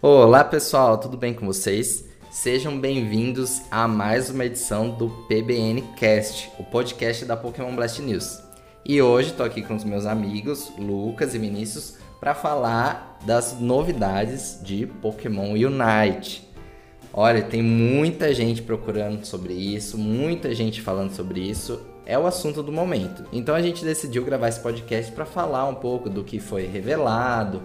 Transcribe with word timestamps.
Olá 0.00 0.44
pessoal, 0.44 0.96
tudo 0.96 1.16
bem 1.16 1.34
com 1.34 1.44
vocês? 1.44 2.04
Sejam 2.30 2.78
bem-vindos 2.78 3.62
a 3.68 3.88
mais 3.88 4.30
uma 4.30 4.44
edição 4.44 4.90
do 4.90 5.08
PBN 5.26 5.82
Cast, 5.96 6.52
o 6.56 6.62
podcast 6.62 7.24
da 7.24 7.36
Pokémon 7.36 7.74
Blast 7.74 8.00
News. 8.00 8.40
E 8.86 9.02
hoje 9.02 9.30
estou 9.30 9.44
aqui 9.44 9.60
com 9.60 9.74
os 9.74 9.82
meus 9.82 10.06
amigos 10.06 10.70
Lucas 10.78 11.34
e 11.34 11.38
Vinícius 11.40 11.96
para 12.20 12.32
falar 12.32 13.18
das 13.26 13.58
novidades 13.58 14.60
de 14.62 14.86
Pokémon 14.86 15.54
Unite. 15.54 16.48
Olha, 17.12 17.42
tem 17.42 17.60
muita 17.60 18.32
gente 18.32 18.62
procurando 18.62 19.24
sobre 19.24 19.52
isso, 19.52 19.98
muita 19.98 20.54
gente 20.54 20.80
falando 20.80 21.10
sobre 21.10 21.40
isso. 21.40 21.80
É 22.06 22.16
o 22.16 22.24
assunto 22.24 22.62
do 22.62 22.70
momento. 22.70 23.24
Então 23.32 23.52
a 23.52 23.60
gente 23.60 23.84
decidiu 23.84 24.24
gravar 24.24 24.48
esse 24.48 24.60
podcast 24.60 25.10
para 25.10 25.26
falar 25.26 25.66
um 25.66 25.74
pouco 25.74 26.08
do 26.08 26.22
que 26.22 26.38
foi 26.38 26.66
revelado, 26.66 27.62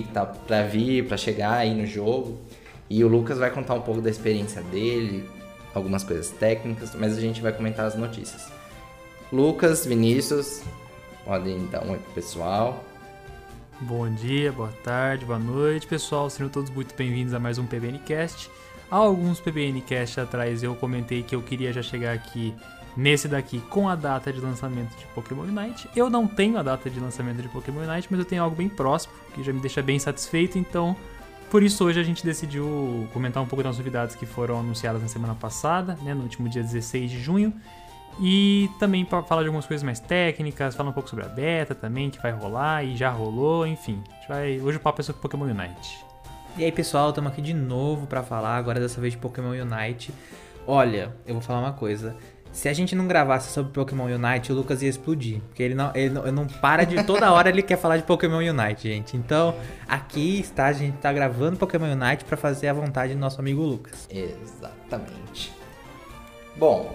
o 0.00 0.02
que 0.02 0.12
tá 0.12 0.24
para 0.24 0.62
vir, 0.64 1.06
para 1.06 1.16
chegar 1.16 1.52
aí 1.52 1.74
no 1.74 1.86
jogo. 1.86 2.38
E 2.88 3.04
o 3.04 3.08
Lucas 3.08 3.38
vai 3.38 3.50
contar 3.50 3.74
um 3.74 3.82
pouco 3.82 4.00
da 4.00 4.10
experiência 4.10 4.62
dele, 4.62 5.28
algumas 5.74 6.02
coisas 6.02 6.30
técnicas, 6.30 6.94
mas 6.94 7.16
a 7.16 7.20
gente 7.20 7.40
vai 7.40 7.52
comentar 7.52 7.86
as 7.86 7.94
notícias. 7.94 8.50
Lucas, 9.32 9.86
Vinícius, 9.86 10.62
podem 11.24 11.66
dar 11.66 11.84
um 11.84 11.92
oi 11.92 11.98
pro 11.98 12.12
pessoal. 12.14 12.82
Bom 13.80 14.08
dia, 14.10 14.52
boa 14.52 14.72
tarde, 14.84 15.24
boa 15.24 15.38
noite, 15.38 15.86
pessoal. 15.86 16.30
Sejam 16.30 16.48
todos 16.48 16.70
muito 16.70 16.94
bem-vindos 16.94 17.34
a 17.34 17.40
mais 17.40 17.58
um 17.58 17.66
PBNcast. 17.66 18.50
Há 18.90 18.96
alguns 18.96 19.40
PBNcast 19.40 20.20
atrás 20.20 20.62
eu 20.62 20.74
comentei 20.74 21.22
que 21.22 21.34
eu 21.34 21.42
queria 21.42 21.72
já 21.72 21.82
chegar 21.82 22.12
aqui 22.12 22.54
nesse 22.96 23.28
daqui 23.28 23.60
com 23.60 23.88
a 23.88 23.94
data 23.94 24.32
de 24.32 24.40
lançamento 24.40 24.96
de 24.96 25.06
Pokémon 25.06 25.42
Unite. 25.42 25.88
Eu 25.96 26.10
não 26.10 26.26
tenho 26.26 26.58
a 26.58 26.62
data 26.62 26.90
de 26.90 27.00
lançamento 27.00 27.42
de 27.42 27.48
Pokémon 27.48 27.80
Unite, 27.80 28.08
mas 28.10 28.20
eu 28.20 28.26
tenho 28.26 28.42
algo 28.42 28.56
bem 28.56 28.68
próximo, 28.68 29.12
que 29.34 29.42
já 29.42 29.52
me 29.52 29.60
deixa 29.60 29.82
bem 29.82 29.98
satisfeito, 29.98 30.58
então 30.58 30.96
por 31.50 31.62
isso 31.62 31.84
hoje 31.84 32.00
a 32.00 32.02
gente 32.02 32.24
decidiu 32.24 33.06
comentar 33.12 33.42
um 33.42 33.46
pouco 33.46 33.62
das 33.62 33.76
novidades 33.76 34.16
que 34.16 34.24
foram 34.24 34.60
anunciadas 34.60 35.02
na 35.02 35.08
semana 35.08 35.34
passada, 35.34 35.98
né, 36.02 36.14
no 36.14 36.22
último 36.22 36.48
dia 36.48 36.62
16 36.62 37.10
de 37.10 37.20
junho. 37.20 37.52
E 38.20 38.70
também 38.78 39.04
para 39.04 39.22
falar 39.22 39.42
de 39.42 39.48
algumas 39.48 39.66
coisas 39.66 39.82
mais 39.82 40.00
técnicas, 40.00 40.74
falar 40.74 40.90
um 40.90 40.92
pouco 40.92 41.08
sobre 41.08 41.24
a 41.24 41.28
beta 41.28 41.74
também, 41.74 42.10
que 42.10 42.20
vai 42.20 42.32
rolar 42.32 42.84
e 42.84 42.96
já 42.96 43.10
rolou, 43.10 43.66
enfim. 43.66 44.02
Vai... 44.28 44.60
Hoje 44.60 44.78
o 44.78 44.80
papo 44.80 45.00
é 45.00 45.04
sobre 45.04 45.20
Pokémon 45.20 45.44
Unite. 45.44 46.04
E 46.56 46.64
aí 46.64 46.72
pessoal, 46.72 47.10
estamos 47.10 47.32
aqui 47.32 47.40
de 47.40 47.54
novo 47.54 48.06
para 48.06 48.22
falar, 48.22 48.56
agora 48.56 48.80
dessa 48.80 49.00
vez 49.00 49.14
de 49.14 49.18
Pokémon 49.18 49.50
Unite. 49.50 50.12
Olha, 50.66 51.14
eu 51.26 51.34
vou 51.34 51.42
falar 51.42 51.60
uma 51.60 51.72
coisa. 51.72 52.16
Se 52.52 52.68
a 52.68 52.72
gente 52.72 52.94
não 52.94 53.06
gravasse 53.06 53.50
sobre 53.50 53.72
Pokémon 53.72 54.04
Unite, 54.04 54.52
o 54.52 54.54
Lucas 54.54 54.82
ia 54.82 54.88
explodir. 54.88 55.40
Porque 55.48 55.62
ele 55.62 55.74
não, 55.74 55.90
ele 55.94 56.10
não, 56.10 56.22
ele 56.22 56.32
não 56.32 56.46
para 56.46 56.84
de. 56.84 57.02
Toda 57.04 57.32
hora 57.32 57.48
ele 57.48 57.62
quer 57.62 57.78
falar 57.78 57.96
de 57.96 58.02
Pokémon 58.02 58.38
Unite, 58.38 58.88
gente. 58.88 59.16
Então, 59.16 59.54
aqui 59.88 60.40
está, 60.40 60.66
a 60.66 60.72
gente 60.72 60.96
está 60.96 61.12
gravando 61.12 61.56
Pokémon 61.56 61.92
Unite 61.92 62.24
para 62.24 62.36
fazer 62.36 62.68
a 62.68 62.72
vontade 62.72 63.14
do 63.14 63.18
nosso 63.18 63.40
amigo 63.40 63.62
Lucas. 63.62 64.06
Exatamente. 64.10 65.52
Bom, 66.54 66.94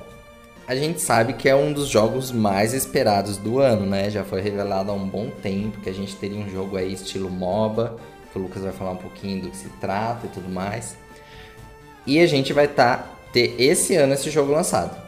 a 0.67 0.75
gente 0.75 1.01
sabe 1.01 1.33
que 1.33 1.49
é 1.49 1.55
um 1.55 1.73
dos 1.73 1.87
jogos 1.87 2.31
mais 2.31 2.73
esperados 2.73 3.37
do 3.37 3.59
ano, 3.59 3.85
né? 3.85 4.11
Já 4.11 4.23
foi 4.23 4.41
revelado 4.41 4.91
há 4.91 4.93
um 4.93 5.07
bom 5.07 5.29
tempo 5.41 5.81
que 5.81 5.89
a 5.89 5.93
gente 5.93 6.15
teria 6.17 6.37
um 6.37 6.49
jogo 6.49 6.77
aí 6.77 6.93
estilo 6.93 7.29
MOBA 7.29 7.97
que 8.31 8.37
o 8.37 8.41
Lucas 8.41 8.61
vai 8.61 8.71
falar 8.71 8.91
um 8.91 8.97
pouquinho 8.97 9.43
do 9.43 9.49
que 9.49 9.57
se 9.57 9.69
trata 9.81 10.27
e 10.27 10.29
tudo 10.29 10.49
mais. 10.49 10.97
E 12.05 12.19
a 12.19 12.27
gente 12.27 12.53
vai 12.53 12.67
tá, 12.67 13.07
ter 13.33 13.55
esse 13.59 13.95
ano 13.95 14.13
esse 14.13 14.29
jogo 14.29 14.51
lançado. 14.51 15.06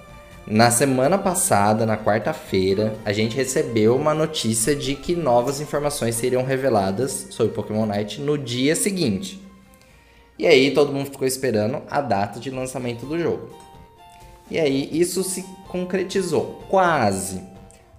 Na 0.52 0.72
semana 0.72 1.16
passada, 1.16 1.86
na 1.86 1.96
quarta-feira, 1.96 2.96
a 3.06 3.14
gente 3.14 3.36
recebeu 3.36 3.96
uma 3.96 4.16
notícia 4.16 4.76
de 4.76 4.96
que 4.96 5.16
novas 5.16 5.62
informações 5.62 6.16
seriam 6.16 6.44
reveladas 6.44 7.28
sobre 7.30 7.54
Pokémon 7.54 7.86
Night 7.86 8.20
no 8.20 8.36
dia 8.36 8.76
seguinte. 8.76 9.40
E 10.40 10.48
aí 10.48 10.72
todo 10.72 10.92
mundo 10.92 11.12
ficou 11.12 11.28
esperando 11.28 11.84
a 11.88 12.02
data 12.02 12.40
de 12.40 12.50
lançamento 12.50 13.06
do 13.06 13.20
jogo. 13.20 13.52
E 14.50 14.58
aí 14.58 14.90
isso 14.92 15.24
se 15.24 15.46
concretizou, 15.68 16.64
quase. 16.68 17.44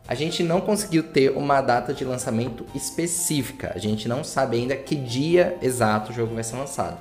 A 0.08 0.16
gente 0.16 0.42
não 0.42 0.60
conseguiu 0.60 1.04
ter 1.04 1.30
uma 1.30 1.60
data 1.60 1.94
de 1.94 2.04
lançamento 2.04 2.66
específica. 2.74 3.70
A 3.76 3.78
gente 3.78 4.08
não 4.08 4.24
sabe 4.24 4.56
ainda 4.56 4.74
que 4.74 4.96
dia 4.96 5.56
exato 5.62 6.10
o 6.10 6.14
jogo 6.14 6.34
vai 6.34 6.42
ser 6.42 6.56
lançado. 6.56 7.00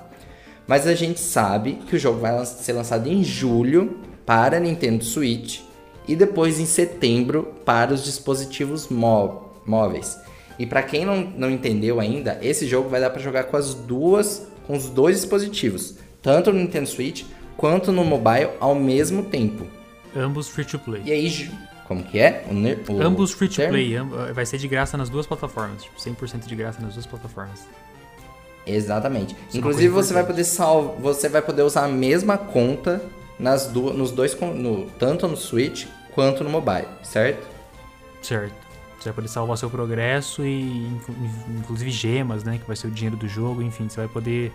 Mas 0.68 0.86
a 0.86 0.94
gente 0.94 1.20
sabe 1.20 1.80
que 1.88 1.96
o 1.96 2.00
jogo 2.00 2.20
vai 2.20 2.46
ser 2.46 2.74
lançado 2.74 3.10
em 3.10 3.24
julho 3.24 4.09
para 4.30 4.60
Nintendo 4.60 5.04
Switch 5.04 5.62
e 6.08 6.16
depois 6.16 6.60
em 6.60 6.66
setembro 6.68 7.52
para 7.66 7.92
os 7.92 8.04
dispositivos 8.04 8.88
móveis. 8.88 10.20
E 10.60 10.68
para 10.68 10.84
quem 10.84 11.04
não, 11.04 11.20
não 11.36 11.50
entendeu 11.50 12.00
ainda, 12.00 12.38
esse 12.40 12.68
jogo 12.68 12.90
vai 12.90 13.02
dar 13.02 13.10
para 13.10 13.20
jogar 13.20 13.46
com 13.46 13.58
as 13.58 13.74
duas, 13.74 14.48
com 14.68 14.78
os 14.78 14.88
dois 14.88 15.20
dispositivos, 15.20 15.96
tanto 16.22 16.54
no 16.54 16.60
Nintendo 16.60 16.88
Switch 16.88 17.24
quanto 17.58 17.92
no 17.92 18.06
mobile 18.06 18.52
ao 18.60 18.76
mesmo 18.76 19.24
tempo. 19.24 19.66
Ambos 20.16 20.48
free 20.48 20.66
to 20.66 20.78
play. 20.78 21.02
E 21.06 21.12
aí 21.12 21.52
como 21.88 22.04
que 22.04 22.20
é? 22.20 22.46
O, 22.88 22.94
o 22.94 23.02
Ambos 23.02 23.32
free 23.32 23.50
to 23.50 23.68
play, 23.68 23.96
vai 24.32 24.46
ser 24.46 24.60
de 24.60 24.68
graça 24.68 24.96
nas 24.96 25.10
duas 25.10 25.26
plataformas, 25.26 25.82
tipo, 25.82 26.00
100% 26.00 26.46
de 26.46 26.56
graça 26.56 26.80
nas 26.80 26.94
duas 26.94 27.08
plataformas. 27.08 27.68
Exatamente. 28.68 29.36
Isso 29.48 29.58
é 29.58 29.58
Inclusive 29.58 29.88
você 29.88 30.14
vai 30.14 30.24
poder 30.24 30.44
sal... 30.44 30.96
você 31.02 31.28
vai 31.28 31.42
poder 31.42 31.64
usar 31.64 31.86
a 31.86 31.88
mesma 31.88 32.38
conta 32.38 33.02
nas 33.40 33.68
du... 33.68 33.94
nos 33.94 34.12
dois 34.12 34.38
no... 34.40 34.86
tanto 35.00 35.28
no 35.28 35.38
Switch 35.38 35.88
quanto 36.14 36.44
no 36.44 36.50
mobile, 36.50 36.88
certo? 37.04 37.48
Certo. 38.22 38.54
Você 39.00 39.06
vai 39.06 39.14
poder 39.14 39.28
salvar 39.30 39.58
seu 39.58 39.70
progresso 39.70 40.44
e 40.44 40.86
inclusive 41.58 41.90
gemas, 41.90 42.44
né, 42.44 42.58
que 42.58 42.68
vai 42.68 42.76
ser 42.76 42.88
o 42.88 42.92
dinheiro 42.92 43.16
do 43.16 43.30
jogo, 43.30 43.62
enfim, 43.62 43.88
você 43.88 44.02
vai 44.02 44.10
poder 44.10 44.52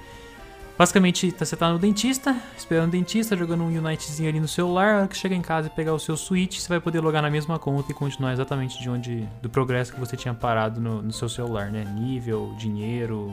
Basicamente, 0.76 1.30
tá, 1.30 1.44
você 1.44 1.56
tá 1.56 1.72
no 1.72 1.78
dentista, 1.78 2.36
esperando 2.56 2.88
o 2.88 2.90
dentista, 2.90 3.36
jogando 3.36 3.62
um 3.62 3.68
Unitezinho 3.68 4.28
ali 4.28 4.40
no 4.40 4.48
celular. 4.48 4.94
A 4.94 4.98
hora 4.98 5.08
que 5.08 5.16
chega 5.16 5.34
em 5.34 5.40
casa 5.40 5.68
e 5.68 5.70
pegar 5.70 5.94
o 5.94 6.00
seu 6.00 6.16
Switch, 6.16 6.58
você 6.58 6.68
vai 6.68 6.80
poder 6.80 7.00
logar 7.00 7.22
na 7.22 7.30
mesma 7.30 7.60
conta 7.60 7.92
e 7.92 7.94
continuar 7.94 8.32
exatamente 8.32 8.80
de 8.80 8.90
onde. 8.90 9.28
do 9.40 9.48
progresso 9.48 9.92
que 9.92 10.00
você 10.00 10.16
tinha 10.16 10.34
parado 10.34 10.80
no, 10.80 11.00
no 11.00 11.12
seu 11.12 11.28
celular, 11.28 11.70
né? 11.70 11.84
Nível, 11.84 12.52
dinheiro, 12.58 13.32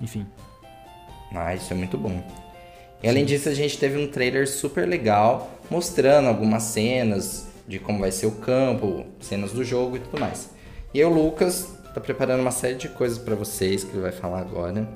enfim. 0.00 0.26
Ah, 1.34 1.54
isso 1.54 1.70
é 1.74 1.76
muito 1.76 1.98
bom. 1.98 2.24
E 3.02 3.08
além 3.08 3.24
disso, 3.24 3.48
a 3.48 3.54
gente 3.54 3.78
teve 3.78 3.96
um 3.98 4.08
trailer 4.08 4.48
super 4.48 4.86
legal 4.86 5.50
mostrando 5.70 6.28
algumas 6.28 6.64
cenas 6.64 7.46
de 7.66 7.78
como 7.78 8.00
vai 8.00 8.10
ser 8.10 8.26
o 8.26 8.32
campo, 8.32 9.04
cenas 9.20 9.52
do 9.52 9.62
jogo 9.62 9.96
e 9.96 10.00
tudo 10.00 10.18
mais. 10.18 10.50
E 10.92 11.04
o 11.04 11.08
Lucas 11.08 11.68
tá 11.94 12.00
preparando 12.00 12.40
uma 12.40 12.50
série 12.50 12.76
de 12.76 12.88
coisas 12.88 13.18
para 13.18 13.34
vocês 13.34 13.84
que 13.84 13.90
ele 13.90 14.00
vai 14.00 14.12
falar 14.12 14.40
agora. 14.40 14.88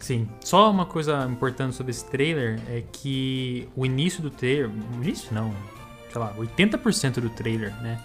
Sim. 0.00 0.28
Só 0.40 0.68
uma 0.68 0.84
coisa 0.84 1.24
importante 1.30 1.76
sobre 1.76 1.92
esse 1.92 2.04
trailer 2.04 2.58
é 2.68 2.82
que 2.92 3.68
o 3.76 3.86
início 3.86 4.20
do 4.20 4.30
trailer. 4.30 4.68
Início 4.94 5.32
não. 5.32 5.54
Sei 6.10 6.20
lá, 6.20 6.34
80% 6.36 7.20
do 7.20 7.30
trailer, 7.30 7.72
né? 7.80 8.00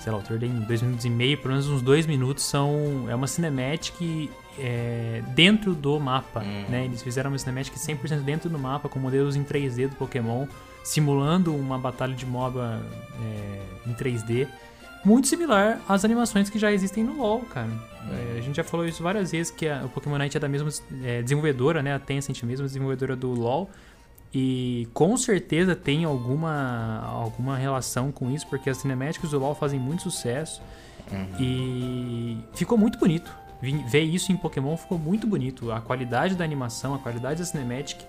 Sei 0.00 0.12
lá, 0.12 0.18
o 0.18 0.22
trailer 0.22 0.50
tem 0.50 0.60
dois 0.60 0.82
minutos 0.82 1.04
e 1.04 1.10
meio, 1.10 1.38
pelo 1.38 1.50
menos 1.50 1.68
uns 1.68 1.80
dois 1.80 2.06
minutos 2.06 2.44
são. 2.44 3.06
É 3.08 3.14
uma 3.14 3.28
cinematic 3.28 4.28
é, 4.58 5.22
dentro 5.34 5.74
do 5.74 5.98
mapa, 5.98 6.40
hum. 6.40 6.64
né? 6.68 6.84
Eles 6.84 7.02
fizeram 7.02 7.30
uma 7.30 7.38
cinematic 7.38 7.74
100% 7.74 8.20
dentro 8.22 8.48
do 8.48 8.58
mapa, 8.58 8.88
com 8.88 8.98
modelos 8.98 9.36
em 9.36 9.44
3D 9.44 9.88
do 9.88 9.96
Pokémon, 9.96 10.46
simulando 10.84 11.54
uma 11.54 11.78
batalha 11.78 12.14
de 12.14 12.26
MOBA 12.26 12.82
é, 13.20 13.90
em 13.90 13.94
3D 13.94 14.48
muito 15.04 15.28
similar 15.28 15.80
às 15.88 16.04
animações 16.04 16.50
que 16.50 16.58
já 16.58 16.72
existem 16.72 17.04
no 17.04 17.16
LoL, 17.16 17.40
cara. 17.42 17.70
É, 18.10 18.38
a 18.38 18.40
gente 18.40 18.56
já 18.56 18.64
falou 18.64 18.86
isso 18.86 19.02
várias 19.02 19.30
vezes, 19.32 19.50
que 19.50 19.68
a, 19.68 19.84
o 19.84 19.88
Pokémon 19.88 20.18
Night 20.18 20.36
é 20.36 20.40
da 20.40 20.48
mesma 20.48 20.70
é, 21.02 21.22
desenvolvedora, 21.22 21.82
né? 21.82 21.94
A 21.94 21.98
Tencent 21.98 22.42
mesmo, 22.42 22.66
desenvolvedora 22.66 23.14
do 23.14 23.32
LoL. 23.32 23.70
E 24.32 24.86
com 24.92 25.16
certeza 25.16 25.74
tem 25.74 26.04
alguma, 26.04 27.00
alguma 27.04 27.56
relação 27.56 28.12
com 28.12 28.30
isso, 28.30 28.46
porque 28.48 28.68
as 28.68 28.76
cinemáticas 28.78 29.30
do 29.30 29.38
LoL 29.38 29.54
fazem 29.54 29.80
muito 29.80 30.02
sucesso. 30.02 30.60
Uhum. 31.10 31.26
E 31.40 32.38
ficou 32.54 32.76
muito 32.76 32.98
bonito. 32.98 33.34
Ver 33.60 34.02
isso 34.02 34.30
em 34.30 34.36
Pokémon 34.36 34.76
ficou 34.76 34.98
muito 34.98 35.26
bonito. 35.26 35.72
A 35.72 35.80
qualidade 35.80 36.36
da 36.36 36.44
animação, 36.44 36.94
a 36.94 36.98
qualidade 36.98 37.40
da 37.40 37.44
cinematic 37.44 38.00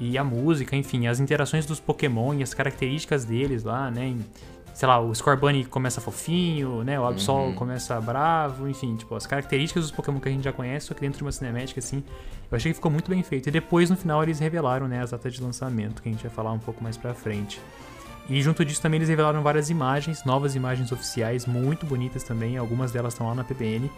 e 0.00 0.16
a 0.16 0.24
música, 0.24 0.74
enfim, 0.74 1.06
as 1.06 1.20
interações 1.20 1.66
dos 1.66 1.80
Pokémon 1.80 2.34
e 2.34 2.42
as 2.42 2.54
características 2.54 3.24
deles 3.24 3.64
lá, 3.64 3.90
né? 3.90 4.16
sei 4.76 4.86
lá, 4.86 5.00
o 5.00 5.14
Scorbunny 5.14 5.64
começa 5.64 6.02
fofinho, 6.02 6.84
né? 6.84 7.00
O 7.00 7.06
Absol 7.06 7.46
uhum. 7.46 7.54
começa 7.54 7.98
bravo, 7.98 8.68
enfim, 8.68 8.94
tipo, 8.94 9.14
as 9.14 9.26
características 9.26 9.84
dos 9.84 9.90
Pokémon 9.90 10.20
que 10.20 10.28
a 10.28 10.30
gente 10.32 10.44
já 10.44 10.52
conhece, 10.52 10.88
só 10.88 10.92
que 10.92 11.00
dentro 11.00 11.16
de 11.16 11.24
uma 11.24 11.32
cinemática, 11.32 11.80
assim, 11.80 12.04
eu 12.50 12.54
achei 12.54 12.72
que 12.72 12.74
ficou 12.74 12.90
muito 12.90 13.10
bem 13.10 13.22
feito. 13.22 13.48
E 13.48 13.50
depois, 13.50 13.88
no 13.88 13.96
final, 13.96 14.22
eles 14.22 14.38
revelaram, 14.38 14.86
né, 14.86 15.00
as 15.00 15.12
datas 15.12 15.32
de 15.32 15.42
lançamento, 15.42 16.02
que 16.02 16.10
a 16.10 16.12
gente 16.12 16.22
vai 16.22 16.30
falar 16.30 16.52
um 16.52 16.58
pouco 16.58 16.84
mais 16.84 16.94
pra 16.94 17.14
frente. 17.14 17.58
E 18.28 18.42
junto 18.42 18.66
disso 18.66 18.82
também 18.82 18.98
eles 18.98 19.08
revelaram 19.08 19.42
várias 19.42 19.70
imagens, 19.70 20.26
novas 20.26 20.54
imagens 20.54 20.92
oficiais, 20.92 21.46
muito 21.46 21.86
bonitas 21.86 22.22
também, 22.22 22.58
algumas 22.58 22.92
delas 22.92 23.14
estão 23.14 23.26
lá 23.26 23.34
na 23.34 23.44
PBN. 23.44 23.90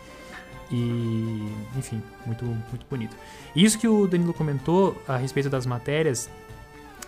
E, 0.71 1.51
enfim, 1.77 2.03
muito, 2.27 2.45
muito 2.45 2.87
bonito. 2.91 3.17
Isso 3.57 3.79
que 3.79 3.89
o 3.89 4.07
Danilo 4.07 4.35
comentou 4.35 5.01
a 5.09 5.17
respeito 5.17 5.49
das 5.49 5.65
matérias, 5.65 6.29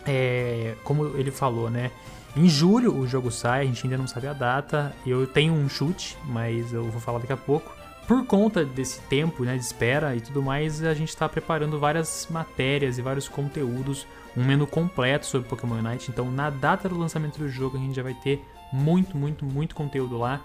é, 0.07 0.75
como 0.83 1.17
ele 1.19 1.31
falou, 1.31 1.71
né? 1.71 1.91
Em 2.37 2.49
julho 2.49 2.97
o 2.97 3.07
jogo 3.09 3.31
sai, 3.31 3.63
a 3.63 3.65
gente 3.65 3.85
ainda 3.85 3.99
não 3.99 4.07
sabe 4.07 4.29
a 4.29 4.33
data. 4.33 4.95
Eu 5.07 5.27
tenho 5.27 5.53
um 5.53 5.69
chute, 5.69 6.17
mas 6.27 6.73
eu 6.73 6.85
vou 6.85 7.01
falar 7.01 7.19
daqui 7.19 7.33
a 7.33 7.37
pouco. 7.37 7.73
por 8.07 8.25
conta 8.27 8.65
desse 8.65 9.01
tempo 9.03 9.45
né, 9.45 9.57
de 9.57 9.63
espera 9.63 10.17
e 10.17 10.21
tudo 10.21 10.43
mais, 10.43 10.83
a 10.83 10.95
gente 10.95 11.11
está 11.11 11.29
preparando 11.29 11.79
várias 11.79 12.27
matérias 12.29 12.99
e 12.99 13.03
vários 13.03 13.29
conteúdos, 13.29 14.05
um 14.37 14.45
menu 14.45 14.67
completo 14.67 15.27
sobre 15.27 15.49
Pokémon 15.49 15.77
Unite. 15.77 16.11
Então, 16.11 16.31
na 16.31 16.51
data 16.51 16.89
do 16.89 16.99
lançamento 16.99 17.39
do 17.39 17.49
jogo, 17.49 17.77
a 17.77 17.81
gente 17.81 17.95
já 17.95 18.03
vai 18.03 18.15
ter 18.15 18.45
muito, 18.73 19.17
muito, 19.17 19.45
muito 19.45 19.75
conteúdo 19.75 20.19
lá. 20.19 20.41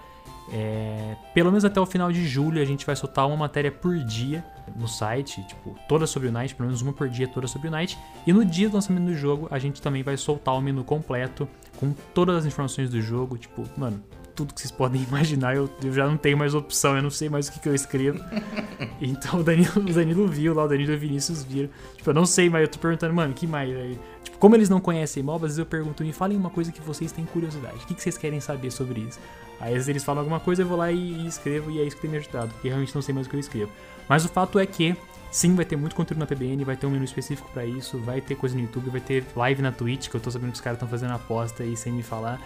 É, 0.52 1.16
pelo 1.34 1.50
menos 1.50 1.64
até 1.64 1.80
o 1.80 1.86
final 1.86 2.12
de 2.12 2.26
julho 2.26 2.62
a 2.62 2.64
gente 2.64 2.86
vai 2.86 2.94
soltar 2.94 3.26
uma 3.26 3.36
matéria 3.36 3.70
por 3.72 3.98
dia 3.98 4.44
no 4.76 4.86
site, 4.86 5.42
tipo, 5.46 5.76
toda 5.88 6.06
sobre 6.06 6.28
o 6.28 6.32
Night, 6.32 6.54
pelo 6.54 6.68
menos 6.68 6.82
uma 6.82 6.92
por 6.92 7.08
dia 7.08 7.26
toda 7.28 7.46
sobre 7.46 7.68
o 7.68 7.70
Night. 7.70 7.98
E 8.26 8.32
no 8.32 8.44
dia 8.44 8.68
do 8.68 8.74
lançamento 8.74 9.04
do 9.04 9.14
jogo, 9.14 9.48
a 9.50 9.58
gente 9.58 9.80
também 9.80 10.02
vai 10.02 10.16
soltar 10.16 10.54
o 10.54 10.60
menu 10.60 10.84
completo 10.84 11.48
com 11.78 11.92
todas 12.14 12.36
as 12.36 12.46
informações 12.46 12.90
do 12.90 13.00
jogo, 13.00 13.36
tipo, 13.36 13.64
mano, 13.76 14.02
tudo 14.34 14.52
que 14.52 14.60
vocês 14.60 14.70
podem 14.70 15.02
imaginar, 15.08 15.56
eu, 15.56 15.68
eu 15.82 15.92
já 15.92 16.06
não 16.06 16.16
tenho 16.16 16.36
mais 16.36 16.54
opção, 16.54 16.96
eu 16.96 17.02
não 17.02 17.10
sei 17.10 17.28
mais 17.28 17.48
o 17.48 17.52
que, 17.52 17.60
que 17.60 17.68
eu 17.68 17.74
escrevo. 17.74 18.20
então 19.00 19.40
o 19.40 19.42
Danilo, 19.42 19.72
o 19.76 19.92
Danilo 19.92 20.28
viu 20.28 20.54
lá, 20.54 20.64
o 20.64 20.68
Danilo 20.68 20.92
e 20.92 20.96
o 20.96 20.98
Vinícius 20.98 21.42
viram. 21.42 21.70
Tipo, 21.96 22.10
eu 22.10 22.14
não 22.14 22.26
sei, 22.26 22.48
mas 22.50 22.62
eu 22.62 22.68
tô 22.68 22.78
perguntando, 22.78 23.14
mano, 23.14 23.34
que 23.34 23.46
mais? 23.46 23.74
Aí, 23.74 23.98
tipo, 24.22 24.38
como 24.38 24.54
eles 24.54 24.68
não 24.68 24.80
conhecem 24.80 25.22
MOBA, 25.22 25.46
às 25.46 25.52
vezes 25.52 25.58
eu 25.58 25.66
pergunto, 25.66 26.04
me 26.04 26.12
falem 26.12 26.36
uma 26.36 26.50
coisa 26.50 26.70
que 26.70 26.80
vocês 26.80 27.10
têm 27.10 27.24
curiosidade. 27.24 27.76
O 27.76 27.86
que, 27.86 27.94
que 27.94 28.02
vocês 28.02 28.18
querem 28.18 28.40
saber 28.40 28.70
sobre 28.70 29.00
isso? 29.00 29.18
Aí 29.60 29.68
às 29.68 29.74
vezes 29.74 29.88
eles 29.88 30.04
falam 30.04 30.20
alguma 30.20 30.40
coisa, 30.40 30.62
eu 30.62 30.66
vou 30.66 30.76
lá 30.76 30.90
e, 30.90 30.96
e 30.96 31.26
escrevo, 31.26 31.70
e 31.70 31.80
é 31.80 31.84
isso 31.84 31.96
que 31.96 32.02
tem 32.02 32.10
me 32.10 32.18
ajudado, 32.18 32.52
porque 32.52 32.68
realmente 32.68 32.94
não 32.94 33.02
sei 33.02 33.14
mais 33.14 33.26
o 33.26 33.30
que 33.30 33.36
eu 33.36 33.40
escrevo. 33.40 33.70
Mas 34.08 34.24
o 34.24 34.28
fato 34.28 34.58
é 34.58 34.66
que 34.66 34.96
Sim, 35.30 35.54
vai 35.54 35.66
ter 35.66 35.76
muito 35.76 35.94
conteúdo 35.94 36.18
na 36.18 36.26
PBN, 36.26 36.64
vai 36.64 36.76
ter 36.76 36.86
um 36.86 36.90
menu 36.90 37.04
específico 37.04 37.50
para 37.52 37.64
isso, 37.66 37.98
vai 37.98 38.22
ter 38.22 38.36
coisa 38.36 38.54
no 38.56 38.62
YouTube, 38.62 38.88
vai 38.88 39.02
ter 39.02 39.22
live 39.34 39.60
na 39.60 39.70
Twitch, 39.70 40.08
que 40.08 40.14
eu 40.16 40.20
tô 40.20 40.30
sabendo 40.30 40.50
que 40.50 40.54
os 40.54 40.60
caras 40.62 40.76
estão 40.76 40.88
fazendo 40.88 41.12
aposta 41.12 41.62
aí 41.62 41.76
sem 41.76 41.92
me 41.92 42.02
falar. 42.02 42.40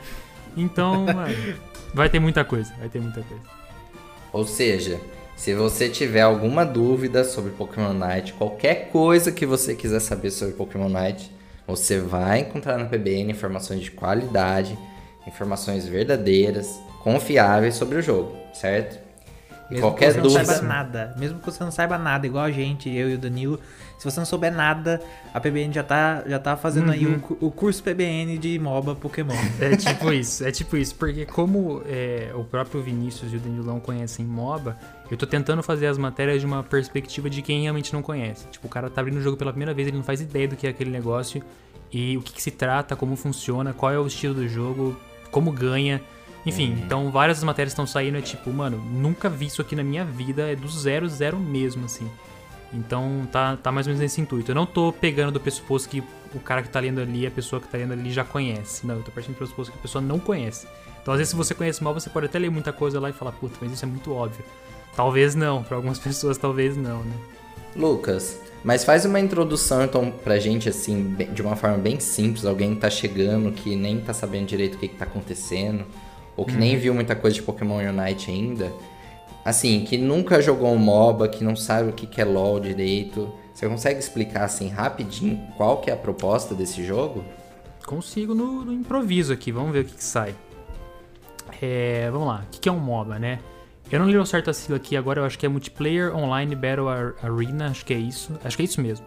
Então, 0.56 1.04
mano, 1.14 1.54
vai 1.94 2.08
ter 2.08 2.18
muita 2.18 2.44
coisa, 2.44 2.74
vai 2.80 2.88
ter 2.88 3.00
muita 3.00 3.22
coisa. 3.22 3.44
Ou 4.32 4.44
seja, 4.44 5.00
se 5.36 5.54
você 5.54 5.88
tiver 5.88 6.22
alguma 6.22 6.64
dúvida 6.64 7.22
sobre 7.22 7.52
Pokémon 7.52 7.92
Night, 7.92 8.32
qualquer 8.32 8.88
coisa 8.90 9.30
que 9.30 9.46
você 9.46 9.74
quiser 9.76 10.00
saber 10.00 10.30
sobre 10.30 10.54
Pokémon 10.54 10.88
Night, 10.88 11.30
você 11.66 12.00
vai 12.00 12.40
encontrar 12.40 12.76
na 12.76 12.86
PBN 12.86 13.30
informações 13.30 13.82
de 13.82 13.90
qualidade, 13.92 14.76
informações 15.26 15.86
verdadeiras, 15.86 16.80
confiáveis 17.02 17.74
sobre 17.74 17.98
o 17.98 18.02
jogo, 18.02 18.36
certo? 18.52 19.10
Mesmo 19.70 19.82
qualquer 19.86 20.06
que 20.08 20.12
você 20.14 20.20
dúvida. 20.20 20.40
não 20.40 20.46
saiba 20.46 20.66
nada, 20.66 21.14
mesmo 21.16 21.38
que 21.38 21.44
você 21.46 21.62
não 21.62 21.70
saiba 21.70 21.96
nada, 21.96 22.26
igual 22.26 22.44
a 22.44 22.50
gente, 22.50 22.88
eu 22.90 23.08
e 23.08 23.14
o 23.14 23.18
Danilo, 23.18 23.60
se 23.98 24.04
você 24.04 24.18
não 24.18 24.26
souber 24.26 24.52
nada, 24.52 25.00
a 25.32 25.38
PBN 25.38 25.72
já 25.72 25.84
tá, 25.84 26.24
já 26.26 26.40
tá 26.40 26.56
fazendo 26.56 26.90
aí 26.90 27.06
Uhum. 27.06 27.14
o, 27.16 27.20
cu- 27.20 27.38
o 27.40 27.50
curso 27.52 27.80
PBN 27.80 28.36
de 28.36 28.58
MOBA 28.58 28.96
Pokémon. 28.96 29.32
É 29.60 29.76
tipo 29.76 30.12
isso, 30.12 30.44
é 30.44 30.50
tipo 30.50 30.76
isso, 30.76 30.96
porque 30.96 31.24
como 31.24 31.82
é, 31.86 32.32
o 32.34 32.42
próprio 32.42 32.82
Vinícius 32.82 33.32
e 33.32 33.36
o 33.36 33.38
Danilão 33.38 33.78
conhecem 33.78 34.24
MOBA, 34.26 34.76
eu 35.08 35.16
tô 35.16 35.24
tentando 35.26 35.62
fazer 35.62 35.86
as 35.86 35.96
matérias 35.98 36.40
de 36.40 36.46
uma 36.46 36.64
perspectiva 36.64 37.30
de 37.30 37.40
quem 37.40 37.62
realmente 37.62 37.92
não 37.92 38.02
conhece. 38.02 38.46
Tipo, 38.48 38.66
o 38.66 38.70
cara 38.70 38.90
tá 38.90 39.00
abrindo 39.00 39.18
o 39.18 39.22
jogo 39.22 39.36
pela 39.36 39.52
primeira 39.52 39.72
vez, 39.72 39.86
ele 39.86 39.98
não 39.98 40.04
faz 40.04 40.20
ideia 40.20 40.48
do 40.48 40.56
que 40.56 40.66
é 40.66 40.70
aquele 40.70 40.90
negócio 40.90 41.40
e 41.92 42.16
o 42.16 42.22
que, 42.22 42.32
que 42.32 42.42
se 42.42 42.50
trata, 42.50 42.96
como 42.96 43.14
funciona, 43.14 43.72
qual 43.72 43.92
é 43.92 43.98
o 44.00 44.06
estilo 44.08 44.34
do 44.34 44.48
jogo, 44.48 44.96
como 45.30 45.52
ganha. 45.52 46.00
Enfim, 46.44 46.78
então 46.84 47.10
várias 47.10 47.38
das 47.38 47.44
matérias 47.44 47.72
estão 47.72 47.86
saindo, 47.86 48.16
é 48.16 48.22
tipo, 48.22 48.50
mano, 48.50 48.78
nunca 48.78 49.28
vi 49.28 49.46
isso 49.46 49.60
aqui 49.60 49.76
na 49.76 49.82
minha 49.82 50.04
vida, 50.04 50.50
é 50.50 50.56
do 50.56 50.68
zero, 50.68 51.08
zero 51.08 51.38
mesmo, 51.38 51.84
assim. 51.84 52.08
Então 52.72 53.28
tá, 53.30 53.56
tá 53.56 53.72
mais 53.72 53.86
ou 53.86 53.90
menos 53.90 54.00
nesse 54.00 54.20
intuito. 54.20 54.50
Eu 54.50 54.54
não 54.54 54.64
tô 54.64 54.92
pegando 54.92 55.32
do 55.32 55.40
pressuposto 55.40 55.88
que 55.88 56.02
o 56.34 56.40
cara 56.40 56.62
que 56.62 56.68
tá 56.68 56.80
lendo 56.80 57.00
ali, 57.00 57.26
a 57.26 57.30
pessoa 57.30 57.60
que 57.60 57.68
tá 57.68 57.76
lendo 57.76 57.92
ali 57.92 58.10
já 58.12 58.24
conhece. 58.24 58.86
Não, 58.86 58.96
eu 58.96 59.02
tô 59.02 59.10
partindo 59.10 59.34
do 59.34 59.38
pressuposto 59.38 59.72
que 59.72 59.78
a 59.78 59.82
pessoa 59.82 60.00
não 60.00 60.18
conhece. 60.18 60.66
Então 61.02 61.12
às 61.12 61.18
vezes 61.18 61.30
se 61.30 61.36
você 61.36 61.54
conhece 61.54 61.82
mal, 61.82 61.92
você 61.92 62.08
pode 62.08 62.26
até 62.26 62.38
ler 62.38 62.50
muita 62.50 62.72
coisa 62.72 63.00
lá 63.00 63.10
e 63.10 63.12
falar, 63.12 63.32
puta, 63.32 63.56
mas 63.60 63.72
isso 63.72 63.84
é 63.84 63.88
muito 63.88 64.12
óbvio. 64.12 64.44
Talvez 64.94 65.34
não, 65.34 65.62
pra 65.62 65.76
algumas 65.76 65.98
pessoas 66.00 66.38
talvez 66.38 66.76
não, 66.76 67.02
né? 67.02 67.16
Lucas, 67.74 68.40
mas 68.64 68.84
faz 68.84 69.04
uma 69.04 69.20
introdução 69.20 69.84
então 69.84 70.10
pra 70.10 70.38
gente 70.38 70.68
assim, 70.68 71.14
de 71.32 71.40
uma 71.40 71.54
forma 71.54 71.78
bem 71.78 72.00
simples, 72.00 72.44
alguém 72.44 72.74
que 72.74 72.80
tá 72.80 72.90
chegando, 72.90 73.52
que 73.52 73.76
nem 73.76 74.00
tá 74.00 74.12
sabendo 74.12 74.46
direito 74.46 74.74
o 74.74 74.78
que, 74.78 74.88
que 74.88 74.96
tá 74.96 75.04
acontecendo, 75.04 75.84
ou 76.40 76.46
que 76.46 76.56
nem 76.56 76.74
viu 76.74 76.94
muita 76.94 77.14
coisa 77.14 77.34
de 77.36 77.42
Pokémon 77.42 77.76
Unite 77.76 78.30
ainda. 78.30 78.72
Assim, 79.44 79.84
que 79.84 79.98
nunca 79.98 80.40
jogou 80.40 80.72
um 80.72 80.78
MOBA, 80.78 81.28
que 81.28 81.44
não 81.44 81.54
sabe 81.54 81.90
o 81.90 81.92
que, 81.92 82.06
que 82.06 82.18
é 82.18 82.24
LoL 82.24 82.58
direito. 82.58 83.30
Você 83.52 83.68
consegue 83.68 84.00
explicar 84.00 84.44
assim 84.44 84.68
rapidinho 84.68 85.38
qual 85.58 85.82
que 85.82 85.90
é 85.90 85.92
a 85.92 85.96
proposta 85.98 86.54
desse 86.54 86.82
jogo? 86.82 87.22
Consigo 87.86 88.34
no, 88.34 88.64
no 88.64 88.72
improviso 88.72 89.34
aqui, 89.34 89.52
vamos 89.52 89.72
ver 89.72 89.80
o 89.80 89.84
que, 89.84 89.96
que 89.96 90.02
sai. 90.04 90.34
É, 91.60 92.08
vamos 92.10 92.26
lá, 92.26 92.42
o 92.46 92.50
que, 92.50 92.58
que 92.60 92.68
é 92.70 92.72
um 92.72 92.78
MOBA, 92.78 93.18
né? 93.18 93.38
Eu 93.92 93.98
não 93.98 94.08
li 94.08 94.16
o 94.16 94.24
certo 94.24 94.48
a 94.48 94.54
sigla 94.54 94.76
aqui 94.76 94.96
agora, 94.96 95.20
eu 95.20 95.26
acho 95.26 95.38
que 95.38 95.44
é 95.44 95.48
Multiplayer 95.48 96.16
Online 96.16 96.54
Battle 96.54 96.88
Ar- 96.88 97.14
Arena, 97.22 97.66
acho 97.66 97.84
que 97.84 97.92
é 97.92 97.98
isso. 97.98 98.32
Acho 98.42 98.56
que 98.56 98.62
é 98.62 98.64
isso 98.64 98.80
mesmo. 98.80 99.04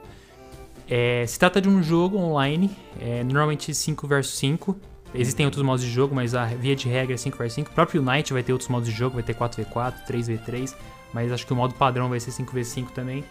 É, 0.87 1.25
se 1.25 1.39
trata 1.39 1.59
de 1.59 1.67
um 1.67 1.81
jogo 1.81 2.17
online, 2.17 2.69
é, 3.01 3.23
normalmente 3.23 3.73
5 3.73 4.07
vs 4.07 4.27
5. 4.27 4.77
Existem 5.13 5.45
outros 5.45 5.63
modos 5.63 5.83
de 5.83 5.91
jogo, 5.91 6.15
mas 6.15 6.33
a 6.33 6.45
via 6.45 6.75
de 6.75 6.89
regra 6.89 7.13
é 7.13 7.17
5 7.17 7.37
vs 7.37 7.53
5. 7.53 7.71
O 7.71 7.73
próprio 7.73 8.01
Unite 8.01 8.33
vai 8.33 8.43
ter 8.43 8.51
outros 8.51 8.69
modos 8.69 8.89
de 8.89 8.95
jogo, 8.95 9.15
vai 9.15 9.23
ter 9.23 9.35
4v4, 9.35 10.05
3v3, 10.07 10.73
mas 11.13 11.31
acho 11.31 11.45
que 11.45 11.53
o 11.53 11.55
modo 11.55 11.73
padrão 11.75 12.09
vai 12.09 12.19
ser 12.19 12.31
5v5 12.31 12.89
também. 12.89 13.23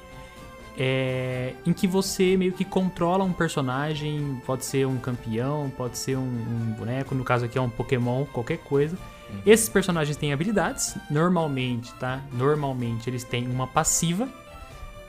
É, 0.78 1.52
em 1.66 1.72
que 1.72 1.86
você 1.86 2.36
meio 2.36 2.52
que 2.52 2.64
controla 2.64 3.24
um 3.24 3.32
personagem, 3.32 4.40
pode 4.46 4.64
ser 4.64 4.86
um 4.86 4.96
campeão, 4.96 5.70
pode 5.76 5.98
ser 5.98 6.16
um, 6.16 6.22
um 6.22 6.74
boneco, 6.78 7.14
no 7.14 7.24
caso 7.24 7.44
aqui 7.44 7.58
é 7.58 7.60
um 7.60 7.68
Pokémon, 7.68 8.24
qualquer 8.26 8.58
coisa. 8.58 8.96
Esses 9.46 9.68
personagens 9.68 10.16
têm 10.16 10.32
habilidades, 10.32 10.96
normalmente, 11.10 11.92
tá? 11.94 12.20
Normalmente 12.32 13.08
eles 13.08 13.24
têm 13.24 13.46
uma 13.48 13.66
passiva, 13.66 14.28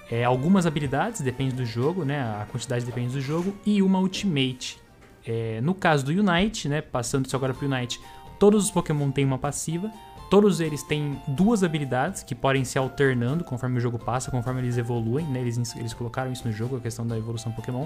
é, 0.09 0.23
algumas 0.23 0.65
habilidades, 0.65 1.21
depende 1.21 1.55
do 1.55 1.65
jogo, 1.65 2.05
né? 2.05 2.21
A 2.21 2.45
quantidade 2.45 2.85
depende 2.85 3.13
do 3.13 3.21
jogo, 3.21 3.53
e 3.65 3.81
uma 3.81 3.99
ultimate. 3.99 4.82
É, 5.25 5.61
no 5.61 5.73
caso 5.73 6.05
do 6.05 6.11
Unite, 6.11 6.67
né? 6.67 6.81
Passando 6.81 7.25
isso 7.25 7.35
agora 7.35 7.53
pro 7.53 7.67
Unite, 7.67 7.99
todos 8.39 8.65
os 8.65 8.71
Pokémon 8.71 9.11
têm 9.11 9.25
uma 9.25 9.37
passiva. 9.37 9.91
Todos 10.29 10.59
eles 10.59 10.81
têm 10.81 11.21
duas 11.27 11.63
habilidades 11.63 12.23
que 12.23 12.33
podem 12.33 12.65
se 12.65 12.77
alternando 12.77 13.43
conforme 13.43 13.77
o 13.77 13.79
jogo 13.79 13.99
passa, 13.99 14.31
conforme 14.31 14.61
eles 14.61 14.77
evoluem, 14.77 15.25
né? 15.27 15.39
Eles, 15.39 15.75
eles 15.75 15.93
colocaram 15.93 16.31
isso 16.31 16.47
no 16.47 16.53
jogo, 16.53 16.77
a 16.77 16.79
questão 16.79 17.05
da 17.05 17.17
evolução 17.17 17.51
Pokémon. 17.51 17.85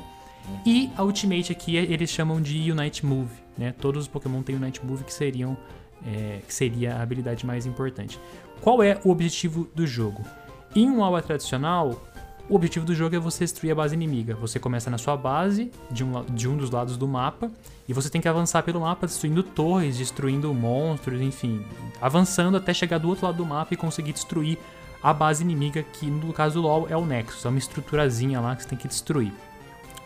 E 0.65 0.89
a 0.95 1.03
Ultimate 1.03 1.51
aqui 1.51 1.75
eles 1.75 2.09
chamam 2.09 2.41
de 2.41 2.71
Unite 2.71 3.05
Move, 3.05 3.33
né? 3.57 3.73
Todos 3.73 4.03
os 4.03 4.07
Pokémon 4.07 4.41
têm 4.41 4.55
Unite 4.55 4.85
Move 4.85 5.03
que 5.03 5.13
seriam 5.13 5.57
é, 6.05 6.39
que 6.47 6.53
seria 6.53 6.95
a 6.95 7.01
habilidade 7.01 7.45
mais 7.45 7.65
importante. 7.65 8.19
Qual 8.61 8.81
é 8.81 8.99
o 9.03 9.09
objetivo 9.09 9.69
do 9.75 9.85
jogo? 9.85 10.23
Em 10.75 10.89
um 10.89 11.03
AWA 11.03 11.21
tradicional, 11.21 12.06
o 12.49 12.55
objetivo 12.55 12.85
do 12.85 12.95
jogo 12.95 13.15
é 13.15 13.19
você 13.19 13.43
destruir 13.43 13.71
a 13.71 13.75
base 13.75 13.93
inimiga. 13.93 14.35
Você 14.35 14.59
começa 14.59 14.89
na 14.89 14.97
sua 14.97 15.17
base, 15.17 15.71
de 15.91 16.03
um, 16.03 16.23
de 16.25 16.47
um 16.47 16.55
dos 16.55 16.71
lados 16.71 16.95
do 16.95 17.07
mapa, 17.07 17.51
e 17.87 17.93
você 17.93 18.09
tem 18.09 18.21
que 18.21 18.27
avançar 18.27 18.63
pelo 18.63 18.81
mapa 18.81 19.05
destruindo 19.05 19.43
torres, 19.43 19.97
destruindo 19.97 20.53
monstros, 20.53 21.19
enfim, 21.19 21.65
avançando 22.01 22.55
até 22.55 22.73
chegar 22.73 22.99
do 22.99 23.09
outro 23.09 23.25
lado 23.25 23.37
do 23.37 23.45
mapa 23.45 23.73
e 23.73 23.77
conseguir 23.77 24.13
destruir 24.13 24.57
a 25.03 25.13
base 25.13 25.43
inimiga, 25.43 25.83
que 25.83 26.07
no 26.07 26.31
caso 26.31 26.55
do 26.55 26.61
LoL 26.61 26.87
é 26.89 26.95
o 26.95 27.05
Nexus, 27.05 27.45
é 27.45 27.49
uma 27.49 27.59
estruturazinha 27.59 28.39
lá 28.39 28.55
que 28.55 28.63
você 28.63 28.69
tem 28.69 28.77
que 28.77 28.87
destruir. 28.87 29.33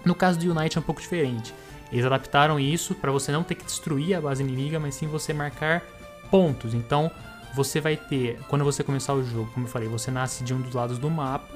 No 0.04 0.16
caso 0.16 0.40
do 0.40 0.52
Unite 0.52 0.78
é 0.78 0.82
um 0.82 0.84
pouco 0.84 1.00
diferente. 1.00 1.54
Eles 1.92 2.06
adaptaram 2.06 2.60
isso 2.60 2.96
para 2.96 3.12
você 3.12 3.32
não 3.32 3.44
ter 3.44 3.56
que 3.56 3.66
destruir 3.66 4.16
a 4.16 4.22
base 4.22 4.42
inimiga, 4.42 4.80
mas 4.80 4.96
sim 4.96 5.08
você 5.08 5.34
marcar 5.34 5.84
pontos. 6.32 6.74
Então, 6.74 7.12
você 7.54 7.80
vai 7.80 7.98
ter, 7.98 8.40
quando 8.48 8.64
você 8.64 8.84
começar 8.84 9.14
o 9.14 9.24
jogo, 9.24 9.50
como 9.54 9.68
eu 9.68 9.70
falei, 9.70 9.88
você 9.88 10.10
nasce 10.10 10.44
de 10.44 10.54
um 10.54 10.62
dos 10.62 10.74
lados 10.74 10.98
do 10.98 11.10
mapa, 11.10 11.48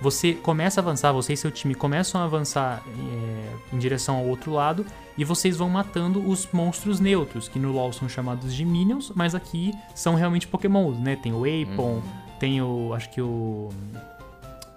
você 0.00 0.34
começa 0.34 0.80
a 0.80 0.82
avançar, 0.82 1.12
você 1.12 1.32
e 1.32 1.36
seu 1.36 1.50
time 1.50 1.74
começam 1.74 2.20
a 2.20 2.24
avançar 2.24 2.82
é, 2.86 3.74
em 3.74 3.78
direção 3.78 4.16
ao 4.16 4.26
outro 4.26 4.52
lado 4.52 4.86
e 5.16 5.24
vocês 5.24 5.56
vão 5.56 5.68
matando 5.68 6.26
os 6.26 6.48
monstros 6.52 7.00
neutros, 7.00 7.48
que 7.48 7.58
no 7.58 7.72
LoL 7.72 7.92
são 7.92 8.08
chamados 8.08 8.54
de 8.54 8.64
minions, 8.64 9.10
mas 9.14 9.34
aqui 9.34 9.74
são 9.94 10.14
realmente 10.14 10.46
pokémons, 10.46 10.98
né? 11.00 11.16
Tem 11.16 11.32
o 11.32 11.42
Apon, 11.44 12.00
tem 12.38 12.62
o, 12.62 12.92
acho 12.94 13.10
que 13.10 13.20
o... 13.20 13.70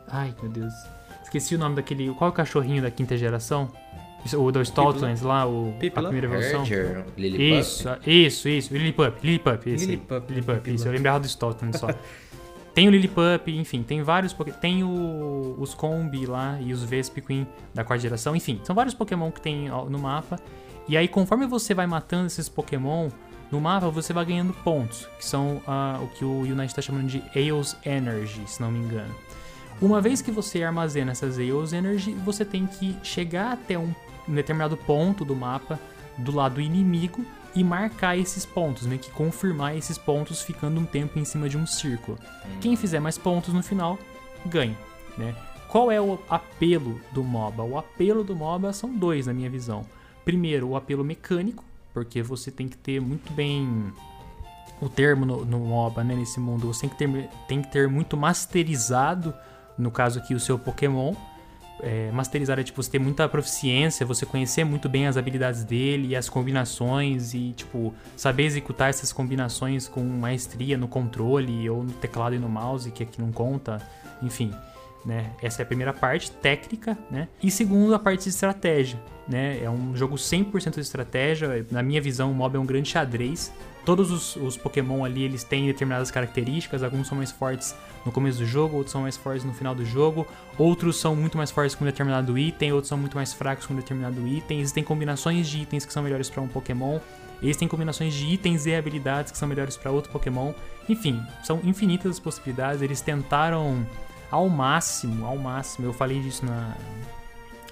Ai, 0.08 0.34
meu 0.42 0.52
Deus. 0.52 0.74
Esqueci 1.24 1.56
o 1.56 1.60
nome 1.60 1.76
daquele... 1.76 2.12
Qual 2.16 2.30
é 2.30 2.32
o 2.32 2.36
cachorrinho 2.36 2.82
da 2.82 2.90
quinta 2.90 3.16
geração? 3.16 3.70
O 4.36 4.52
do 4.52 4.62
Stoutlands 4.64 5.22
lá, 5.22 5.48
o, 5.48 5.74
a 5.96 6.02
primeira 6.02 6.28
versão. 6.28 6.64
Isso, 7.18 7.90
isso, 8.06 8.50
isso. 8.50 8.74
Lillipup, 8.74 9.18
Lillipup, 9.24 9.70
esse. 9.70 9.84
aí. 9.84 9.92
Lillipup, 9.92 10.30
Lillipup, 10.30 10.74
isso. 10.74 10.88
Eu 10.88 10.92
lembrava 10.92 11.20
do 11.22 11.26
Stoltman 11.26 11.74
só. 11.74 11.88
tem 12.74 12.88
o 12.88 12.92
Lillipup, 12.92 13.52
enfim, 13.52 13.84
tem 13.84 14.02
vários 14.02 14.34
Poké- 14.34 14.52
Tem 14.52 14.84
o, 14.84 15.56
os 15.60 15.74
Combi 15.74 16.26
lá 16.26 16.60
e 16.62 16.72
os 16.74 16.84
Vespiquen 16.84 17.48
da 17.74 17.84
quarta 17.84 18.02
geração. 18.02 18.36
Enfim, 18.36 18.60
são 18.64 18.76
vários 18.76 18.94
Pokémon 18.94 19.32
que 19.32 19.42
tem 19.42 19.70
no 19.90 20.00
mapa. 20.00 20.40
E 20.88 20.98
aí, 20.98 21.08
conforme 21.08 21.46
você 21.46 21.74
vai 21.74 21.86
matando 21.88 22.28
esses 22.28 22.50
Pokémon, 22.50 23.10
no 23.52 23.60
mapa 23.60 23.90
você 23.90 24.14
vai 24.14 24.26
ganhando 24.26 24.54
pontos, 24.64 25.08
que 25.18 25.26
são 25.26 25.62
ah, 25.68 26.00
o 26.02 26.08
que 26.08 26.24
o 26.24 26.40
Unite 26.40 26.68
está 26.68 26.82
chamando 26.82 27.08
de 27.08 27.24
Eos 27.36 27.76
Energy, 27.86 28.42
se 28.48 28.62
não 28.62 28.72
me 28.72 28.80
engano. 28.80 29.14
Uma 29.82 30.00
vez 30.00 30.22
que 30.22 30.32
você 30.32 30.64
armazena 30.64 31.12
essas 31.12 31.38
Eos 31.40 31.74
Energy, 31.74 32.14
você 32.14 32.46
tem 32.46 32.66
que 32.66 32.96
chegar 33.04 33.52
até 33.54 33.78
um, 33.78 33.94
um 34.30 34.34
determinado 34.34 34.78
ponto 34.78 35.26
do 35.26 35.36
mapa 35.36 35.80
do 36.18 36.32
lado 36.34 36.62
inimigo 36.62 37.26
e 37.56 37.64
marcar 37.64 38.18
esses 38.18 38.46
pontos, 38.46 38.86
meio 38.86 39.00
que 39.00 39.12
confirmar 39.12 39.76
esses 39.76 39.98
pontos 39.98 40.42
ficando 40.42 40.80
um 40.80 40.86
tempo 40.86 41.20
em 41.20 41.26
cima 41.26 41.50
de 41.50 41.58
um 41.58 41.66
círculo. 41.66 42.18
Quem 42.62 42.76
fizer 42.76 43.00
mais 43.00 43.18
pontos 43.18 43.54
no 43.54 43.62
final, 43.62 44.00
ganha, 44.46 44.78
né? 45.18 45.36
Qual 45.68 45.90
é 45.90 46.02
o 46.02 46.20
apelo 46.30 47.00
do 47.12 47.24
MOBA? 47.24 47.64
O 47.64 47.78
apelo 47.78 48.24
do 48.24 48.36
MOBA 48.36 48.74
são 48.74 48.94
dois, 48.94 49.28
na 49.28 49.34
minha 49.34 49.50
visão. 49.50 49.86
Primeiro, 50.26 50.68
o 50.68 50.76
apelo 50.76 51.04
mecânico, 51.04 51.64
porque 51.94 52.22
você 52.22 52.52
tem 52.52 52.68
que 52.68 52.78
ter 52.78 53.00
muito 53.00 53.32
bem 53.32 53.92
o 54.82 54.90
termo 54.90 55.26
no, 55.26 55.46
no 55.46 55.60
MOBA, 55.60 56.04
né, 56.04 56.16
nesse 56.16 56.40
mundo. 56.40 56.68
Você 56.68 56.82
tem 56.82 56.90
que, 56.90 56.98
ter, 56.98 57.30
tem 57.48 57.62
que 57.62 57.72
ter 57.72 57.88
muito 57.88 58.18
masterizado, 58.18 59.34
no 59.78 59.92
caso 59.92 60.20
aqui, 60.20 60.34
o 60.34 60.40
seu 60.40 60.60
Pokémon. 60.60 61.14
É, 61.84 62.12
masterizar 62.12 62.60
é 62.60 62.64
tipo 62.64 62.82
você 62.82 62.92
ter 62.92 63.00
muita 63.00 63.28
proficiência, 63.28 64.06
você 64.06 64.26
conhecer 64.26 64.64
muito 64.64 64.88
bem 64.88 65.08
as 65.08 65.18
habilidades 65.18 65.64
dele 65.64 66.10
e 66.10 66.16
as 66.16 66.30
combinações 66.30 67.34
e 67.34 67.54
tipo 67.54 67.94
saber 68.16 68.44
executar 68.44 68.90
essas 68.90 69.12
combinações 69.12 69.88
com 69.88 70.04
maestria 70.04 70.78
no 70.78 70.88
controle 70.88 71.70
ou 71.70 71.84
no 71.84 71.92
teclado 71.94 72.36
e 72.36 72.40
no 72.40 72.48
mouse, 72.48 72.92
que 72.92 73.04
aqui 73.04 73.20
não 73.20 73.32
conta, 73.32 73.80
enfim. 74.22 74.52
Né? 75.04 75.32
Essa 75.42 75.62
é 75.62 75.64
a 75.64 75.66
primeira 75.66 75.94
parte, 75.94 76.30
técnica, 76.30 76.96
né? 77.10 77.28
E 77.42 77.50
segundo, 77.50 77.96
a 77.96 78.00
parte 78.00 78.26
de 78.26 78.30
estratégia, 78.30 79.00
né? 79.28 79.60
É 79.64 79.68
um 79.68 79.96
jogo 79.96 80.16
100% 80.16 80.76
de 80.76 80.82
estratégia. 80.82 81.66
Na 81.72 81.82
minha 81.82 82.00
visão, 82.00 82.32
o 82.32 82.36
MOB 82.36 82.56
é 82.56 82.60
um 82.60 82.66
grande 82.66 82.90
xadrez. 82.90 83.52
Todos 83.84 84.12
os, 84.12 84.36
os, 84.36 84.58
Pokémon 84.58 85.04
ali, 85.04 85.24
eles 85.24 85.44
têm 85.44 85.66
determinadas 85.66 86.12
características. 86.12 86.84
Alguns 86.84 87.08
são 87.08 87.18
mais 87.18 87.32
fortes 87.32 87.76
no 88.06 88.12
começo 88.12 88.38
do 88.40 88.46
jogo, 88.46 88.78
outros 88.78 88.92
são 88.92 89.02
mais 89.02 89.18
fortes 89.18 89.44
no 89.44 89.54
final 89.54 89.74
do 89.74 89.84
jogo. 89.84 90.28
Outros 90.58 91.00
são 91.00 91.16
muito 91.16 91.38
mais 91.38 91.50
fortes 91.50 91.76
com 91.76 91.84
determinado 91.84 92.38
item, 92.38 92.72
outros 92.74 92.90
são 92.90 92.98
muito 92.98 93.16
mais 93.16 93.34
fracos 93.34 93.66
com 93.66 93.76
determinado 93.76 94.28
item. 94.28 94.60
Existem 94.60 94.84
combinações 94.84 95.48
de 95.48 95.62
itens 95.62 95.86
que 95.86 95.94
são 95.94 96.04
melhores 96.04 96.30
para 96.30 96.42
um 96.42 96.48
Pokémon. 96.48 97.00
Existem 97.42 97.68
combinações 97.68 98.14
de 98.14 98.28
itens 98.28 98.68
e 98.68 98.76
habilidades 98.76 99.32
que 99.32 99.38
são 99.38 99.48
melhores 99.48 99.76
para 99.76 99.90
outro 99.90 100.12
Pokémon. 100.12 100.54
Enfim, 100.88 101.22
são 101.44 101.60
infinitas 101.64 102.12
as 102.12 102.20
possibilidades. 102.20 102.84
Eles 102.84 103.02
tentaram 103.02 103.86
ao 104.30 104.48
máximo, 104.48 105.26
ao 105.26 105.38
máximo, 105.38 105.88
eu 105.88 105.94
falei 105.94 106.22
disso 106.22 106.46
na, 106.46 106.76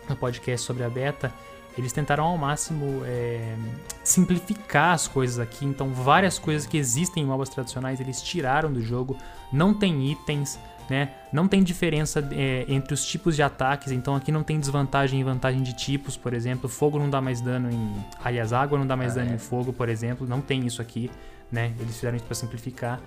no 0.10 0.16
podcast 0.16 0.66
sobre 0.66 0.84
a 0.84 0.90
beta, 0.90 1.34
eles 1.80 1.94
tentaram 1.94 2.26
ao 2.26 2.38
máximo 2.38 3.02
é, 3.06 3.56
simplificar 4.04 4.94
as 4.94 5.08
coisas 5.08 5.40
aqui. 5.40 5.66
Então, 5.66 5.90
várias 5.90 6.38
coisas 6.38 6.68
que 6.68 6.78
existem 6.78 7.24
em 7.24 7.26
MOBAs 7.26 7.50
tradicionais 7.50 8.00
eles 8.00 8.22
tiraram 8.22 8.72
do 8.72 8.82
jogo. 8.82 9.18
Não 9.52 9.74
tem 9.74 10.12
itens, 10.12 10.60
né? 10.90 11.12
Não 11.32 11.48
tem 11.48 11.64
diferença 11.64 12.20
é, 12.34 12.66
entre 12.68 12.94
os 12.94 13.06
tipos 13.06 13.36
de 13.36 13.42
ataques. 13.42 13.94
Então, 13.94 14.14
aqui 14.14 14.30
não 14.30 14.44
tem 14.44 14.60
desvantagem 14.60 15.22
e 15.22 15.24
vantagem 15.24 15.64
de 15.64 15.74
tipos, 15.74 16.18
por 16.18 16.34
exemplo. 16.34 16.70
Fogo 16.70 17.00
não 17.00 17.10
dá 17.10 17.22
mais 17.22 17.40
dano 17.40 17.72
em. 17.72 17.96
Aliás, 18.22 18.52
água 18.52 18.78
não 18.78 18.86
dá 18.86 18.98
mais 18.98 19.14
ah, 19.14 19.22
dano 19.22 19.32
é. 19.32 19.36
em 19.36 19.40
fogo, 19.40 19.72
por 19.72 19.88
exemplo. 19.88 20.28
Não 20.28 20.42
tem 20.42 20.66
isso 20.66 20.82
aqui, 20.82 21.10
né? 21.50 21.74
Eles 21.80 21.96
fizeram 21.96 22.18
isso 22.18 22.26
para 22.26 22.36
simplificar. 22.36 23.00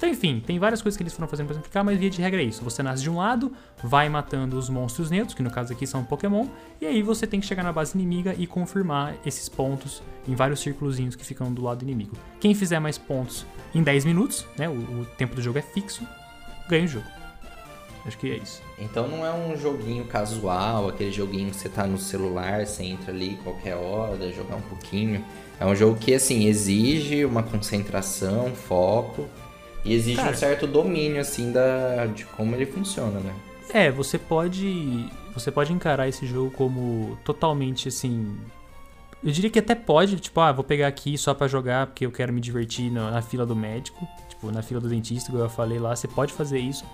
Então, 0.00 0.08
enfim, 0.08 0.40
tem 0.40 0.58
várias 0.58 0.80
coisas 0.80 0.96
que 0.96 1.02
eles 1.02 1.12
foram 1.12 1.28
fazendo 1.28 1.44
pra 1.44 1.54
simplificar, 1.54 1.84
mas 1.84 1.98
via 1.98 2.08
de 2.08 2.22
regra 2.22 2.40
é 2.40 2.44
isso. 2.46 2.64
Você 2.64 2.82
nasce 2.82 3.02
de 3.02 3.10
um 3.10 3.18
lado, 3.18 3.52
vai 3.84 4.08
matando 4.08 4.56
os 4.56 4.70
monstros 4.70 5.10
neutros, 5.10 5.34
que 5.34 5.42
no 5.42 5.50
caso 5.50 5.74
aqui 5.74 5.86
são 5.86 6.02
Pokémon, 6.02 6.46
e 6.80 6.86
aí 6.86 7.02
você 7.02 7.26
tem 7.26 7.38
que 7.38 7.44
chegar 7.44 7.62
na 7.62 7.70
base 7.70 7.98
inimiga 7.98 8.34
e 8.38 8.46
confirmar 8.46 9.14
esses 9.26 9.46
pontos 9.46 10.02
em 10.26 10.34
vários 10.34 10.60
círculos 10.60 10.96
que 10.96 11.22
ficam 11.22 11.52
do 11.52 11.62
lado 11.62 11.82
inimigo. 11.82 12.16
Quem 12.40 12.54
fizer 12.54 12.80
mais 12.80 12.96
pontos 12.96 13.44
em 13.74 13.82
10 13.82 14.06
minutos, 14.06 14.46
né, 14.56 14.70
o, 14.70 14.72
o 14.72 15.06
tempo 15.18 15.36
do 15.36 15.42
jogo 15.42 15.58
é 15.58 15.62
fixo, 15.62 16.02
ganha 16.66 16.86
o 16.86 16.88
jogo. 16.88 17.06
Acho 18.06 18.16
que 18.16 18.30
é 18.30 18.36
isso. 18.38 18.62
Então 18.78 19.06
não 19.06 19.26
é 19.26 19.30
um 19.30 19.54
joguinho 19.54 20.06
casual, 20.06 20.88
aquele 20.88 21.12
joguinho 21.12 21.50
que 21.50 21.56
você 21.56 21.68
tá 21.68 21.86
no 21.86 21.98
celular, 21.98 22.66
você 22.66 22.84
entra 22.84 23.12
ali 23.12 23.38
qualquer 23.44 23.74
hora, 23.74 24.32
jogar 24.32 24.56
um 24.56 24.62
pouquinho. 24.62 25.22
É 25.60 25.66
um 25.66 25.76
jogo 25.76 25.98
que, 25.98 26.14
assim, 26.14 26.46
exige 26.46 27.22
uma 27.26 27.42
concentração, 27.42 28.54
foco 28.54 29.28
e 29.84 29.94
exige 29.94 30.16
Cara, 30.16 30.32
um 30.32 30.34
certo 30.34 30.66
domínio, 30.66 31.20
assim, 31.20 31.52
da, 31.52 32.06
de 32.06 32.24
como 32.26 32.54
ele 32.54 32.66
funciona, 32.66 33.20
né? 33.20 33.34
É, 33.72 33.90
você 33.90 34.18
pode. 34.18 35.08
Você 35.32 35.50
pode 35.50 35.72
encarar 35.72 36.08
esse 36.08 36.26
jogo 36.26 36.50
como 36.50 37.16
totalmente 37.24 37.88
assim. 37.88 38.36
Eu 39.22 39.30
diria 39.30 39.50
que 39.50 39.58
até 39.58 39.74
pode, 39.74 40.16
tipo, 40.16 40.40
ah, 40.40 40.50
vou 40.50 40.64
pegar 40.64 40.88
aqui 40.88 41.16
só 41.16 41.34
para 41.34 41.46
jogar 41.46 41.86
porque 41.86 42.06
eu 42.06 42.10
quero 42.10 42.32
me 42.32 42.40
divertir 42.40 42.90
na, 42.90 43.10
na, 43.10 43.22
fila 43.22 43.44
do 43.44 43.54
médico, 43.54 44.06
tipo, 44.28 44.50
na 44.50 44.62
fila 44.62 44.80
do 44.80 44.88
dentista, 44.88 45.30
como 45.30 45.42
eu 45.42 45.48
falei 45.48 45.78
lá, 45.78 45.94
você 45.94 46.08
pode 46.08 46.32
fazer 46.32 46.58
isso. 46.58 46.84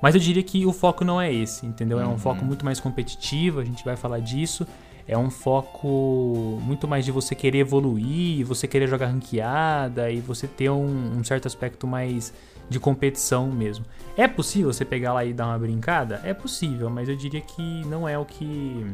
Mas 0.00 0.14
eu 0.14 0.20
diria 0.20 0.42
que 0.42 0.64
o 0.66 0.72
foco 0.72 1.04
não 1.04 1.20
é 1.20 1.32
esse, 1.32 1.66
entendeu? 1.66 1.98
É 1.98 2.06
um 2.06 2.10
uhum. 2.10 2.18
foco 2.18 2.44
muito 2.44 2.64
mais 2.64 2.78
competitivo, 2.80 3.60
a 3.60 3.64
gente 3.64 3.84
vai 3.84 3.96
falar 3.96 4.20
disso. 4.20 4.66
É 5.10 5.18
um 5.18 5.28
foco 5.28 6.60
muito 6.62 6.86
mais 6.86 7.04
de 7.04 7.10
você 7.10 7.34
querer 7.34 7.58
evoluir, 7.58 8.46
você 8.46 8.68
querer 8.68 8.86
jogar 8.86 9.08
ranqueada 9.08 10.08
e 10.08 10.20
você 10.20 10.46
ter 10.46 10.70
um, 10.70 11.18
um 11.18 11.24
certo 11.24 11.46
aspecto 11.46 11.84
mais 11.84 12.32
de 12.68 12.78
competição 12.78 13.48
mesmo. 13.50 13.84
É 14.16 14.28
possível 14.28 14.72
você 14.72 14.84
pegar 14.84 15.12
lá 15.12 15.24
e 15.24 15.32
dar 15.32 15.48
uma 15.48 15.58
brincada? 15.58 16.20
É 16.22 16.32
possível, 16.32 16.88
mas 16.88 17.08
eu 17.08 17.16
diria 17.16 17.40
que 17.40 17.84
não 17.86 18.08
é 18.08 18.16
o 18.16 18.24
que 18.24 18.86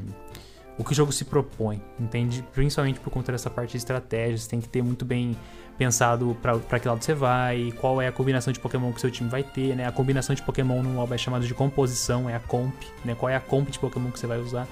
o 0.79 0.85
que 0.85 0.93
o 0.93 0.95
jogo 0.95 1.13
se 1.13 1.27
propõe, 1.27 1.83
entende? 2.01 2.43
Principalmente 2.55 2.99
por 2.99 3.11
conta 3.11 3.33
dessa 3.33 3.51
parte 3.51 3.73
de 3.73 3.77
estratégia, 3.77 4.39
você 4.39 4.49
tem 4.49 4.61
que 4.61 4.69
ter 4.71 4.83
muito 4.83 5.05
bem 5.05 5.37
pensado 5.77 6.35
para 6.41 6.81
que 6.81 6.89
lado 6.89 7.05
você 7.05 7.13
vai, 7.13 7.75
qual 7.79 8.01
é 8.01 8.09
a 8.09 8.13
combinação 8.13 8.55
de 8.55 8.59
Pokémon 8.59 8.91
que 8.91 9.03
seu 9.03 9.11
time 9.11 9.29
vai 9.29 9.43
ter, 9.43 9.77
né? 9.77 9.87
A 9.87 9.93
combinação 9.93 10.35
de 10.35 10.41
Pokémon 10.41 10.83
no 10.83 10.89
MOBA 10.89 11.15
é 11.15 11.19
chamada 11.19 11.47
de 11.47 11.53
composição, 11.53 12.31
é 12.31 12.35
a 12.35 12.41
comp, 12.41 12.75
né? 13.05 13.15
Qual 13.15 13.29
é 13.29 13.37
a 13.37 13.41
comp 13.41 13.69
de 13.69 13.79
Pokémon 13.79 14.11
que 14.11 14.19
você 14.19 14.27
vai 14.27 14.39
usar. 14.39 14.67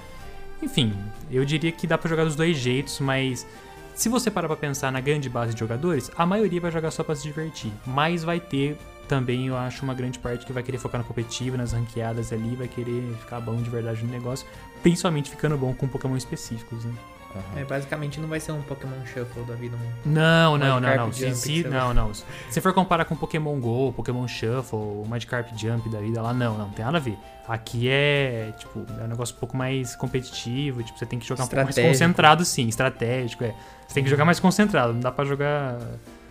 Enfim, 0.61 0.93
eu 1.29 1.43
diria 1.45 1.71
que 1.71 1.85
dá 1.85 1.97
para 1.97 2.09
jogar 2.09 2.23
dos 2.23 2.35
dois 2.35 2.57
jeitos, 2.57 2.99
mas 2.99 3.45
se 3.93 4.09
você 4.09 4.29
parar 4.31 4.47
pra 4.47 4.57
pensar 4.57 4.91
na 4.91 4.99
grande 4.99 5.29
base 5.29 5.53
de 5.53 5.59
jogadores, 5.59 6.11
a 6.17 6.25
maioria 6.25 6.59
vai 6.59 6.71
jogar 6.71 6.91
só 6.91 7.03
pra 7.03 7.15
se 7.15 7.23
divertir. 7.23 7.71
Mas 7.85 8.23
vai 8.23 8.39
ter 8.39 8.77
também, 9.07 9.47
eu 9.47 9.55
acho, 9.57 9.83
uma 9.83 9.93
grande 9.93 10.19
parte 10.19 10.45
que 10.45 10.51
vai 10.51 10.63
querer 10.63 10.77
focar 10.77 10.99
no 10.99 11.07
competitivo, 11.07 11.55
nas 11.55 11.71
ranqueadas 11.71 12.33
ali, 12.33 12.55
vai 12.55 12.67
querer 12.67 13.03
ficar 13.19 13.39
bom 13.39 13.55
de 13.55 13.69
verdade 13.69 14.03
no 14.03 14.11
negócio, 14.11 14.47
principalmente 14.81 15.29
ficando 15.29 15.57
bom 15.57 15.73
com 15.73 15.87
Pokémon 15.87 16.17
específicos, 16.17 16.83
né? 16.83 16.93
Uhum. 17.35 17.59
É, 17.59 17.65
basicamente 17.65 18.19
não 18.19 18.27
vai 18.27 18.39
ser 18.39 18.53
um 18.53 18.61
Pokémon 18.61 19.05
Shuffle 19.05 19.43
da 19.43 19.55
vida. 19.55 19.75
Um 19.75 20.09
não, 20.09 20.57
não, 20.57 20.79
não, 20.79 20.95
não. 20.95 21.11
Se, 21.11 21.35
se, 21.35 21.63
não, 21.67 21.93
não. 21.93 22.11
Se 22.49 22.61
for 22.61 22.73
comparar 22.73 23.05
com 23.05 23.15
Pokémon 23.15 23.59
GO, 23.59 23.91
Pokémon 23.93 24.27
Shuffle, 24.27 24.79
o 24.79 25.05
Magikarp 25.07 25.49
Jump 25.57 25.89
da 25.89 25.99
vida 25.99 26.21
lá, 26.21 26.33
não, 26.33 26.57
não, 26.57 26.69
tem 26.69 26.85
nada 26.85 26.97
a 26.97 27.01
ver. 27.01 27.17
Aqui 27.47 27.89
é, 27.89 28.53
tipo, 28.57 28.85
é 28.99 29.03
um 29.03 29.07
negócio 29.07 29.35
um 29.35 29.39
pouco 29.39 29.55
mais 29.55 29.95
competitivo, 29.95 30.81
tipo, 30.81 30.97
você 30.97 31.05
tem 31.05 31.19
que 31.19 31.27
jogar 31.27 31.43
um 31.43 31.47
pouco 31.47 31.63
mais 31.63 31.77
concentrado, 31.77 32.45
sim, 32.45 32.67
estratégico, 32.67 33.43
é. 33.43 33.53
Você 33.87 33.93
tem 33.93 34.03
que 34.03 34.09
jogar 34.09 34.25
mais 34.25 34.39
concentrado, 34.39 34.93
não 34.93 34.99
dá 34.99 35.11
pra 35.11 35.25
jogar 35.25 35.77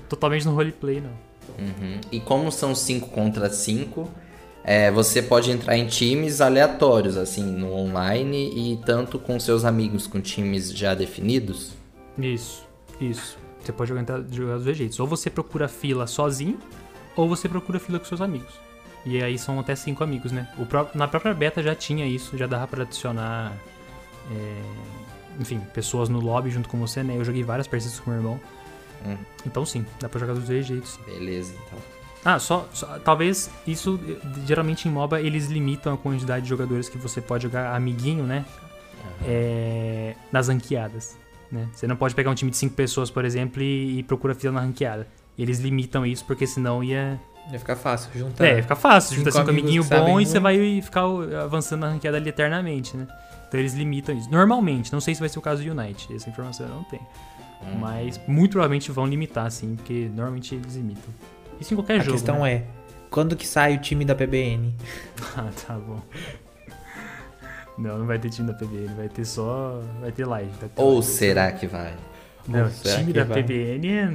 totalmente 0.08 0.44
no 0.44 0.54
roleplay, 0.54 1.00
não. 1.00 1.34
Uhum. 1.58 2.00
E 2.10 2.18
como 2.20 2.50
são 2.50 2.74
5 2.74 3.10
contra 3.10 3.48
5, 3.48 4.10
é, 4.64 4.90
você 4.90 5.20
pode 5.20 5.50
entrar 5.50 5.76
em 5.76 5.86
times 5.86 6.40
aleatórios, 6.40 7.18
assim, 7.18 7.44
no 7.44 7.70
online 7.74 8.72
e 8.72 8.76
tanto 8.78 9.18
com 9.18 9.38
seus 9.38 9.62
amigos 9.62 10.06
com 10.06 10.22
times 10.22 10.72
já 10.72 10.94
definidos? 10.94 11.72
Isso, 12.18 12.66
isso. 12.98 13.36
Você 13.60 13.72
pode 13.72 13.90
jogar, 13.90 14.24
jogar 14.30 14.54
dos 14.54 14.64
dois 14.64 14.76
jeitos. 14.76 14.98
Ou 14.98 15.06
você 15.06 15.28
procura 15.28 15.68
fila 15.68 16.06
sozinho, 16.06 16.58
ou 17.14 17.28
você 17.28 17.46
procura 17.46 17.78
fila 17.78 17.98
com 17.98 18.06
seus 18.06 18.22
amigos. 18.22 18.54
E 19.04 19.22
aí 19.22 19.38
são 19.38 19.60
até 19.60 19.76
cinco 19.76 20.02
amigos, 20.02 20.32
né? 20.32 20.48
Próprio, 20.68 20.98
na 20.98 21.06
própria 21.06 21.34
beta 21.34 21.62
já 21.62 21.74
tinha 21.74 22.06
isso, 22.06 22.38
já 22.38 22.46
dava 22.46 22.66
para 22.66 22.84
adicionar, 22.84 23.52
é, 24.30 24.62
enfim, 25.38 25.60
pessoas 25.74 26.08
no 26.08 26.20
lobby 26.20 26.48
junto 26.48 26.70
com 26.70 26.78
você, 26.78 27.02
né? 27.02 27.14
Eu 27.18 27.24
joguei 27.24 27.42
várias 27.42 27.66
partidas 27.66 28.00
com 28.00 28.10
meu 28.10 28.20
irmão. 28.20 28.40
Hum. 29.06 29.18
Então 29.46 29.66
sim, 29.66 29.84
dá 30.00 30.08
pra 30.08 30.18
jogar 30.18 30.32
dos 30.32 30.44
dois 30.44 30.64
jeitos. 30.64 30.98
Beleza, 31.04 31.52
então. 31.66 31.93
Ah, 32.24 32.38
só, 32.38 32.66
só, 32.72 32.98
Talvez 33.00 33.50
isso. 33.66 34.00
Geralmente 34.46 34.88
em 34.88 34.90
MOBA 34.90 35.20
eles 35.20 35.46
limitam 35.46 35.92
a 35.92 35.98
quantidade 35.98 36.44
de 36.44 36.48
jogadores 36.48 36.88
que 36.88 36.96
você 36.96 37.20
pode 37.20 37.42
jogar 37.44 37.74
amiguinho, 37.74 38.24
né? 38.24 38.44
Uhum. 39.04 39.26
É, 39.26 40.14
nas 40.32 40.48
ranqueadas. 40.48 41.18
Né? 41.52 41.68
Você 41.72 41.86
não 41.86 41.96
pode 41.96 42.14
pegar 42.14 42.30
um 42.30 42.34
time 42.34 42.50
de 42.50 42.56
5 42.56 42.74
pessoas, 42.74 43.10
por 43.10 43.24
exemplo, 43.24 43.62
e, 43.62 43.98
e 43.98 44.02
procura 44.02 44.34
fila 44.34 44.54
na 44.54 44.60
ranqueada. 44.60 45.06
Eles 45.38 45.58
limitam 45.58 46.06
isso 46.06 46.24
porque 46.24 46.46
senão 46.46 46.82
ia. 46.82 47.20
Ia 47.52 47.58
ficar 47.58 47.76
fácil 47.76 48.10
juntar. 48.14 48.46
É, 48.46 48.56
ia 48.56 48.62
ficar 48.62 48.76
fácil. 48.76 49.16
Juntar 49.16 49.32
cinco 49.32 49.50
amiguinhos 49.50 49.88
bom 49.88 50.18
e 50.18 50.24
você 50.24 50.40
vai 50.40 50.80
ficar 50.80 51.02
avançando 51.42 51.80
na 51.80 51.90
ranqueada 51.90 52.16
ali 52.16 52.30
eternamente, 52.30 52.96
né? 52.96 53.06
Então 53.46 53.60
eles 53.60 53.74
limitam 53.74 54.16
isso. 54.16 54.30
Normalmente, 54.30 54.92
não 54.92 55.00
sei 55.00 55.14
se 55.14 55.20
vai 55.20 55.28
ser 55.28 55.38
o 55.38 55.42
caso 55.42 55.62
do 55.62 55.70
Unite, 55.70 56.12
essa 56.14 56.30
informação 56.30 56.66
eu 56.66 56.74
não 56.74 56.84
tenho. 56.84 57.06
Uhum. 57.62 57.78
Mas 57.78 58.18
muito 58.26 58.52
provavelmente 58.52 58.90
vão 58.90 59.06
limitar, 59.06 59.50
sim, 59.50 59.76
porque 59.76 60.10
normalmente 60.14 60.54
eles 60.54 60.74
limitam. 60.74 61.12
Isso 61.64 61.72
em 61.72 61.76
qualquer 61.78 61.94
a 61.94 61.98
jogo. 62.00 62.10
A 62.10 62.12
questão 62.12 62.42
né? 62.42 62.52
é, 62.52 62.64
quando 63.08 63.34
que 63.34 63.46
sai 63.46 63.76
o 63.76 63.80
time 63.80 64.04
da 64.04 64.14
PBN? 64.14 64.74
ah, 65.34 65.48
tá 65.66 65.74
bom. 65.78 65.98
Não, 67.78 67.98
não 68.00 68.06
vai 68.06 68.18
ter 68.18 68.28
time 68.28 68.52
da 68.52 68.54
PBN, 68.54 68.94
vai 68.94 69.08
ter 69.08 69.24
só. 69.24 69.80
Vai 69.98 70.12
ter 70.12 70.26
live. 70.26 70.50
Vai 70.60 70.68
ter 70.68 70.82
Ou 70.82 70.92
live. 70.92 71.06
será 71.06 71.50
que 71.50 71.66
vai? 71.66 71.94
Não, 72.46 72.68
time 72.68 73.14
da 73.14 73.24
vai? 73.24 73.42
PBN 73.42 73.88
é. 73.88 74.12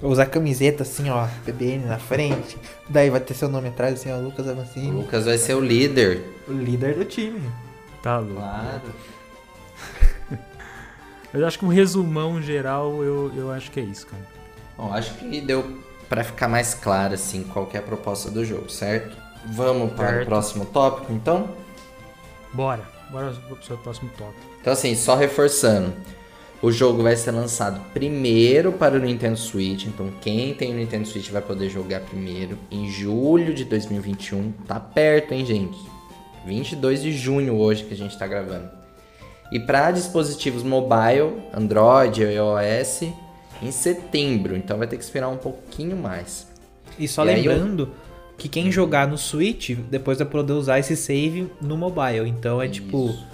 Vou 0.00 0.10
usar 0.10 0.24
camiseta 0.24 0.82
assim, 0.82 1.10
ó, 1.10 1.28
PBN 1.44 1.84
na 1.84 1.98
frente. 1.98 2.56
Daí 2.88 3.10
vai 3.10 3.20
ter 3.20 3.34
seu 3.34 3.50
nome 3.50 3.68
atrás, 3.68 4.00
assim, 4.00 4.10
ó, 4.10 4.16
Lucas 4.16 4.48
Avancini. 4.48 4.90
O 4.90 5.00
Lucas 5.02 5.26
vai 5.26 5.36
ser 5.36 5.52
o 5.52 5.60
líder. 5.60 6.22
O 6.48 6.52
líder 6.52 6.94
do 6.94 7.04
time. 7.04 7.42
Tá 8.02 8.18
louco. 8.18 8.36
Claro. 8.36 8.80
Mas 11.30 11.42
eu 11.42 11.46
acho 11.46 11.58
que 11.58 11.64
um 11.66 11.68
resumão 11.68 12.40
geral, 12.40 13.04
eu, 13.04 13.30
eu 13.36 13.52
acho 13.52 13.70
que 13.70 13.80
é 13.80 13.82
isso, 13.82 14.06
cara. 14.06 14.26
Bom, 14.78 14.94
acho 14.94 15.12
que 15.12 15.42
deu 15.42 15.89
pra 16.10 16.24
ficar 16.24 16.48
mais 16.48 16.74
claro, 16.74 17.14
assim, 17.14 17.44
qual 17.44 17.70
é 17.72 17.78
a 17.78 17.82
proposta 17.82 18.30
do 18.30 18.44
jogo, 18.44 18.68
certo? 18.68 19.16
Vamos 19.46 19.92
para 19.92 20.22
o 20.22 20.26
próximo 20.26 20.66
tópico, 20.66 21.12
então? 21.12 21.48
Bora, 22.52 22.82
bora 23.10 23.30
pro 23.30 23.64
seu 23.64 23.78
próximo 23.78 24.10
tópico. 24.18 24.40
Então, 24.60 24.72
assim, 24.72 24.94
só 24.96 25.14
reforçando. 25.14 25.92
O 26.60 26.70
jogo 26.70 27.02
vai 27.02 27.16
ser 27.16 27.30
lançado 27.30 27.80
primeiro 27.94 28.72
para 28.72 28.96
o 28.96 28.98
Nintendo 28.98 29.38
Switch. 29.38 29.86
Então, 29.86 30.10
quem 30.20 30.52
tem 30.52 30.72
o 30.72 30.76
Nintendo 30.76 31.06
Switch 31.06 31.30
vai 31.30 31.40
poder 31.40 31.70
jogar 31.70 32.00
primeiro 32.00 32.58
em 32.70 32.90
julho 32.90 33.54
de 33.54 33.64
2021. 33.64 34.52
Tá 34.66 34.78
perto, 34.78 35.32
hein, 35.32 35.46
gente? 35.46 35.78
22 36.44 37.02
de 37.02 37.12
junho 37.12 37.56
hoje 37.56 37.84
que 37.84 37.94
a 37.94 37.96
gente 37.96 38.18
tá 38.18 38.26
gravando. 38.26 38.68
E 39.52 39.60
para 39.60 39.92
dispositivos 39.92 40.62
mobile, 40.62 41.40
Android 41.54 42.22
iOS, 42.22 43.04
em 43.62 43.70
setembro. 43.70 44.56
Então, 44.56 44.78
vai 44.78 44.86
ter 44.86 44.96
que 44.96 45.04
esperar 45.04 45.28
um 45.28 45.36
pouquinho 45.36 45.96
mais. 45.96 46.46
E 46.98 47.06
só 47.08 47.24
E 47.24 47.30
aí 47.30 47.44
eu- 47.44 47.52
lembrando 47.52 47.90
que 48.36 48.48
quem 48.48 48.70
jogar 48.72 49.06
no 49.06 49.18
Switch, 49.18 49.70
depois 49.90 50.18
vai 50.18 50.26
poder 50.26 50.52
usar 50.54 50.78
esse 50.78 50.96
save 50.96 51.50
no 51.60 51.76
mobile. 51.76 52.28
Então 52.28 52.60
é 52.60 52.68
tipo. 52.68 53.10
Isso. 53.10 53.26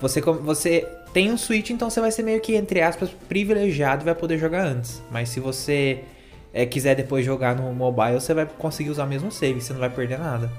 Você, 0.00 0.20
com- 0.22 0.34
você 0.34 0.86
tem 1.12 1.30
um 1.32 1.36
Switch, 1.36 1.70
então 1.70 1.90
você 1.90 2.00
vai 2.00 2.10
ser 2.12 2.22
meio 2.22 2.40
que, 2.40 2.54
entre 2.54 2.80
aspas, 2.80 3.10
privilegiado 3.28 4.02
e 4.02 4.04
vai 4.04 4.14
poder 4.14 4.38
jogar 4.38 4.64
antes. 4.64 5.02
Mas 5.10 5.28
se 5.28 5.40
você 5.40 6.04
é, 6.52 6.64
quiser 6.64 6.94
depois 6.94 7.24
jogar 7.26 7.54
no 7.56 7.72
mobile, 7.74 8.14
você 8.20 8.32
vai 8.32 8.46
conseguir 8.46 8.90
usar 8.90 9.04
o 9.04 9.08
mesmo 9.08 9.30
save, 9.30 9.60
você 9.60 9.72
não 9.72 9.80
vai 9.80 9.90
perder 9.90 10.18
nada. 10.18 10.50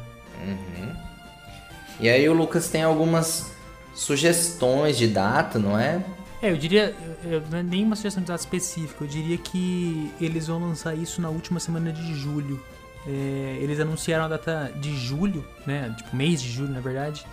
E 1.99 2.07
aí 2.09 2.27
o 2.29 2.33
Lucas 2.33 2.69
tem 2.69 2.83
algumas 2.83 3.51
sugestões 3.93 4.97
de 4.97 5.07
data, 5.07 5.59
não 5.59 5.77
é? 5.77 6.01
É, 6.41 6.51
eu 6.51 6.57
diria, 6.57 6.95
eu- 7.23 7.31
eu- 7.51 7.57
é 7.57 7.63
nenhuma 7.63 7.95
sugestão 7.95 8.23
de 8.23 8.27
data 8.27 8.41
específica, 8.41 9.03
eu 9.03 9.07
diria 9.07 9.37
que 9.37 10.09
eles 10.21 10.47
vão 10.47 10.59
lançar 10.59 10.95
isso 10.95 11.21
na 11.21 11.29
última 11.29 11.59
semana 11.59 11.91
de 11.91 12.13
julho. 12.15 12.59
É, 13.05 13.57
eles 13.61 13.79
anunciaram 13.79 14.25
a 14.25 14.27
data 14.27 14.71
de 14.79 14.95
julho, 14.97 15.45
né? 15.65 15.93
Tipo, 15.97 16.15
mês 16.15 16.41
de 16.41 16.49
julho, 16.49 16.71
na 16.71 16.79
verdade. 16.79 17.25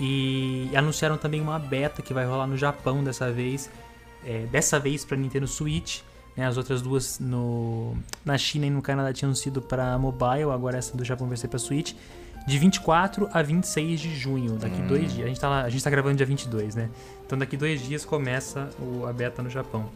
E 0.00 0.68
anunciaram 0.74 1.16
também 1.16 1.40
uma 1.40 1.58
beta 1.58 2.02
que 2.02 2.12
vai 2.12 2.24
rolar 2.26 2.46
no 2.46 2.56
Japão 2.56 3.04
dessa 3.04 3.30
vez. 3.30 3.70
É, 4.26 4.46
dessa 4.46 4.78
vez 4.80 5.04
para 5.04 5.16
Nintendo 5.16 5.46
Switch. 5.46 6.00
Né? 6.36 6.46
As 6.46 6.56
outras 6.56 6.82
duas 6.82 7.20
no, 7.20 7.96
na 8.24 8.36
China 8.36 8.66
e 8.66 8.70
no 8.70 8.82
Canadá 8.82 9.12
tinham 9.12 9.32
sido 9.34 9.62
para 9.62 9.96
mobile, 9.98 10.50
agora 10.52 10.76
essa 10.78 10.96
do 10.96 11.04
Japão 11.04 11.28
vai 11.28 11.36
ser 11.36 11.46
para 11.48 11.58
Switch. 11.60 11.92
De 12.46 12.58
24 12.58 13.28
a 13.32 13.40
26 13.42 13.98
de 14.00 14.14
junho, 14.14 14.52
daqui 14.56 14.80
dois 14.82 15.12
dias. 15.12 15.24
A 15.24 15.28
gente, 15.28 15.40
tá 15.40 15.48
lá, 15.48 15.62
a 15.62 15.70
gente 15.70 15.82
tá 15.82 15.88
gravando 15.90 16.16
dia 16.16 16.26
22, 16.26 16.74
né? 16.74 16.90
Então 17.26 17.38
daqui 17.38 17.56
dois 17.56 17.80
dias 17.80 18.04
começa 18.04 18.68
o- 18.78 19.06
a 19.06 19.12
beta 19.12 19.42
no 19.42 19.48
Japão. 19.48 19.86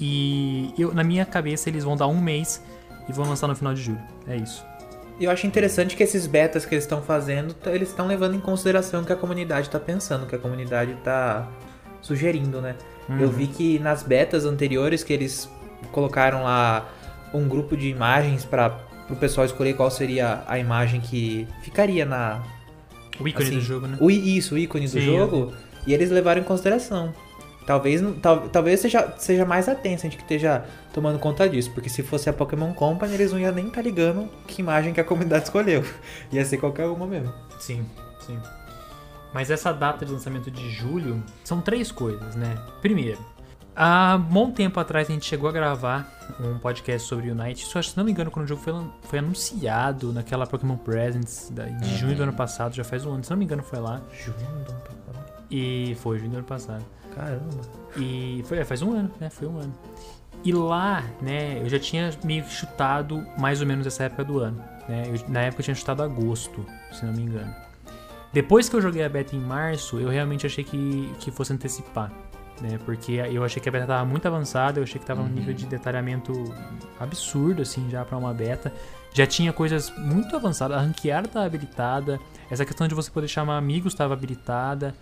E 0.00 0.74
eu, 0.78 0.92
na 0.92 1.02
minha 1.02 1.24
cabeça 1.24 1.68
eles 1.70 1.84
vão 1.84 1.96
dar 1.96 2.06
um 2.06 2.20
mês 2.20 2.62
e 3.08 3.12
vão 3.12 3.26
lançar 3.28 3.46
no 3.46 3.54
final 3.56 3.72
de 3.72 3.82
julho. 3.82 4.00
É 4.26 4.36
isso. 4.36 4.64
E 5.18 5.24
eu 5.24 5.30
acho 5.30 5.46
interessante 5.46 5.96
que 5.96 6.02
esses 6.02 6.26
betas 6.26 6.66
que 6.66 6.74
eles 6.74 6.84
estão 6.84 7.00
fazendo, 7.00 7.54
eles 7.66 7.88
estão 7.88 8.06
levando 8.06 8.34
em 8.34 8.40
consideração 8.40 9.02
o 9.02 9.06
que 9.06 9.12
a 9.12 9.16
comunidade 9.16 9.68
está 9.68 9.80
pensando, 9.80 10.24
o 10.24 10.26
que 10.26 10.34
a 10.34 10.38
comunidade 10.38 10.92
está 10.92 11.48
sugerindo, 12.02 12.60
né? 12.60 12.74
Eu 13.20 13.30
vi 13.30 13.46
que 13.46 13.78
nas 13.78 14.02
betas 14.02 14.44
anteriores 14.44 15.02
que 15.04 15.12
eles 15.12 15.48
colocaram 15.92 16.42
lá 16.42 16.86
um 17.32 17.48
grupo 17.48 17.76
de 17.76 17.88
imagens 17.88 18.44
para 18.44 18.68
o 19.08 19.16
pessoal 19.16 19.44
escolher 19.44 19.74
qual 19.74 19.90
seria 19.90 20.42
a 20.46 20.58
imagem 20.58 21.00
que 21.00 21.46
ficaria 21.62 22.04
na 22.04 22.42
O 23.20 23.28
ícone 23.28 23.46
assim, 23.46 23.56
do 23.56 23.60
jogo, 23.62 23.86
né? 23.86 23.96
O, 24.00 24.10
isso, 24.10 24.54
o 24.54 24.58
ícone 24.58 24.86
do 24.86 24.90
Sim, 24.90 25.00
jogo, 25.00 25.52
e 25.86 25.94
eles 25.94 26.10
levaram 26.10 26.40
em 26.40 26.44
consideração. 26.44 27.14
Talvez, 27.66 28.00
tal, 28.22 28.48
talvez 28.48 28.78
seja, 28.78 29.12
seja 29.18 29.44
mais 29.44 29.68
a 29.68 29.74
Tencent 29.74 30.14
que 30.14 30.22
esteja 30.22 30.64
tomando 30.92 31.18
conta 31.18 31.48
disso, 31.48 31.70
porque 31.72 31.88
se 31.88 32.00
fosse 32.00 32.30
a 32.30 32.32
Pokémon 32.32 32.72
Company, 32.72 33.14
eles 33.14 33.32
não 33.32 33.40
iam 33.40 33.52
nem 33.52 33.66
estar 33.66 33.82
ligando 33.82 34.28
que 34.46 34.62
imagem 34.62 34.92
que 34.92 35.00
a 35.00 35.04
comunidade 35.04 35.44
escolheu. 35.46 35.84
Ia 36.30 36.44
ser 36.44 36.58
qualquer 36.58 36.86
uma 36.86 37.06
mesmo. 37.06 37.32
Sim, 37.58 37.84
sim. 38.24 38.38
Mas 39.34 39.50
essa 39.50 39.72
data 39.72 40.06
de 40.06 40.12
lançamento 40.12 40.50
de 40.50 40.70
julho 40.70 41.22
são 41.42 41.60
três 41.60 41.90
coisas, 41.90 42.36
né? 42.36 42.56
Primeiro, 42.80 43.18
há 43.76 44.16
bom 44.18 44.50
tempo 44.50 44.80
atrás 44.80 45.08
a 45.08 45.12
gente 45.12 45.24
chegou 45.26 45.48
a 45.48 45.52
gravar 45.52 46.10
um 46.40 46.58
podcast 46.58 47.06
sobre 47.06 47.30
Unite. 47.30 47.64
Só 47.66 47.80
se 47.82 47.96
não 47.96 48.04
me 48.04 48.10
engano, 48.12 48.30
quando 48.30 48.46
o 48.46 48.48
jogo 48.48 48.60
foi, 48.62 48.74
foi 49.02 49.18
anunciado 49.20 50.12
naquela 50.12 50.46
Pokémon 50.46 50.76
Presents 50.76 51.50
da- 51.50 51.64
de 51.66 51.96
junho 51.96 52.16
do 52.16 52.22
ano 52.24 52.32
passado, 52.32 52.74
já 52.74 52.82
faz 52.84 53.04
um 53.06 53.12
ano, 53.12 53.22
se 53.24 53.30
não 53.30 53.36
me 53.36 53.44
engano, 53.44 53.62
foi 53.62 53.78
lá. 53.78 54.00
Junho 54.12 54.36
do 54.64 54.72
ano 54.72 54.80
passado. 54.80 55.32
E 55.50 55.96
foi 56.00 56.18
junho 56.18 56.30
do 56.30 56.36
ano 56.38 56.46
passado. 56.46 56.84
Caramba. 57.14 57.60
E 57.96 58.42
foi, 58.46 58.58
é, 58.58 58.64
faz 58.64 58.82
um 58.82 58.92
ano, 58.92 59.10
né? 59.20 59.30
Foi 59.30 59.46
um 59.48 59.58
ano. 59.58 59.74
E 60.44 60.52
lá, 60.52 61.02
né, 61.20 61.60
eu 61.62 61.68
já 61.68 61.78
tinha 61.78 62.10
meio 62.22 62.44
que 62.44 62.52
chutado 62.52 63.24
mais 63.38 63.60
ou 63.60 63.66
menos 63.66 63.86
essa 63.86 64.04
época 64.04 64.22
do 64.24 64.38
ano. 64.40 64.62
Né? 64.88 65.04
Eu- 65.08 65.28
na 65.30 65.40
época 65.42 65.60
eu 65.60 65.64
tinha 65.64 65.74
chutado 65.74 66.02
agosto, 66.02 66.64
se 66.92 67.04
não 67.04 67.12
me 67.12 67.22
engano. 67.22 67.52
Depois 68.32 68.68
que 68.68 68.76
eu 68.76 68.82
joguei 68.82 69.02
a 69.02 69.08
beta 69.08 69.34
em 69.34 69.40
março, 69.40 69.98
eu 69.98 70.08
realmente 70.10 70.44
achei 70.46 70.62
que, 70.62 71.10
que 71.20 71.30
fosse 71.30 71.52
antecipar. 71.52 72.12
Né? 72.60 72.78
Porque 72.84 73.12
eu 73.12 73.44
achei 73.44 73.62
que 73.62 73.68
a 73.68 73.72
beta 73.72 73.84
estava 73.84 74.04
muito 74.04 74.26
avançada, 74.26 74.78
eu 74.78 74.84
achei 74.84 74.98
que 74.98 75.04
estava 75.04 75.22
num 75.22 75.28
nível 75.28 75.52
de 75.52 75.66
detalhamento 75.66 76.32
absurdo, 76.98 77.62
assim, 77.62 77.88
já 77.90 78.04
para 78.04 78.16
uma 78.16 78.32
beta. 78.32 78.72
Já 79.12 79.26
tinha 79.26 79.52
coisas 79.52 79.92
muito 79.96 80.34
avançadas, 80.36 80.76
a 80.76 80.80
ranqueada 80.80 81.26
estava 81.26 81.46
habilitada, 81.46 82.20
essa 82.50 82.64
questão 82.64 82.86
de 82.86 82.94
você 82.94 83.10
poder 83.10 83.28
chamar 83.28 83.56
amigos 83.56 83.92
estava 83.92 84.14
habilitada. 84.14 84.94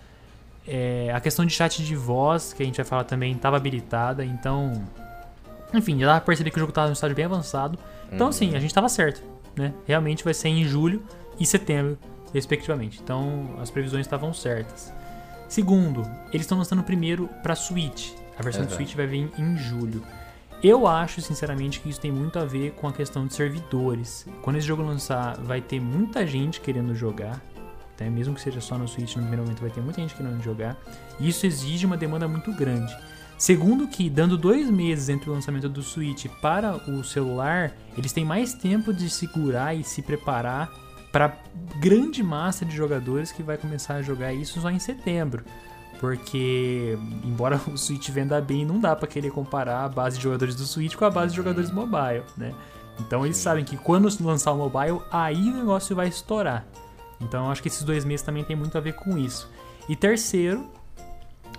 É, 0.67 1.12
a 1.14 1.21
questão 1.21 1.45
de 1.45 1.53
chat 1.53 1.85
de 1.85 1.95
voz, 1.95 2.53
que 2.53 2.62
a 2.62 2.67
gente 2.67 2.77
vai 2.77 2.85
falar 2.85 3.05
também, 3.05 3.33
estava 3.33 3.57
habilitada, 3.57 4.25
então. 4.25 4.83
Enfim, 5.73 5.99
já 5.99 6.07
dá 6.07 6.12
pra 6.14 6.27
perceber 6.27 6.51
que 6.51 6.57
o 6.57 6.61
jogo 6.61 6.71
estava 6.71 6.87
num 6.87 6.93
estágio 6.93 7.14
bem 7.14 7.25
avançado. 7.25 7.79
Então, 8.11 8.29
assim, 8.29 8.51
a 8.51 8.61
gente 8.61 8.71
estava 8.71 8.88
certo, 8.88 9.23
né? 9.57 9.75
Realmente 9.87 10.23
vai 10.23 10.33
ser 10.33 10.49
em 10.49 10.64
julho 10.64 11.03
e 11.38 11.45
setembro, 11.45 11.99
respectivamente. 12.33 13.01
Então, 13.03 13.57
as 13.61 13.71
previsões 13.71 14.07
estavam 14.07 14.33
certas. 14.33 14.93
Segundo, 15.48 16.02
eles 16.28 16.42
estão 16.42 16.59
lançando 16.59 16.83
primeiro 16.83 17.28
para 17.42 17.54
Switch. 17.54 18.12
A 18.38 18.42
versão 18.42 18.62
do 18.62 18.68
Exato. 18.68 18.76
Switch 18.76 18.96
vai 18.96 19.07
vir 19.07 19.30
em 19.38 19.57
julho. 19.57 20.02
Eu 20.62 20.87
acho, 20.87 21.20
sinceramente, 21.20 21.78
que 21.80 21.90
isso 21.90 22.00
tem 22.00 22.11
muito 22.11 22.38
a 22.38 22.44
ver 22.44 22.72
com 22.72 22.88
a 22.88 22.92
questão 22.92 23.26
de 23.26 23.35
servidores. 23.35 24.26
Quando 24.40 24.57
esse 24.57 24.66
jogo 24.66 24.83
lançar, 24.83 25.37
vai 25.37 25.61
ter 25.61 25.78
muita 25.80 26.26
gente 26.26 26.61
querendo 26.61 26.94
jogar. 26.94 27.40
Até 27.94 28.09
mesmo 28.09 28.35
que 28.35 28.40
seja 28.40 28.61
só 28.61 28.76
no 28.76 28.88
Switch 28.88 29.14
no 29.14 29.22
primeiro 29.22 29.42
momento, 29.42 29.61
vai 29.61 29.70
ter 29.70 29.80
muita 29.80 30.00
gente 30.00 30.14
querendo 30.14 30.42
jogar. 30.42 30.76
E 31.20 31.28
isso 31.28 31.46
exige 31.46 31.87
uma 31.87 31.96
demanda 31.96 32.26
muito 32.26 32.50
grande. 32.52 32.96
Segundo 33.37 33.87
que, 33.87 34.09
dando 34.09 34.38
dois 34.38 34.70
meses 34.70 35.09
entre 35.09 35.28
o 35.28 35.33
lançamento 35.33 35.68
do 35.68 35.83
Switch 35.83 36.26
para 36.40 36.76
o 36.90 37.04
celular, 37.04 37.72
eles 37.96 38.12
têm 38.12 38.24
mais 38.24 38.54
tempo 38.54 38.92
de 38.92 39.11
segurar 39.11 39.74
e 39.74 39.85
se 39.85 40.00
preparar 40.02 40.72
para 41.14 41.38
grande 41.77 42.24
massa 42.24 42.64
de 42.64 42.74
jogadores 42.74 43.31
que 43.31 43.40
vai 43.40 43.57
começar 43.57 43.94
a 43.94 44.03
jogar 44.03 44.33
isso 44.33 44.61
só 44.61 44.68
em 44.68 44.81
setembro. 44.81 45.44
Porque, 46.00 46.98
embora 47.22 47.61
o 47.68 47.79
Switch 47.79 48.09
venda 48.11 48.40
bem, 48.40 48.64
não 48.66 48.81
dá 48.81 48.96
para 48.96 49.07
querer 49.07 49.31
comparar 49.31 49.85
a 49.85 49.88
base 49.88 50.16
de 50.16 50.24
jogadores 50.24 50.57
do 50.57 50.66
Switch 50.66 50.96
com 50.96 51.05
a 51.05 51.11
base 51.11 51.31
de 51.31 51.37
jogadores 51.37 51.70
mobile, 51.70 52.24
né? 52.37 52.53
Então 52.98 53.24
eles 53.24 53.37
sabem 53.37 53.64
que 53.64 53.77
quando 53.77 54.09
lançar 54.24 54.50
o 54.50 54.57
mobile, 54.57 55.00
aí 55.09 55.50
o 55.50 55.57
negócio 55.57 55.94
vai 55.94 56.09
estourar. 56.09 56.66
Então 57.20 57.44
eu 57.44 57.53
acho 57.53 57.62
que 57.62 57.68
esses 57.68 57.85
dois 57.85 58.05
meses 58.05 58.27
também 58.27 58.42
tem 58.42 58.57
muito 58.57 58.77
a 58.77 58.81
ver 58.81 58.94
com 58.94 59.16
isso. 59.16 59.48
E 59.88 59.94
terceiro, 59.94 60.68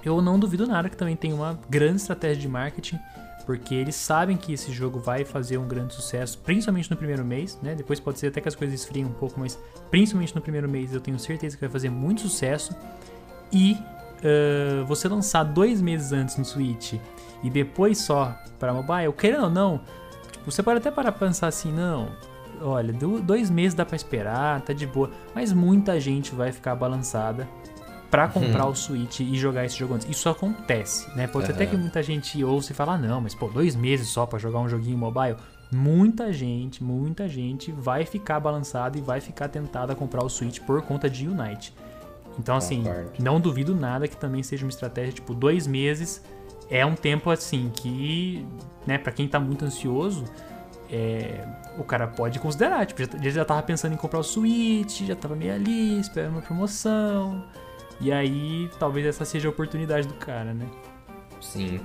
eu 0.04 0.22
não 0.22 0.38
duvido 0.38 0.68
nada 0.68 0.90
que 0.90 0.98
também 0.98 1.16
tem 1.16 1.32
uma 1.32 1.58
grande 1.70 2.02
estratégia 2.02 2.42
de 2.42 2.50
marketing, 2.50 3.00
porque 3.46 3.76
eles 3.76 3.96
sabem 3.96 4.36
que 4.38 4.54
esse 4.54 4.72
jogo 4.72 5.00
vai 5.00 5.24
fazer 5.24 5.58
um 5.58 5.68
grande 5.68 5.94
sucesso, 5.94 6.38
principalmente 6.40 6.90
no 6.90 6.98
primeiro 6.98 7.24
mês, 7.24 7.60
né? 7.62 7.76
Depois 7.76 8.00
pode 8.00 8.18
ser 8.20 8.28
até 8.28 8.42
que 8.42 8.48
as 8.48 8.56
coisas 8.56 8.80
esfriem 8.80 9.06
um 9.06 9.12
pouco, 9.14 9.40
mas 9.40 9.60
principalmente 9.92 10.34
no 10.36 10.42
primeiro 10.42 10.68
mês 10.68 10.94
eu 10.94 11.00
tenho 11.00 11.20
certeza 11.20 11.56
que 11.56 11.62
vai 11.62 11.70
fazer 11.70 11.90
muito 11.90 12.22
sucesso. 12.22 12.76
E 13.52 13.78
ah, 14.24 14.84
você 14.86 15.08
lançar 15.08 15.44
dois 15.44 15.82
meses 15.82 16.12
antes 16.12 16.38
no 16.38 16.46
Switch 16.46 16.94
e 17.44 17.50
depois 17.50 18.00
só 18.00 18.36
para 18.60 18.74
mobile, 18.74 19.14
querendo 19.14 19.44
ou 19.44 19.50
não, 19.50 19.82
tipo, 20.32 20.50
você 20.52 20.64
pode 20.64 20.80
até 20.80 20.90
parar 20.90 21.12
pra 21.12 21.28
pensar 21.28 21.48
assim, 21.48 21.72
não, 21.72 22.10
olha, 22.62 22.92
do- 22.94 23.22
dois 23.22 23.50
meses 23.50 23.74
dá 23.76 23.86
pra 23.86 23.96
esperar, 23.96 24.62
tá 24.62 24.74
de 24.74 24.88
boa, 24.88 25.12
mas 25.36 25.52
muita 25.54 26.00
gente 26.00 26.34
vai 26.34 26.52
ficar 26.52 26.74
balançada 26.76 27.48
pra 28.12 28.28
comprar 28.28 28.66
o 28.68 28.76
Switch 28.76 29.20
e 29.20 29.36
jogar 29.38 29.66
esse 29.66 29.78
jogo 29.78 29.94
antes. 29.96 30.08
Isso 30.10 30.30
acontece, 30.30 31.10
né? 31.16 31.28
Pode 31.28 31.48
ser 31.48 31.54
até 31.54 31.66
que 31.66 31.76
muita 31.76 32.02
gente 32.04 32.42
ouça 32.44 32.72
e 32.72 32.76
fala, 32.76 32.94
ah, 32.94 32.98
não, 32.98 33.20
mas 33.22 33.34
pô, 33.36 33.48
dois 33.48 33.76
meses 33.76 34.08
só 34.08 34.26
pra 34.26 34.40
jogar 34.40 34.60
um 34.60 34.70
joguinho 34.70 34.98
mobile. 34.98 35.36
Muita 35.72 36.32
gente, 36.32 36.84
muita 36.84 37.28
gente 37.28 37.72
vai 37.72 38.06
ficar 38.06 38.40
balançada 38.40 38.98
e 38.98 39.02
vai 39.02 39.20
ficar 39.20 39.50
tentada 39.50 39.94
a 39.94 39.96
comprar 39.96 40.24
o 40.24 40.30
Switch 40.30 40.60
por 40.62 40.82
conta 40.84 41.10
de 41.10 41.28
Unite. 41.28 41.74
Então, 42.38 42.56
assim, 42.56 42.84
Concordo. 42.84 43.12
não 43.20 43.40
duvido 43.40 43.74
nada 43.76 44.08
que 44.08 44.16
também 44.16 44.44
seja 44.44 44.66
uma 44.66 44.70
estratégia, 44.70 45.14
tipo, 45.14 45.34
dois 45.34 45.66
meses 45.66 46.22
é 46.70 46.86
um 46.86 46.96
tempo, 46.96 47.30
assim, 47.30 47.72
que, 47.74 48.46
né, 48.86 48.98
pra 48.98 49.12
quem 49.12 49.28
tá 49.28 49.40
muito 49.40 49.66
ansioso, 49.66 50.26
é, 50.92 51.44
o 51.78 51.84
cara 51.84 52.08
pode 52.08 52.40
considerar. 52.40 52.86
Tipo, 52.86 53.02
já- 53.24 53.30
já 53.32 53.46
tava 53.46 53.64
pensando 53.64 53.94
em 53.94 53.98
comprar 53.98 54.20
o 54.20 54.24
Switch, 54.24 55.02
já 55.02 55.16
tava 55.16 55.36
meio 55.36 55.54
ali, 55.54 56.00
esperando 56.00 56.34
uma 56.34 56.42
promoção. 56.42 57.44
E 58.02 58.12
aí, 58.12 58.70
talvez 58.80 59.06
essa 59.06 59.26
seja 59.26 59.48
a 59.48 59.52
oportunidade 59.52 60.08
do 60.08 60.14
cara, 60.16 60.54
né? 60.54 60.66
Sim. 61.42 61.80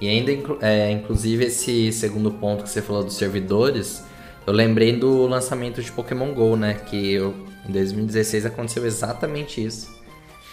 E 0.00 0.08
ainda, 0.08 0.32
é, 0.60 0.90
inclusive, 0.90 1.44
esse 1.44 1.92
segundo 1.92 2.30
ponto 2.32 2.64
que 2.64 2.68
você 2.68 2.82
falou 2.82 3.04
dos 3.04 3.16
servidores, 3.16 4.04
eu 4.46 4.52
lembrei 4.52 4.96
do 4.96 5.26
lançamento 5.26 5.82
de 5.82 5.90
Pokémon 5.90 6.32
GO, 6.34 6.56
né? 6.56 6.74
Que 6.74 7.12
eu, 7.14 7.34
em 7.68 7.72
2016 7.72 8.46
aconteceu 8.46 8.84
exatamente 8.84 9.64
isso. 9.64 9.94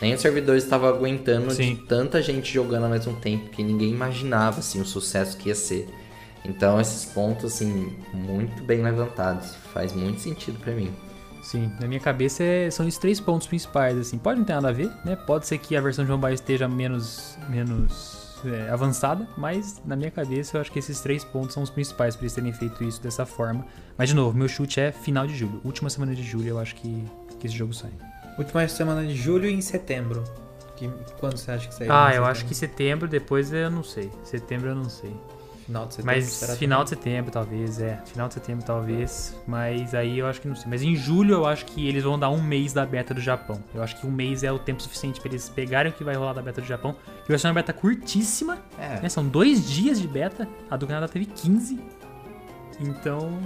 Nem 0.02 0.13
os 0.13 0.21
servidores 0.21 0.63
estavam 0.63 0.89
aguentando 0.89 1.52
Sim. 1.52 1.76
de 1.76 1.82
tanta 1.84 2.21
gente 2.21 2.52
jogando 2.52 2.86
ao 2.86 2.89
mesmo 2.89 3.13
tempo, 3.17 3.50
que 3.50 3.63
ninguém 3.63 3.91
imaginava, 3.91 4.60
assim, 4.60 4.82
o 4.82 4.86
sucesso 4.86 5.38
que 5.38 5.50
ia 5.50 5.56
ser. 5.56 5.88
Então, 6.43 6.82
esses 6.82 7.06
pontos, 7.06 7.45
assim, 7.45 7.95
muito 8.13 8.63
bem 8.63 8.82
levantados. 8.82 9.54
Faz 9.74 9.93
muito 9.93 10.19
sentido 10.21 10.58
pra 10.60 10.74
mim. 10.74 10.91
Sim, 11.41 11.71
na 11.80 11.88
minha 11.88 11.99
cabeça 11.99 12.43
é- 12.43 12.69
são 12.69 12.88
esses 12.88 12.99
três 12.99 13.19
pontos 13.19 13.47
principais, 13.47 13.97
assim. 13.97 14.17
Pode 14.17 14.39
não 14.39 14.45
ter 14.45 14.54
nada 14.54 14.69
a 14.69 14.71
ver, 14.71 14.91
né? 15.04 15.15
Pode 15.15 15.47
ser 15.47 15.58
que 15.58 15.75
a 15.75 15.82
versão 15.82 16.06
de 16.06 16.12
mobile 16.12 16.34
esteja 16.36 16.67
menos, 16.67 17.38
menos 17.49 18.39
é, 18.45 18.69
avançada, 18.69 19.27
mas 19.38 19.82
na 19.86 19.95
minha 19.95 20.10
cabeça 20.12 20.58
eu 20.58 20.62
acho 20.62 20.71
que 20.71 20.80
esses 20.80 20.99
três 21.01 21.23
pontos 21.23 21.54
são 21.54 21.62
os 21.63 21.69
principais 21.69 22.15
para 22.15 22.23
eles 22.23 22.34
terem 22.34 22.54
feito 22.54 22.84
isso 22.84 23.01
dessa 23.01 23.25
forma. 23.25 23.65
Mas, 23.97 24.10
de 24.10 24.15
novo, 24.15 24.38
meu 24.38 24.47
chute 24.47 24.80
é 24.80 24.91
final 24.91 25.27
de 25.27 25.36
julho. 25.36 25.62
Última 25.63 25.89
semana 25.89 26.15
de 26.15 26.23
julho 26.23 26.47
eu 26.47 26.60
acho 26.60 26.75
que, 26.75 27.04
que 27.39 27.47
esse 27.47 27.56
jogo 27.56 27.73
sai. 27.73 27.91
Última 28.38 28.67
semana 28.67 29.06
de 29.06 29.15
julho 29.15 29.47
e 29.47 29.54
em 29.54 29.62
setembro. 29.62 30.23
Que, 30.75 30.89
quando 31.19 31.38
você 31.38 31.51
acha 31.51 31.67
que 31.67 31.75
sai? 31.75 31.88
Ah, 31.89 32.12
eu 32.15 32.25
acho 32.25 32.45
que 32.45 32.56
setembro, 32.56 33.08
depois 33.08 33.51
eu 33.54 33.69
não 33.69 33.84
sei. 33.84 34.10
Setembro 34.23 34.69
eu 34.69 34.75
não 34.75 34.89
sei. 34.89 35.15
Final 35.71 35.86
de 35.88 35.93
setembro. 35.93 36.15
Mas 36.15 36.57
final 36.57 36.84
de 36.84 36.89
setembro, 36.89 37.31
talvez, 37.31 37.79
é. 37.79 38.01
Final 38.05 38.27
de 38.27 38.34
setembro, 38.34 38.65
talvez. 38.65 39.36
Mas 39.47 39.93
aí 39.95 40.19
eu 40.19 40.27
acho 40.27 40.41
que 40.41 40.47
não 40.47 40.55
sei. 40.55 40.65
Mas 40.69 40.81
em 40.81 40.95
julho 40.95 41.36
eu 41.36 41.45
acho 41.45 41.65
que 41.65 41.88
eles 41.88 42.03
vão 42.03 42.19
dar 42.19 42.29
um 42.29 42.41
mês 42.41 42.73
da 42.73 42.86
beta 42.86 43.13
do 43.13 43.21
Japão. 43.21 43.63
Eu 43.73 43.81
acho 43.81 43.95
que 43.99 44.05
um 44.05 44.12
mês 44.12 44.43
é 44.43 44.51
o 44.51 44.60
tempo 44.60 44.81
suficiente 44.81 45.21
pra 45.21 45.29
eles 45.29 45.47
pegarem 45.47 45.91
o 45.91 45.95
que 45.95 46.03
vai 46.03 46.15
rolar 46.15 46.34
da 46.34 46.41
beta 46.41 46.60
do 46.62 46.67
Japão. 46.67 46.95
Que 47.23 47.29
vai 47.29 47.39
ser 47.39 47.47
uma 47.47 47.53
beta 47.53 47.71
curtíssima. 47.71 48.57
É. 48.77 48.99
né? 49.01 49.07
São 49.10 49.25
dois 49.25 49.69
dias 49.69 50.01
de 50.01 50.07
beta. 50.07 50.47
A 50.69 50.75
do 50.75 50.86
Canadá 50.86 51.07
teve 51.07 51.25
15. 51.25 51.79
Então. 52.79 53.39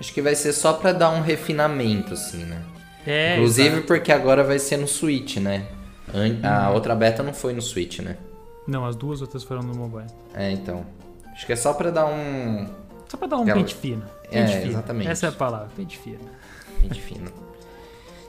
Acho 0.00 0.12
que 0.14 0.22
vai 0.22 0.34
ser 0.34 0.52
só 0.52 0.72
pra 0.72 0.92
dar 0.92 1.10
um 1.10 1.20
refinamento, 1.20 2.14
assim, 2.14 2.44
né? 2.44 2.62
É. 3.06 3.34
Inclusive 3.36 3.68
exato. 3.68 3.86
porque 3.86 4.12
agora 4.12 4.44
vai 4.44 4.58
ser 4.58 4.76
no 4.76 4.86
Switch, 4.86 5.36
né? 5.38 5.66
An- 6.14 6.28
Uhum. 6.28 6.40
A 6.42 6.70
outra 6.70 6.94
beta 6.94 7.22
não 7.22 7.34
foi 7.34 7.52
no 7.52 7.60
Switch, 7.60 7.98
né? 7.98 8.16
Não, 8.66 8.84
as 8.84 8.94
duas 8.94 9.20
outras 9.22 9.42
foram 9.44 9.62
no 9.62 9.74
mobile. 9.74 10.06
É, 10.34 10.50
então. 10.50 10.84
Acho 11.38 11.46
que 11.46 11.52
é 11.52 11.56
só 11.56 11.72
pra 11.72 11.90
dar 11.92 12.04
um. 12.06 12.66
Só 13.08 13.16
pra 13.16 13.28
dar 13.28 13.36
um 13.38 13.42
Aquela- 13.42 13.58
pente 13.58 13.76
fino. 13.76 14.02
É, 14.24 14.42
Pente 14.42 14.58
fino. 14.58 14.70
exatamente. 14.72 15.08
Essa 15.08 15.26
é 15.26 15.28
a 15.28 15.32
palavra, 15.32 15.68
pente 15.76 15.96
fino. 15.96 16.18
Gente 16.82 17.00
fina. 17.00 17.30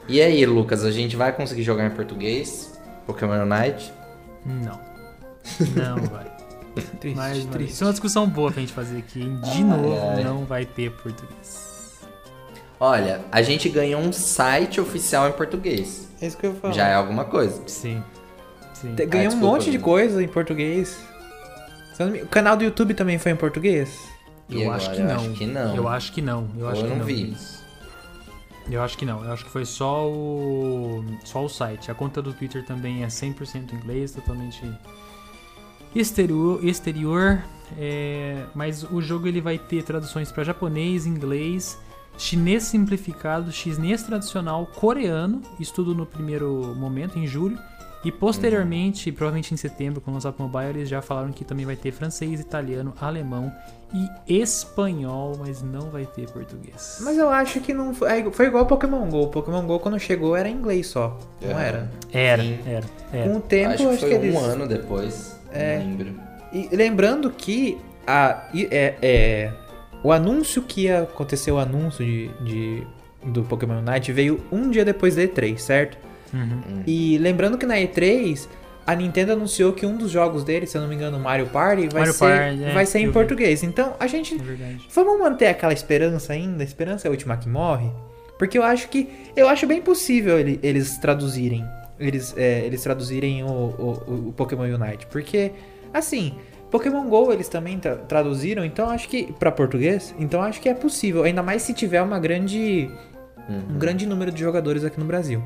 E 0.07 0.21
aí, 0.21 0.45
Lucas, 0.45 0.85
a 0.85 0.91
gente 0.91 1.15
vai 1.15 1.31
conseguir 1.33 1.63
jogar 1.63 1.87
em 1.87 1.89
português? 1.89 2.79
Pokémon 3.07 3.43
Unite? 3.43 3.91
Não. 4.45 4.79
Não 5.75 6.03
vai. 6.05 6.29
Triste, 6.99 7.17
Mas, 7.17 7.37
mas 7.39 7.45
triste. 7.47 7.71
isso 7.73 7.83
é 7.83 7.87
uma 7.87 7.93
discussão 7.93 8.27
boa 8.29 8.51
pra 8.51 8.61
gente 8.61 8.71
fazer 8.73 8.99
aqui. 8.99 9.21
hein? 9.23 9.39
De 9.43 9.49
Ai, 9.49 9.63
novo, 9.63 10.09
ai. 10.15 10.23
não 10.23 10.45
vai 10.45 10.65
ter 10.65 10.91
português. 10.91 11.99
Olha, 12.79 13.21
a 13.31 13.41
gente 13.41 13.67
ganhou 13.69 13.99
um 13.99 14.13
site 14.13 14.79
oficial 14.79 15.27
em 15.27 15.31
português. 15.33 16.07
É 16.21 16.27
isso 16.27 16.37
que 16.37 16.45
eu 16.45 16.53
falo. 16.53 16.73
Já 16.73 16.87
é 16.87 16.93
alguma 16.93 17.25
coisa. 17.25 17.61
Sim. 17.67 18.01
Sim. 18.73 18.95
Ganhei 18.95 19.27
um 19.27 19.31
desculpa, 19.31 19.53
monte 19.55 19.71
de 19.71 19.79
coisa 19.79 20.23
em 20.23 20.27
português. 20.27 20.97
O 22.23 22.27
canal 22.27 22.55
do 22.55 22.63
YouTube 22.63 22.93
também 22.93 23.17
foi 23.19 23.31
em 23.31 23.35
português? 23.35 24.07
Eu 24.49 24.61
agora? 24.61 24.77
acho 24.77 24.91
que 24.91 24.99
Eu 25.01 25.05
não. 25.05 25.15
acho 25.15 25.29
que 25.31 25.45
não. 25.45 25.75
Eu 25.75 25.87
acho 25.87 26.11
que 26.13 26.21
não. 26.21 26.49
Eu 26.57 26.65
Ou 26.65 26.71
acho 26.71 26.81
eu 26.81 26.83
que 26.85 26.89
não 26.89 26.97
não. 26.97 27.05
vi. 27.05 27.37
Eu 28.71 28.81
acho 28.83 28.97
que 28.97 29.05
não. 29.05 29.23
Eu 29.23 29.31
acho 29.33 29.45
que 29.45 29.51
foi 29.51 29.65
só 29.65 30.07
o 30.07 31.03
só 31.23 31.43
o 31.43 31.49
site. 31.49 31.91
A 31.91 31.95
conta 31.95 32.21
do 32.21 32.33
Twitter 32.33 32.63
também 32.65 33.03
é 33.03 33.07
100% 33.07 33.73
inglês, 33.73 34.11
totalmente 34.11 34.61
exterior, 35.95 36.63
exterior 36.63 37.43
é, 37.77 38.45
mas 38.55 38.83
o 38.83 39.01
jogo 39.01 39.27
ele 39.27 39.41
vai 39.41 39.57
ter 39.57 39.83
traduções 39.83 40.31
para 40.31 40.43
japonês, 40.43 41.05
inglês, 41.05 41.77
chinês 42.17 42.63
simplificado, 42.63 43.51
chinês 43.51 44.03
tradicional, 44.03 44.65
coreano, 44.65 45.41
isso 45.59 45.73
tudo 45.73 45.93
no 45.93 46.05
primeiro 46.05 46.73
momento 46.75 47.19
em 47.19 47.27
julho. 47.27 47.57
E 48.03 48.11
posteriormente, 48.11 49.11
provavelmente 49.11 49.53
em 49.53 49.57
setembro, 49.57 49.99
quando 49.99 50.13
lançar 50.15 50.31
pro 50.31 50.43
mobile, 50.47 50.69
eles 50.79 50.89
já 50.89 51.01
falaram 51.01 51.31
que 51.33 51.43
também 51.43 51.65
vai 51.65 51.75
ter 51.75 51.91
francês, 51.91 52.39
italiano, 52.39 52.93
alemão 53.01 53.51
e 53.93 54.39
espanhol, 54.41 55.35
mas 55.39 55.61
não 55.61 55.89
vai 55.89 56.05
ter 56.05 56.29
português. 56.29 56.99
Mas 57.01 57.17
eu 57.17 57.29
acho 57.29 57.59
que 57.59 57.73
não 57.73 57.93
foi. 57.93 58.19
é, 58.19 58.31
Foi 58.31 58.45
igual 58.47 58.65
Pokémon 58.65 59.07
GO. 59.09 59.27
Pokémon 59.27 59.63
GO 59.65 59.79
quando 59.79 59.99
chegou 59.99 60.35
era 60.35 60.47
em 60.47 60.55
inglês 60.55 60.87
só. 60.87 61.17
Não 61.41 61.59
É. 61.59 61.67
era. 61.67 61.91
Era, 62.13 62.43
Sim. 62.43 62.59
era, 62.65 62.85
era. 63.11 63.29
Com 63.29 63.37
o 63.37 63.41
tempo, 63.41 63.73
acho 63.73 63.89
que 63.89 63.97
foi 63.97 64.13
eles. 64.13 64.35
um 64.35 64.39
ano 64.39 64.67
depois. 64.67 65.37
É. 65.51 65.79
Não 65.79 65.85
lembro. 65.89 66.15
E 66.53 66.69
lembrando 66.75 67.29
que 67.29 67.77
a, 68.07 68.47
é, 68.53 68.95
é, 69.01 69.51
o 70.03 70.11
anúncio 70.11 70.61
que 70.61 70.81
ia 70.83 71.01
acontecer, 71.01 71.51
o 71.51 71.59
anúncio 71.59 72.05
de, 72.05 72.29
de- 72.43 72.87
do 73.25 73.43
Pokémon 73.43 73.79
Unite 73.85 74.11
veio 74.13 74.39
um 74.51 74.69
dia 74.69 74.85
depois 74.85 75.15
da 75.15 75.21
E3, 75.23 75.57
certo? 75.57 75.97
Uhum. 76.33 76.83
E 76.85 77.17
lembrando 77.17 77.57
que 77.57 77.65
na 77.65 77.75
E3 77.75 78.47
a 78.85 78.95
Nintendo 78.95 79.33
anunciou 79.33 79.71
que 79.73 79.85
um 79.85 79.95
dos 79.97 80.09
jogos 80.09 80.43
dele, 80.43 80.65
se 80.65 80.75
eu 80.77 80.81
não 80.81 80.87
me 80.89 80.95
engano, 80.95 81.19
Mario 81.19 81.45
Party, 81.47 81.87
vai 81.89 81.99
Mario 82.01 82.13
ser, 82.13 82.19
Party, 82.25 82.63
é, 82.63 82.73
vai 82.73 82.85
ser 82.85 82.99
em 82.99 83.07
vi. 83.07 83.13
português. 83.13 83.61
Então 83.63 83.93
a 83.99 84.07
gente 84.07 84.35
É. 84.35 84.75
Vamos 84.93 85.19
manter 85.19 85.47
aquela 85.47 85.73
esperança 85.73 86.33
ainda? 86.33 86.63
A 86.63 86.65
esperança 86.65 87.07
é 87.07 87.09
a 87.09 87.11
última 87.11 87.37
que 87.37 87.47
morre? 87.47 87.89
Porque 88.37 88.57
eu 88.57 88.63
acho 88.63 88.87
que. 88.89 89.09
Eu 89.35 89.47
acho 89.49 89.67
bem 89.67 89.81
possível 89.81 90.39
ele- 90.39 90.59
eles 90.63 90.97
traduzirem. 90.97 91.65
Eles, 91.99 92.33
é, 92.37 92.61
eles 92.65 92.81
traduzirem 92.81 93.43
o, 93.43 93.47
o, 93.47 94.27
o 94.29 94.33
Pokémon 94.35 94.63
Unite. 94.63 95.05
Porque, 95.07 95.51
assim, 95.93 96.33
Pokémon 96.71 97.09
GO 97.09 97.33
eles 97.33 97.49
também 97.49 97.77
tra- 97.77 97.97
traduziram, 97.97 98.63
então 98.63 98.89
acho 98.89 99.09
que. 99.09 99.33
pra 99.33 99.51
português, 99.51 100.15
então 100.17 100.41
acho 100.41 100.61
que 100.61 100.69
é 100.69 100.73
possível. 100.73 101.23
Ainda 101.25 101.43
mais 101.43 101.61
se 101.61 101.73
tiver 101.73 102.01
uma 102.01 102.17
grande. 102.17 102.89
Uhum. 103.49 103.75
um 103.75 103.77
grande 103.79 104.05
número 104.05 104.31
de 104.31 104.39
jogadores 104.39 104.83
aqui 104.85 104.99
no 104.99 105.05
Brasil. 105.05 105.43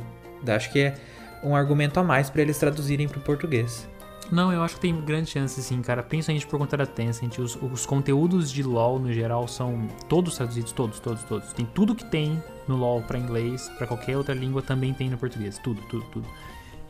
Acho 0.48 0.72
que 0.72 0.80
é 0.80 0.96
um 1.44 1.56
argumento 1.56 2.00
a 2.00 2.04
mais 2.04 2.30
pra 2.30 2.42
eles 2.42 2.58
traduzirem 2.58 3.08
pro 3.08 3.20
português. 3.20 3.88
Não, 4.32 4.52
eu 4.52 4.64
acho 4.64 4.76
que 4.76 4.82
tem 4.82 5.02
grande 5.02 5.30
chance, 5.30 5.62
sim, 5.62 5.82
cara. 5.82 6.02
Principalmente 6.02 6.48
por 6.48 6.58
conta 6.58 6.78
da 6.78 6.86
Tencent. 6.86 7.38
Os, 7.38 7.56
os 7.62 7.86
conteúdos 7.86 8.52
de 8.52 8.64
LoL, 8.64 8.98
no 9.00 9.12
geral, 9.12 9.48
são 9.48 9.88
todos 10.08 10.36
traduzidos, 10.36 10.72
todos, 10.72 11.00
todos, 11.00 11.24
todos. 11.24 11.54
Tem 11.54 11.66
tudo 11.66 11.94
que 11.94 12.06
tem 12.06 12.42
no 12.68 12.76
LoL 12.76 13.02
pra 13.02 13.20
inglês, 13.20 13.70
pra 13.78 13.86
qualquer 13.86 14.18
outra 14.18 14.34
língua, 14.34 14.62
também 14.62 14.94
tem 14.94 15.10
no 15.10 15.18
português. 15.18 15.60
Tudo, 15.60 15.82
tudo, 15.84 16.06
tudo. 16.12 16.28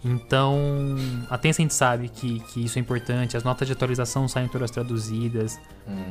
Então, 0.05 0.57
a 1.29 1.37
Tencent 1.37 1.71
sabe 1.71 2.09
que, 2.09 2.41
que 2.41 2.65
isso 2.65 2.77
é 2.77 2.81
importante. 2.81 3.37
As 3.37 3.43
notas 3.43 3.67
de 3.67 3.73
atualização 3.73 4.27
saem 4.27 4.49
todas 4.49 4.69
traduzidas. 4.69 5.59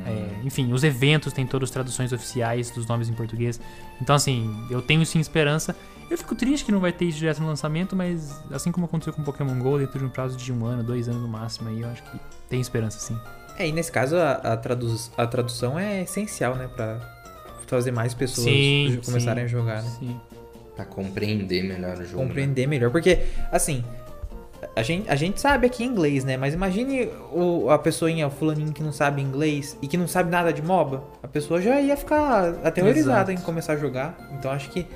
É, 0.06 0.40
enfim, 0.44 0.72
os 0.72 0.82
eventos 0.82 1.32
têm 1.32 1.46
todas 1.46 1.68
as 1.68 1.72
traduções 1.72 2.12
oficiais 2.12 2.70
dos 2.70 2.86
nomes 2.86 3.10
em 3.10 3.12
português. 3.12 3.60
Então, 4.00 4.16
assim, 4.16 4.50
eu 4.70 4.80
tenho 4.80 5.04
sim 5.04 5.20
esperança. 5.20 5.76
Eu 6.12 6.18
fico 6.18 6.34
triste 6.34 6.66
que 6.66 6.70
não 6.72 6.78
vai 6.78 6.92
ter 6.92 7.06
isso 7.06 7.18
direto 7.18 7.40
no 7.40 7.46
lançamento, 7.46 7.96
mas 7.96 8.38
assim 8.50 8.70
como 8.70 8.84
aconteceu 8.84 9.14
com 9.14 9.22
Pokémon 9.22 9.58
GO, 9.58 9.78
dentro 9.78 9.98
de 9.98 10.04
um 10.04 10.10
prazo 10.10 10.36
de 10.36 10.52
um 10.52 10.66
ano, 10.66 10.82
dois 10.82 11.08
anos 11.08 11.22
no 11.22 11.26
máximo, 11.28 11.70
aí 11.70 11.80
eu 11.80 11.88
acho 11.88 12.02
que 12.02 12.18
tem 12.50 12.60
esperança 12.60 12.98
sim. 12.98 13.18
É, 13.58 13.66
e 13.66 13.72
nesse 13.72 13.90
caso 13.90 14.16
a, 14.16 14.32
a, 14.32 14.56
traduz- 14.58 15.10
a 15.16 15.26
tradução 15.26 15.78
é 15.78 16.02
essencial, 16.02 16.54
né? 16.54 16.68
Pra 16.76 16.98
fazer 17.66 17.92
mais 17.92 18.12
pessoas 18.12 18.44
Sim, 18.46 19.00
começarem 19.06 19.48
sim, 19.48 19.54
a 19.56 19.58
jogar, 19.58 19.82
né? 19.82 19.88
Sim. 19.98 20.20
Pra 20.76 20.84
compreender 20.84 21.62
melhor 21.62 21.96
o 21.96 22.04
jogo. 22.04 22.18
né? 22.22 22.28
Compreender 22.28 22.66
melhor. 22.66 22.90
Porque, 22.90 23.20
assim, 23.50 23.82
a 24.76 24.82
gente, 24.82 25.08
a 25.08 25.16
gente 25.16 25.40
sabe 25.40 25.66
aqui 25.66 25.82
inglês, 25.82 26.24
né? 26.24 26.36
Mas 26.36 26.52
imagine 26.52 27.08
o, 27.32 27.70
a 27.70 27.78
pessoinha, 27.78 28.26
o 28.26 28.30
fulaninho 28.30 28.72
que 28.74 28.82
não 28.82 28.92
sabe 28.92 29.22
inglês 29.22 29.78
e 29.80 29.88
que 29.88 29.96
não 29.96 30.06
sabe 30.06 30.30
nada 30.30 30.52
de 30.52 30.60
MOBA. 30.60 31.02
A 31.22 31.28
pessoa 31.28 31.62
já 31.62 31.80
ia 31.80 31.96
ficar 31.96 32.54
aterrorizada 32.62 33.32
Exato. 33.32 33.42
em 33.42 33.44
começar 33.46 33.72
a 33.72 33.76
jogar. 33.76 34.18
Então 34.38 34.50
acho 34.50 34.68
que 34.70 34.86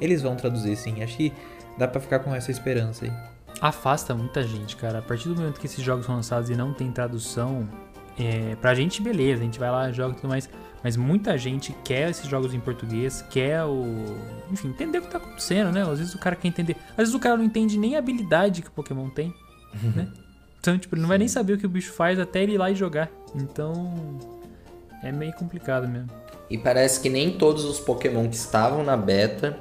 eles 0.00 0.22
vão 0.22 0.36
traduzir 0.36 0.76
sim. 0.76 1.02
Acho 1.02 1.16
que 1.16 1.32
dá 1.76 1.86
pra 1.86 2.00
ficar 2.00 2.20
com 2.20 2.34
essa 2.34 2.50
esperança 2.50 3.04
aí. 3.04 3.12
Afasta 3.60 4.14
muita 4.14 4.42
gente, 4.42 4.76
cara. 4.76 4.98
A 5.00 5.02
partir 5.02 5.28
do 5.28 5.36
momento 5.36 5.60
que 5.60 5.66
esses 5.66 5.82
jogos 5.82 6.06
são 6.06 6.14
lançados 6.14 6.48
e 6.50 6.54
não 6.54 6.72
tem 6.72 6.90
tradução, 6.90 7.68
é, 8.18 8.54
pra 8.56 8.74
gente, 8.74 9.02
beleza, 9.02 9.42
a 9.42 9.44
gente 9.44 9.58
vai 9.58 9.70
lá, 9.70 9.90
joga 9.92 10.12
e 10.12 10.16
tudo 10.16 10.28
mais. 10.28 10.48
Mas 10.82 10.96
muita 10.96 11.36
gente 11.36 11.74
quer 11.84 12.08
esses 12.08 12.26
jogos 12.26 12.54
em 12.54 12.60
português, 12.60 13.22
quer 13.30 13.64
o. 13.64 13.84
Enfim, 14.50 14.68
entender 14.68 14.98
o 14.98 15.02
que 15.02 15.10
tá 15.10 15.18
acontecendo, 15.18 15.70
né? 15.70 15.82
Às 15.82 15.98
vezes 15.98 16.14
o 16.14 16.18
cara 16.18 16.34
quer 16.34 16.48
entender. 16.48 16.76
Às 16.92 16.96
vezes 16.96 17.14
o 17.14 17.18
cara 17.18 17.36
não 17.36 17.44
entende 17.44 17.78
nem 17.78 17.96
a 17.96 17.98
habilidade 17.98 18.62
que 18.62 18.68
o 18.68 18.72
Pokémon 18.72 19.10
tem, 19.10 19.34
né? 19.94 20.08
Então, 20.58 20.78
tipo, 20.78 20.94
ele 20.94 21.02
não 21.02 21.08
vai 21.08 21.18
nem 21.18 21.28
saber 21.28 21.54
o 21.54 21.58
que 21.58 21.66
o 21.66 21.68
bicho 21.68 21.92
faz 21.92 22.18
até 22.18 22.42
ele 22.42 22.52
ir 22.52 22.58
lá 22.58 22.70
e 22.70 22.74
jogar. 22.74 23.10
Então. 23.34 24.18
É 25.02 25.10
meio 25.10 25.32
complicado 25.32 25.88
mesmo. 25.88 26.10
E 26.50 26.58
parece 26.58 27.00
que 27.00 27.08
nem 27.08 27.38
todos 27.38 27.64
os 27.64 27.80
Pokémon 27.80 28.28
que 28.28 28.36
estavam 28.36 28.84
na 28.84 28.96
beta 28.96 29.58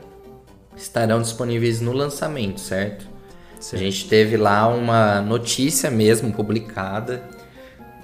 estarão 0.80 1.22
disponíveis 1.22 1.82
no 1.82 1.92
lançamento, 1.92 2.60
certo? 2.60 3.06
A 3.74 3.78
gente 3.78 4.08
teve 4.08 4.38
lá 4.38 4.68
uma 4.68 5.22
notícia 5.22 5.92
mesmo 5.92 6.32
publicada 6.32 7.22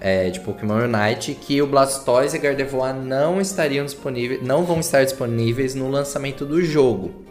é, 0.01 0.29
de 0.29 0.41
Pokémon 0.41 0.83
Unite 0.83 1.33
que 1.33 1.61
o 1.61 1.67
Blastoise 1.67 2.35
e 2.35 2.39
Gardevoir 2.39 2.93
não 2.93 3.39
estariam 3.39 3.85
disponíveis, 3.85 4.43
não 4.43 4.65
vão 4.65 4.81
estar 4.81 5.03
disponíveis 5.03 5.73
no 5.73 5.89
lançamento 5.89 6.45
do 6.45 6.61
jogo. 6.61 7.23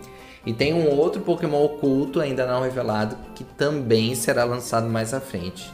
E 0.47 0.53
tem 0.53 0.73
um 0.73 0.89
outro 0.91 1.21
Pokémon 1.21 1.63
oculto 1.63 2.21
ainda 2.21 2.47
não 2.47 2.63
revelado 2.63 3.17
que 3.35 3.45
também 3.45 4.15
será 4.15 4.45
lançado 4.45 4.89
mais 4.89 5.13
à 5.13 5.21
frente. 5.21 5.71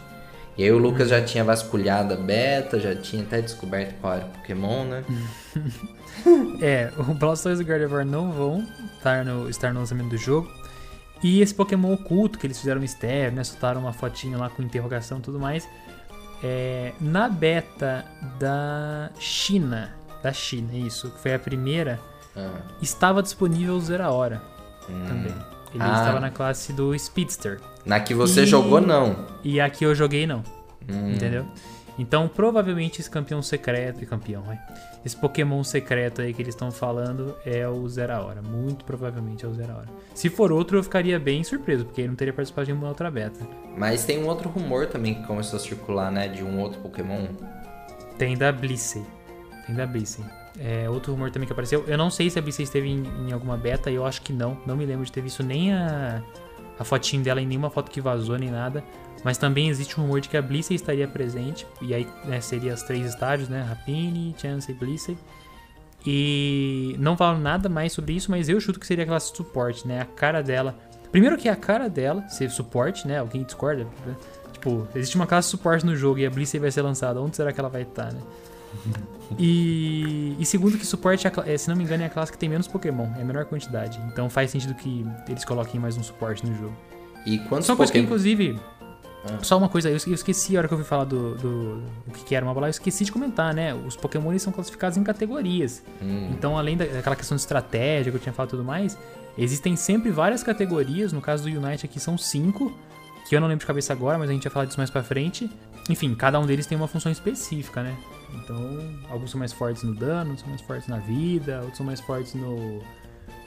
E 0.61 0.65
aí 0.65 0.71
o 0.73 0.77
Lucas 0.77 1.09
já 1.09 1.25
tinha 1.25 1.43
vasculhado 1.43 2.13
a 2.13 2.17
beta, 2.19 2.79
já 2.79 2.95
tinha 2.95 3.23
até 3.23 3.41
descoberto 3.41 3.99
qual 3.99 4.13
era 4.13 4.27
o 4.27 4.29
Pokémon, 4.29 4.85
né? 4.85 5.05
É, 6.61 6.93
o 6.99 7.15
Blastoise 7.15 7.63
e 7.63 7.65
o 7.65 7.67
Gardevoir 7.67 8.05
não 8.05 8.31
vão 8.31 8.69
estar 8.95 9.25
no, 9.25 9.49
estar 9.49 9.73
no 9.73 9.81
lançamento 9.81 10.11
do 10.11 10.19
jogo. 10.19 10.51
E 11.23 11.41
esse 11.41 11.55
Pokémon 11.55 11.95
oculto 11.95 12.39
que 12.39 12.47
eles 12.47 12.59
fizeram 12.59 12.79
mistério, 12.79 13.35
né? 13.35 13.43
Soltaram 13.43 13.81
uma 13.81 13.93
fotinha 13.95 14.37
lá 14.37 14.51
com 14.51 14.63
interrogação 14.63 15.17
e 15.17 15.23
tudo 15.23 15.41
mais. 15.41 15.67
É, 16.45 16.93
na 17.01 17.27
beta 17.27 18.05
da 18.39 19.09
China, 19.19 19.95
da 20.23 20.31
China, 20.31 20.75
isso, 20.75 21.11
que 21.11 21.21
foi 21.21 21.33
a 21.33 21.39
primeira, 21.39 21.99
Ah, 22.37 22.61
estava 22.83 23.23
disponível 23.23 23.77
o 23.77 23.81
Zera 23.81 24.11
Hora 24.11 24.43
hum. 24.91 25.07
também. 25.09 25.60
Ele 25.75 25.83
Ah. 25.83 25.93
estava 25.99 26.21
na 26.21 26.31
classe 26.31 26.73
do 26.73 26.97
Speedster. 26.99 27.61
Na 27.85 28.01
que 28.01 28.13
você 28.15 28.43
E- 28.43 28.47
jogou, 28.47 28.81
não. 28.81 29.27
E 29.45 29.61
aqui 29.61 29.85
eu 29.85 29.95
joguei 29.95 30.27
não. 30.27 30.43
Hum. 30.89 31.13
Entendeu? 31.13 31.47
Então, 31.99 32.27
provavelmente 32.29 33.01
esse 33.01 33.11
campeão 33.11 33.43
secreto. 33.43 34.05
Campeão, 34.07 34.43
vai. 34.43 34.59
Esse 35.05 35.15
Pokémon 35.17 35.63
secreto 35.63 36.23
aí 36.23 36.33
que 36.33 36.41
eles 36.41 36.55
estão 36.55 36.71
falando 36.71 37.35
é 37.45 37.69
o 37.69 37.87
Zera 37.89 38.21
Hora. 38.23 38.41
Muito 38.41 38.85
provavelmente 38.85 39.45
é 39.45 39.49
o 39.49 39.53
Zera 39.55 39.75
Hora. 39.75 39.89
Se 40.15 40.31
for 40.31 40.51
outro, 40.51 40.79
eu 40.79 40.83
ficaria 40.83 41.19
bem 41.19 41.45
surpreso, 41.45 41.85
porque 41.85 42.01
ele 42.01 42.09
não 42.09 42.15
teria 42.17 42.33
participado 42.33 42.67
de 42.67 42.73
nenhuma 42.73 42.89
outra 42.89 43.11
beta. 43.11 43.47
Mas 43.77 44.05
tem 44.05 44.23
um 44.23 44.27
outro 44.29 44.49
rumor 44.49 44.87
também 44.87 45.15
que 45.15 45.27
começou 45.27 45.59
a 45.59 45.61
circular, 45.61 46.11
né? 46.11 46.29
De 46.29 46.43
um 46.43 46.59
outro 46.61 46.81
Pokémon. 46.81 47.27
Tem 48.17 48.37
da 48.37 48.51
Blissey. 48.51 49.03
Tem 49.67 49.75
da 49.75 49.87
Blissey. 49.87 50.25
É, 50.63 50.91
outro 50.91 51.13
rumor 51.13 51.31
também 51.31 51.47
que 51.47 51.53
apareceu. 51.53 51.85
Eu 51.87 51.97
não 51.97 52.11
sei 52.11 52.29
se 52.29 52.39
a 52.39 52.43
Blissey 52.43 52.65
esteve 52.65 52.87
em, 52.87 53.03
em 53.27 53.33
alguma 53.33 53.57
beta, 53.57 53.91
eu 53.91 54.05
acho 54.05 54.21
que 54.21 54.31
não. 54.31 54.59
Não 54.67 54.77
me 54.77 54.85
lembro 54.85 55.07
de 55.07 55.11
ter 55.11 55.23
visto 55.23 55.43
nem 55.43 55.73
a, 55.73 56.23
a 56.79 56.85
fotinho 56.85 57.23
dela 57.23 57.41
em 57.41 57.47
nenhuma 57.47 57.71
foto 57.71 57.91
que 57.91 57.99
vazou, 57.99 58.37
nem 58.37 58.51
nada. 58.51 58.85
Mas 59.25 59.39
também 59.39 59.71
existe 59.71 59.99
um 59.99 60.03
rumor 60.03 60.21
de 60.21 60.29
que 60.29 60.37
a 60.37 60.43
Blissey 60.43 60.77
estaria 60.77 61.09
presente. 61.09 61.67
E 61.81 61.95
aí 61.95 62.07
né, 62.27 62.43
seria 62.43 62.75
os 62.75 62.83
três 62.83 63.07
estágios, 63.07 63.49
né? 63.49 63.63
Rapini, 63.63 64.35
Chance 64.37 64.71
e 64.71 64.75
Blissey. 64.75 65.17
E 66.07 66.95
não 66.99 67.17
falo 67.17 67.39
nada 67.39 67.69
mais 67.69 67.95
sobre 67.95 68.13
isso, 68.13 68.31
mas 68.31 68.49
eu 68.49 68.61
chuto 68.61 68.79
que 68.79 68.87
seria 68.87 69.05
a 69.05 69.07
classe 69.07 69.31
de 69.31 69.39
suporte, 69.39 69.89
né? 69.89 70.03
A 70.03 70.05
cara 70.05 70.43
dela. 70.43 70.75
Primeiro 71.11 71.39
que 71.39 71.49
é 71.49 71.53
a 71.53 71.57
cara 71.57 71.89
dela 71.89 72.29
ser 72.29 72.51
suporte, 72.51 73.09
né? 73.09 73.19
Alguém 73.19 73.43
discorda? 73.45 73.87
Tipo, 74.53 74.87
existe 74.95 75.17
uma 75.17 75.27
classe 75.27 75.49
de 75.49 75.53
suporte 75.53 75.87
no 75.87 75.97
jogo 75.97 76.19
e 76.19 76.27
a 76.27 76.31
Blissey 76.31 76.61
vai 76.61 76.71
ser 76.71 76.83
lançada. 76.83 77.21
Onde 77.21 77.37
será 77.37 77.51
que 77.51 77.59
ela 77.59 77.71
vai 77.71 77.83
estar, 77.83 78.13
né? 78.13 78.21
E, 79.39 80.37
e 80.39 80.45
segundo 80.45 80.77
que 80.77 80.85
suporte, 80.85 81.27
é 81.27 81.31
a 81.35 81.51
é, 81.51 81.57
se 81.57 81.69
não 81.69 81.77
me 81.77 81.85
engano, 81.85 82.03
é 82.03 82.07
a 82.07 82.11
classe 82.11 82.33
que 82.33 82.39
tem 82.39 82.49
menos 82.49 82.67
Pokémon, 82.67 83.09
é 83.17 83.23
a 83.23 83.25
menor 83.25 83.45
quantidade. 83.45 84.01
Então 84.13 84.29
faz 84.29 84.51
sentido 84.51 84.75
que 84.75 85.07
eles 85.29 85.45
coloquem 85.45 85.81
mais 85.81 85.97
um 85.97 86.03
suporte 86.03 86.45
no 86.47 86.57
jogo. 86.57 86.75
E 87.27 87.39
quantos 87.41 87.67
Só 87.67 87.73
uma 87.73 87.77
coisa 87.77 87.93
que, 87.93 87.99
inclusive. 87.99 88.59
Ah. 89.25 89.39
Só 89.43 89.59
uma 89.59 89.69
coisa, 89.69 89.91
eu 89.91 89.97
esque- 89.97 90.11
eu 90.11 90.15
esqueci 90.15 90.57
a 90.57 90.61
hora 90.61 90.69
que 90.69 90.73
eu 90.75 90.79
fui 90.79 90.87
falar 90.87 91.05
do, 91.05 91.35
do, 91.37 91.77
do 91.81 92.13
que 92.25 92.35
era 92.35 92.45
uma 92.45 92.55
bola, 92.55 92.67
eu 92.67 92.71
esqueci 92.71 93.05
de 93.05 93.13
comentar, 93.13 93.53
né? 93.55 93.75
Os 93.75 93.95
Pokémon 93.95 94.37
são 94.39 94.53
classificados 94.53 94.97
em 94.97 95.05
categorias. 95.05 95.83
Hum. 96.03 96.31
Então, 96.33 96.57
além 96.57 96.77
da- 96.77 96.87
daquela 96.87 97.15
questão 97.15 97.37
de 97.37 97.43
estratégia 97.43 98.11
que 98.11 98.17
eu 98.17 98.21
tinha 98.21 98.33
falado 98.33 98.49
e 98.49 98.53
tudo 98.53 98.65
mais, 98.65 98.97
existem 99.37 99.77
sempre 99.77 100.11
várias 100.11 100.43
categorias. 100.43 101.13
No 101.13 101.21
caso 101.21 101.49
do 101.49 101.51
Unite 101.65 101.85
aqui 101.85 102.01
são 102.01 102.17
cinco, 102.17 102.73
que 103.29 103.37
eu 103.37 103.41
não 103.41 103.47
lembro 103.47 103.61
de 103.61 103.67
cabeça 103.67 103.93
agora, 103.93 104.19
mas 104.19 104.31
a 104.31 104.33
gente 104.33 104.43
vai 104.45 104.53
falar 104.53 104.65
disso 104.65 104.79
mais 104.79 104.89
pra 104.91 105.03
frente. 105.03 105.49
Enfim, 105.91 106.15
cada 106.15 106.41
um 106.41 106.47
deles 106.47 106.67
tem 106.67 106.77
uma 106.77 106.89
função 106.89 107.13
específica, 107.13 107.83
né? 107.83 107.95
Então, 108.35 108.79
alguns 109.11 109.31
são 109.31 109.39
mais 109.39 109.53
fortes 109.53 109.83
no 109.83 109.95
dano, 109.95 110.31
outros 110.31 110.41
são 110.41 110.49
mais 110.49 110.61
fortes 110.61 110.89
na 110.89 110.99
vida, 110.99 111.59
outros 111.61 111.77
são 111.77 111.87
mais 111.87 112.01
fortes 112.01 112.35
no. 112.35 112.81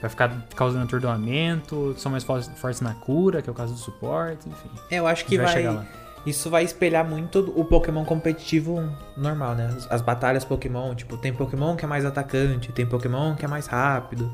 Pra 0.00 0.08
ficar 0.08 0.46
causando 0.54 0.84
atordoamento, 0.84 1.74
outros 1.76 2.02
são 2.02 2.12
mais 2.12 2.24
fortes 2.24 2.50
fortes 2.58 2.80
na 2.80 2.92
cura, 2.94 3.40
que 3.40 3.48
é 3.48 3.52
o 3.52 3.54
caso 3.54 3.72
do 3.72 3.78
suporte, 3.78 4.48
enfim. 4.48 4.68
É, 4.90 4.98
eu 4.98 5.06
acho 5.06 5.24
que 5.24 5.38
vai 5.38 5.62
vai. 5.62 5.86
Isso 6.26 6.48
vai 6.48 6.64
espelhar 6.64 7.06
muito 7.06 7.52
o 7.54 7.64
Pokémon 7.66 8.02
competitivo 8.04 8.82
normal, 9.16 9.54
né? 9.54 9.66
As- 9.76 9.90
As 9.90 10.00
batalhas 10.02 10.42
Pokémon, 10.44 10.94
tipo, 10.94 11.16
tem 11.18 11.32
Pokémon 11.34 11.76
que 11.76 11.84
é 11.84 11.88
mais 11.88 12.04
atacante, 12.06 12.72
tem 12.72 12.86
Pokémon 12.86 13.34
que 13.34 13.44
é 13.44 13.48
mais 13.48 13.66
rápido, 13.66 14.32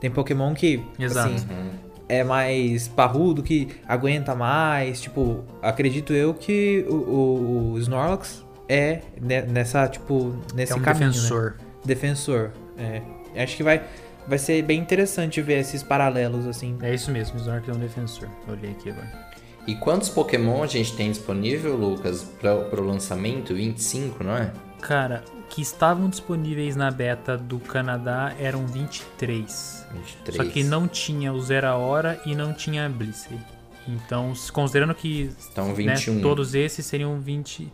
tem 0.00 0.10
Pokémon 0.10 0.54
que, 0.54 0.82
Exato. 0.98 1.34
assim, 1.34 1.46
Uhum. 1.50 1.70
é 2.08 2.24
mais 2.24 2.88
parrudo, 2.88 3.42
que 3.42 3.68
aguenta 3.86 4.34
mais. 4.34 5.00
Tipo, 5.02 5.44
acredito 5.62 6.14
eu 6.14 6.32
que 6.32 6.86
o, 6.88 6.94
o- 6.94 7.72
o 7.74 7.78
Snorlax 7.78 8.42
é 8.72 9.02
ne- 9.20 9.42
nessa, 9.42 9.88
tipo, 9.88 10.36
nesse 10.54 10.72
É 10.72 10.76
um 10.76 10.80
caminho, 10.80 11.06
né? 11.06 11.12
defensor. 11.12 11.54
Defensor, 11.84 12.50
é. 12.78 13.02
Acho 13.42 13.56
que 13.56 13.62
vai, 13.62 13.82
vai 14.28 14.38
ser 14.38 14.62
bem 14.62 14.78
interessante 14.80 15.40
ver 15.42 15.58
esses 15.58 15.82
paralelos, 15.82 16.46
assim. 16.46 16.78
É 16.82 16.94
isso 16.94 17.10
mesmo, 17.10 17.36
o 17.36 17.40
Snorlax 17.40 17.68
é 17.68 17.72
um 17.72 17.78
defensor. 17.78 18.28
Eu 18.46 18.54
olhei 18.54 18.70
aqui 18.70 18.90
agora. 18.90 19.30
E 19.66 19.74
quantos 19.74 20.08
Pokémon 20.08 20.62
a 20.62 20.66
gente 20.66 20.94
tem 20.96 21.10
disponível, 21.10 21.76
Lucas, 21.76 22.22
para 22.40 22.80
o 22.80 22.84
lançamento? 22.84 23.54
25, 23.54 24.24
não 24.24 24.36
é? 24.36 24.52
Cara, 24.80 25.22
que 25.50 25.60
estavam 25.60 26.08
disponíveis 26.08 26.76
na 26.76 26.90
beta 26.90 27.36
do 27.36 27.58
Canadá 27.58 28.32
eram 28.38 28.66
23. 28.66 29.86
23. 29.92 30.36
Só 30.36 30.44
que 30.44 30.62
não 30.64 30.88
tinha 30.88 31.32
o 31.32 31.40
Zera 31.40 31.74
Hora 31.76 32.20
e 32.24 32.34
não 32.34 32.52
tinha 32.52 32.86
a 32.86 32.88
Blissey. 32.88 33.38
Então, 33.86 34.32
considerando 34.52 34.94
que 34.94 35.30
Então, 35.52 35.68
né, 35.68 35.74
21. 35.74 36.20
todos 36.20 36.54
esses 36.54 36.84
seriam 36.86 37.18
20. 37.20 37.70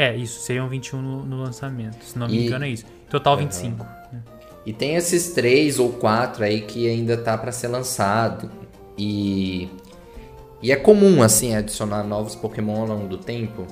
É, 0.00 0.14
isso, 0.16 0.40
seriam 0.40 0.68
21 0.68 1.02
no, 1.02 1.24
no 1.24 1.42
lançamento. 1.42 2.02
Se 2.04 2.16
não 2.18 2.28
me 2.28 2.38
E- 2.38 2.46
engano, 2.46 2.64
é 2.64 2.68
isso. 2.68 2.84
Total 3.10 3.32
Aham. 3.34 3.42
25. 3.42 3.84
né? 4.12 4.22
E 4.64 4.72
tem 4.72 4.94
esses 4.94 5.30
três 5.32 5.78
ou 5.78 5.92
quatro 5.94 6.44
aí 6.44 6.60
que 6.60 6.88
ainda 6.88 7.16
tá 7.16 7.36
para 7.36 7.50
ser 7.50 7.68
lançado. 7.68 8.50
E 8.96 9.68
e 10.62 10.70
é 10.72 10.76
comum 10.76 11.22
assim 11.22 11.54
adicionar 11.56 12.02
novos 12.04 12.34
Pokémon 12.34 12.80
ao 12.82 12.86
longo 12.86 13.08
do 13.08 13.18
tempo. 13.18 13.66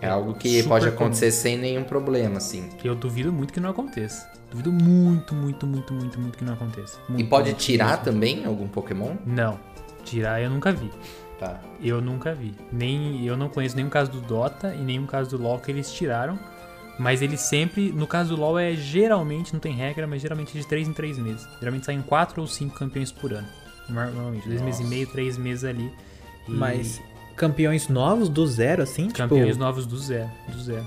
É 0.00 0.08
algo 0.08 0.34
que 0.34 0.58
Super 0.62 0.68
pode 0.68 0.84
comum. 0.86 0.96
acontecer 0.96 1.30
sem 1.30 1.56
nenhum 1.58 1.84
problema, 1.84 2.38
assim. 2.38 2.68
Eu 2.82 2.94
duvido 2.94 3.32
muito 3.32 3.52
que 3.52 3.60
não 3.60 3.70
aconteça. 3.70 4.28
Duvido 4.50 4.72
muito, 4.72 5.34
muito, 5.34 5.66
muito, 5.66 5.92
muito, 5.94 6.18
muito 6.18 6.38
que 6.38 6.44
não 6.44 6.54
aconteça. 6.54 6.98
E 7.08 7.12
Muito, 7.12 7.28
pode 7.28 7.50
muito 7.50 7.58
tirar 7.60 7.90
mesmo. 7.98 8.04
também 8.04 8.44
algum 8.44 8.66
Pokémon? 8.66 9.14
Não. 9.26 9.58
Tirar 10.04 10.40
eu 10.42 10.50
nunca 10.50 10.72
vi. 10.72 10.90
Tá. 11.40 11.58
Eu 11.82 12.02
nunca 12.02 12.34
vi. 12.34 12.54
Nem 12.70 13.24
eu 13.24 13.34
não 13.34 13.48
conheço 13.48 13.74
nenhum 13.74 13.88
caso 13.88 14.10
do 14.12 14.20
Dota 14.20 14.74
e 14.74 14.82
nenhum 14.82 15.06
caso 15.06 15.30
do 15.30 15.42
LoL 15.42 15.58
que 15.58 15.70
eles 15.70 15.90
tiraram. 15.90 16.38
Mas 16.98 17.22
eles 17.22 17.40
sempre, 17.40 17.90
no 17.90 18.06
caso 18.06 18.36
do 18.36 18.40
LoL 18.40 18.58
é 18.58 18.74
geralmente, 18.74 19.54
não 19.54 19.58
tem 19.58 19.72
regra, 19.72 20.06
mas 20.06 20.20
geralmente 20.20 20.54
é 20.54 20.60
de 20.60 20.66
3 20.66 20.88
em 20.88 20.92
3 20.92 21.18
meses. 21.18 21.48
Geralmente 21.58 21.86
saem 21.86 22.02
4 22.02 22.42
ou 22.42 22.46
5 22.46 22.76
campeões 22.76 23.10
por 23.10 23.32
ano. 23.32 23.48
Normalmente, 23.88 24.46
2 24.46 24.60
meses 24.60 24.80
e 24.82 24.84
meio, 24.84 25.06
3 25.06 25.38
meses 25.38 25.64
ali. 25.64 25.90
E 26.46 26.52
Mas 26.52 27.00
campeões 27.34 27.88
novos 27.88 28.28
do 28.28 28.46
zero, 28.46 28.82
assim? 28.82 29.08
campeões 29.08 29.52
tipo, 29.52 29.60
novos 29.60 29.86
do 29.86 29.96
zero, 29.96 30.30
do 30.48 30.60
zero. 30.60 30.86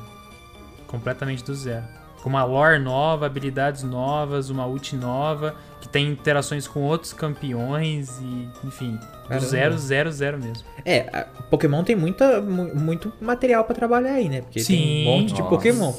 Completamente 0.86 1.44
do 1.44 1.56
zero. 1.56 1.84
Com 2.24 2.30
uma 2.30 2.46
lore 2.46 2.80
nova, 2.80 3.26
habilidades 3.26 3.84
novas, 3.84 4.50
uma 4.50 4.66
ult 4.66 4.96
nova, 4.96 5.56
que 5.82 5.90
tem 5.90 6.08
interações 6.10 6.66
com 6.68 6.80
outros 6.82 7.12
campeões 7.12 8.18
e, 8.22 8.48
enfim, 8.66 8.96
do 8.96 9.28
Caramba. 9.28 9.46
zero, 9.46 9.78
zero, 9.78 10.12
zero 10.12 10.38
mesmo. 10.42 10.64
É, 10.86 11.26
Pokémon 11.50 11.84
tem 11.84 11.98
muita, 11.98 12.42
mu- 12.42 12.74
muito 12.74 13.12
material 13.20 13.66
pra 13.66 13.76
trabalhar 13.76 14.14
aí, 14.14 14.30
né? 14.30 14.40
Porque 14.42 14.64
tem 14.64 14.78
Sim. 14.78 15.02
um 15.08 15.12
monte 15.18 15.34
de 15.34 15.42
Nossa. 15.42 15.50
Pokémon. 15.50 15.94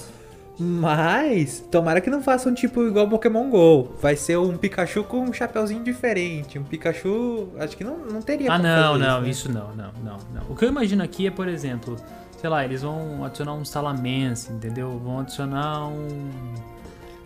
Mas, 0.59 1.61
tomara 1.71 2.01
que 2.01 2.09
não 2.09 2.23
façam 2.23 2.55
tipo 2.55 2.87
igual 2.87 3.09
Pokémon 3.09 3.51
GO. 3.51 3.91
Vai 4.01 4.17
ser 4.17 4.39
um 4.39 4.57
Pikachu 4.57 5.03
com 5.05 5.19
um 5.25 5.33
chapeuzinho 5.33 5.83
diferente. 5.83 6.59
Um 6.59 6.63
Pikachu. 6.65 7.49
Acho 7.59 7.77
que 7.77 7.85
não, 7.85 7.99
não 7.99 8.23
teria 8.23 8.53
Ah, 8.53 8.59
não, 8.59 8.93
fazer 8.93 9.05
não, 9.05 9.21
né? 9.21 9.29
isso 9.29 9.53
não, 9.53 9.75
não, 9.75 9.91
não, 10.03 10.17
não. 10.33 10.43
O 10.49 10.55
que 10.57 10.65
eu 10.65 10.69
imagino 10.69 11.03
aqui 11.03 11.27
é, 11.27 11.31
por 11.31 11.49
exemplo, 11.49 11.97
sei 12.45 12.51
lá, 12.51 12.63
eles 12.63 12.83
vão 12.83 13.25
adicionar 13.25 13.55
um 13.55 13.65
Salamence, 13.65 14.53
entendeu? 14.53 15.01
Vão 15.03 15.21
adicionar 15.21 15.89
um. 15.89 16.31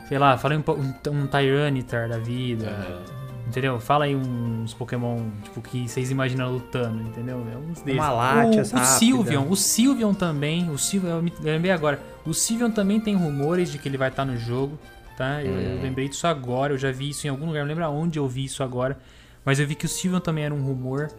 Sei 0.07 0.17
lá, 0.17 0.39
fala 0.39 0.55
aí 0.55 0.61
um, 0.61 0.63
um, 0.71 1.23
um 1.23 1.27
Tyranitar 1.27 2.09
da 2.09 2.19
vida, 2.19 3.03
entendeu? 3.45 3.81
Fala 3.81 4.05
aí 4.05 4.15
uns 4.15 4.75
Pokémon, 4.75 5.19
tipo, 5.43 5.61
que 5.61 5.89
vocês 5.89 6.13
imaginam 6.13 6.53
lutando, 6.53 7.03
entendeu? 7.03 7.45
É 7.53 7.57
uns 7.57 7.81
desses. 7.81 8.01
Uma 8.01 8.11
Latias 8.13 8.73
o, 8.73 8.77
o. 8.77 8.85
Sylveon, 8.85 9.49
o 9.51 9.57
Sylveon 9.57 10.15
também, 10.15 10.71
o 10.71 10.79
Sylveon, 10.79 11.17
eu 11.17 11.23
me 11.23 11.33
lembrei 11.41 11.73
agora, 11.73 12.01
o 12.25 12.33
Sylveon 12.33 12.71
também 12.71 13.01
tem 13.01 13.17
rumores 13.17 13.73
de 13.73 13.79
que 13.79 13.89
ele 13.89 13.99
vai 13.99 14.11
estar 14.11 14.25
no 14.25 14.37
jogo, 14.37 14.79
tá? 15.17 15.43
Eu, 15.43 15.53
eu 15.53 15.83
lembrei 15.83 16.09
disso 16.09 16.29
agora, 16.29 16.75
eu 16.75 16.79
já 16.79 16.93
vi 16.93 17.11
isso 17.11 17.27
em 17.27 17.31
algum 17.31 17.47
lugar, 17.47 17.63
não 17.63 17.69
lembro 17.69 17.85
aonde 17.85 18.21
eu 18.21 18.29
vi 18.29 18.45
isso 18.45 18.63
agora, 18.63 18.97
mas 19.45 19.59
eu 19.59 19.67
vi 19.67 19.75
que 19.75 19.85
o 19.85 19.89
Sylveon 19.89 20.21
também 20.21 20.45
era 20.45 20.55
um 20.55 20.63
rumor. 20.63 21.11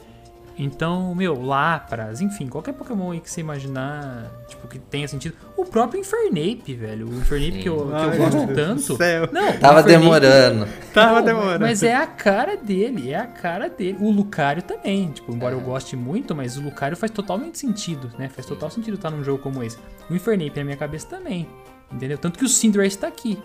Então, 0.62 1.15
meu, 1.15 1.41
Lapras, 1.41 2.19
enfim, 2.19 2.50
qualquer 2.50 2.74
Pokémon 2.74 3.12
aí 3.12 3.22
que 3.22 3.32
você 3.32 3.39
imaginar, 3.39 4.30
tipo, 4.50 4.67
que 4.67 4.78
tenha 4.78 5.08
sentido. 5.08 5.34
O 5.56 5.63
próprio 5.63 6.02
Infernape, 6.02 6.74
velho. 6.74 7.08
O 7.08 7.13
Infernape 7.15 7.60
que 7.63 7.69
eu, 7.69 7.78
que 7.86 7.91
eu 7.91 7.95
Ai, 7.95 8.17
gosto 8.17 8.38
meu 8.39 8.48
Deus 8.48 8.58
tanto. 8.67 8.88
do 8.93 8.98
céu. 8.98 9.30
Não, 9.32 9.54
Tava 9.54 9.80
Infernape- 9.80 9.88
demorando. 9.88 10.67
Tava 10.93 11.15
não, 11.19 11.26
demorando. 11.26 11.62
Mas 11.62 11.82
é 11.82 11.95
a 11.95 12.06
cara 12.06 12.58
dele, 12.58 13.10
é 13.12 13.15
a 13.15 13.26
cara 13.26 13.69
dele. 13.69 13.98
O 14.02 14.12
Lucario 14.12 14.62
também, 14.62 15.10
tipo, 15.12 15.32
embora 15.34 15.56
eu 15.56 15.62
goste 15.62 15.95
muito, 15.95 16.36
mas 16.36 16.58
o 16.58 16.62
Lucario 16.62 16.98
faz 16.98 17.10
totalmente 17.12 17.58
sentido, 17.58 18.12
né? 18.19 18.28
Faz 18.28 18.45
total 18.45 18.69
sentido 18.69 18.95
estar 18.95 19.10
num 19.10 19.24
jogo 19.24 19.41
como 19.41 19.63
esse. 19.63 19.78
O 20.10 20.13
Infernape 20.13 20.58
na 20.60 20.65
minha 20.65 20.78
cabeça 20.78 21.08
também, 21.08 21.48
entendeu? 21.89 22.17
Tanto 22.17 22.38
que 22.38 22.43
o 22.43 22.50
Cinderace 22.50 22.98
tá 22.98 23.08
aqui, 23.08 23.39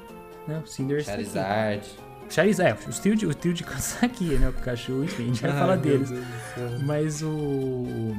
né? 0.48 0.60
O 0.64 0.66
Cinderace 0.66 1.30
tá 1.32 1.70
aqui. 1.74 1.90
Charizard. 2.30 2.78
É, 2.86 2.88
o 2.90 2.92
trio 2.92 3.16
de, 3.16 3.26
o 3.26 3.34
trio 3.34 3.54
de 3.54 3.62
cansa 3.64 4.04
aqui, 4.06 4.24
né? 4.36 4.48
O 4.48 4.52
Pikachu, 4.52 5.04
enfim, 5.04 5.24
a 5.24 5.26
gente 5.26 5.42
vai 5.42 5.50
Ai, 5.50 5.58
falar 5.58 5.76
deles. 5.76 6.12
Mas 6.84 7.22
o. 7.22 8.14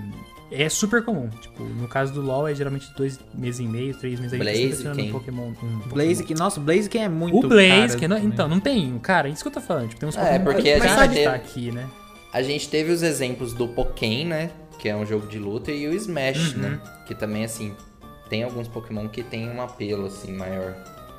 É 0.51 0.69
super 0.69 1.03
comum. 1.03 1.27
Tipo, 1.41 1.63
no 1.63 1.87
caso 1.87 2.13
do 2.13 2.21
LoL 2.21 2.47
é 2.47 2.53
geralmente 2.53 2.87
dois 2.95 3.19
meses 3.33 3.59
e 3.59 3.67
meio, 3.67 3.97
três 3.97 4.19
meses 4.19 4.33
aí 4.33 4.39
que 4.69 4.75
você 4.75 4.83
Blaziken. 4.83 5.09
um 5.09 5.11
Pokémon. 5.11 5.51
Um 5.63 6.23
que, 6.23 6.35
nossa, 6.35 6.59
o 6.59 6.63
Blaze 6.63 6.87
que 6.87 6.97
é 6.99 7.09
muito 7.09 7.39
O 7.39 7.49
não, 8.07 8.15
também. 8.17 8.31
então, 8.31 8.47
não 8.47 8.59
tem. 8.59 8.97
Cara, 8.99 9.27
isso 9.27 9.41
que 9.43 9.47
eu 9.47 9.51
tô 9.53 9.59
falando. 9.61 9.87
Tipo, 9.89 9.99
tem 10.01 10.09
uns 10.09 10.15
É, 10.15 10.21
Pokémon 10.39 10.43
porque 10.43 10.61
que 10.61 10.69
a 10.71 10.87
gente 10.87 11.07
teve- 11.09 11.19
estar 11.19 11.33
aqui, 11.33 11.71
né? 11.71 11.87
A 12.31 12.41
gente 12.43 12.69
teve 12.69 12.91
os 12.91 13.01
exemplos 13.01 13.53
do 13.53 13.67
Pokémon, 13.67 14.27
né? 14.27 14.51
Que 14.77 14.87
é 14.89 14.95
um 14.95 15.05
jogo 15.05 15.25
de 15.27 15.39
luta, 15.39 15.71
e 15.71 15.87
o 15.87 15.93
Smash, 15.95 16.53
Uhum. 16.53 16.61
né? 16.61 16.79
Que 17.07 17.15
também, 17.15 17.43
assim, 17.43 17.73
tem 18.29 18.43
alguns 18.43 18.67
Pokémon 18.67 19.07
que 19.09 19.23
tem 19.23 19.49
um 19.49 19.61
apelo, 19.61 20.05
assim, 20.05 20.31
maior. 20.33 20.75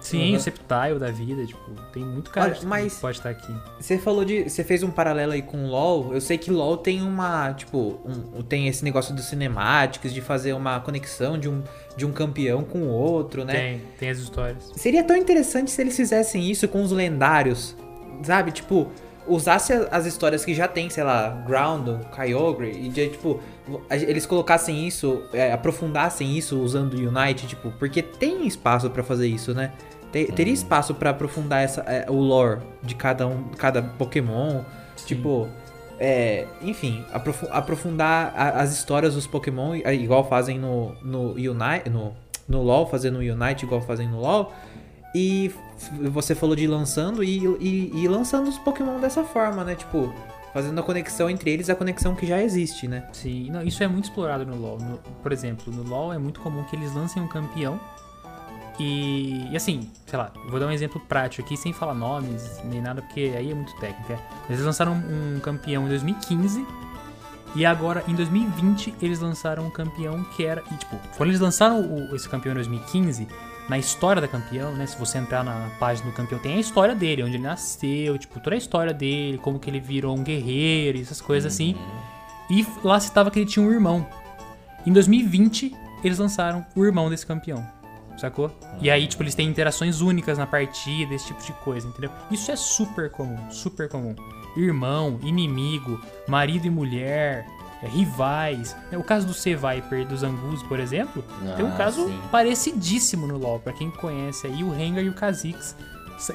Sim, 0.07 0.31
Uhum. 0.31 0.37
o 0.37 0.40
Sceptile 0.40 0.99
da 0.99 1.11
vida, 1.11 1.45
tipo, 1.45 1.71
tem 1.92 2.05
muito 2.05 2.31
cara 2.31 2.47
Olha, 2.51 2.55
que 2.57 2.66
mas- 2.66 2.99
pode 3.01 3.19
estar 3.19 3.31
aqui. 3.31 3.53
Você 3.81 3.99
falou 3.99 4.25
de. 4.25 4.49
Você 4.49 4.62
fez 4.62 4.83
um 4.83 4.90
paralelo 4.90 5.33
aí 5.33 5.42
com 5.42 5.64
o 5.64 5.69
LoL. 5.69 6.14
Eu 6.14 6.21
sei 6.21 6.38
que 6.38 6.51
LoL 6.51 6.77
tem 6.77 7.03
uma. 7.03 7.53
Tipo, 7.55 7.99
um- 8.05 8.42
tem 8.42 8.69
esse 8.69 8.85
negócio 8.85 9.14
dos 9.14 9.25
cinemáticos, 9.27 10.12
de 10.12 10.21
fazer 10.21 10.53
uma 10.53 10.79
conexão 10.81 11.38
de 11.38 11.49
um, 11.49 11.62
de 11.97 12.07
um 12.07 12.12
campeão 12.12 12.62
com 12.62 12.79
o 12.83 12.88
outro, 12.88 13.45
né? 13.45 13.53
Tem, 13.53 13.83
tem 13.99 14.11
as 14.11 14.19
histórias. 14.19 14.71
Seria 14.77 15.03
tão 15.03 15.16
interessante 15.16 15.71
se 15.71 15.81
eles 15.81 15.97
fizessem 15.97 16.51
isso 16.51 16.69
com 16.69 16.83
os 16.83 16.92
lendários, 16.92 17.77
sabe? 18.23 18.53
Tipo, 18.53 18.87
usasse 19.29 19.73
as 19.90 20.07
histórias 20.07 20.45
que 20.45 20.55
já 20.55 20.69
tem, 20.69 20.88
sei 20.88 21.03
lá, 21.03 21.31
Groundon, 21.45 21.99
Kyogre, 22.14 22.71
e 22.71 22.88
de, 22.88 23.09
tipo, 23.09 23.40
eles 23.90 24.25
colocassem 24.25 24.87
isso, 24.87 25.21
é, 25.33 25.53
aprofundassem 25.53 26.38
isso 26.38 26.57
usando 26.61 26.95
o 26.95 27.09
Unite, 27.09 27.49
tipo, 27.49 27.73
porque 27.73 28.03
tem 28.03 28.47
espaço 28.47 28.88
pra 28.88 29.03
fazer 29.03 29.27
isso, 29.27 29.53
né? 29.53 29.73
Te- 30.12 30.31
Teria 30.33 30.53
espaço 30.53 30.95
pra 30.95 31.11
aprofundar 31.11 31.62
essa, 31.62 31.81
é, 31.83 32.07
o 32.11 32.14
lore 32.21 32.61
de 32.83 32.95
cada 32.95 33.27
um, 33.27 33.45
cada 33.59 33.83
Pokémon, 33.83 34.62
tipo, 35.05 35.49
é, 35.99 36.47
enfim, 36.62 37.05
aprofu- 37.12 37.49
aprofundar 37.51 38.33
a- 38.37 38.61
as 38.61 38.73
histórias 38.73 39.14
dos 39.14 39.27
Pokémon, 39.27 39.75
é, 39.85 39.95
igual 39.95 40.29
fazem 40.29 40.59
no, 40.59 40.92
no 41.03 41.33
Unite, 41.33 41.90
no, 41.90 42.12
no 42.49 42.62
LoL, 42.62 42.87
fazendo 42.87 43.21
no 43.21 43.35
Unite 43.35 43.64
igual 43.64 43.81
fazem 43.81 44.09
no 44.09 44.21
LoL. 44.21 44.53
E 45.14 45.51
você 46.11 46.35
falou 46.35 46.55
de 46.55 46.66
lançando 46.66 47.25
e, 47.25 47.38
e, 47.59 47.90
e 48.03 48.09
lançando 48.09 48.49
os 48.49 48.59
Pokémon 48.59 49.01
dessa 49.01 49.25
forma, 49.25 49.64
né? 49.64 49.75
Tipo, 49.75 50.12
fazendo 50.53 50.79
a 50.79 50.83
conexão 50.83 51.31
entre 51.31 51.51
eles, 51.51 51.71
a 51.71 51.75
conexão 51.75 52.14
que 52.14 52.27
já 52.27 52.42
existe, 52.42 52.87
né? 52.87 53.05
Sim, 53.12 53.51
não, 53.51 53.62
isso 53.62 53.83
é 53.83 53.88
muito 53.88 54.05
explorado 54.05 54.45
no 54.45 54.57
LoL. 54.57 54.79
No- 54.79 54.99
por 55.23 55.33
exemplo, 55.33 55.73
no 55.73 55.83
LoL 55.83 56.12
é 56.12 56.19
muito 56.19 56.40
comum 56.40 56.64
que 56.64 56.77
eles 56.77 56.92
lancem 56.95 57.23
um 57.23 57.29
campeão 57.29 57.81
e, 58.79 59.49
e 59.51 59.57
assim, 59.57 59.91
sei 60.07 60.19
lá, 60.19 60.31
vou 60.49 60.61
dar 60.61 60.67
um 60.67 60.71
exemplo 60.71 61.01
prático 61.09 61.43
aqui 61.45 61.57
sem 61.57 61.73
falar 61.73 61.95
nomes 61.95 62.61
nem 62.65 62.81
nada, 62.81 63.01
porque 63.03 63.33
aí 63.37 63.51
é 63.51 63.55
muito 63.55 63.75
técnica. 63.77 64.19
Eles 64.49 64.61
lançaram 64.62 64.93
um 64.95 65.41
campeão 65.41 65.85
em 65.87 65.89
2015 65.89 66.65
e 67.55 67.65
agora 67.65 68.05
em 68.07 68.15
2020 68.15 68.95
eles 69.01 69.21
lançaram 69.21 69.67
um 69.67 69.71
campeão 69.71 70.23
que 70.37 70.45
era. 70.45 70.62
E, 70.71 70.75
tipo, 70.77 70.97
quando 71.17 71.31
eles 71.31 71.41
lançaram 71.41 71.81
o- 71.81 72.15
esse 72.15 72.29
campeão 72.29 72.53
em 72.53 72.57
2015, 72.57 73.27
na 73.69 73.79
história 73.79 74.21
da 74.21 74.29
campeão, 74.29 74.73
né? 74.75 74.87
Se 74.87 74.97
você 74.99 75.19
entrar 75.19 75.43
na 75.43 75.71
página 75.81 76.09
do 76.11 76.15
campeão, 76.15 76.39
tem 76.39 76.55
a 76.57 76.61
história 76.61 76.95
dele, 76.95 77.23
onde 77.23 77.37
ele 77.37 77.43
nasceu, 77.43 78.17
tipo, 78.19 78.39
toda 78.41 78.55
a 78.55 78.59
história 78.59 78.93
dele, 78.93 79.39
como 79.39 79.59
que 79.59 79.69
ele 79.71 79.81
virou 79.81 80.17
um 80.17 80.23
guerreiro, 80.23 80.99
e 80.99 81.01
essas 81.01 81.21
coisas 81.21 81.53
assim. 81.53 81.75
E 82.51 82.65
lá 82.85 83.01
citava 83.01 83.31
que 83.31 83.39
ele 83.41 83.47
tinha 83.47 83.65
um 83.67 83.73
irmão. 83.73 84.07
Em 84.87 84.93
2020, 84.93 85.75
eles 86.05 86.19
lançaram 86.19 86.65
o 86.77 86.85
irmão 86.85 87.11
desse 87.11 87.27
campeão. 87.27 87.67
Sacou? 88.16 88.50
E 88.81 88.90
aí, 88.90 89.07
tipo, 89.07 89.22
eles 89.22 89.35
têm 89.35 89.48
interações 89.48 90.00
únicas 90.00 90.38
na 90.38 90.46
partida, 90.46 91.14
esse 91.14 91.26
tipo 91.26 91.42
de 91.42 91.52
coisa, 91.52 91.87
entendeu? 91.87 92.11
Isso 92.31 92.50
é 92.50 92.57
super 92.57 93.11
comum, 93.11 93.50
super 93.50 93.88
comum. 93.88 94.14
Irmão, 94.57 95.18
inimigo, 95.22 96.00
marido 96.26 96.66
e 96.66 96.70
mulher, 96.70 97.46
é, 97.83 97.87
rivais. 97.87 98.74
É, 98.90 98.96
O 98.96 99.05
caso 99.05 99.26
do 99.26 99.35
C-Viper 99.35 100.00
e 100.00 100.05
do 100.07 100.16
Zangus, 100.16 100.62
por 100.62 100.81
exemplo, 100.81 101.22
tem 101.57 101.64
um 101.64 101.74
Ah, 101.74 101.76
caso 101.76 102.07
sim. 102.07 102.18
parecidíssimo 102.33 103.26
no 103.26 103.37
LoL. 103.37 103.61
Pra 103.61 103.72
quem 103.74 103.90
conhece 103.90 104.46
aí, 104.46 104.64
o 104.64 104.70
Rengar 104.70 105.05
e 105.05 105.09
o 105.11 105.14
Kha'Zix. 105.14 105.76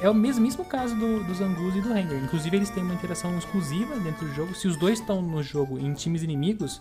É 0.00 0.08
o 0.08 0.14
mesmo, 0.14 0.40
mesmo 0.40 0.64
caso 0.64 0.94
do, 0.94 1.24
do 1.24 1.34
Zangus 1.34 1.74
e 1.74 1.80
do 1.80 1.92
Rengar. 1.92 2.22
Inclusive, 2.22 2.56
eles 2.56 2.70
têm 2.70 2.84
uma 2.84 2.94
interação 2.94 3.36
exclusiva 3.36 3.96
dentro 3.96 4.24
do 4.28 4.32
jogo. 4.32 4.54
Se 4.54 4.68
os 4.68 4.76
dois 4.76 5.00
estão 5.00 5.20
no 5.20 5.42
jogo 5.42 5.76
em 5.80 5.92
times 5.94 6.22
inimigos, 6.22 6.80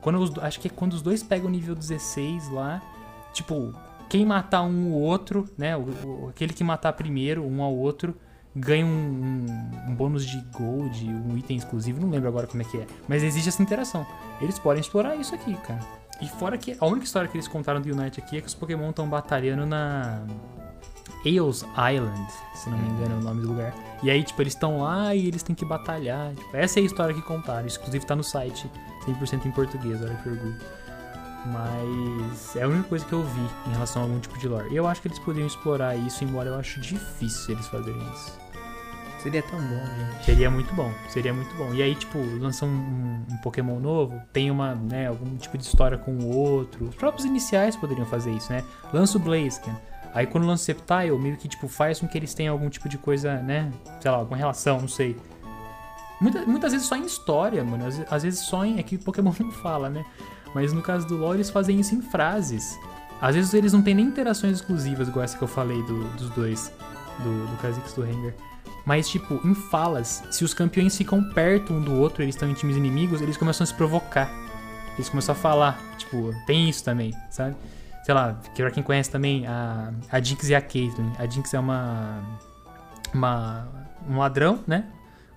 quando 0.00 0.18
os 0.18 0.38
acho 0.38 0.58
que 0.58 0.68
é 0.68 0.70
quando 0.70 0.94
os 0.94 1.02
dois 1.02 1.22
pegam 1.22 1.48
o 1.48 1.50
nível 1.50 1.74
16 1.74 2.48
lá, 2.48 2.80
tipo, 3.34 3.74
quem 4.08 4.24
matar 4.24 4.62
um 4.62 4.92
o 4.92 5.00
outro, 5.00 5.48
né? 5.56 5.76
O, 5.76 5.80
o- 5.82 6.28
aquele 6.30 6.52
que 6.52 6.64
matar 6.64 6.92
primeiro 6.94 7.44
um 7.46 7.62
ao 7.62 7.74
outro 7.74 8.14
ganha 8.56 8.84
um, 8.84 8.88
um- 8.88 9.90
um 9.90 9.94
bônus 9.94 10.26
de 10.26 10.40
gold, 10.56 11.06
um 11.08 11.36
item 11.36 11.56
exclusivo, 11.56 12.00
não 12.00 12.08
lembro 12.10 12.28
agora 12.28 12.46
como 12.46 12.62
é 12.62 12.64
que 12.64 12.78
é. 12.78 12.86
Mas 13.06 13.22
existe 13.22 13.48
essa 13.48 13.62
interação. 13.62 14.06
Eles 14.40 14.58
podem 14.58 14.80
explorar 14.80 15.14
isso 15.16 15.34
aqui, 15.34 15.54
cara. 15.66 15.80
E 16.20 16.26
fora 16.28 16.58
que 16.58 16.76
a 16.80 16.86
única 16.86 17.04
história 17.04 17.28
que 17.28 17.36
eles 17.36 17.46
contaram 17.46 17.80
do 17.80 17.88
Unite 17.92 18.20
aqui 18.20 18.38
é 18.38 18.40
que 18.40 18.48
os 18.48 18.54
Pokémon 18.54 18.90
estão 18.90 19.08
batalhando 19.08 19.64
na 19.64 20.20
Eos 21.24 21.62
Island, 21.92 22.26
se 22.54 22.68
não 22.70 22.78
me 22.78 22.88
engano 22.88 23.14
é 23.16 23.18
o 23.18 23.22
nome 23.22 23.42
do 23.42 23.48
lugar. 23.48 23.72
E 24.02 24.10
aí, 24.10 24.22
tipo, 24.22 24.40
eles 24.42 24.54
estão 24.54 24.80
lá 24.80 25.14
e 25.14 25.26
eles 25.28 25.42
têm 25.42 25.54
que 25.54 25.64
batalhar. 25.64 26.32
Tipo, 26.34 26.56
essa 26.56 26.78
é 26.80 26.82
a 26.82 26.86
história 26.86 27.14
que 27.14 27.22
contaram. 27.22 27.66
Isso, 27.66 27.78
inclusive, 27.78 28.04
tá 28.06 28.16
no 28.16 28.24
site 28.24 28.68
100% 29.06 29.46
em 29.46 29.50
português, 29.52 30.00
olha 30.02 30.14
que 30.16 30.28
orgulho. 30.28 30.56
Mas 31.52 32.56
é 32.56 32.62
a 32.62 32.68
única 32.68 32.88
coisa 32.88 33.04
que 33.04 33.12
eu 33.12 33.22
vi 33.22 33.40
em 33.66 33.70
relação 33.72 34.02
a 34.02 34.04
algum 34.04 34.18
tipo 34.20 34.38
de 34.38 34.48
lore. 34.48 34.68
E 34.70 34.76
eu 34.76 34.86
acho 34.86 35.00
que 35.02 35.08
eles 35.08 35.18
poderiam 35.18 35.46
explorar 35.46 35.96
isso, 35.96 36.22
embora 36.24 36.48
eu 36.50 36.54
acho 36.56 36.80
difícil 36.80 37.54
eles 37.54 37.66
fazerem 37.68 38.00
isso. 38.14 38.38
Seria 39.22 39.42
tão 39.42 39.58
bom, 39.58 39.84
gente. 40.12 40.24
Seria 40.24 40.48
muito 40.50 40.72
bom, 40.74 40.92
seria 41.08 41.34
muito 41.34 41.52
bom. 41.56 41.74
E 41.74 41.82
aí, 41.82 41.94
tipo, 41.96 42.18
lançam 42.40 42.68
um, 42.68 43.24
um 43.28 43.36
Pokémon 43.38 43.80
novo, 43.80 44.20
tem 44.32 44.48
uma, 44.48 44.76
né, 44.76 45.08
algum 45.08 45.36
tipo 45.36 45.58
de 45.58 45.64
história 45.64 45.98
com 45.98 46.12
o 46.12 46.28
outro. 46.36 46.84
Os 46.88 46.94
próprios 46.94 47.24
iniciais 47.26 47.74
poderiam 47.74 48.06
fazer 48.06 48.30
isso, 48.30 48.52
né? 48.52 48.62
Lança 48.92 49.18
o 49.18 49.20
Blaziken. 49.20 49.74
Aí 50.14 50.24
quando 50.26 50.46
lança 50.46 50.62
o 50.62 50.64
Sceptile, 50.64 51.18
meio 51.18 51.36
que, 51.36 51.48
tipo, 51.48 51.66
faz 51.66 51.98
com 51.98 52.06
que 52.06 52.16
eles 52.16 52.32
tenham 52.32 52.52
algum 52.52 52.68
tipo 52.70 52.88
de 52.88 52.96
coisa, 52.96 53.38
né? 53.42 53.70
Sei 54.00 54.08
lá, 54.10 54.18
alguma 54.18 54.36
relação, 54.36 54.80
não 54.80 54.88
sei. 54.88 55.16
Muita- 56.20 56.44
muitas 56.46 56.72
vezes 56.72 56.86
só 56.86 56.96
em 56.96 57.04
história, 57.04 57.62
mano. 57.64 57.86
Às, 57.86 58.00
às 58.12 58.22
vezes 58.22 58.40
só 58.40 58.64
em. 58.64 58.78
É 58.78 58.82
que 58.82 58.96
Pokémon 58.98 59.32
não 59.38 59.50
fala, 59.52 59.88
né? 59.90 60.04
Mas 60.54 60.72
no 60.72 60.82
caso 60.82 61.06
do 61.06 61.16
LoL, 61.16 61.34
eles 61.34 61.50
fazem 61.50 61.78
isso 61.80 61.94
em 61.94 62.00
frases. 62.02 62.78
Às 63.20 63.34
vezes 63.34 63.52
eles 63.54 63.72
não 63.72 63.82
têm 63.82 63.94
nem 63.94 64.06
interações 64.06 64.54
exclusivas, 64.56 65.08
igual 65.08 65.24
essa 65.24 65.36
que 65.36 65.42
eu 65.42 65.48
falei 65.48 65.82
do- 65.82 66.04
dos 66.16 66.30
dois, 66.30 66.72
do, 67.18 67.46
do 67.46 67.56
Kha'Zix 67.62 67.92
e 67.92 67.96
do 67.96 68.02
Rengar. 68.02 68.32
Mas, 68.86 69.08
tipo, 69.08 69.40
em 69.46 69.54
falas, 69.54 70.22
se 70.30 70.44
os 70.44 70.54
campeões 70.54 70.96
ficam 70.96 71.22
perto 71.34 71.72
um 71.74 71.80
do 71.80 71.92
outro, 71.94 72.22
eles 72.22 72.34
estão 72.34 72.48
em 72.48 72.54
times 72.54 72.76
inimigos, 72.76 73.20
eles 73.20 73.36
começam 73.36 73.64
a 73.64 73.66
se 73.66 73.74
provocar. 73.74 74.30
Eles 74.94 75.08
começam 75.08 75.32
a 75.34 75.36
falar. 75.36 75.78
Tipo, 75.98 76.32
tem 76.46 76.68
isso 76.70 76.82
também, 76.84 77.12
sabe? 77.30 77.54
Sei 78.04 78.14
lá, 78.14 78.40
pra 78.56 78.70
quem 78.70 78.82
conhece 78.82 79.10
também, 79.10 79.46
a, 79.46 79.92
a 80.10 80.20
Jinx 80.20 80.48
e 80.48 80.54
a 80.54 80.60
Caitlyn. 80.62 81.12
A 81.18 81.26
Jinx 81.26 81.52
é 81.52 81.58
uma. 81.58 82.22
Uma. 83.12 83.68
Um 84.08 84.16
ladrão, 84.18 84.60
né? 84.66 84.86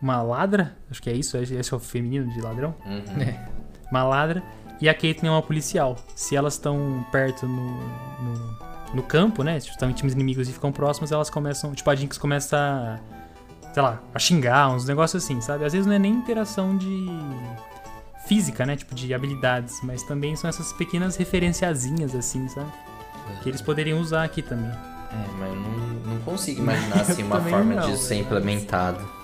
Uma 0.02 0.22
ladra, 0.22 0.76
acho 0.90 1.02
que 1.02 1.10
é 1.10 1.14
isso, 1.14 1.36
esse 1.38 1.74
é 1.74 1.76
o 1.76 1.80
feminino 1.80 2.32
de 2.32 2.40
ladrão. 2.42 2.74
Uhum. 2.86 3.52
Uma 3.92 4.04
ladra. 4.06 4.42
E 4.82 4.90
a 4.90 4.94
Caitlyn 4.96 5.30
é 5.30 5.32
uma 5.32 5.44
policial. 5.44 5.96
Se 6.16 6.36
elas 6.36 6.54
estão 6.54 7.06
perto 7.12 7.48
no, 7.48 7.78
no, 7.78 8.58
no 8.96 9.04
campo, 9.04 9.44
né? 9.44 9.60
Se 9.60 9.70
estão 9.70 9.90
em 9.90 9.94
times 9.94 10.14
inimigos 10.14 10.50
e 10.50 10.52
ficam 10.52 10.72
próximas, 10.72 11.12
elas 11.12 11.30
começam. 11.30 11.74
Tipo, 11.74 11.90
a 11.92 11.96
Jinx 11.96 12.18
começa 12.18 12.58
a. 12.58 13.72
Sei 13.72 13.82
lá, 13.82 14.02
a 14.14 14.20
xingar, 14.20 14.70
uns 14.70 14.86
negócios 14.86 15.24
assim, 15.24 15.40
sabe? 15.40 15.64
Às 15.64 15.72
vezes 15.72 15.86
não 15.86 15.94
é 15.94 16.00
nem 16.00 16.12
interação 16.12 16.76
de. 16.76 17.08
física, 18.28 18.66
né? 18.66 18.76
Tipo, 18.76 18.96
de 18.96 19.14
habilidades. 19.14 19.80
Mas 19.84 20.02
também 20.02 20.36
são 20.36 20.50
essas 20.50 20.74
pequenas 20.74 21.16
referenciazinhas, 21.16 22.16
assim, 22.16 22.48
sabe? 22.50 22.72
Que 23.44 23.50
eles 23.50 23.62
poderiam 23.62 24.00
usar 24.00 24.24
aqui 24.24 24.42
também. 24.42 24.72
É, 25.12 25.28
mas 25.38 25.50
eu 25.50 25.60
não, 25.60 26.14
não 26.14 26.22
consigo 26.22 26.62
imaginar 26.62 27.02
assim 27.02 27.22
uma 27.22 27.40
forma 27.40 27.76
não, 27.76 27.88
disso 27.88 28.04
ser 28.06 28.16
implementado. 28.16 29.21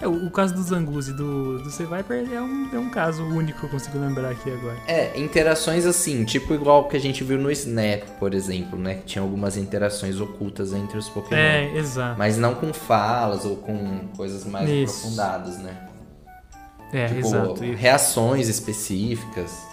É, 0.00 0.08
o, 0.08 0.26
o 0.26 0.30
caso 0.30 0.54
do 0.54 0.62
Zangus 0.62 1.08
e 1.08 1.12
do, 1.12 1.58
do 1.58 1.70
C-Viper 1.70 2.28
é 2.32 2.40
um, 2.40 2.74
é 2.74 2.78
um 2.78 2.90
caso 2.90 3.24
único 3.24 3.60
que 3.60 3.66
eu 3.66 3.70
consigo 3.70 3.98
lembrar 3.98 4.30
aqui 4.30 4.50
agora. 4.50 4.76
É, 4.86 5.18
interações 5.18 5.86
assim, 5.86 6.24
tipo 6.24 6.52
igual 6.52 6.88
que 6.88 6.96
a 6.96 7.00
gente 7.00 7.22
viu 7.22 7.38
no 7.38 7.50
Snap, 7.50 8.02
por 8.18 8.34
exemplo, 8.34 8.78
né? 8.78 8.96
Que 8.96 9.04
tinha 9.04 9.22
algumas 9.22 9.56
interações 9.56 10.20
ocultas 10.20 10.72
entre 10.72 10.98
os 10.98 11.08
Pokémon. 11.08 11.40
É, 11.40 11.76
exato. 11.76 12.18
Mas 12.18 12.36
não 12.36 12.54
com 12.54 12.72
falas 12.72 13.44
ou 13.44 13.56
com 13.56 14.08
coisas 14.16 14.44
mais 14.44 14.68
Isso. 14.68 14.98
aprofundadas, 14.98 15.58
né? 15.58 15.88
É, 16.92 17.08
tipo, 17.08 17.20
exato. 17.20 17.60
Reações 17.74 18.48
específicas. 18.48 19.66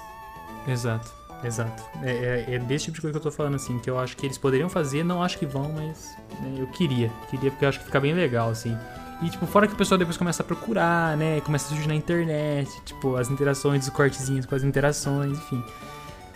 Exato, 0.68 1.12
exato. 1.44 1.84
É, 2.04 2.46
é, 2.48 2.56
é 2.56 2.60
desse 2.60 2.86
tipo 2.86 2.96
de 2.96 3.02
coisa 3.02 3.20
que 3.20 3.26
eu 3.26 3.32
tô 3.32 3.36
falando, 3.36 3.56
assim, 3.56 3.78
que 3.80 3.90
eu 3.90 4.00
acho 4.00 4.16
que 4.16 4.26
eles 4.26 4.38
poderiam 4.38 4.70
fazer, 4.70 5.04
não 5.04 5.22
acho 5.22 5.38
que 5.38 5.46
vão, 5.46 5.72
mas 5.72 6.16
né, 6.40 6.56
eu 6.58 6.68
queria. 6.68 7.12
Queria 7.30 7.52
porque 7.52 7.66
eu 7.66 7.70
acho 7.70 7.80
que 7.80 7.86
fica 7.86 8.00
bem 8.00 8.14
legal, 8.14 8.50
assim. 8.50 8.78
E, 9.22 9.30
tipo, 9.30 9.46
fora 9.46 9.68
que 9.68 9.74
o 9.74 9.78
pessoal 9.78 9.98
depois 9.98 10.18
começa 10.18 10.42
a 10.42 10.46
procurar, 10.46 11.16
né? 11.16 11.42
Começa 11.42 11.66
a 11.66 11.70
surgir 11.70 11.88
na 11.88 11.94
internet, 11.96 12.70
tipo, 12.84 13.16
as 13.18 13.30
interações, 13.30 13.84
os 13.84 13.90
cortezinhos 13.94 14.46
com 14.46 14.56
as 14.56 14.64
interações, 14.64 15.38
enfim. 15.38 15.64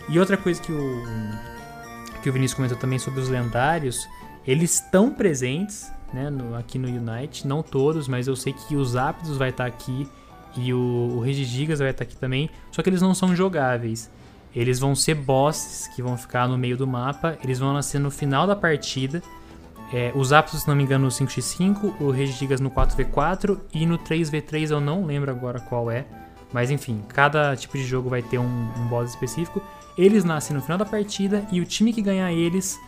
E 0.08 0.18
outra 0.20 0.36
coisa 0.36 0.60
que 0.62 0.70
o, 0.70 1.02
que 2.22 2.30
o 2.30 2.32
Vinícius 2.32 2.54
comentou 2.54 2.78
também 2.78 2.98
sobre 2.98 3.20
os 3.20 3.28
lendários, 3.28 4.08
eles 4.46 4.74
estão 4.74 5.10
presentes, 5.12 5.90
né, 6.14 6.30
no- 6.30 6.54
aqui 6.56 6.78
no 6.78 6.86
Unite, 6.86 7.46
não 7.46 7.60
todos, 7.60 8.06
mas 8.06 8.28
eu 8.28 8.36
sei 8.36 8.52
que 8.52 8.76
os 8.76 8.94
Aptos 8.94 9.36
vai 9.36 9.48
estar 9.50 9.66
aqui 9.66 10.08
e 10.56 10.72
o, 10.72 10.78
o 11.16 11.20
Regigigas 11.20 11.80
vai 11.80 11.90
estar 11.90 12.04
aqui 12.04 12.16
também, 12.16 12.48
só 12.70 12.82
que 12.82 12.88
eles 12.88 13.02
não 13.02 13.14
são 13.14 13.34
jogáveis. 13.34 14.08
Eles 14.54 14.78
vão 14.78 14.94
ser 14.94 15.14
bosses 15.14 15.88
que 15.88 16.00
vão 16.00 16.16
ficar 16.16 16.48
no 16.48 16.56
meio 16.56 16.78
do 16.78 16.86
mapa. 16.86 17.36
Eles 17.44 17.58
vão 17.58 17.74
nascer 17.74 17.98
no 17.98 18.10
final 18.10 18.46
da 18.46 18.56
partida. 18.56 19.20
É, 19.92 20.12
os 20.14 20.32
Aptos, 20.32 20.62
se 20.62 20.68
não 20.68 20.74
me 20.74 20.82
engano, 20.82 21.04
no 21.04 21.10
5x5, 21.10 22.00
o 22.00 22.10
Regigigas 22.10 22.60
no 22.60 22.70
4v4 22.70 23.58
e 23.72 23.86
no 23.86 23.98
3v3 23.98 24.70
eu 24.70 24.80
não 24.80 25.04
lembro 25.04 25.30
agora 25.30 25.60
qual 25.60 25.90
é. 25.90 26.04
Mas 26.52 26.70
enfim, 26.70 27.02
cada 27.08 27.54
tipo 27.56 27.76
de 27.76 27.84
jogo 27.84 28.08
vai 28.08 28.22
ter 28.22 28.38
um, 28.38 28.72
um 28.76 28.86
boss 28.88 29.10
específico. 29.10 29.62
Eles 29.96 30.24
nascem 30.24 30.56
no 30.56 30.62
final 30.62 30.78
da 30.78 30.84
partida 30.84 31.46
e 31.50 31.60
o 31.60 31.64
time 31.64 31.92
que 31.92 32.02
ganhar 32.02 32.32
eles 32.32 32.78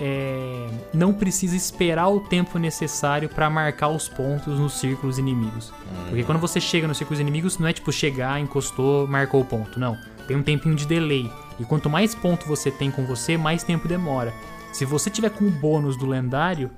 é, 0.00 0.68
não 0.94 1.12
precisa 1.12 1.54
esperar 1.54 2.08
o 2.08 2.20
tempo 2.20 2.58
necessário 2.58 3.28
pra 3.28 3.50
marcar 3.50 3.88
os 3.88 4.08
pontos 4.08 4.58
nos 4.58 4.74
círculos 4.74 5.18
inimigos. 5.18 5.72
Porque 6.08 6.24
quando 6.24 6.38
você 6.38 6.60
chega 6.60 6.88
nos 6.88 6.96
círculos 6.96 7.20
inimigos, 7.20 7.58
não 7.58 7.68
é 7.68 7.72
tipo 7.72 7.92
chegar, 7.92 8.40
encostou, 8.40 9.06
marcou 9.06 9.42
o 9.42 9.44
ponto. 9.44 9.78
Não. 9.78 9.96
Tem 10.26 10.36
um 10.36 10.42
tempinho 10.42 10.74
de 10.74 10.86
delay. 10.86 11.30
E 11.58 11.64
quanto 11.64 11.90
mais 11.90 12.14
ponto 12.14 12.46
você 12.46 12.70
tem 12.70 12.90
com 12.90 13.04
você, 13.04 13.36
mais 13.36 13.62
tempo 13.62 13.86
demora. 13.86 14.32
Se 14.72 14.84
você 14.84 15.10
tiver 15.10 15.30
com 15.30 15.44
o 15.44 15.50
bônus 15.50 15.96
do 15.96 16.06
lendário, 16.06 16.70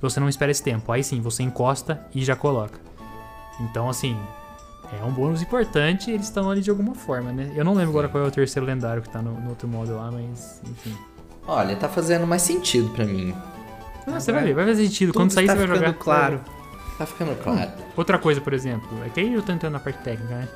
você 0.00 0.20
não 0.20 0.28
espera 0.28 0.50
esse 0.50 0.62
tempo. 0.62 0.90
Aí 0.92 1.02
sim, 1.02 1.20
você 1.20 1.42
encosta 1.42 2.06
e 2.14 2.24
já 2.24 2.36
coloca. 2.36 2.78
Então, 3.60 3.88
assim, 3.88 4.16
é 4.92 5.04
um 5.04 5.10
bônus 5.10 5.42
importante 5.42 6.10
eles 6.10 6.26
estão 6.26 6.50
ali 6.50 6.60
de 6.60 6.70
alguma 6.70 6.94
forma, 6.94 7.32
né? 7.32 7.52
Eu 7.54 7.64
não 7.64 7.74
lembro 7.74 7.90
agora 7.90 8.08
qual 8.08 8.24
é 8.24 8.26
o 8.26 8.30
terceiro 8.30 8.66
lendário 8.66 9.02
que 9.02 9.08
tá 9.08 9.22
no, 9.22 9.32
no 9.40 9.50
outro 9.50 9.66
modo 9.66 9.96
lá, 9.96 10.10
mas 10.10 10.60
enfim. 10.64 10.96
Olha, 11.46 11.76
tá 11.76 11.88
fazendo 11.88 12.26
mais 12.26 12.42
sentido 12.42 12.90
pra 12.90 13.04
mim. 13.04 13.34
Ah, 14.06 14.20
você 14.20 14.32
vai 14.32 14.44
ver, 14.44 14.54
vai 14.54 14.66
fazer 14.66 14.86
sentido. 14.86 15.12
Quando 15.12 15.32
sair, 15.32 15.44
está 15.44 15.54
você 15.54 15.66
vai 15.66 15.76
ficando 15.76 15.86
jogar. 15.86 15.98
claro. 15.98 16.40
Tá 16.98 17.06
ficando 17.06 17.36
claro. 17.42 17.70
Outra 17.96 18.18
coisa, 18.18 18.40
por 18.40 18.52
exemplo, 18.52 18.88
é 19.04 19.08
que 19.08 19.20
aí 19.20 19.32
eu 19.32 19.42
tô 19.42 19.52
entrando 19.52 19.72
na 19.72 19.80
parte 19.80 19.98
técnica, 20.02 20.34
né? 20.34 20.48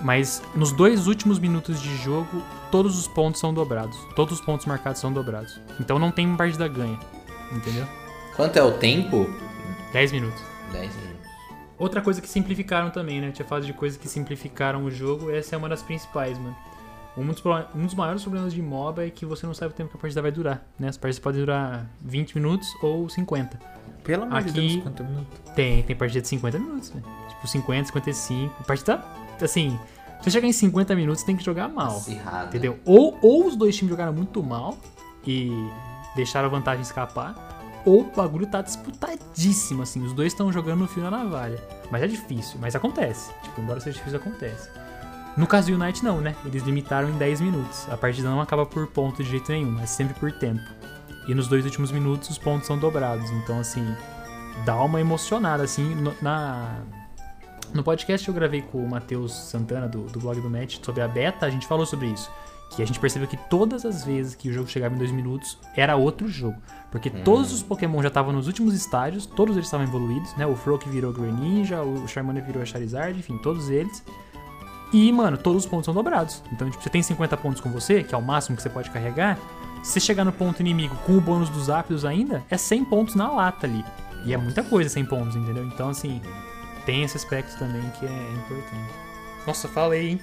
Mas 0.00 0.42
nos 0.54 0.72
dois 0.72 1.06
últimos 1.06 1.38
minutos 1.38 1.80
de 1.80 1.96
jogo, 1.96 2.42
todos 2.70 2.98
os 2.98 3.08
pontos 3.08 3.40
são 3.40 3.52
dobrados. 3.52 3.96
Todos 4.14 4.38
os 4.38 4.44
pontos 4.44 4.66
marcados 4.66 5.00
são 5.00 5.12
dobrados. 5.12 5.60
Então 5.80 5.98
não 5.98 6.10
tem 6.10 6.36
partida 6.36 6.66
ganha. 6.68 6.98
Entendeu? 7.52 7.86
Quanto 8.36 8.56
é 8.58 8.62
o 8.62 8.72
tempo? 8.72 9.26
10 9.92 10.12
minutos. 10.12 10.40
10 10.72 10.94
minutos. 10.94 11.28
Outra 11.78 12.00
coisa 12.02 12.20
que 12.20 12.28
simplificaram 12.28 12.90
também, 12.90 13.20
né? 13.20 13.28
Eu 13.28 13.32
tinha 13.32 13.46
falado 13.46 13.64
de 13.64 13.72
coisas 13.72 13.98
que 13.98 14.08
simplificaram 14.08 14.84
o 14.84 14.90
jogo, 14.90 15.30
essa 15.30 15.54
é 15.54 15.58
uma 15.58 15.68
das 15.68 15.82
principais, 15.82 16.36
mano. 16.38 16.56
Um 17.16 17.26
dos, 17.26 17.42
um 17.74 17.84
dos 17.84 17.94
maiores 17.94 18.22
problemas 18.22 18.52
de 18.52 18.62
MOBA 18.62 19.06
é 19.06 19.10
que 19.10 19.24
você 19.26 19.44
não 19.46 19.54
sabe 19.54 19.72
o 19.72 19.76
tempo 19.76 19.90
que 19.90 19.96
a 19.96 20.00
partida 20.00 20.22
vai 20.22 20.30
durar, 20.30 20.64
né? 20.78 20.88
As 20.88 20.96
partidas 20.96 21.18
podem 21.20 21.40
durar 21.40 21.86
20 22.02 22.34
minutos 22.36 22.68
ou 22.82 23.08
50. 23.08 23.58
Pelo 24.04 24.24
amor 24.24 24.42
de 24.42 24.50
Aqui- 24.50 24.60
Deus, 24.70 24.82
quanto 24.82 25.04
minuto. 25.04 25.26
Tem, 25.54 25.82
tem 25.82 25.96
partida 25.96 26.20
de 26.20 26.28
50 26.28 26.58
minutos, 26.58 26.90
velho. 26.90 27.04
Tipo, 27.28 27.46
50, 27.48 27.86
55. 27.86 28.64
Partida, 28.64 29.04
assim, 29.42 29.78
você 30.20 30.30
chegar 30.30 30.46
em 30.46 30.52
50 30.52 30.94
minutos, 30.94 31.22
tem 31.22 31.36
que 31.36 31.44
jogar 31.44 31.68
mal. 31.68 31.96
Acirrado. 31.96 32.48
Entendeu? 32.48 32.78
Ou, 32.84 33.18
ou 33.22 33.46
os 33.46 33.56
dois 33.56 33.76
times 33.76 33.90
jogaram 33.90 34.12
muito 34.12 34.42
mal 34.42 34.76
e 35.26 35.50
deixaram 36.16 36.46
a 36.46 36.50
vantagem 36.50 36.82
escapar, 36.82 37.82
ou 37.84 38.00
o 38.00 38.04
bagulho 38.04 38.46
tá 38.46 38.60
disputadíssimo, 38.60 39.82
assim. 39.82 40.04
Os 40.04 40.12
dois 40.12 40.32
estão 40.32 40.52
jogando 40.52 40.80
no 40.80 40.88
fio 40.88 41.02
na 41.02 41.10
navalha. 41.10 41.62
Mas 41.90 42.02
é 42.02 42.06
difícil, 42.06 42.58
mas 42.60 42.74
acontece. 42.74 43.32
Tipo, 43.42 43.60
embora 43.60 43.80
seja 43.80 43.96
difícil, 43.96 44.18
acontece. 44.18 44.68
No 45.36 45.46
caso 45.46 45.70
do 45.70 45.80
Unite, 45.80 46.04
não, 46.04 46.20
né? 46.20 46.34
Eles 46.44 46.64
limitaram 46.64 47.08
em 47.08 47.16
10 47.16 47.40
minutos. 47.40 47.86
A 47.90 47.96
partida 47.96 48.28
não 48.28 48.40
acaba 48.40 48.66
por 48.66 48.88
ponto 48.88 49.22
de 49.22 49.30
jeito 49.30 49.52
nenhum, 49.52 49.80
é 49.80 49.86
sempre 49.86 50.12
por 50.14 50.32
tempo. 50.32 50.60
E 51.28 51.34
nos 51.34 51.46
dois 51.46 51.64
últimos 51.64 51.92
minutos, 51.92 52.28
os 52.28 52.38
pontos 52.38 52.66
são 52.66 52.76
dobrados. 52.76 53.30
Então, 53.30 53.60
assim, 53.60 53.86
dá 54.64 54.82
uma 54.82 55.00
emocionada, 55.00 55.62
assim, 55.62 55.94
na... 56.20 56.80
No 57.72 57.82
podcast 57.82 58.24
que 58.24 58.30
eu 58.30 58.34
gravei 58.34 58.62
com 58.62 58.82
o 58.82 58.88
Matheus 58.88 59.32
Santana, 59.32 59.86
do, 59.86 60.02
do 60.04 60.18
blog 60.18 60.40
do 60.40 60.48
Match, 60.48 60.78
sobre 60.82 61.02
a 61.02 61.08
beta, 61.08 61.44
a 61.46 61.50
gente 61.50 61.66
falou 61.66 61.84
sobre 61.84 62.06
isso. 62.06 62.30
Que 62.70 62.82
a 62.82 62.86
gente 62.86 62.98
percebeu 62.98 63.26
que 63.28 63.36
todas 63.48 63.84
as 63.84 64.04
vezes 64.04 64.34
que 64.34 64.48
o 64.48 64.52
jogo 64.52 64.68
chegava 64.68 64.94
em 64.94 64.98
dois 64.98 65.10
minutos, 65.10 65.58
era 65.74 65.96
outro 65.96 66.28
jogo. 66.28 66.56
Porque 66.90 67.10
todos 67.10 67.52
os 67.52 67.62
Pokémon 67.62 68.02
já 68.02 68.08
estavam 68.08 68.32
nos 68.32 68.46
últimos 68.46 68.74
estágios, 68.74 69.26
todos 69.26 69.56
eles 69.56 69.66
estavam 69.66 69.86
evoluídos, 69.86 70.34
né? 70.36 70.46
O 70.46 70.54
Froak 70.54 70.88
virou 70.88 71.12
Greninja, 71.12 71.82
o 71.82 72.06
Charmander 72.08 72.44
virou 72.44 72.64
Charizard, 72.64 73.18
enfim, 73.18 73.38
todos 73.38 73.70
eles. 73.70 74.02
E, 74.92 75.12
mano, 75.12 75.36
todos 75.36 75.64
os 75.64 75.70
pontos 75.70 75.84
são 75.84 75.94
dobrados. 75.94 76.42
Então, 76.50 76.70
tipo, 76.70 76.82
você 76.82 76.88
tem 76.88 77.02
50 77.02 77.36
pontos 77.36 77.60
com 77.60 77.70
você, 77.70 78.02
que 78.02 78.14
é 78.14 78.18
o 78.18 78.22
máximo 78.22 78.56
que 78.56 78.62
você 78.62 78.70
pode 78.70 78.90
carregar. 78.90 79.38
Se 79.82 79.92
você 79.92 80.00
chegar 80.00 80.24
no 80.24 80.32
ponto 80.32 80.60
inimigo 80.60 80.96
com 81.06 81.16
o 81.16 81.20
bônus 81.20 81.50
dos 81.50 81.68
ápidos 81.68 82.04
ainda, 82.04 82.42
é 82.50 82.56
100 82.56 82.84
pontos 82.86 83.14
na 83.14 83.30
lata 83.30 83.66
ali. 83.66 83.84
E 84.24 84.32
é 84.32 84.36
muita 84.36 84.62
coisa 84.62 84.88
100 84.88 85.04
pontos, 85.04 85.36
entendeu? 85.36 85.64
Então, 85.64 85.90
assim, 85.90 86.20
tem 86.88 87.02
esse 87.02 87.18
aspecto 87.18 87.58
também 87.58 87.82
que 88.00 88.06
é 88.06 88.32
importante. 88.32 88.94
Nossa, 89.46 89.68
falei, 89.68 90.12
hein? 90.12 90.20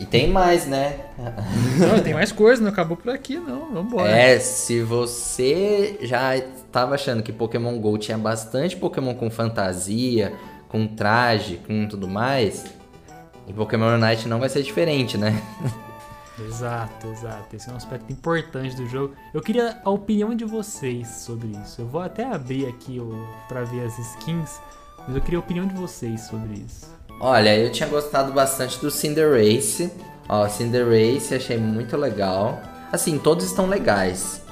E 0.00 0.04
tem 0.04 0.28
mais, 0.28 0.66
né? 0.66 0.98
Não, 1.78 2.02
tem 2.02 2.12
mais 2.12 2.32
coisa, 2.32 2.60
não 2.60 2.70
acabou 2.70 2.96
por 2.96 3.12
aqui, 3.12 3.36
não. 3.36 3.72
Vambora. 3.72 4.10
É, 4.10 4.40
se 4.40 4.82
você 4.82 5.96
já 6.02 6.36
estava 6.36 6.96
achando 6.96 7.22
que 7.22 7.32
Pokémon 7.32 7.78
GO 7.78 7.96
tinha 7.98 8.18
bastante 8.18 8.76
Pokémon 8.76 9.14
com 9.14 9.30
fantasia, 9.30 10.34
com 10.68 10.88
traje, 10.88 11.60
com 11.64 11.86
tudo 11.86 12.08
mais, 12.08 12.64
em 13.46 13.52
Pokémon 13.52 13.94
Unite 13.94 14.26
não 14.26 14.40
vai 14.40 14.48
ser 14.48 14.64
diferente, 14.64 15.16
né? 15.16 15.40
Exato, 16.48 17.06
exato. 17.06 17.54
Esse 17.54 17.70
é 17.70 17.72
um 17.72 17.76
aspecto 17.76 18.12
importante 18.12 18.74
do 18.74 18.88
jogo. 18.88 19.14
Eu 19.32 19.40
queria 19.40 19.80
a 19.84 19.88
opinião 19.88 20.34
de 20.34 20.44
vocês 20.44 21.06
sobre 21.06 21.46
isso. 21.62 21.80
Eu 21.80 21.86
vou 21.86 22.00
até 22.00 22.24
abrir 22.24 22.66
aqui 22.66 22.98
o, 22.98 23.24
pra 23.46 23.62
ver 23.62 23.86
as 23.86 23.96
skins, 23.96 24.58
mas 25.06 25.16
eu 25.16 25.22
queria 25.22 25.38
a 25.38 25.42
opinião 25.42 25.66
de 25.66 25.74
vocês 25.74 26.22
sobre 26.22 26.54
isso. 26.54 26.86
Olha, 27.20 27.56
eu 27.56 27.70
tinha 27.70 27.88
gostado 27.88 28.32
bastante 28.32 28.80
do 28.80 28.90
Cinderace. 28.90 29.92
Ó, 30.28 30.48
Cinderace 30.48 31.34
achei 31.34 31.56
muito 31.56 31.96
legal. 31.96 32.60
Assim, 32.92 33.18
todos 33.18 33.44
estão 33.44 33.66
legais. 33.66 34.42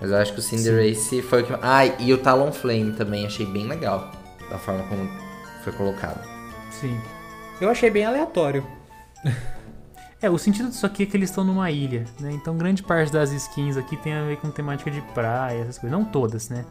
Mas 0.00 0.10
eu 0.10 0.16
acho 0.16 0.32
que 0.32 0.38
o 0.38 0.42
Cinderace 0.42 1.22
foi 1.22 1.42
o 1.42 1.46
que. 1.46 1.52
Ah, 1.60 1.86
e 1.86 2.12
o 2.12 2.18
Talonflame 2.18 2.92
também 2.92 3.26
achei 3.26 3.46
bem 3.46 3.66
legal. 3.66 4.10
Da 4.48 4.58
forma 4.58 4.82
como 4.84 5.08
foi 5.62 5.72
colocado. 5.72 6.26
Sim. 6.70 6.98
Eu 7.60 7.68
achei 7.68 7.90
bem 7.90 8.04
aleatório. 8.04 8.66
É, 10.22 10.28
o 10.28 10.36
sentido 10.36 10.68
disso 10.68 10.84
aqui 10.84 11.04
é 11.04 11.06
que 11.06 11.16
eles 11.16 11.30
estão 11.30 11.42
numa 11.42 11.70
ilha, 11.70 12.04
né? 12.20 12.30
Então 12.32 12.54
grande 12.54 12.82
parte 12.82 13.10
das 13.10 13.32
skins 13.32 13.78
aqui 13.78 13.96
tem 13.96 14.12
a 14.12 14.22
ver 14.24 14.36
com 14.36 14.50
temática 14.50 14.90
de 14.90 15.00
praia, 15.14 15.62
essas 15.62 15.78
coisas. 15.78 15.98
Não 15.98 16.04
todas, 16.04 16.50
né? 16.50 16.66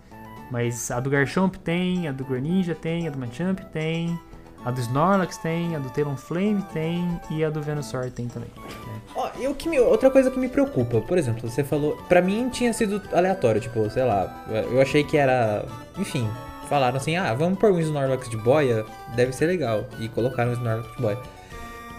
Mas 0.52 0.89
a 0.91 1.00
do 1.00 1.10
Garchomp 1.10 1.56
tem, 1.58 2.08
a 2.08 2.12
do 2.12 2.24
Greninja 2.26 2.74
tem, 2.76 3.08
a 3.08 3.12
do 3.12 3.18
Machamp 3.20 3.60
tem, 3.72 4.20
a 4.66 4.72
do 4.72 4.80
Snorlax 4.82 5.38
tem, 5.38 5.76
a 5.76 5.80
do 5.80 5.89
Talonflame 5.91 6.62
tem 6.74 7.08
e 7.30 7.43
a 7.45 7.50
do 7.50 7.62
Venusaur 7.62 8.10
tem 8.12 8.28
também. 8.28 8.50
né? 8.58 9.00
Ó, 9.16 9.30
eu 9.39 9.54
que 9.56 9.70
me- 9.70 9.80
outra 9.80 10.10
coisa 10.10 10.30
que 10.32 10.39
me 10.39 10.50
preocupa, 10.50 11.02
por 11.02 11.18
exemplo, 11.18 11.47
você 11.50 11.64
falou. 11.64 11.95
Pra 12.10 12.22
mim 12.22 12.50
tinha 12.50 12.74
sido 12.74 13.02
aleatório, 13.14 13.62
tipo, 13.62 13.89
sei 13.89 14.04
lá. 14.04 14.45
Eu 14.72 14.82
achei 14.82 15.04
que 15.04 15.18
era. 15.18 15.66
Enfim, 15.97 16.28
falaram 16.68 16.97
assim: 16.97 17.16
ah, 17.16 17.34
vamos 17.34 17.58
pôr 17.60 17.72
um 17.72 17.80
Snorlax 17.80 18.28
de 18.30 18.38
boia, 18.38 18.86
deve 19.16 19.32
ser 19.34 19.45
legal. 19.45 19.86
E 20.00 20.10
colocaram 20.10 20.50
um 20.50 20.54
Snorlax 20.54 20.95
de 20.95 21.02
boia. 21.02 21.18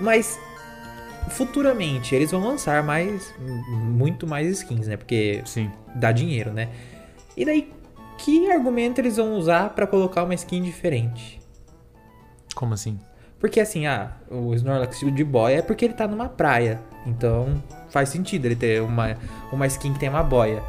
Mas. 0.01 0.39
Futuramente 1.29 2.15
eles 2.15 2.31
vão 2.31 2.41
lançar 2.47 2.83
mais. 2.83 3.33
Muito 3.39 4.27
mais 4.27 4.49
skins, 4.49 4.87
né? 4.89 4.97
Porque 4.97 5.43
Sim. 5.45 5.71
dá 5.95 6.11
dinheiro, 6.13 6.51
né? 6.53 6.69
E 7.37 7.45
daí, 7.45 7.71
que 8.25 8.51
argumento 8.51 9.01
eles 9.01 9.17
vão 9.17 9.35
usar 9.35 9.71
pra 9.71 9.87
colocar 9.87 10.25
uma 10.25 10.35
skin 10.35 10.63
diferente? 10.63 11.41
Como 12.55 12.75
assim? 12.75 12.99
Porque 13.39 13.59
assim, 13.61 13.87
ah, 13.87 14.13
o 14.31 14.55
Snorlax 14.55 15.01
de 15.01 15.25
boia 15.25 15.59
é 15.59 15.63
porque 15.63 15.85
ele 15.87 15.95
tá 15.95 16.07
numa 16.07 16.29
praia. 16.29 16.81
Então 17.07 17.63
faz 17.89 18.11
sentido 18.11 18.45
ele 18.45 18.57
ter 18.57 18.83
uma, 18.83 19.17
uma 19.51 19.67
skin 19.67 19.95
que 19.95 19.99
tem 19.99 20.09
uma 20.09 20.23
boia. 20.23 20.63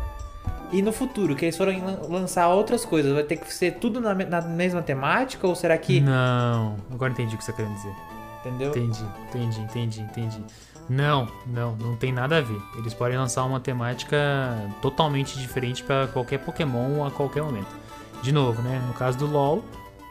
E 0.71 0.81
no 0.81 0.93
futuro, 0.93 1.35
que 1.35 1.43
eles 1.43 1.57
forem 1.57 1.81
lan- 1.83 1.99
lançar 2.07 2.47
outras 2.47 2.85
coisas, 2.85 3.13
vai 3.13 3.23
ter 3.23 3.35
que 3.35 3.53
ser 3.53 3.73
tudo 3.73 3.99
na, 3.99 4.13
na 4.15 4.41
mesma 4.41 4.81
temática? 4.81 5.45
Ou 5.45 5.53
será 5.53 5.77
que. 5.77 5.99
Não, 5.99 6.77
agora 6.89 7.11
entendi 7.11 7.35
o 7.35 7.37
que 7.37 7.43
você 7.43 7.51
tá 7.51 7.57
querendo 7.57 7.75
dizer. 7.75 7.93
Entendeu? 8.39 8.69
Entendi, 8.69 9.05
entendi, 9.29 9.61
entendi, 9.61 10.01
entendi. 10.01 10.43
Não, 10.91 11.25
não, 11.47 11.73
não 11.77 11.95
tem 11.95 12.11
nada 12.11 12.39
a 12.39 12.41
ver. 12.41 12.61
Eles 12.77 12.93
podem 12.93 13.17
lançar 13.17 13.45
uma 13.45 13.61
temática 13.61 14.17
totalmente 14.81 15.39
diferente 15.39 15.81
pra 15.81 16.07
qualquer 16.07 16.39
Pokémon 16.39 17.05
a 17.05 17.11
qualquer 17.11 17.41
momento. 17.41 17.73
De 18.21 18.33
novo, 18.33 18.61
né? 18.61 18.83
No 18.85 18.93
caso 18.93 19.17
do 19.17 19.25
LoL, 19.25 19.63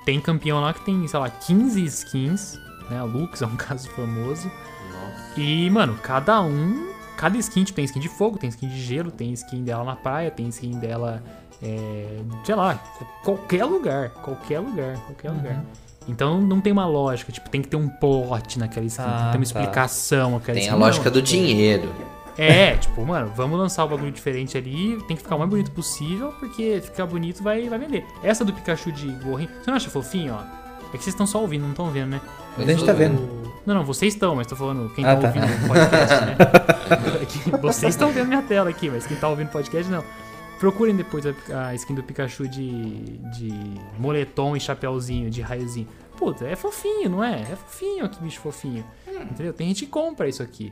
tem 0.06 0.18
campeão 0.18 0.58
lá 0.58 0.72
que 0.72 0.82
tem, 0.82 1.06
sei 1.06 1.20
lá, 1.20 1.28
15 1.28 1.84
skins, 1.84 2.58
né? 2.88 2.98
A 2.98 3.04
Lux 3.04 3.42
é 3.42 3.46
um 3.46 3.56
caso 3.60 3.90
famoso. 3.90 4.50
Nossa. 4.90 5.38
E, 5.38 5.68
mano, 5.68 5.98
cada 6.02 6.40
um. 6.40 6.88
Cada 7.14 7.36
skin, 7.36 7.64
tipo, 7.64 7.76
tem 7.76 7.84
skin 7.84 8.00
de 8.00 8.08
fogo, 8.08 8.38
tem 8.38 8.48
skin 8.48 8.66
de 8.66 8.80
gelo, 8.80 9.10
tem 9.10 9.34
skin 9.34 9.62
dela 9.62 9.84
na 9.84 9.96
praia, 9.96 10.30
tem 10.30 10.48
skin 10.48 10.78
dela. 10.78 11.22
É, 11.62 12.22
sei 12.42 12.54
lá, 12.54 12.76
qualquer 13.22 13.66
lugar. 13.66 14.08
Qualquer 14.08 14.60
lugar, 14.60 14.96
qualquer 15.04 15.30
lugar. 15.30 15.62
Então 16.08 16.40
não 16.40 16.60
tem 16.60 16.72
uma 16.72 16.86
lógica, 16.86 17.30
tipo, 17.30 17.48
tem 17.50 17.62
que 17.62 17.68
ter 17.68 17.76
um 17.76 17.88
plot 17.88 18.58
naquela 18.58 18.86
skin, 18.86 19.02
tem 19.02 19.10
que 19.12 19.16
Ah, 19.16 19.18
ter 19.18 19.26
uma 19.26 19.32
tá. 19.32 19.38
explicação 19.42 20.36
aquela 20.36 20.54
Tem 20.56 20.64
skin. 20.64 20.74
a 20.74 20.78
lógica 20.78 21.04
Não, 21.04 21.12
do 21.12 21.22
tipo, 21.22 21.44
dinheiro. 21.44 21.92
É, 22.38 22.76
tipo, 22.76 23.04
mano, 23.04 23.30
vamos 23.36 23.58
lançar 23.58 23.84
o 23.84 23.88
bagulho 23.88 24.10
diferente 24.10 24.56
ali, 24.56 24.96
tem 25.06 25.16
que 25.16 25.22
ficar 25.22 25.36
o 25.36 25.38
mais 25.38 25.50
bonito 25.50 25.70
possível, 25.72 26.32
porque 26.40 26.80
ficar 26.82 27.04
bonito 27.06 27.42
vai, 27.42 27.68
vai 27.68 27.78
vender. 27.78 28.04
Essa 28.22 28.44
do 28.44 28.52
Pikachu 28.52 28.90
de 28.92 29.08
gorrinho, 29.24 29.50
você 29.62 29.70
não 29.70 29.76
acha 29.76 29.90
fofinho, 29.90 30.34
ó? 30.34 30.40
É 30.92 30.96
que 30.96 31.04
vocês 31.04 31.08
estão 31.08 31.26
só 31.26 31.40
ouvindo, 31.40 31.62
não 31.62 31.70
estão 31.70 31.90
vendo, 31.90 32.08
né? 32.08 32.20
A 32.58 32.62
gente 32.62 32.84
tá 32.84 32.92
vendo. 32.92 33.20
Não, 33.66 33.74
não, 33.74 33.84
vocês 33.84 34.14
estão, 34.14 34.34
mas 34.34 34.46
tô 34.46 34.56
falando 34.56 34.90
quem 34.94 35.04
Ah, 35.04 35.14
tá, 35.16 35.20
tá. 35.20 35.26
ouvindo 35.28 35.64
o 35.64 35.68
podcast, 35.68 36.24
né? 36.24 36.36
Vocês 37.62 37.94
estão 37.94 38.10
vendo 38.10 38.26
minha 38.28 38.42
tela 38.42 38.70
aqui, 38.70 38.88
mas 38.90 39.06
quem 39.06 39.16
tá 39.16 39.28
ouvindo 39.28 39.48
o 39.48 39.52
podcast 39.52 39.90
não. 39.90 40.02
Procurem 40.60 40.94
depois 40.94 41.24
a, 41.26 41.68
a 41.68 41.74
skin 41.74 41.94
do 41.94 42.02
Pikachu 42.02 42.46
de, 42.46 43.16
de 43.30 43.50
moletom 43.98 44.54
e 44.54 44.60
chapéuzinho, 44.60 45.30
de 45.30 45.40
raiozinho. 45.40 45.88
Puta, 46.18 46.46
é 46.46 46.54
fofinho, 46.54 47.08
não 47.08 47.24
é? 47.24 47.40
É 47.40 47.56
fofinho, 47.56 48.06
que 48.10 48.22
bicho 48.22 48.40
fofinho. 48.40 48.84
Entendeu? 49.08 49.54
Tem 49.54 49.68
gente 49.68 49.86
que 49.86 49.90
compra 49.90 50.28
isso 50.28 50.42
aqui. 50.42 50.70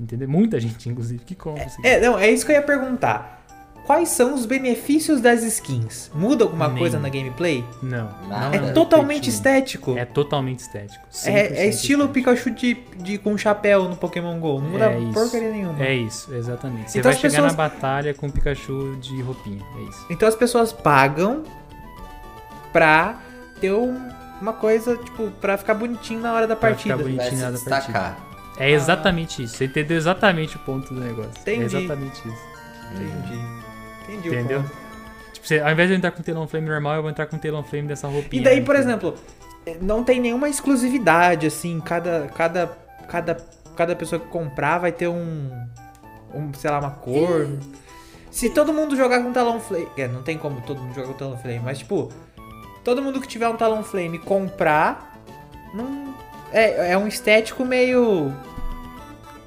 Entendeu? 0.00 0.26
Muita 0.26 0.58
gente, 0.58 0.88
inclusive, 0.88 1.22
que 1.24 1.34
compra 1.34 1.66
isso 1.66 1.78
aqui. 1.78 1.86
É, 1.86 2.00
não, 2.00 2.18
é 2.18 2.30
isso 2.30 2.46
que 2.46 2.52
eu 2.52 2.56
ia 2.56 2.62
perguntar. 2.62 3.44
Quais 3.88 4.10
são 4.10 4.34
os 4.34 4.44
benefícios 4.44 5.18
das 5.18 5.42
skins? 5.42 6.10
Muda 6.14 6.44
alguma 6.44 6.66
Nenhum. 6.68 6.78
coisa 6.80 6.98
na 6.98 7.08
gameplay? 7.08 7.64
Não. 7.82 8.10
Nada. 8.28 8.54
É 8.54 8.72
totalmente 8.72 9.30
estético. 9.30 9.96
É 9.96 10.04
totalmente 10.04 10.58
estético. 10.58 11.02
100% 11.10 11.26
É, 11.26 11.40
é 11.64 11.68
estilo 11.68 12.02
estético. 12.04 12.12
Pikachu 12.12 12.50
de, 12.50 12.74
de, 12.98 13.16
com 13.16 13.38
chapéu 13.38 13.88
no 13.88 13.96
Pokémon 13.96 14.38
GO. 14.38 14.60
Não 14.60 14.68
muda 14.72 14.84
É 14.92 15.00
porcaria 15.14 15.50
nenhuma. 15.50 15.82
É 15.82 15.94
isso, 15.94 16.34
exatamente. 16.34 16.90
Você 16.92 16.98
Então 16.98 17.10
vai 17.10 17.16
as 17.16 17.20
chegar 17.22 17.32
pessoas- 17.42 17.52
na 17.52 17.56
batalha 17.56 18.12
com 18.12 18.26
o 18.26 18.30
Pikachu 18.30 18.96
de 19.00 19.22
roupinha. 19.22 19.62
É 19.78 19.82
isso. 19.88 20.06
Então 20.10 20.28
as 20.28 20.34
pessoas 20.36 20.70
pagam 20.70 21.42
pra 22.72 23.18
ter 23.58 23.72
um- 23.72 23.98
uma 24.40 24.52
coisa, 24.52 24.98
tipo, 24.98 25.30
pra 25.40 25.56
ficar 25.56 25.72
bonitinho 25.72 26.20
na 26.20 26.34
hora 26.34 26.46
da 26.46 26.54
Pra 26.54 26.68
partida. 26.70 26.94
ficar 26.94 27.02
bonitinho. 27.08 27.30
Vai 27.30 27.36
se 27.38 27.42
nada 27.42 27.58
pra 27.58 27.78
destacar. 27.78 28.18
É 28.58 28.70
exatamente 28.70 29.42
isso. 29.42 29.56
Você 29.56 29.64
entendeu 29.64 29.96
exatamente 29.96 30.56
o 30.56 30.58
ponto 30.58 30.92
do 30.92 31.00
negócio. 31.00 31.32
Entendi. 31.40 31.62
É 31.62 31.78
exatamente 31.80 32.18
isso. 32.28 32.48
Entendi. 32.92 33.34
Entendi 33.34 33.57
o 34.16 34.16
Entendeu? 34.16 34.64
Tipo, 35.32 35.46
você, 35.46 35.60
ao 35.60 35.70
invés 35.70 35.88
de 35.88 35.94
eu 35.94 35.98
entrar 35.98 36.10
com 36.10 36.22
Talonflame 36.22 36.68
normal, 36.68 36.96
eu 36.96 37.02
vou 37.02 37.10
entrar 37.10 37.26
com 37.26 37.38
Talonflame 37.38 37.88
dessa 37.88 38.08
roupinha. 38.08 38.40
E 38.40 38.44
daí, 38.44 38.60
né? 38.60 38.66
por 38.66 38.76
exemplo, 38.76 39.14
não 39.80 40.02
tem 40.02 40.20
nenhuma 40.20 40.48
exclusividade, 40.48 41.46
assim, 41.46 41.80
cada, 41.80 42.28
cada, 42.34 42.76
cada, 43.08 43.36
cada 43.76 43.96
pessoa 43.96 44.20
que 44.20 44.26
comprar 44.28 44.78
vai 44.78 44.92
ter 44.92 45.08
um, 45.08 45.50
um 46.34 46.52
sei 46.54 46.70
lá, 46.70 46.78
uma 46.78 46.90
cor. 46.90 47.48
Se 48.30 48.50
todo 48.50 48.72
mundo 48.72 48.96
jogar 48.96 49.22
com 49.22 49.32
Talonflame, 49.32 49.88
é, 49.96 50.08
não 50.08 50.22
tem 50.22 50.38
como 50.38 50.60
todo 50.62 50.80
mundo 50.80 50.94
jogar 50.94 51.08
com 51.08 51.14
Talonflame, 51.14 51.60
mas 51.60 51.78
tipo, 51.78 52.10
todo 52.84 53.02
mundo 53.02 53.20
que 53.20 53.28
tiver 53.28 53.48
um 53.48 53.56
Talonflame 53.56 54.18
comprar, 54.18 55.18
não, 55.74 56.14
é, 56.52 56.92
é 56.92 56.98
um 56.98 57.06
estético 57.06 57.64
meio, 57.64 58.32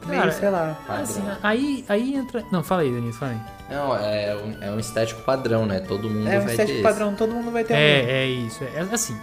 meio, 0.05 0.21
Cara, 0.21 0.31
sei 0.31 0.49
lá. 0.49 0.77
Assim, 0.87 1.23
aí, 1.41 1.85
aí 1.87 2.15
entra. 2.15 2.43
Não, 2.51 2.63
fala 2.63 2.81
aí, 2.81 2.91
Denise, 2.91 3.17
fala 3.17 3.31
aí. 3.33 3.60
Não, 3.71 3.95
é 3.95 4.35
um, 4.35 4.63
é 4.63 4.71
um 4.71 4.79
estético 4.79 5.21
padrão, 5.21 5.65
né? 5.65 5.79
Todo 5.79 6.09
mundo 6.09 6.27
É 6.27 6.37
um 6.39 6.43
vai 6.43 6.51
estético 6.51 6.77
ter 6.77 6.83
padrão, 6.83 7.15
todo 7.15 7.33
mundo 7.33 7.51
vai 7.51 7.63
ter 7.63 7.73
um. 7.73 7.77
É, 7.77 8.01
é 8.01 8.27
isso. 8.27 8.63
É, 8.63 8.81
assim, 8.81 9.17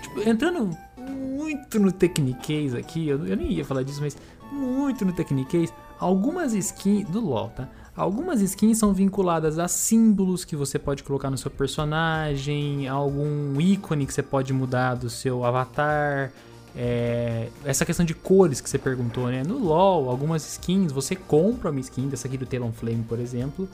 tipo, 0.00 0.28
entrando 0.28 0.70
muito 0.96 1.78
no 1.80 1.90
Techniquez 1.90 2.74
aqui, 2.74 3.08
eu, 3.08 3.26
eu 3.26 3.36
nem 3.36 3.52
ia 3.52 3.64
falar 3.64 3.82
disso, 3.82 4.00
mas 4.00 4.16
muito 4.52 5.04
no 5.04 5.12
Techniquez, 5.12 5.72
algumas 5.98 6.52
skins 6.54 7.08
do 7.08 7.20
LoL, 7.20 7.48
tá? 7.50 7.68
Algumas 7.94 8.40
skins 8.40 8.78
são 8.78 8.94
vinculadas 8.94 9.58
a 9.58 9.68
símbolos 9.68 10.44
que 10.46 10.56
você 10.56 10.78
pode 10.78 11.02
colocar 11.02 11.28
no 11.30 11.36
seu 11.36 11.50
personagem, 11.50 12.88
algum 12.88 13.60
ícone 13.60 14.06
que 14.06 14.14
você 14.14 14.22
pode 14.22 14.52
mudar 14.52 14.94
do 14.94 15.10
seu 15.10 15.44
avatar. 15.44 16.32
É, 16.76 17.48
essa 17.64 17.84
questão 17.84 18.04
de 18.04 18.14
cores 18.14 18.60
que 18.60 18.68
você 18.68 18.78
perguntou, 18.78 19.28
né? 19.28 19.42
No 19.42 19.58
LoL, 19.58 20.08
algumas 20.08 20.46
skins, 20.46 20.92
você 20.92 21.14
compra 21.14 21.70
uma 21.70 21.80
skin 21.80 22.08
dessa 22.08 22.26
aqui 22.26 22.38
do 22.38 22.46
Talonflame, 22.46 23.04
por 23.04 23.18
exemplo, 23.18 23.68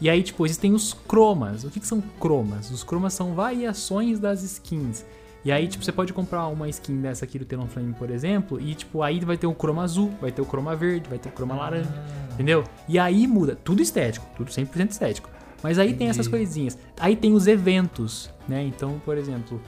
e 0.00 0.08
aí, 0.08 0.22
tipo, 0.22 0.46
existem 0.46 0.72
os 0.72 0.94
cromas. 0.94 1.62
O 1.62 1.70
que, 1.70 1.78
que 1.78 1.86
são 1.86 2.00
cromas? 2.18 2.70
Os 2.70 2.82
cromas 2.82 3.12
são 3.12 3.34
variações 3.34 4.18
das 4.18 4.42
skins. 4.42 5.04
E 5.44 5.52
aí, 5.52 5.68
tipo, 5.68 5.84
você 5.84 5.92
pode 5.92 6.12
comprar 6.12 6.46
uma 6.48 6.68
skin 6.68 7.00
dessa 7.00 7.24
aqui 7.24 7.38
do 7.38 7.44
Talonflame, 7.44 7.94
por 7.94 8.10
exemplo, 8.10 8.60
e, 8.60 8.74
tipo, 8.74 9.02
aí 9.02 9.20
vai 9.20 9.36
ter 9.36 9.46
o 9.46 9.54
croma 9.54 9.82
azul, 9.82 10.10
vai 10.20 10.32
ter 10.32 10.42
o 10.42 10.46
croma 10.46 10.74
verde, 10.74 11.08
vai 11.08 11.18
ter 11.18 11.28
o 11.28 11.32
croma 11.32 11.54
laranja, 11.54 11.88
entendeu? 12.32 12.64
E 12.88 12.98
aí 12.98 13.26
muda. 13.26 13.56
Tudo 13.56 13.82
estético, 13.82 14.26
tudo 14.36 14.50
100% 14.50 14.90
estético. 14.90 15.30
Mas 15.62 15.78
aí 15.78 15.92
tem 15.94 16.08
essas 16.08 16.26
coisinhas. 16.26 16.78
Aí 16.98 17.14
tem 17.14 17.34
os 17.34 17.46
eventos, 17.46 18.30
né? 18.48 18.62
Então, 18.62 19.00
por 19.04 19.18
exemplo, 19.18 19.60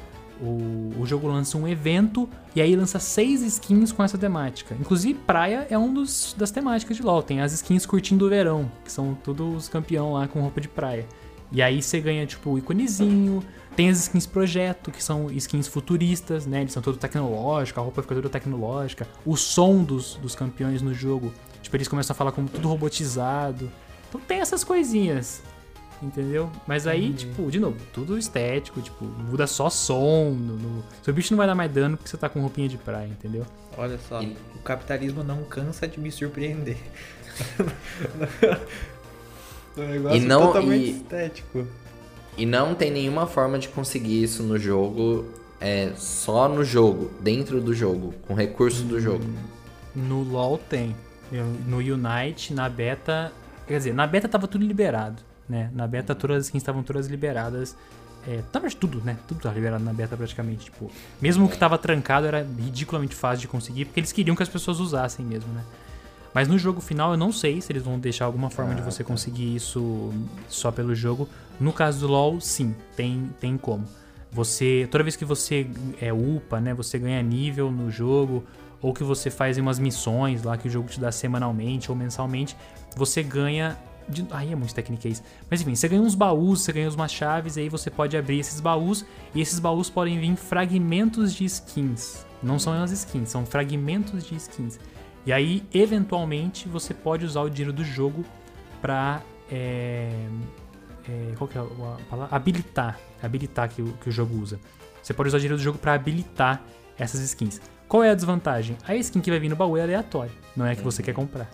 o, 0.43 1.01
o 1.01 1.07
jogo 1.07 1.29
lança 1.29 1.57
um 1.57 1.69
evento 1.69 2.29
e 2.55 2.61
aí 2.61 2.75
lança 2.75 2.99
seis 2.99 3.43
skins 3.43 3.93
com 3.93 4.03
essa 4.03 4.19
temática. 4.19 4.77
Inclusive, 4.79 5.15
praia 5.15 5.67
é 5.71 5.79
um 5.79 5.95
dos, 5.95 6.35
das 6.37 6.51
temáticas 6.51 6.97
de 6.97 7.03
LoL. 7.03 7.23
Tem 7.23 7.41
as 7.41 7.53
skins 7.53 7.87
curtindo 7.87 8.27
o 8.27 8.29
verão, 8.29 8.71
que 8.85 8.91
são 8.91 9.15
todos 9.15 9.57
os 9.57 9.69
campeão 9.69 10.15
lá 10.15 10.27
com 10.27 10.41
roupa 10.41 10.61
de 10.61 10.69
praia. 10.69 11.07
E 11.53 11.63
aí 11.63 11.81
você 11.81 12.01
ganha, 12.01 12.27
tipo, 12.27 12.51
o 12.51 12.59
iconezinho. 12.59 13.43
Tem 13.77 13.89
as 13.89 14.01
skins 14.01 14.27
projeto, 14.27 14.91
que 14.91 15.03
são 15.03 15.31
skins 15.31 15.69
futuristas, 15.69 16.45
né? 16.45 16.61
Eles 16.63 16.73
são 16.73 16.83
todo 16.83 16.99
tecnológicos, 16.99 17.81
a 17.81 17.83
roupa 17.83 18.03
fica 18.03 18.15
toda 18.17 18.29
tecnológica. 18.29 19.09
O 19.25 19.37
som 19.37 19.83
dos, 19.83 20.17
dos 20.17 20.35
campeões 20.35 20.83
no 20.83 20.93
jogo, 20.93 21.33
tipo, 21.63 21.75
eles 21.77 21.89
começam 21.89 22.13
a 22.13 22.17
falar 22.17 22.33
como 22.33 22.49
tudo 22.49 22.69
robotizado. 22.69 23.71
Então 24.09 24.21
tem 24.21 24.41
essas 24.41 24.63
coisinhas. 24.63 25.43
Entendeu? 26.03 26.51
Mas 26.67 26.87
aí, 26.89 27.13
tipo, 27.13 27.49
de 27.51 27.61
novo, 27.61 27.77
tudo 27.93 28.19
estético, 28.19 28.81
tipo, 28.83 29.05
muda 29.05 29.47
só 29.47 29.71
som. 29.71 30.31
No, 30.31 30.57
no- 30.57 30.85
Seu 31.03 31.15
bicho 31.15 31.33
não 31.33 31.39
vai 31.39 31.47
dar 31.47 31.55
mais 31.55 31.71
dano 31.71 31.97
porque 31.97 32.11
você 32.11 32.17
tá 32.17 32.29
com 32.29 32.41
roupinha 32.41 32.69
de 32.69 32.77
praia, 32.77 33.07
entendeu? 33.07 33.47
Olha 33.79 33.97
só, 34.09 34.21
E- 34.21 34.37
o 34.57 34.59
capitalismo 34.65 35.23
não 35.23 35.45
cansa 35.45 35.87
de 35.87 36.01
me 36.01 36.11
surpreender. 36.11 36.77
um 39.77 39.83
negócio 39.89 40.17
E 40.19 40.21
não- 40.21 40.47
totalmente 40.49 40.85
e- 40.85 40.91
estético. 40.91 41.67
E 42.37 42.47
não 42.47 42.75
tem 42.75 42.91
nenhuma 42.91 43.27
forma 43.27 43.59
de 43.59 43.69
conseguir 43.69 44.23
isso 44.23 44.43
no 44.43 44.59
jogo, 44.59 45.27
é 45.61 45.93
só 45.97 46.49
no 46.49 46.65
jogo, 46.65 47.11
dentro 47.21 47.61
do 47.61 47.75
jogo, 47.75 48.15
com 48.27 48.35
recurso 48.35 48.83
do 48.85 48.99
jogo. 49.01 49.25
No 49.95 50.23
LoL 50.23 50.59
tem. 50.59 50.97
No 51.67 51.77
Unite, 51.79 52.53
na 52.55 52.69
beta. 52.69 53.33
Quer 53.67 53.79
dizer, 53.79 53.95
na 53.95 54.07
beta 54.07 54.29
tava 54.29 54.49
tudo 54.49 54.65
liberado, 54.67 55.23
né? 55.49 55.71
Na 55.75 55.87
beta 55.87 56.15
todas 56.15 56.39
as 56.39 56.45
skins 56.45 56.63
estavam 56.63 56.83
todas 56.83 57.07
liberadas. 57.07 57.77
É, 58.27 58.41
verdade, 58.53 58.77
tudo, 58.77 59.01
né? 59.01 59.19
Tudo 59.27 59.41
tava 59.41 59.55
liberado 59.55 59.83
na 59.83 59.93
beta 59.93 60.17
praticamente. 60.17 60.67
Tipo, 60.67 60.91
mesmo 61.21 61.47
o 61.47 61.49
que 61.49 61.59
tava 61.59 61.77
trancado 61.77 62.27
era 62.27 62.47
ridiculamente 62.59 63.15
fácil 63.15 63.41
de 63.41 63.49
conseguir, 63.49 63.87
porque 63.87 64.01
eles 64.01 64.13
queriam 64.13 64.37
que 64.37 64.43
as 64.43 64.49
pessoas 64.49 64.79
usassem 64.79 65.25
mesmo, 65.27 65.53
né? 65.53 65.63
Mas 66.33 66.49
no 66.49 66.57
jogo 66.59 66.81
final 66.81 67.11
eu 67.13 67.17
não 67.17 67.31
sei 67.33 67.61
se 67.61 67.73
eles 67.73 67.83
vão 67.83 67.99
deixar 67.99 68.25
alguma 68.25 68.49
forma 68.49 68.75
de 68.75 68.81
Ah, 68.81 68.85
você 68.85 69.03
tá. 69.03 69.09
conseguir 69.09 69.55
isso 69.55 70.13
só 70.49 70.71
pelo 70.71 70.95
jogo. 70.95 71.29
No 71.61 71.73
caso 71.73 72.01
do 72.01 72.07
LoL, 72.07 72.41
sim, 72.41 72.75
tem, 72.97 73.29
tem 73.39 73.59
como. 73.59 73.85
Você, 74.31 74.89
toda 74.91 75.05
vez 75.05 75.15
que 75.15 75.27
você 75.27 75.67
é 76.01 76.11
upa, 76.13 76.59
né, 76.59 76.73
você 76.73 76.99
ganha 76.99 77.23
nível 77.23 77.71
no 77.71 77.91
jogo, 77.91 78.45
ou 78.81 78.95
que 78.95 79.05
você 79.05 79.31
faz 79.31 79.59
umas 79.59 79.79
missões 79.79 80.43
lá 80.43 80.57
que 80.57 80.69
o 80.69 80.71
jogo 80.71 80.89
te 80.89 80.99
dá 80.99 81.13
semanalmente 81.13 81.91
ou 81.91 81.97
mensalmente, 81.97 82.57
você 82.97 83.23
ganha 83.23 83.77
de, 84.09 84.27
aí 84.31 84.53
é 84.53 84.57
muito 84.57 84.75
tecniquez. 84.75 85.23
Mas 85.51 85.61
enfim, 85.61 85.75
você 85.75 85.89
ganha 85.89 86.03
uns 86.03 86.15
baús, 86.15 86.63
você 86.63 86.73
ganha 86.73 86.91
umas 86.91 87.13
chaves, 87.13 87.57
e 87.57 87.61
aí 87.61 87.69
você 87.69 87.91
pode 87.91 88.17
abrir 88.17 88.39
esses 88.39 88.61
baús, 88.61 89.05
e 89.35 89.41
esses 89.41 89.59
baús 89.59 89.89
podem 89.89 90.19
vir 90.19 90.37
fragmentos 90.37 91.35
de 91.35 91.45
skins. 91.45 92.27
Não 92.43 92.59
são 92.59 92.73
as 92.73 92.91
skins, 92.91 93.29
são 93.29 93.47
fragmentos 93.47 94.25
de 94.25 94.35
skins. 94.35 94.79
E 95.25 95.33
aí, 95.33 95.65
eventualmente, 95.73 96.69
você 96.69 96.93
pode 96.93 97.25
usar 97.25 97.43
o 97.43 97.49
dinheiro 97.49 97.73
do 97.73 97.85
jogo 97.85 98.25
pra. 98.81 99.23
é, 99.51 100.11
é, 101.09 101.35
qual 101.37 101.49
que 101.49 101.57
é 101.57 101.61
a 101.61 101.65
palavra? 102.09 102.37
Habilitar. 102.37 102.99
Habilitar 103.23 103.69
que 103.69 103.83
o, 103.83 103.93
que 103.95 104.09
o 104.09 104.13
jogo 104.13 104.37
usa. 104.37 104.59
Você 105.03 105.13
pode 105.13 105.29
usar 105.29 105.37
o 105.37 105.41
dinheiro 105.41 105.57
do 105.57 105.63
jogo 105.63 105.79
pra 105.79 105.95
habilitar 105.95 106.63
essas 106.99 107.21
skins. 107.21 107.61
Qual 107.89 108.03
é 108.03 108.11
a 108.11 108.15
desvantagem? 108.15 108.77
A 108.87 108.95
skin 108.97 109.21
que 109.21 109.31
vai 109.31 109.39
vir 109.39 109.49
no 109.49 109.57
baú 109.57 109.77
é 109.77 109.83
aleatória, 109.83 110.33
não 110.57 110.65
é 110.65 110.73
a 110.73 110.77
que 110.77 110.83
você 110.83 111.03
quer 111.03 111.13
comprar. 111.13 111.51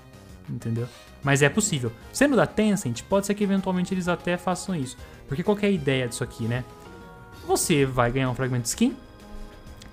Entendeu? 0.49 0.86
Mas 1.23 1.43
é 1.43 1.49
possível. 1.49 1.93
Sendo 2.12 2.37
da 2.37 2.47
Tencent, 2.47 3.03
pode 3.03 3.27
ser 3.27 3.35
que 3.35 3.45
eventualmente 3.45 3.93
eles 3.93 4.09
até 4.09 4.37
façam 4.37 4.75
isso. 4.75 4.97
Porque 5.27 5.43
qual 5.43 5.59
é 5.61 5.66
a 5.66 5.71
ideia 5.71 6.09
disso 6.09 6.25
aqui, 6.25 6.45
né? 6.45 6.64
Você 7.47 7.85
vai 7.85 8.11
ganhar 8.12 8.31
um 8.31 8.35
fragmento 8.35 8.62
de 8.62 8.69
skin. 8.69 8.97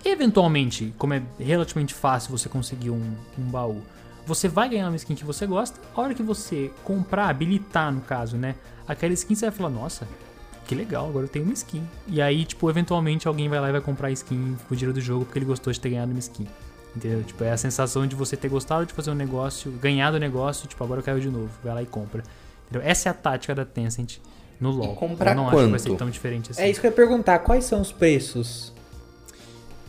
Eventualmente, 0.04 0.94
como 0.98 1.14
é 1.14 1.22
relativamente 1.40 1.94
fácil 1.94 2.38
você 2.38 2.48
conseguir 2.48 2.92
um, 2.92 3.16
um 3.40 3.44
baú, 3.44 3.82
você 4.26 4.48
vai 4.48 4.70
ganhar 4.70 4.88
uma 4.88 4.96
skin 4.96 5.16
que 5.16 5.26
você 5.26 5.46
gosta. 5.46 5.80
A 5.96 6.02
hora 6.02 6.14
que 6.14 6.24
você 6.24 6.72
comprar, 6.84 7.30
habilitar 7.30 7.92
no 7.92 8.02
caso, 8.02 8.38
né? 8.38 8.56
Aquela 8.88 9.14
skin 9.14 9.36
você 9.36 9.50
vai 9.50 9.56
falar, 9.56 9.70
nossa, 9.70 10.08
que 10.68 10.76
legal, 10.76 11.08
agora 11.08 11.26
eu 11.26 11.30
tenho 11.30 11.46
uma 11.46 11.54
skin. 11.54 11.84
E 12.08 12.22
aí, 12.22 12.44
tipo, 12.46 12.70
eventualmente 12.70 13.28
alguém 13.28 13.48
vai 13.48 13.60
lá 13.60 13.70
e 13.70 13.72
vai 13.72 13.82
comprar 13.82 14.08
a 14.08 14.12
skin 14.12 14.58
com 14.68 14.74
o 14.74 14.78
dinheiro 14.78 14.94
do 14.94 15.02
jogo 15.02 15.26
porque 15.26 15.40
ele 15.40 15.46
gostou 15.46 15.72
de 15.72 15.80
ter 15.80 15.90
ganhado 15.90 16.12
uma 16.12 16.20
skin. 16.20 16.48
Entendeu? 16.96 17.24
Tipo, 17.24 17.44
é 17.44 17.52
a 17.52 17.58
sensação 17.58 18.08
de 18.08 18.16
você 18.16 18.38
ter 18.38 18.48
gostado 18.48 18.86
de 18.86 18.94
fazer 18.94 19.12
um 19.12 19.16
negócio, 19.16 19.70
ganhado 19.72 20.16
o 20.18 20.20
negócio, 20.20 20.68
tipo, 20.68 20.82
agora 20.84 21.00
eu 21.02 21.04
quero 21.04 21.20
de 21.20 21.30
novo. 21.30 21.50
Vai 21.64 21.74
lá 21.74 21.84
e 21.84 21.86
compra. 21.86 22.24
Entendeu? 22.70 22.88
Essa 22.88 23.10
é 23.10 23.12
a 23.12 23.14
tática 23.14 23.54
da 23.54 23.66
Tencent 23.66 24.18
no 24.60 24.72
LoL. 24.72 24.96
comprar 24.96 25.32
eu 25.32 25.36
não 25.36 25.50
acho 25.50 25.58
que 25.66 25.70
vai 25.72 25.80
ser 25.80 25.90
quanto? 25.90 26.00
tão 26.00 26.10
diferente 26.10 26.52
assim. 26.52 26.62
É 26.62 26.70
isso 26.70 26.80
que 26.80 26.88
eu 26.88 26.92
ia 26.92 26.96
perguntar, 26.96 27.40
quais 27.40 27.66
são 27.66 27.82
os 27.82 27.92
preços? 27.92 28.74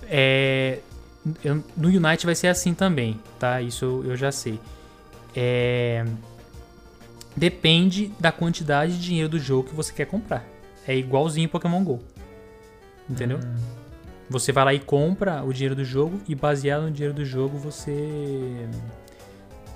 É, 0.08 0.80
eu- 1.44 1.62
no 1.76 1.88
Unite 1.88 2.26
vai 2.26 2.34
ser 2.34 2.48
assim 2.48 2.74
também, 2.74 3.20
tá? 3.38 3.60
Isso 3.62 3.84
eu, 3.84 4.04
eu 4.10 4.16
já 4.16 4.32
sei. 4.32 4.58
É, 5.34 6.04
depende 7.36 8.12
da 8.18 8.32
quantidade 8.32 8.92
de 8.98 9.02
dinheiro 9.04 9.28
do 9.28 9.38
jogo 9.38 9.68
que 9.68 9.74
você 9.74 9.92
quer 9.92 10.06
comprar. 10.06 10.44
É 10.86 10.96
igualzinho 10.96 11.48
Pokémon 11.48 11.82
GO. 11.84 12.00
Entendeu? 13.08 13.38
Você 14.28 14.52
vai 14.52 14.64
lá 14.64 14.74
e 14.74 14.80
compra 14.80 15.44
o 15.44 15.52
dinheiro 15.52 15.74
do 15.74 15.84
jogo 15.84 16.20
e 16.28 16.34
baseado 16.34 16.82
no 16.82 16.90
dinheiro 16.90 17.14
do 17.14 17.24
jogo 17.24 17.56
você 17.58 18.66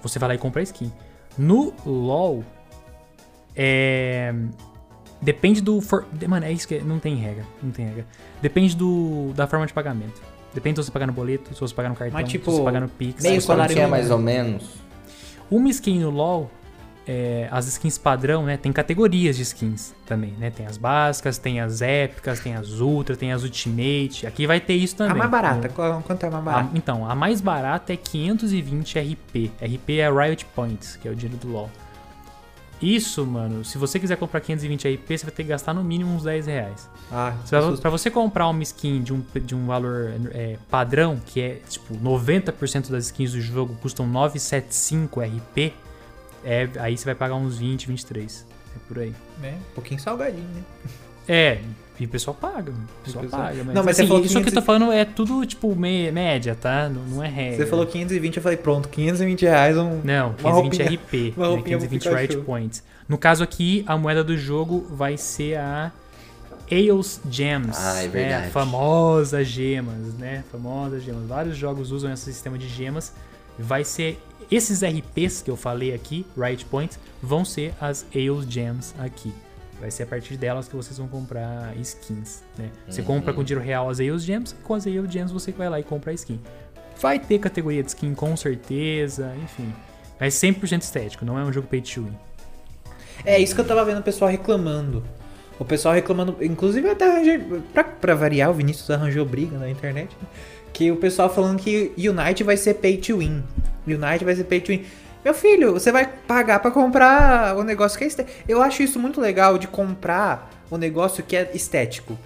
você 0.03 0.19
vai 0.19 0.31
lá 0.31 0.35
e 0.35 0.39
compra 0.39 0.61
a 0.61 0.65
skin. 0.65 0.93
No 1.39 1.73
LoL 1.87 2.45
é 3.55 4.35
depende 5.21 5.61
do 5.61 5.81
for... 5.81 6.07
mano, 6.27 6.47
é 6.47 6.53
isso 6.53 6.67
que 6.67 6.81
não 6.81 6.99
tem 6.99 7.17
regra, 7.17 7.45
não 7.63 7.71
tem 7.71 7.87
regra. 7.87 8.07
Depende 8.41 8.77
do 8.77 9.33
da 9.35 9.47
forma 9.47 9.67
de 9.67 9.73
pagamento. 9.73 10.21
Depende 10.53 10.81
se 10.81 10.87
você 10.87 10.91
pagar 10.91 11.07
no 11.07 11.13
boleto, 11.13 11.55
se 11.55 11.61
você 11.61 11.75
pagar 11.75 11.91
no 11.91 11.95
cartão, 11.95 12.21
Mas, 12.21 12.29
tipo, 12.29 12.51
se 12.51 12.57
você 12.57 12.65
pagar 12.65 12.81
no 12.81 12.89
Pix. 12.89 13.23
meio 13.23 13.41
salário 13.41 13.75
que 13.75 13.81
é 13.81 13.87
mais 13.87 14.11
ou 14.11 14.19
menos? 14.19 14.81
Uma 15.49 15.69
skin 15.69 16.01
no 16.01 16.11
LoL, 16.11 16.51
é, 17.07 17.49
as 17.51 17.67
skins 17.67 17.99
padrão, 17.99 18.45
né? 18.45 18.57
Tem 18.57 18.73
categorias 18.73 19.37
de 19.37 19.43
skins 19.43 19.93
também, 20.07 20.33
né? 20.39 20.51
Tem 20.51 20.67
as 20.67 20.77
básicas, 20.77 21.39
tem 21.39 21.61
as 21.61 21.83
épicas, 21.83 22.41
tem 22.41 22.55
as 22.55 22.81
ultra, 22.81 23.17
tem 23.17 23.33
as 23.33 23.43
ultimate. 23.43 24.27
Aqui 24.27 24.47
vai 24.47 24.61
ter 24.61 24.75
isso 24.75 24.97
também. 24.97 25.13
A 25.13 25.17
mais 25.17 25.31
barata, 25.31 25.69
né? 25.69 26.03
quanto 26.05 26.25
é 26.25 26.29
a 26.29 26.31
mais 26.31 26.43
A- 26.47 26.51
barata? 26.51 26.71
então, 26.75 27.11
a 27.11 27.15
mais 27.15 27.41
barata 27.41 27.93
é 27.93 27.97
520 27.97 28.99
RP. 28.99 29.51
RP 29.61 29.91
é 29.99 30.11
Riot 30.11 30.45
Points, 30.55 30.97
que 30.97 31.09
é 31.09 31.11
o 31.11 31.15
dinheiro 31.17 31.39
do 31.39 31.53
LoL. 31.53 31.71
Isso, 32.81 33.27
mano, 33.27 33.63
se 33.63 33.77
você 33.77 33.99
quiser 34.01 34.17
comprar 34.17 34.41
520 34.41 34.89
RP, 34.89 35.19
você 35.19 35.27
vai 35.27 35.35
ter 35.35 35.43
que 35.43 35.51
gastar 35.51 35.75
no 35.75 35.85
mínimo 35.85 36.15
uns 36.15 36.23
10 36.23 36.47
reais. 36.47 36.89
Ah. 37.13 37.35
Pra 37.81 37.91
você 37.91 38.11
comprar 38.11 38.49
uma 38.49 38.63
skin 38.63 39.03
de 39.03 39.13
um, 39.13 39.23
de 39.35 39.55
um 39.55 39.67
valor 39.67 40.15
é, 40.33 40.57
padrão, 40.71 41.21
que 41.27 41.43
é 41.43 41.61
tipo 41.69 41.95
90% 41.95 42.89
das 42.91 43.07
skins 43.07 43.33
do 43.33 43.41
jogo 43.41 43.77
custam 43.83 44.07
975 44.07 45.21
RP, 45.21 45.75
é, 46.45 46.69
aí 46.79 46.97
você 46.97 47.05
vai 47.05 47.15
pagar 47.15 47.35
uns 47.35 47.59
20, 47.59 47.87
23. 47.89 48.47
É 48.75 48.79
por 48.89 48.99
aí. 48.99 49.13
É, 49.43 49.49
um 49.51 49.75
pouquinho 49.75 50.01
salgadinho, 50.01 50.45
né? 50.55 50.63
É, 51.29 51.59
e 51.99 52.05
o 52.07 52.09
pessoal 52.09 52.35
paga. 52.35 52.73
O 52.73 53.05
pessoal 53.05 53.25
pessoal- 53.25 53.43
paga. 53.43 53.65
Mas, 53.65 53.75
Não, 53.75 53.85
mas 53.85 53.97
você 53.97 54.03
assim, 54.03 54.09
falou 54.09 54.25
isso 54.25 54.33
que 54.33 54.39
eu 54.39 54.45
500 54.45 54.55
tô 54.55 54.63
falando 54.63 54.91
é 54.93 55.05
tudo 55.05 55.45
tipo 55.47 55.75
me- 55.77 56.11
média, 56.11 56.57
tá? 56.59 56.89
Não, 56.89 57.03
não 57.03 57.23
é 57.23 57.29
regra. 57.29 57.59
Você 57.59 57.67
falou 57.67 57.87
520, 57.87 58.37
eu 58.39 58.43
falei, 58.43 58.57
pronto, 58.59 58.89
520 58.89 59.43
reais 59.43 59.77
um... 59.77 60.01
Não, 60.03 60.29
Uma 60.29 60.35
520 60.37 60.83
roupinha- 60.83 60.87
RP, 60.91 61.35
uma 61.37 61.47
né, 61.49 61.55
roupinha 61.55 61.79
pro 61.79 61.89
520 61.89 62.03
Pikachu. 62.03 62.17
Riot 62.17 62.37
Points. 62.47 62.83
No 63.09 63.19
caso 63.19 63.43
aqui, 63.45 63.85
a 63.87 63.97
moeda 63.99 64.25
do 64.25 64.37
jogo 64.37 64.87
vai 64.91 65.17
ser 65.17 65.59
a 65.59 65.93
Eos 66.71 67.21
Gems. 67.31 67.77
Ah, 67.79 67.99
é 68.01 68.03
né, 68.05 68.09
verdade. 68.09 68.51
famosas 68.51 69.47
gemas, 69.47 70.15
né? 70.19 70.45
Famosas 70.51 71.03
gemas. 71.03 71.27
Vários 71.27 71.57
jogos 71.57 71.91
usam 71.91 72.13
esse 72.13 72.25
sistema 72.33 72.57
de 72.57 72.69
gemas. 72.69 73.13
Vai 73.63 73.85
ser 73.85 74.19
esses 74.51 74.83
RPs 74.83 75.43
que 75.43 75.51
eu 75.51 75.57
falei 75.57 75.95
aqui, 75.95 76.27
Riot 76.37 76.65
Points, 76.67 76.99
vão 77.23 77.45
ser 77.45 77.73
as 77.81 78.05
Eos 78.15 78.45
Gems 78.45 78.95
aqui. 78.99 79.33
Vai 79.81 79.91
ser 79.91 80.03
a 80.03 80.07
partir 80.07 80.37
delas 80.37 80.69
que 80.69 80.77
vocês 80.77 80.99
vão 80.99 81.09
comprar 81.09 81.75
skins, 81.79 82.43
né? 82.59 82.69
Você 82.89 83.01
Uhum. 83.01 83.07
compra 83.07 83.33
com 83.33 83.43
dinheiro 83.43 83.65
real 83.65 83.89
as 83.89 83.99
Eos 84.01 84.23
Gems, 84.25 84.53
e 84.53 84.63
com 84.63 84.75
as 84.75 84.85
Eos 84.87 85.11
Gems 85.11 85.33
você 85.33 85.53
vai 85.53 85.69
lá 85.71 85.81
e 85.81 85.83
compra 85.83 86.11
a 86.11 86.15
skin. 86.15 86.39
Vai 87.01 87.19
ter 87.19 87.39
categoria 87.39 87.83
de 87.83 87.89
skin 87.89 88.15
com 88.15 88.37
certeza, 88.37 89.33
enfim. 89.43 89.73
Mas 90.19 90.35
100% 90.35 90.83
estético, 90.83 91.25
não 91.25 91.39
é 91.39 91.43
um 91.45 91.51
jogo 91.53 91.67
pay 91.67 91.81
to 91.81 92.03
win. 92.03 92.13
É 93.25 93.39
isso 93.39 93.55
que 93.55 93.61
eu 93.61 93.67
tava 93.67 93.85
vendo 93.85 94.01
o 94.01 94.03
pessoal 94.03 94.31
reclamando. 94.31 95.03
O 95.59 95.65
pessoal 95.65 95.95
reclamando, 95.95 96.37
inclusive 96.43 96.89
até 96.89 97.07
arranjei, 97.11 97.39
pra, 97.73 97.85
pra 97.85 98.15
variar, 98.15 98.51
o 98.51 98.55
Vinícius 98.55 98.91
arranjou 98.91 99.25
briga 99.27 99.57
na 99.59 99.69
internet, 99.71 100.15
né? 100.21 100.29
Que 100.81 100.91
o 100.91 100.97
pessoal 100.97 101.29
falando 101.29 101.59
que 101.61 101.93
Unite 101.99 102.43
vai 102.43 102.57
ser 102.57 102.73
pay 102.75 102.97
to 102.97 103.19
win. 103.19 103.43
Unite 103.87 104.25
vai 104.25 104.35
ser 104.35 104.45
pay 104.45 104.63
to 104.63 104.69
win. 104.73 104.83
Meu 105.23 105.35
filho, 105.35 105.75
você 105.75 105.93
vai 105.93 106.07
pagar 106.07 106.59
pra 106.61 106.71
comprar 106.71 107.55
o 107.55 107.63
negócio 107.63 107.99
que 107.99 108.05
é 108.05 108.07
estético. 108.07 108.39
Eu 108.49 108.63
acho 108.63 108.83
isso 108.83 108.99
muito 108.99 109.21
legal 109.21 109.59
de 109.59 109.69
comprar 109.69 110.51
o 110.71 110.79
negócio 110.79 111.23
que 111.23 111.37
é 111.37 111.51
estético. 111.53 112.19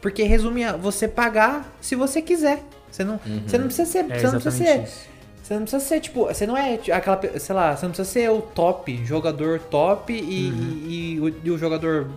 Porque 0.00 0.22
resume 0.22 0.64
a 0.64 0.78
você 0.78 1.06
pagar 1.06 1.70
se 1.78 1.94
você 1.94 2.22
quiser. 2.22 2.62
Você 2.90 3.04
não, 3.04 3.20
você 3.46 3.58
não 3.58 3.66
precisa 3.66 3.90
ser, 3.90 4.10
É 4.10 4.18
você 4.18 4.26
não 4.28 4.40
precisa 4.40 4.50
ser 4.64 4.82
isso. 4.82 5.00
você 5.42 5.54
não 5.54 5.60
precisa 5.62 5.84
ser, 5.84 6.00
tipo, 6.00 6.24
você 6.24 6.46
não 6.46 6.56
é 6.56 6.80
aquela, 6.92 7.20
sei 7.38 7.54
lá, 7.54 7.76
você 7.76 7.84
não 7.84 7.92
precisa 7.92 8.08
ser 8.10 8.30
o 8.30 8.40
top, 8.40 9.04
jogador 9.04 9.58
top 9.60 10.10
e, 10.14 10.16
e- 10.18 11.14
e 11.16 11.20
o, 11.20 11.28
e 11.44 11.50
o 11.50 11.58
jogador 11.58 12.08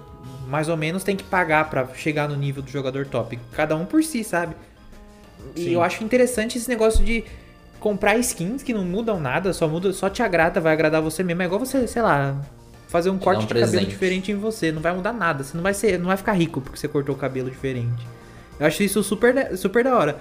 mais 0.47 0.69
ou 0.69 0.77
menos 0.77 1.03
tem 1.03 1.17
que 1.17 1.25
pagar 1.25 1.69
pra 1.69 1.89
chegar 1.93 2.29
no 2.29 2.38
nível 2.38 2.63
do 2.63 2.71
jogador 2.71 3.05
top. 3.05 3.38
Cada 3.51 3.75
um 3.75 3.86
por 3.86 4.01
si, 4.01 4.23
sabe? 4.23 4.55
E 5.55 5.65
Sim. 5.65 5.69
eu 5.71 5.83
acho 5.83 6.03
interessante 6.03 6.57
esse 6.57 6.67
negócio 6.69 7.03
de 7.03 7.23
comprar 7.79 8.17
skins 8.17 8.63
que 8.63 8.73
não 8.73 8.83
mudam 8.85 9.19
nada, 9.19 9.51
só 9.53 9.67
muda, 9.67 9.91
só 9.93 10.09
te 10.09 10.23
agrada, 10.23 10.59
vai 10.61 10.73
agradar 10.73 11.01
você 11.01 11.21
mesmo. 11.23 11.41
É 11.41 11.45
igual 11.45 11.59
você, 11.59 11.85
sei 11.87 12.01
lá, 12.01 12.35
fazer 12.87 13.09
um 13.09 13.17
corte 13.17 13.39
um 13.39 13.41
de 13.41 13.47
cabelo 13.47 13.69
presente. 13.71 13.89
diferente 13.89 14.31
em 14.31 14.35
você, 14.35 14.71
não 14.71 14.81
vai 14.81 14.93
mudar 14.95 15.11
nada, 15.13 15.43
você 15.43 15.55
não 15.55 15.63
vai 15.63 15.73
ser, 15.73 15.97
não 15.99 16.07
vai 16.07 16.17
ficar 16.17 16.33
rico 16.33 16.61
porque 16.61 16.77
você 16.79 16.87
cortou 16.87 17.13
o 17.15 17.17
cabelo 17.17 17.49
diferente. 17.49 18.07
Eu 18.59 18.67
acho 18.67 18.81
isso 18.83 19.03
super, 19.03 19.33
da- 19.33 19.57
super 19.57 19.83
da 19.83 19.97
hora. 19.97 20.17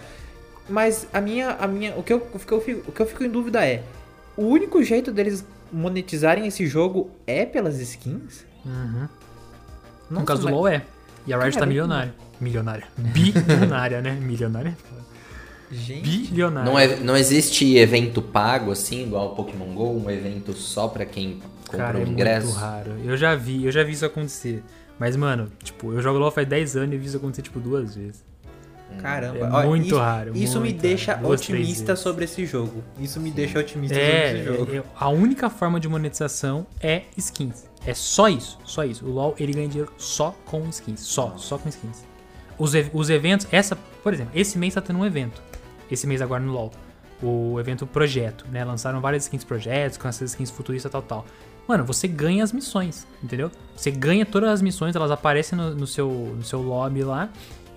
Mas 0.69 1.07
a 1.13 1.21
minha, 1.21 1.51
a 1.51 1.67
minha, 1.67 1.95
o 1.97 2.03
que 2.03 2.13
eu, 2.13 2.27
o 2.33 2.39
que 2.39 2.53
eu, 2.53 2.61
fico, 2.61 2.91
o 2.91 2.93
que 2.93 3.01
eu 3.01 3.07
fico 3.07 3.25
em 3.25 3.29
dúvida 3.31 3.65
é, 3.67 3.83
o 4.37 4.43
único 4.45 4.83
jeito 4.83 5.13
deles 5.13 5.45
monetizarem 5.73 6.47
esse 6.47 6.67
jogo 6.67 7.11
é 7.27 7.45
pelas 7.45 7.79
skins? 7.81 8.45
Uhum. 8.65 9.09
no 10.09 10.15
Nossa, 10.17 10.27
caso 10.27 10.41
do 10.43 10.45
mas- 10.47 10.55
LoL 10.55 10.69
é. 10.69 10.83
E 11.27 11.33
a 11.33 11.37
Riot 11.39 11.51
tá 11.53 11.61
Caramba. 11.61 11.67
milionária. 11.69 12.15
Milionária. 12.41 12.85
Bilionária, 12.99 14.01
né? 14.01 14.13
Milionária. 14.21 14.77
Gente, 15.73 16.29
Bilionária. 16.29 16.71
Não, 16.71 16.79
é, 16.79 16.97
não 16.97 17.17
existe 17.17 17.77
evento 17.77 18.21
pago 18.21 18.71
assim, 18.71 19.03
igual 19.05 19.33
o 19.33 19.35
Pokémon 19.35 19.73
GO, 19.75 19.97
um 20.05 20.11
evento 20.11 20.53
só 20.53 20.87
pra 20.89 21.05
quem 21.07 21.41
compra 21.67 21.79
Cara, 21.87 21.99
o 21.99 22.03
é 22.03 22.05
ingresso. 22.05 22.47
muito 22.49 22.59
raro. 22.59 22.93
Eu 23.05 23.17
já 23.17 23.35
vi, 23.35 23.65
eu 23.65 23.73
já 23.73 23.83
vi 23.83 23.93
isso 23.93 24.05
acontecer. 24.05 24.63
Mas, 24.99 25.17
mano, 25.17 25.51
tipo, 25.65 25.93
eu 25.93 26.03
jogo 26.03 26.19
LoL 26.19 26.31
faz 26.31 26.47
10 26.47 26.77
anos 26.77 26.93
e 26.93 26.95
eu 26.97 27.01
vi 27.01 27.07
isso 27.07 27.17
acontecer, 27.17 27.43
tipo, 27.43 27.59
duas 27.59 27.95
vezes. 27.97 28.23
caramba. 29.01 29.63
É 29.63 29.67
muito 29.67 29.87
isso, 29.87 29.97
raro, 29.99 30.33
Isso 30.37 30.61
me 30.61 30.69
muito 30.69 30.83
deixa 30.83 31.15
raro. 31.15 31.27
Duas, 31.29 31.41
três 31.41 31.61
otimista 31.67 31.97
sobre 31.97 32.25
esse 32.27 32.45
jogo. 32.45 32.85
Isso 33.01 33.19
me 33.19 33.31
deixa 33.31 33.59
otimista 33.59 33.99
É, 33.99 34.27
sobre 34.27 34.39
esse 34.39 34.59
jogo. 34.59 34.77
é, 34.77 34.83
a 34.95 35.09
única 35.09 35.49
forma 35.49 35.81
de 35.81 35.89
monetização 35.89 36.67
é 36.81 37.03
skins. 37.17 37.65
É 37.87 37.95
só 37.95 38.29
isso, 38.29 38.59
só 38.65 38.85
isso. 38.85 39.05
O 39.07 39.11
LoL, 39.11 39.35
ele 39.39 39.53
ganha 39.55 39.67
dinheiro 39.67 39.91
só 39.97 40.37
com 40.45 40.69
skins. 40.69 41.01
Só, 41.01 41.35
só 41.39 41.57
com 41.59 41.69
skins. 41.69 42.05
Os, 42.59 42.73
os 42.93 43.09
eventos, 43.11 43.47
essa, 43.51 43.75
por 44.05 44.13
exemplo, 44.13 44.33
esse 44.39 44.59
mês 44.59 44.75
tá 44.75 44.81
tendo 44.83 44.99
um 44.99 45.07
evento. 45.07 45.43
Esse 45.93 46.07
mês 46.07 46.23
agora 46.23 46.43
no 46.43 46.53
LoL. 46.53 46.73
O 47.23 47.61
evento 47.61 47.87
Projeto, 47.87 48.47
né? 48.51 48.65
Lançaram 48.65 49.01
várias 49.01 49.25
skins 49.25 49.45
projetos, 49.45 49.99
com 49.99 50.09
essas 50.09 50.31
skins 50.31 50.51
futuristas, 50.51 50.91
tal, 50.91 51.03
tal. 51.03 51.27
Mano, 51.69 51.85
você 51.85 52.09
ganha 52.09 52.43
as 52.43 52.51
missões, 52.51 53.07
entendeu? 53.23 53.51
Você 53.77 53.91
ganha 53.91 54.27
todas 54.27 54.51
as 54.51 54.63
missões, 54.63 54.97
elas 54.97 55.11
aparecem 55.11 55.57
no, 55.57 55.75
no 55.75 55.87
seu, 55.87 56.09
no 56.09 56.43
seu 56.43 56.61
lobby 56.61 57.05
lá. 57.05 57.29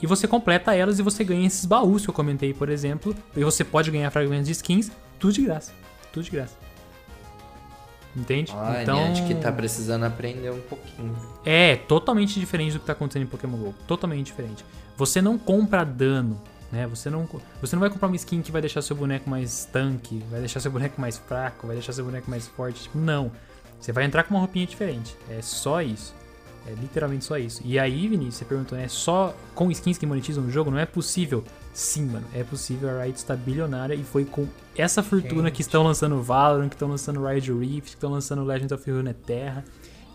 E 0.01 0.07
você 0.07 0.27
completa 0.27 0.73
elas 0.73 0.97
e 0.97 1.01
você 1.01 1.23
ganha 1.23 1.45
esses 1.45 1.65
baús 1.65 2.03
que 2.03 2.09
eu 2.09 2.13
comentei, 2.13 2.53
por 2.53 2.69
exemplo. 2.69 3.15
E 3.35 3.43
você 3.43 3.63
pode 3.63 3.91
ganhar 3.91 4.09
fragmentos 4.11 4.47
de 4.47 4.53
skins, 4.53 4.91
tudo 5.19 5.33
de 5.33 5.41
graça. 5.41 5.73
Tudo 6.11 6.23
de 6.23 6.31
graça. 6.31 6.55
Entende? 8.15 8.51
Ah, 8.55 8.81
então, 8.81 8.95
Niantic 8.95 9.27
que 9.27 9.35
tá 9.35 9.51
precisando 9.51 10.05
aprender 10.05 10.49
um 10.49 10.61
pouquinho. 10.61 11.13
é 11.45 11.75
totalmente 11.75 12.39
diferente 12.39 12.73
do 12.73 12.79
que 12.79 12.85
tá 12.85 12.93
acontecendo 12.93 13.23
em 13.23 13.27
Pokémon 13.27 13.57
GO. 13.57 13.75
Totalmente 13.85 14.25
diferente. 14.27 14.63
Você 14.95 15.21
não 15.21 15.37
compra 15.37 15.83
dano, 15.83 16.41
né? 16.75 16.85
Você 16.87 17.09
não, 17.09 17.27
você 17.61 17.75
não 17.75 17.79
vai 17.79 17.89
comprar 17.89 18.07
uma 18.07 18.15
skin 18.15 18.41
que 18.41 18.51
vai 18.51 18.61
deixar 18.61 18.81
seu 18.81 18.95
boneco 18.95 19.29
mais 19.29 19.65
tanque, 19.65 20.21
vai 20.29 20.39
deixar 20.41 20.59
seu 20.59 20.69
boneco 20.69 20.99
mais 20.99 21.17
fraco, 21.17 21.65
vai 21.65 21.75
deixar 21.75 21.93
seu 21.93 22.05
boneco 22.05 22.29
mais 22.29 22.47
forte. 22.47 22.83
Tipo, 22.83 22.97
não. 22.97 23.31
Você 23.79 23.91
vai 23.91 24.03
entrar 24.03 24.23
com 24.23 24.33
uma 24.33 24.39
roupinha 24.39 24.65
diferente. 24.65 25.15
É 25.29 25.41
só 25.41 25.81
isso. 25.81 26.13
É 26.67 26.71
literalmente 26.73 27.23
só 27.23 27.37
isso. 27.37 27.61
E 27.63 27.77
aí, 27.77 28.07
Vinícius, 28.07 28.35
você 28.35 28.45
perguntou, 28.45 28.77
né? 28.77 28.87
Só 28.87 29.35
com 29.53 29.69
skins 29.69 29.97
que 29.97 30.05
monetizam 30.05 30.43
o 30.43 30.49
jogo? 30.49 30.71
Não 30.71 30.79
é 30.79 30.85
possível. 30.85 31.43
Sim, 31.71 32.07
mano. 32.07 32.25
É 32.33 32.43
possível. 32.43 32.89
A 32.89 33.03
Riot 33.03 33.17
está 33.17 33.35
bilionária 33.35 33.93
e 33.93 34.03
foi 34.03 34.25
com 34.25 34.47
essa 34.75 35.03
fortuna 35.03 35.51
que 35.51 35.61
estão 35.61 35.83
lançando 35.83 36.19
Valorant, 36.21 36.69
que 36.69 36.75
estão 36.75 36.89
lançando 36.89 37.23
Riot 37.23 37.51
Rift, 37.51 37.81
que 37.81 37.89
estão 37.89 38.09
lançando 38.09 38.43
Legends 38.43 38.71
of 38.71 38.89
Runeterra. 38.89 39.63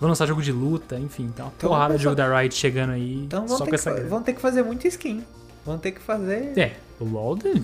Vão 0.01 0.09
lançar 0.09 0.27
jogo 0.27 0.43
de 0.43 0.51
luta, 0.51 0.99
enfim. 0.99 1.29
Tem 1.29 1.45
uma 1.45 1.53
Então, 1.57 1.71
porrada 1.71 1.97
de 1.97 2.03
jogo 2.03 2.17
da 2.17 2.41
Riot 2.41 2.55
chegando 2.55 2.91
aí. 2.91 3.15
Então 3.15 3.47
vão 3.47 3.59
ter, 3.59 3.79
que, 3.79 4.01
vão 4.09 4.23
ter 4.23 4.33
que 4.33 4.41
fazer 4.41 4.63
muita 4.63 4.89
skin. 4.89 5.23
Vão 5.71 5.79
ter 5.79 5.93
que 5.93 6.01
fazer. 6.01 6.59
É, 6.59 6.77
o 7.01 7.05
LoL 7.05 7.37
deve, 7.37 7.63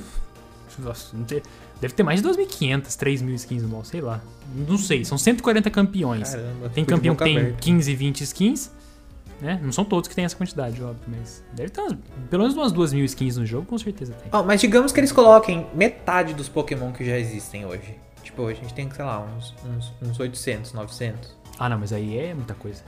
Nossa, 0.79 1.17
não 1.17 1.25
tem- 1.25 1.43
deve 1.81 1.95
ter 1.95 2.03
mais 2.03 2.21
de 2.21 2.29
2.500, 2.29 2.97
3.000 2.97 3.35
skins 3.35 3.63
no 3.63 3.69
LoL, 3.71 3.85
sei 3.85 4.01
lá. 4.01 4.21
Não 4.69 4.77
sei, 4.79 5.05
são 5.05 5.17
140 5.17 5.71
campeões. 5.71 6.31
Caramba. 6.31 6.69
Tem 6.69 6.85
campeão 6.85 7.15
que 7.17 7.25
tem 7.25 7.39
aberta. 7.39 7.59
15, 7.61 7.95
20 7.95 8.21
skins, 8.23 8.71
né? 9.41 9.59
Não 9.63 9.73
são 9.73 9.85
todos 9.85 10.09
que 10.09 10.15
tem 10.15 10.25
essa 10.25 10.37
quantidade, 10.37 10.83
óbvio, 10.83 11.03
mas 11.09 11.43
deve 11.53 11.71
ter 11.71 11.81
umas- 11.81 11.97
pelo 12.31 12.43
menos 12.43 12.57
umas 12.57 12.73
2 12.73 12.93
mil 12.93 13.05
skins 13.07 13.37
no 13.37 13.47
jogo, 13.47 13.67
com 13.67 13.79
certeza 13.79 14.13
tem. 14.13 14.29
Ó, 14.33 14.43
mas 14.43 14.61
digamos 14.61 14.93
que 14.93 15.01
eles 15.01 15.13
coloquem 15.13 15.67
metade 15.75 16.35
dos 16.35 16.49
Pokémon 16.49 16.93
que 16.93 17.05
já 17.05 17.19
existem 17.19 17.65
hoje. 17.67 17.97
Tipo, 18.23 18.47
a 18.49 18.53
gente 18.55 18.75
tem, 18.75 18.91
sei 18.91 19.05
lá, 19.05 19.21
uns, 19.37 19.55
uns, 19.65 19.93
uns 20.11 20.21
800, 20.21 20.73
900. 20.73 21.35
Ah, 21.59 21.69
não, 21.69 21.79
mas 21.79 21.93
aí 21.93 22.19
é 22.19 22.35
muita 22.35 22.55
coisa. 22.55 22.83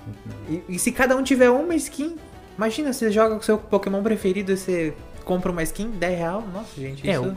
E, 0.48 0.62
e 0.68 0.78
se 0.78 0.90
cada 0.92 1.16
um 1.16 1.22
tiver 1.22 1.48
uma 1.48 1.74
skin, 1.76 2.16
imagina, 2.56 2.92
você 2.92 3.10
joga 3.10 3.34
com 3.36 3.40
o 3.40 3.44
seu 3.44 3.56
Pokémon 3.56 4.02
preferido 4.02 4.52
e 4.52 4.56
você 4.56 4.94
compra 5.28 5.52
uma 5.52 5.62
skin, 5.62 5.90
10 5.90 6.18
real. 6.18 6.42
Nossa, 6.52 6.80
gente, 6.80 7.08
É, 7.08 7.12
isso... 7.12 7.36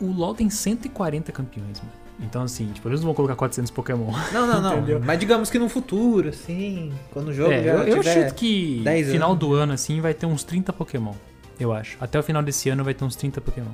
o, 0.00 0.06
o 0.06 0.12
LoL 0.12 0.34
tem 0.34 0.48
140 0.48 1.30
campeões, 1.30 1.78
mano. 1.80 1.92
Então, 2.18 2.42
assim, 2.42 2.66
tipo, 2.72 2.88
eles 2.88 3.00
não 3.00 3.06
vão 3.06 3.14
colocar 3.14 3.36
400 3.36 3.70
Pokémon. 3.70 4.10
Não, 4.32 4.46
não, 4.46 4.60
não. 4.60 4.76
Entendeu? 4.78 5.00
Mas 5.04 5.18
digamos 5.18 5.50
que 5.50 5.58
no 5.58 5.68
futuro, 5.68 6.30
assim, 6.30 6.92
quando 7.12 7.28
o 7.28 7.32
jogo 7.32 7.52
É, 7.52 7.62
já 7.62 7.70
eu, 7.72 7.96
eu 7.96 8.02
chuto 8.02 8.34
que 8.34 8.80
10 8.82 9.10
final 9.12 9.34
do 9.36 9.54
ano, 9.54 9.72
assim, 9.74 10.00
vai 10.00 10.14
ter 10.14 10.26
uns 10.26 10.42
30 10.44 10.72
Pokémon. 10.72 11.14
Eu 11.58 11.72
acho. 11.72 11.96
Até 12.00 12.18
o 12.18 12.22
final 12.22 12.42
desse 12.42 12.70
ano 12.70 12.82
vai 12.82 12.94
ter 12.94 13.04
uns 13.04 13.16
30 13.16 13.40
Pokémon. 13.40 13.70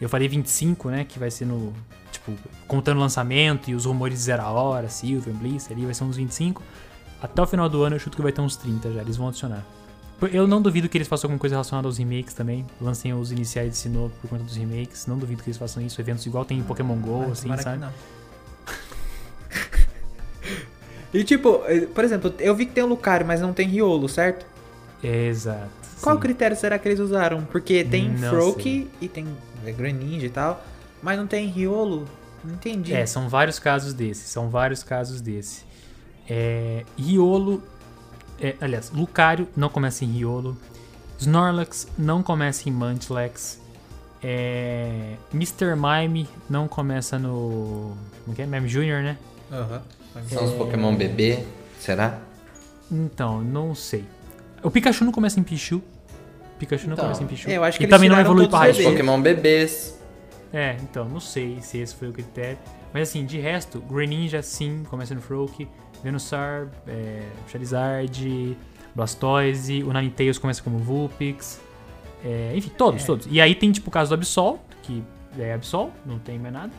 Eu 0.00 0.08
falei 0.08 0.28
25, 0.28 0.90
né? 0.90 1.04
Que 1.04 1.18
vai 1.18 1.30
ser 1.30 1.44
no. 1.44 1.72
Tipo, 2.10 2.32
contando 2.66 2.98
o 2.98 3.00
lançamento 3.00 3.70
e 3.70 3.74
os 3.74 3.84
rumores 3.84 4.18
de 4.18 4.24
zero 4.24 4.42
a 4.42 4.50
hora, 4.50 4.88
Silver, 4.88 5.34
Bliss, 5.34 5.70
ali 5.70 5.84
vai 5.84 5.94
ser 5.94 6.04
uns 6.04 6.16
25. 6.16 6.62
Até 7.20 7.42
o 7.42 7.46
final 7.46 7.68
do 7.68 7.82
ano 7.82 7.96
eu 7.96 8.00
chuto 8.00 8.16
que 8.16 8.22
vai 8.22 8.32
ter 8.32 8.40
uns 8.40 8.56
30 8.56 8.92
já. 8.92 9.00
Eles 9.00 9.16
vão 9.16 9.28
adicionar. 9.28 9.64
Eu 10.32 10.48
não 10.48 10.60
duvido 10.60 10.88
que 10.88 10.98
eles 10.98 11.06
façam 11.06 11.28
alguma 11.28 11.38
coisa 11.38 11.54
relacionada 11.54 11.86
aos 11.86 11.96
remakes 11.96 12.34
também. 12.34 12.66
Lancem 12.80 13.14
os 13.14 13.30
iniciais 13.30 13.70
de 13.70 13.76
Sinnoh 13.76 14.10
por 14.20 14.28
conta 14.28 14.42
dos 14.42 14.56
remakes. 14.56 15.06
Não 15.06 15.16
duvido 15.16 15.44
que 15.44 15.48
eles 15.48 15.58
façam 15.58 15.80
isso. 15.80 16.00
Eventos 16.00 16.26
igual 16.26 16.44
tem 16.44 16.58
em 16.58 16.62
Pokémon 16.62 16.96
GO, 16.96 17.26
Ah, 17.28 17.32
assim, 17.32 17.56
sabe? 17.58 17.84
e 21.14 21.22
tipo, 21.22 21.62
eh, 21.66 21.86
por 21.86 22.02
exemplo, 22.02 22.34
eu 22.40 22.54
vi 22.54 22.66
que 22.66 22.72
tem 22.72 22.82
o 22.82 22.88
Lucario, 22.88 23.24
mas 23.24 23.40
não 23.40 23.52
tem 23.52 23.68
Riolo, 23.68 24.08
certo? 24.08 24.44
Exato. 25.02 25.70
Qual 26.00 26.16
sim. 26.16 26.20
critério 26.20 26.56
será 26.56 26.78
que 26.78 26.88
eles 26.88 26.98
usaram? 26.98 27.44
Porque 27.44 27.84
tem 27.84 28.10
Não 28.10 28.30
Froak 28.30 28.90
e 29.00 29.08
tem 29.08 29.26
Greninja 29.76 30.26
e 30.26 30.30
tal, 30.30 30.64
mas 31.00 31.16
não 31.16 31.28
tem 31.28 31.46
Riolo. 31.46 32.06
Não 32.44 32.54
entendi. 32.54 32.92
É, 32.92 33.06
são 33.06 33.28
vários 33.28 33.58
casos 33.58 33.92
desses. 33.92 34.28
São 34.28 34.48
vários 34.48 34.82
casos 34.82 35.20
desse. 35.20 35.62
É, 36.28 36.84
Riolo. 36.96 37.62
É, 38.40 38.54
aliás, 38.60 38.90
Lucario 38.90 39.48
não 39.56 39.68
começa 39.68 40.04
em 40.04 40.08
Riolo. 40.12 40.56
Snorlax 41.18 41.88
não 41.98 42.22
começa 42.22 42.68
em 42.68 42.72
Munchlax. 42.72 43.60
É, 44.22 45.14
Mr. 45.32 45.74
Mime 45.76 46.28
não 46.48 46.66
começa 46.68 47.18
no. 47.18 47.96
Como 48.24 48.34
que 48.34 48.42
é? 48.42 48.46
Mime 48.46 48.68
Jr., 48.68 49.02
né? 49.02 49.18
Aham. 49.50 49.82
São 50.28 50.44
os 50.44 50.52
Pokémon 50.52 50.94
bebê, 50.96 51.44
será? 51.78 52.18
Então, 52.90 53.40
não 53.40 53.74
sei. 53.74 54.04
O 54.62 54.70
Pikachu 54.70 55.04
não 55.04 55.12
começa 55.12 55.38
em 55.38 55.42
Pichu. 55.42 55.80
Pikachu 56.58 56.86
não 56.86 56.94
Então, 56.94 57.04
começa 57.04 57.22
em 57.22 57.26
Pichu. 57.26 57.48
é, 57.48 57.56
eu 57.56 57.62
acho 57.64 57.78
que 57.78 57.84
e 57.84 57.88
também 57.88 58.08
não 58.08 58.18
evolui 58.18 58.46
os 58.46 58.52
Raichu. 58.52 58.82
Pokémon 58.82 59.20
bebês. 59.20 59.96
É, 60.52 60.76
então, 60.82 61.04
não 61.08 61.20
sei 61.20 61.58
se 61.60 61.78
esse 61.78 61.94
foi 61.94 62.08
o 62.08 62.12
critério. 62.12 62.58
Mas 62.92 63.10
assim, 63.10 63.24
de 63.24 63.38
resto, 63.38 63.80
Greninja 63.80 64.42
sim, 64.42 64.82
começa 64.88 65.14
no 65.14 65.20
Froak, 65.20 65.68
Venusaur, 66.02 66.68
é, 66.86 67.22
Charizard, 67.50 68.56
Blastoise, 68.94 69.82
o 69.82 69.92
Ninetales 69.92 70.38
começa 70.38 70.62
como 70.62 70.78
Vulpix. 70.78 71.60
é, 72.24 72.52
enfim, 72.56 72.70
todos, 72.76 73.02
É. 73.02 73.06
todos. 73.06 73.28
E 73.30 73.40
aí 73.40 73.54
tem 73.54 73.70
tipo 73.70 73.88
o 73.88 73.92
caso 73.92 74.10
do 74.10 74.14
Absol, 74.14 74.58
que 74.82 75.02
é 75.38 75.52
Absol, 75.54 75.90
não 76.04 76.18
tem 76.18 76.38
mais 76.38 76.52
nada. 76.52 76.72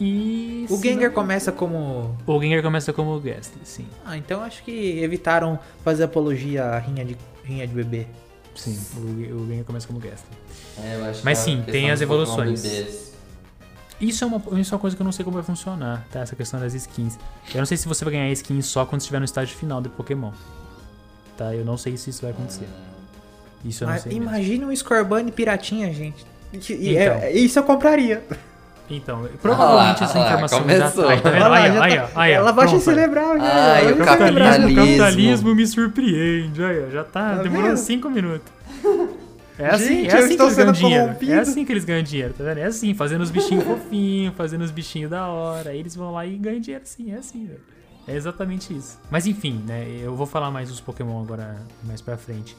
E. 0.00 0.66
O 0.70 0.76
Gengar 0.80 1.08
não- 1.08 1.14
começa 1.14 1.50
como. 1.50 2.16
O 2.26 2.40
Gengar 2.40 2.62
começa 2.62 2.92
como 2.92 3.18
Gastly, 3.18 3.60
sim. 3.64 3.86
Ah, 4.04 4.16
então 4.16 4.42
acho 4.42 4.62
que 4.62 5.00
evitaram 5.00 5.58
fazer 5.82 6.04
apologia 6.04 6.64
à 6.66 6.78
rinha 6.78 7.04
de, 7.04 7.16
rinha 7.44 7.66
de 7.66 7.74
bebê. 7.74 8.06
Sim, 8.54 8.78
o, 8.96 9.36
o 9.42 9.46
Gengar 9.48 9.64
começa 9.64 9.86
como 9.86 9.98
Gastly. 9.98 10.36
É, 10.84 10.94
eu 10.96 11.04
acho 11.06 11.22
Mas 11.24 11.38
é 11.40 11.42
sim, 11.42 11.62
tem 11.66 11.90
as 11.90 12.00
evoluções. 12.00 12.62
bebês. 12.62 13.07
Isso 14.00 14.22
é, 14.22 14.26
uma, 14.26 14.36
isso 14.60 14.72
é 14.72 14.76
uma 14.76 14.80
coisa 14.80 14.94
que 14.96 15.02
eu 15.02 15.04
não 15.04 15.10
sei 15.12 15.24
como 15.24 15.34
vai 15.36 15.44
funcionar, 15.44 16.04
tá? 16.12 16.20
Essa 16.20 16.36
questão 16.36 16.60
das 16.60 16.72
skins. 16.74 17.18
Eu 17.52 17.58
não 17.58 17.66
sei 17.66 17.76
se 17.76 17.88
você 17.88 18.04
vai 18.04 18.12
ganhar 18.14 18.30
skin 18.32 18.62
só 18.62 18.84
quando 18.86 19.00
estiver 19.00 19.18
no 19.18 19.24
estágio 19.24 19.56
final 19.56 19.80
do 19.80 19.90
Pokémon. 19.90 20.30
Tá? 21.36 21.54
Eu 21.54 21.64
não 21.64 21.76
sei 21.76 21.96
se 21.96 22.10
isso 22.10 22.22
vai 22.22 22.30
acontecer. 22.30 22.68
Isso 23.64 23.82
eu 23.82 23.86
não 23.88 23.94
Mas 23.94 24.02
sei. 24.04 24.12
mesmo. 24.12 24.24
imagine 24.28 24.64
um 24.66 24.74
Scorbunny 24.76 25.32
piratinha, 25.32 25.92
gente. 25.92 26.24
E- 26.52 26.58
e- 26.72 26.96
Então. 26.96 27.14
é- 27.18 27.32
isso 27.32 27.58
eu 27.58 27.62
compraria. 27.64 28.22
Então, 28.90 29.28
provavelmente 29.42 30.02
Ah 30.02 30.06
essa 30.06 30.18
ah 30.18 30.24
informação 30.26 30.60
começou. 30.60 30.80
já 30.80 30.90
tá. 30.90 31.12
Aí, 31.12 31.20
tá 31.20 31.30
vendo? 31.30 31.44
Aí, 31.44 31.50
ó, 31.50 31.82
aí, 31.82 31.96
tá- 31.98 32.08
ó, 32.14 32.20
aí, 32.20 32.32
ó. 32.32 32.34
Ela 32.36 32.52
baixa 32.52 32.70
Pronto, 32.70 32.84
cerebral 32.84 33.38
já. 33.38 33.44
Ai, 33.74 33.92
o 33.92 33.96
capitalismo. 33.98 34.06
capitalismo, 34.06 34.72
o 34.72 34.74
capitalismo 34.86 35.54
me 35.54 35.66
surpreende. 35.66 36.64
Aí, 36.64 36.84
ó, 36.86 36.90
já 36.90 37.04
tá, 37.04 37.36
Tá 37.36 37.42
demorou 37.42 37.66
vendo? 37.68 37.76
5 37.76 38.08
minutos. 38.08 38.50
É 39.58 39.70
assim, 39.70 39.86
Gente, 40.02 40.10
é 40.10 40.18
assim 40.18 40.36
que 40.36 40.42
eles 40.42 40.56
ganham 40.56 40.72
dinheiro. 40.72 41.04
corrompido. 41.06 41.32
É 41.32 41.38
assim 41.40 41.64
que 41.64 41.72
eles 41.72 41.84
ganham 41.84 42.02
dinheiro, 42.02 42.34
tá 42.36 42.44
vendo? 42.44 42.58
É 42.58 42.64
assim, 42.64 42.94
fazendo 42.94 43.22
os 43.22 43.30
bichinhos 43.30 43.64
fofinhos, 43.64 44.34
fazendo 44.36 44.62
os 44.62 44.70
bichinhos 44.70 45.10
da 45.10 45.26
hora. 45.26 45.70
Aí 45.70 45.78
eles 45.80 45.96
vão 45.96 46.12
lá 46.12 46.24
e 46.24 46.36
ganham 46.36 46.60
dinheiro 46.60 46.84
sim, 46.86 47.10
é 47.12 47.16
assim, 47.16 47.46
velho. 47.46 47.60
É 48.06 48.14
exatamente 48.14 48.74
isso. 48.74 48.98
Mas 49.10 49.26
enfim, 49.26 49.62
né? 49.66 49.86
Eu 50.02 50.14
vou 50.14 50.26
falar 50.26 50.50
mais 50.50 50.68
dos 50.68 50.80
Pokémon 50.80 51.20
agora 51.20 51.56
mais 51.84 52.00
pra 52.00 52.16
frente. 52.16 52.56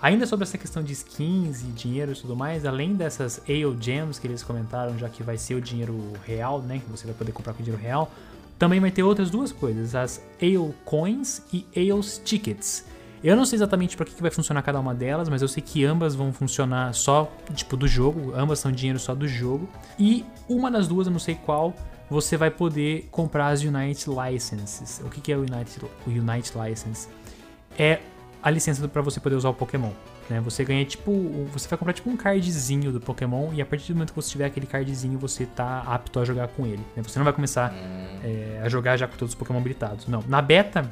Ainda 0.00 0.26
sobre 0.26 0.42
essa 0.44 0.58
questão 0.58 0.82
de 0.82 0.92
skins 0.92 1.62
e 1.62 1.66
dinheiro 1.66 2.12
e 2.12 2.14
tudo 2.14 2.36
mais, 2.36 2.66
além 2.66 2.94
dessas 2.94 3.40
Ale 3.48 3.76
Gems 3.80 4.18
que 4.18 4.26
eles 4.26 4.42
comentaram, 4.42 4.98
já 4.98 5.08
que 5.08 5.22
vai 5.22 5.38
ser 5.38 5.54
o 5.54 5.60
dinheiro 5.60 5.96
real, 6.26 6.60
né? 6.60 6.80
Que 6.84 6.90
você 6.90 7.06
vai 7.06 7.14
poder 7.14 7.32
comprar 7.32 7.52
com 7.54 7.62
dinheiro 7.62 7.80
real, 7.82 8.12
também 8.58 8.78
vai 8.80 8.90
ter 8.90 9.02
outras 9.04 9.30
duas 9.30 9.52
coisas, 9.52 9.94
as 9.94 10.20
Ale 10.40 10.74
Coins 10.84 11.42
e 11.52 11.64
Ale 11.76 12.02
Tickets. 12.24 12.84
Eu 13.22 13.36
não 13.36 13.44
sei 13.44 13.56
exatamente 13.56 13.96
para 13.96 14.04
que, 14.04 14.14
que 14.14 14.22
vai 14.22 14.30
funcionar 14.30 14.62
cada 14.62 14.80
uma 14.80 14.94
delas, 14.94 15.28
mas 15.28 15.42
eu 15.42 15.48
sei 15.48 15.62
que 15.62 15.84
ambas 15.84 16.14
vão 16.14 16.32
funcionar 16.32 16.92
só, 16.92 17.32
tipo, 17.54 17.76
do 17.76 17.86
jogo, 17.86 18.32
ambas 18.34 18.58
são 18.58 18.72
dinheiro 18.72 18.98
só 18.98 19.14
do 19.14 19.28
jogo. 19.28 19.68
E 19.98 20.24
uma 20.48 20.70
das 20.70 20.88
duas, 20.88 21.06
eu 21.06 21.12
não 21.12 21.20
sei 21.20 21.36
qual, 21.36 21.72
você 22.10 22.36
vai 22.36 22.50
poder 22.50 23.08
comprar 23.10 23.48
as 23.48 23.62
Unite 23.62 24.06
Licenses. 24.10 25.00
O 25.04 25.08
que, 25.08 25.20
que 25.20 25.32
é 25.32 25.36
o 25.36 25.40
Unite, 25.40 25.80
o 26.06 26.10
Unite 26.10 26.52
License? 26.58 27.08
É 27.78 28.00
a 28.42 28.50
licença 28.50 28.86
para 28.88 29.00
você 29.00 29.20
poder 29.20 29.36
usar 29.36 29.50
o 29.50 29.54
Pokémon. 29.54 29.92
Né? 30.28 30.40
Você 30.40 30.64
ganha 30.64 30.84
tipo. 30.84 31.12
Você 31.52 31.68
vai 31.68 31.78
comprar 31.78 31.92
tipo 31.92 32.10
um 32.10 32.16
cardzinho 32.16 32.90
do 32.90 33.00
Pokémon 33.00 33.52
e 33.52 33.62
a 33.62 33.66
partir 33.66 33.92
do 33.92 33.94
momento 33.94 34.10
que 34.10 34.16
você 34.16 34.30
tiver 34.30 34.46
aquele 34.46 34.66
cardzinho, 34.66 35.18
você 35.18 35.46
tá 35.46 35.82
apto 35.86 36.18
a 36.18 36.24
jogar 36.24 36.48
com 36.48 36.66
ele. 36.66 36.82
né? 36.96 37.02
Você 37.02 37.18
não 37.18 37.24
vai 37.24 37.32
começar 37.32 37.72
é, 38.24 38.60
a 38.62 38.68
jogar 38.68 38.96
já 38.96 39.06
com 39.06 39.16
todos 39.16 39.32
os 39.32 39.38
Pokémon 39.38 39.58
habilitados. 39.58 40.08
Não. 40.08 40.24
Na 40.26 40.42
beta, 40.42 40.90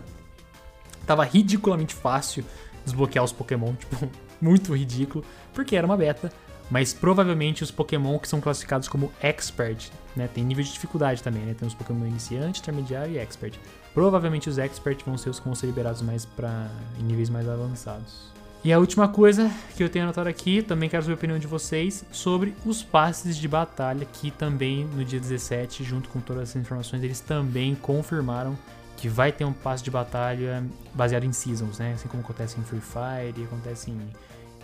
tava 1.06 1.24
ridiculamente 1.24 1.94
fácil 1.94 2.44
desbloquear 2.84 3.24
os 3.24 3.32
Pokémon, 3.32 3.74
tipo, 3.78 4.10
muito 4.40 4.74
ridículo, 4.74 5.24
porque 5.52 5.76
era 5.76 5.86
uma 5.86 5.96
beta. 5.96 6.32
Mas 6.70 6.92
provavelmente 6.94 7.64
os 7.64 7.70
Pokémon 7.72 8.16
que 8.18 8.28
são 8.28 8.40
classificados 8.40 8.86
como 8.86 9.10
Expert, 9.20 9.90
né? 10.14 10.28
Tem 10.32 10.44
nível 10.44 10.62
de 10.62 10.72
dificuldade 10.72 11.20
também, 11.20 11.42
né? 11.42 11.52
Tem 11.52 11.66
os 11.66 11.74
Pokémon 11.74 12.06
iniciante, 12.06 12.60
intermediário 12.60 13.12
e 13.12 13.18
Expert. 13.18 13.54
Provavelmente 13.92 14.48
os 14.48 14.56
Expert 14.56 15.02
vão 15.04 15.18
ser 15.18 15.30
os 15.30 15.40
que 15.40 15.46
vão 15.46 15.54
ser 15.54 15.66
liberados 15.66 16.00
mais 16.00 16.24
para 16.24 16.70
em 16.98 17.02
níveis 17.02 17.28
mais 17.28 17.48
avançados. 17.48 18.30
E 18.62 18.72
a 18.72 18.78
última 18.78 19.08
coisa 19.08 19.50
que 19.74 19.82
eu 19.82 19.88
tenho 19.88 20.04
anotado 20.04 20.28
aqui, 20.28 20.62
também 20.62 20.88
quero 20.88 21.02
saber 21.02 21.14
a 21.14 21.16
opinião 21.16 21.38
de 21.38 21.46
vocês, 21.46 22.04
sobre 22.12 22.54
os 22.64 22.82
passes 22.82 23.36
de 23.36 23.48
batalha, 23.48 24.04
que 24.04 24.30
também 24.30 24.84
no 24.84 25.02
dia 25.02 25.18
17, 25.18 25.82
junto 25.82 26.10
com 26.10 26.20
todas 26.20 26.50
essas 26.50 26.60
informações, 26.60 27.02
eles 27.02 27.20
também 27.20 27.74
confirmaram 27.74 28.56
que 29.00 29.08
vai 29.08 29.32
ter 29.32 29.46
um 29.46 29.52
passe 29.52 29.82
de 29.82 29.90
batalha 29.90 30.62
baseado 30.92 31.24
em 31.24 31.32
seasons, 31.32 31.78
né? 31.78 31.94
Assim 31.94 32.06
como 32.06 32.22
acontece 32.22 32.60
em 32.60 32.62
Free 32.62 32.82
Fire, 32.82 33.44
acontece 33.44 33.90
em, 33.90 33.98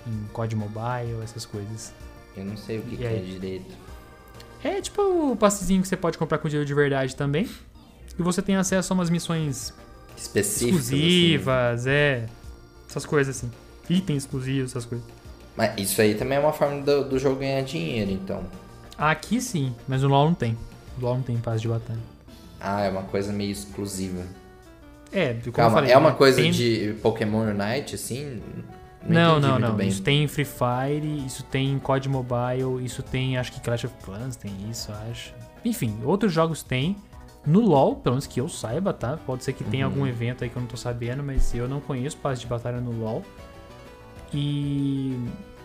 em 0.07 0.27
COD 0.31 0.55
Mobile, 0.55 1.23
essas 1.25 1.47
coisas. 1.47 1.95
Eu 2.37 2.45
não 2.45 2.57
sei 2.57 2.79
o 2.79 2.83
que, 2.83 2.99
que 2.99 3.05
é 3.05 3.17
direito. 3.17 3.75
É 4.63 4.79
tipo 4.83 5.33
o 5.33 5.37
passezinho 5.37 5.81
que 5.81 5.89
você 5.89 5.97
pode 5.97 6.19
comprar 6.19 6.37
com 6.37 6.49
dinheiro 6.49 6.67
de 6.67 6.75
verdade 6.75 7.17
também. 7.17 7.49
E 8.19 8.23
você 8.23 8.43
tem 8.43 8.57
acesso 8.57 8.93
a 8.93 8.95
umas 8.95 9.09
missões 9.09 9.73
Específico. 10.15 10.79
assim. 10.79 10.97
exclusivas, 10.97 11.87
é. 11.87 12.27
Essas 12.91 13.07
coisas 13.07 13.37
assim. 13.37 13.51
Itens 13.89 14.25
exclusivos, 14.25 14.73
essas 14.73 14.85
coisas. 14.85 15.07
Mas 15.57 15.81
isso 15.81 15.99
aí 16.03 16.15
também 16.15 16.37
é 16.37 16.41
uma 16.41 16.53
forma 16.53 16.83
do, 16.83 17.09
do 17.09 17.19
jogo 17.19 17.37
ganhar 17.37 17.63
dinheiro, 17.63 18.11
então. 18.11 18.45
Aqui 18.99 19.41
sim, 19.41 19.75
mas 19.89 20.05
o 20.05 20.09
LoL 20.09 20.27
não 20.27 20.35
tem. 20.35 20.59
O 20.99 21.01
LoL 21.01 21.15
não 21.15 21.23
tem 21.23 21.39
passe 21.39 21.63
de 21.63 21.69
batalha. 21.69 22.16
Ah, 22.69 22.83
é 22.83 22.91
uma 22.91 23.03
coisa 23.03 23.33
meio 23.33 23.53
exclusiva. 23.53 24.23
É, 25.13 25.35
como 25.35 25.47
eu 25.47 25.53
Calma, 25.53 25.75
falei, 25.77 25.93
é 25.93 25.97
uma 25.97 26.11
né, 26.11 26.17
coisa 26.17 26.41
tem- 26.43 26.51
de 26.51 26.97
Pokémon 27.01 27.43
Unite, 27.43 27.95
assim? 27.95 28.43
Não, 29.09 29.39
não, 29.39 29.57
não. 29.59 29.75
bem. 29.77 29.89
Isso 29.89 30.03
tem 30.03 30.25
em 30.25 30.27
Free 30.29 30.45
Fire, 30.45 31.25
isso 31.25 31.45
tem 31.45 31.71
em 31.73 31.79
COD 31.79 32.09
Mobile, 32.09 32.85
isso 32.85 33.05
tem, 33.05 33.39
acho 33.39 33.53
que 33.53 33.61
Clash 33.61 33.85
of 33.85 33.95
Clans 34.05 34.35
tem 34.35 34.51
isso, 34.69 34.91
acho. 35.11 35.33
Enfim, 35.65 35.97
outros 36.05 36.33
jogos 36.33 36.63
tem. 36.65 36.97
No 37.47 37.61
LoL, 37.61 37.95
pelo 37.95 38.17
menos 38.17 38.27
que 38.27 38.41
eu 38.41 38.49
saiba, 38.49 38.93
tá? 38.93 39.17
Pode 39.25 39.45
ser 39.45 39.53
que 39.53 39.63
tenha 39.63 39.87
Uhum. 39.87 39.93
algum 39.93 40.07
evento 40.09 40.43
aí 40.43 40.51
que 40.51 40.57
eu 40.57 40.61
não 40.61 40.67
tô 40.69 40.77
sabendo, 40.77 41.23
mas 41.23 41.55
eu 41.55 41.69
não 41.69 41.79
conheço 41.81 42.17
passe 42.17 42.41
de 42.41 42.49
batalha 42.49 42.81
no 42.81 42.91
LoL. 42.91 43.23
E. 44.35 45.17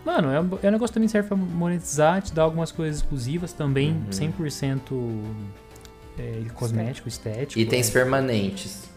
Mano, 0.04 0.30
é 0.30 0.40
um, 0.40 0.48
é 0.62 0.68
um 0.68 0.72
negócio 0.72 0.88
que 0.88 0.94
também 0.94 1.08
serve 1.08 1.28
pra 1.28 1.36
monetizar, 1.36 2.22
te 2.22 2.32
dar 2.32 2.42
algumas 2.42 2.70
coisas 2.72 2.96
exclusivas 2.98 3.52
também, 3.52 3.90
Uhum. 3.92 4.12
100% 4.12 4.92
é, 6.18 6.42
cosmético, 6.54 7.08
estético. 7.08 7.58
Itens 7.60 7.88
é. 7.88 7.92
permanentes. 7.92 8.90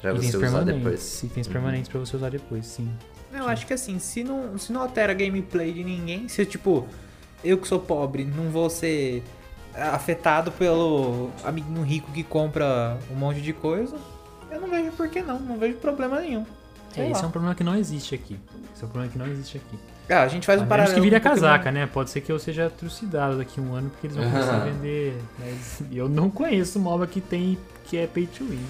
Pra 0.00 0.12
Itens 0.12 0.30
você 0.32 0.36
usar 0.36 0.46
permanentes. 0.46 0.82
depois. 0.82 1.22
Itens 1.22 1.46
Uhum. 1.46 1.52
permanentes 1.52 1.88
pra 1.88 2.00
você 2.00 2.16
usar 2.16 2.30
depois, 2.30 2.66
sim. 2.66 2.90
Eu 3.32 3.48
acho 3.48 3.66
que 3.66 3.72
assim, 3.72 3.98
se 3.98 4.22
não, 4.22 4.56
se 4.58 4.72
não 4.72 4.80
altera 4.82 5.12
a 5.12 5.14
gameplay 5.14 5.72
de 5.72 5.82
ninguém, 5.82 6.28
se 6.28 6.44
tipo, 6.46 6.86
eu 7.42 7.58
que 7.58 7.66
sou 7.66 7.80
pobre, 7.80 8.24
não 8.24 8.50
vou 8.50 8.70
ser 8.70 9.22
afetado 9.74 10.52
pelo 10.52 11.30
amiguinho 11.42 11.82
rico 11.82 12.12
que 12.12 12.22
compra 12.22 12.96
um 13.10 13.14
monte 13.16 13.40
de 13.40 13.52
coisa, 13.52 13.96
eu 14.50 14.60
não 14.60 14.68
vejo 14.70 14.92
por 14.92 15.08
que 15.08 15.20
não, 15.20 15.40
não 15.40 15.58
vejo 15.58 15.74
problema 15.78 16.20
nenhum. 16.20 16.46
Sei 16.92 17.04
É, 17.06 17.10
esse 17.10 17.20
lá. 17.20 17.24
é 17.24 17.28
um 17.28 17.32
problema 17.32 17.54
que 17.56 17.64
não 17.64 17.74
existe 17.74 18.14
aqui. 18.14 18.38
Esse 18.72 18.84
é 18.84 18.86
um 18.86 18.90
problema 18.90 19.10
que 19.12 19.18
não 19.18 19.26
existe 19.26 19.56
aqui. 19.56 19.76
Ah, 20.08 20.22
a 20.22 20.28
gente 20.28 20.44
faz 20.46 20.60
um 20.60 20.64
a 20.64 20.66
menos 20.66 20.68
paralelo. 20.68 20.94
que 20.94 21.00
vire 21.00 21.16
a 21.16 21.20
Pokémon. 21.20 21.34
casaca, 21.40 21.70
né? 21.72 21.86
Pode 21.86 22.10
ser 22.10 22.20
que 22.20 22.30
eu 22.30 22.38
seja 22.38 22.68
trucidado 22.70 23.38
daqui 23.38 23.58
a 23.58 23.62
um 23.62 23.74
ano, 23.74 23.90
porque 23.90 24.06
eles 24.06 24.16
vão 24.16 24.30
começar 24.30 24.56
a 24.56 24.64
vender. 24.64 25.16
Mas 25.38 25.82
eu 25.92 26.08
não 26.08 26.28
conheço 26.30 26.78
MOBA 26.78 27.06
que 27.06 27.20
tem 27.20 27.58
que 27.84 27.96
é 27.96 28.06
pay 28.06 28.26
to 28.26 28.44
win. 28.44 28.60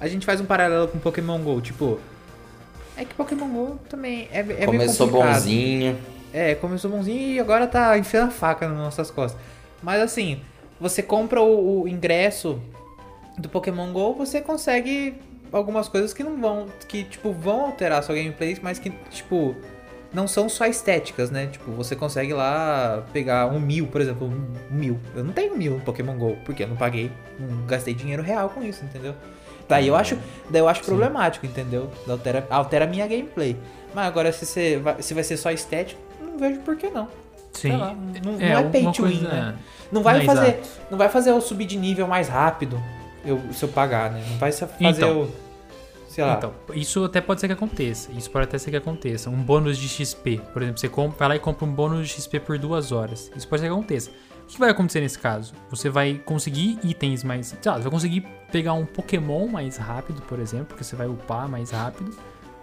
A 0.00 0.08
gente 0.08 0.24
faz 0.26 0.40
um 0.40 0.44
paralelo 0.44 0.88
com 0.88 0.98
Pokémon 0.98 1.38
GO, 1.40 1.60
tipo. 1.60 1.98
É 2.96 3.04
que 3.04 3.14
Pokémon 3.14 3.48
GO 3.48 3.78
também 3.88 4.28
é, 4.32 4.40
é 4.40 4.42
meio 4.42 4.64
Começou 4.66 5.08
complicado. 5.08 5.34
bonzinho. 5.34 5.98
É, 6.32 6.54
começou 6.54 6.90
bonzinho 6.90 7.32
e 7.34 7.40
agora 7.40 7.66
tá 7.66 7.96
enfiando 7.98 8.28
a 8.28 8.30
faca 8.30 8.68
nas 8.68 8.76
nossas 8.78 9.10
costas. 9.10 9.40
Mas 9.82 10.00
assim, 10.00 10.40
você 10.80 11.02
compra 11.02 11.40
o, 11.40 11.82
o 11.82 11.88
ingresso 11.88 12.60
do 13.38 13.48
Pokémon 13.48 13.92
GO, 13.92 14.14
você 14.14 14.40
consegue 14.40 15.14
algumas 15.52 15.88
coisas 15.88 16.12
que 16.12 16.22
não 16.24 16.38
vão. 16.40 16.66
que, 16.88 17.04
tipo, 17.04 17.32
vão 17.32 17.66
alterar 17.66 18.02
sua 18.02 18.14
gameplay, 18.14 18.58
mas 18.62 18.78
que, 18.78 18.90
tipo, 19.10 19.54
não 20.16 20.26
são 20.26 20.48
só 20.48 20.64
estéticas, 20.64 21.30
né? 21.30 21.46
Tipo, 21.46 21.70
você 21.72 21.94
consegue 21.94 22.32
lá 22.32 23.04
pegar 23.12 23.46
um 23.48 23.60
mil, 23.60 23.86
por 23.86 24.00
exemplo, 24.00 24.26
um 24.26 24.74
mil. 24.74 24.98
Eu 25.14 25.22
não 25.22 25.32
tenho 25.34 25.54
mil 25.54 25.74
no 25.74 25.80
Pokémon 25.80 26.16
GO, 26.16 26.38
porque 26.42 26.62
eu 26.62 26.68
não 26.68 26.74
paguei, 26.76 27.12
não 27.38 27.66
gastei 27.66 27.92
dinheiro 27.92 28.22
real 28.22 28.48
com 28.48 28.62
isso, 28.62 28.82
entendeu? 28.82 29.14
Daí 29.68 29.86
eu 29.88 29.94
acho, 29.94 30.16
daí 30.48 30.62
eu 30.62 30.68
acho 30.68 30.82
problemático, 30.82 31.44
entendeu? 31.44 31.90
Altera, 32.08 32.46
altera 32.48 32.84
a 32.86 32.88
minha 32.88 33.06
gameplay. 33.06 33.56
Mas 33.94 34.06
agora, 34.06 34.32
se, 34.32 34.46
você 34.46 34.78
vai, 34.78 35.02
se 35.02 35.12
vai 35.12 35.22
ser 35.22 35.36
só 35.36 35.50
estético, 35.50 36.00
não 36.18 36.38
vejo 36.38 36.60
por 36.60 36.76
que 36.76 36.88
não. 36.88 37.08
Sim. 37.52 37.72
Lá, 37.76 37.94
não, 38.24 38.32
não 38.32 38.40
É, 38.40 38.52
é 38.52 38.62
pay 38.70 38.82
to 38.84 39.02
win, 39.04 39.18
coisa- 39.20 39.28
né? 39.28 39.54
Não 39.92 40.02
vai, 40.02 40.18
Não, 40.20 40.24
fazer, 40.24 40.46
exato. 40.48 40.68
não 40.90 40.96
vai 40.98 41.08
fazer 41.10 41.30
eu 41.30 41.40
subir 41.42 41.66
de 41.66 41.76
nível 41.76 42.06
mais 42.08 42.26
rápido 42.28 42.80
eu, 43.24 43.38
se 43.52 43.62
eu 43.64 43.68
pagar, 43.68 44.10
né? 44.10 44.24
Não 44.30 44.38
vai 44.38 44.50
fazer 44.50 44.72
Então. 44.80 45.08
eu. 45.08 45.30
Sei 46.16 46.24
lá. 46.24 46.36
Então, 46.38 46.54
isso 46.72 47.04
até 47.04 47.20
pode 47.20 47.42
ser 47.42 47.46
que 47.46 47.52
aconteça. 47.52 48.10
Isso 48.12 48.30
pode 48.30 48.44
até 48.44 48.56
ser 48.56 48.70
que 48.70 48.76
aconteça. 48.78 49.28
Um 49.28 49.36
bônus 49.36 49.76
de 49.76 49.86
XP. 49.86 50.40
Por 50.50 50.62
exemplo, 50.62 50.80
você 50.80 50.88
compra, 50.88 51.18
vai 51.18 51.28
lá 51.28 51.36
e 51.36 51.38
compra 51.38 51.66
um 51.66 51.70
bônus 51.70 52.08
de 52.08 52.14
XP 52.14 52.40
por 52.40 52.58
duas 52.58 52.90
horas. 52.90 53.30
Isso 53.36 53.46
pode 53.46 53.60
ser 53.60 53.68
que 53.68 53.74
aconteça. 53.74 54.10
O 54.42 54.46
que 54.46 54.58
vai 54.58 54.70
acontecer 54.70 55.00
nesse 55.00 55.18
caso? 55.18 55.52
Você 55.68 55.90
vai 55.90 56.14
conseguir 56.14 56.78
itens 56.82 57.22
mais. 57.22 57.48
Sei 57.48 57.70
lá, 57.70 57.76
você 57.76 57.82
vai 57.82 57.92
conseguir 57.92 58.26
pegar 58.50 58.72
um 58.72 58.86
Pokémon 58.86 59.46
mais 59.46 59.76
rápido, 59.76 60.22
por 60.22 60.38
exemplo, 60.38 60.68
porque 60.68 60.84
você 60.84 60.96
vai 60.96 61.06
upar 61.06 61.50
mais 61.50 61.70
rápido. 61.70 62.16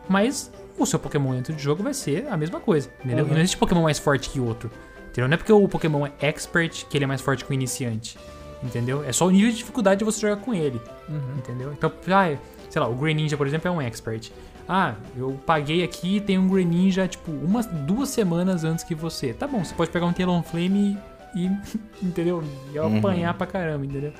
Mas 0.09 0.51
o 0.75 0.83
seu 0.87 0.97
Pokémon 0.97 1.35
dentro 1.35 1.53
do 1.53 1.59
jogo 1.59 1.83
vai 1.83 1.93
ser 1.93 2.25
a 2.31 2.35
mesma 2.35 2.59
coisa. 2.59 2.89
Entendeu? 3.05 3.23
Uhum. 3.23 3.33
Não 3.33 3.37
existe 3.37 3.57
Pokémon 3.57 3.83
mais 3.83 3.99
forte 3.99 4.31
que 4.31 4.39
outro. 4.39 4.71
Entendeu? 5.11 5.27
Não 5.27 5.35
é 5.35 5.37
porque 5.37 5.53
o 5.53 5.67
Pokémon 5.67 6.07
é 6.07 6.11
expert 6.21 6.87
que 6.87 6.97
ele 6.97 7.03
é 7.03 7.07
mais 7.07 7.21
forte 7.21 7.45
que 7.45 7.51
o 7.51 7.53
iniciante. 7.53 8.17
Entendeu? 8.63 9.03
É 9.03 9.11
só 9.11 9.27
o 9.27 9.29
nível 9.29 9.51
de 9.51 9.57
dificuldade 9.57 9.99
de 9.99 10.05
você 10.05 10.21
jogar 10.21 10.37
com 10.37 10.55
ele. 10.55 10.81
Uhum. 11.07 11.37
Entendeu? 11.37 11.71
Então, 11.73 11.91
ah, 12.07 12.35
sei 12.73 12.81
lá, 12.81 12.87
o 12.89 12.95
Greninja, 12.95 13.37
por 13.37 13.45
exemplo, 13.45 13.67
é 13.67 13.71
um 13.71 13.79
expert. 13.79 14.31
Ah, 14.67 14.95
eu 15.15 15.39
paguei 15.45 15.83
aqui 15.83 16.17
e 16.17 16.21
tem 16.21 16.39
um 16.39 16.49
Greninja, 16.49 17.07
tipo, 17.07 17.29
umas 17.31 17.67
duas 17.67 18.09
semanas 18.09 18.63
antes 18.63 18.83
que 18.83 18.95
você. 18.95 19.31
Tá 19.31 19.47
bom, 19.47 19.63
você 19.63 19.75
pode 19.75 19.91
pegar 19.91 20.07
um 20.07 20.11
Talonflame 20.13 20.97
e. 21.35 21.51
entendeu? 22.01 22.43
E 22.73 22.79
Uhum. 22.79 22.97
apanhar 22.97 23.35
pra 23.35 23.45
caramba, 23.45 23.85
entendeu? 23.85 24.11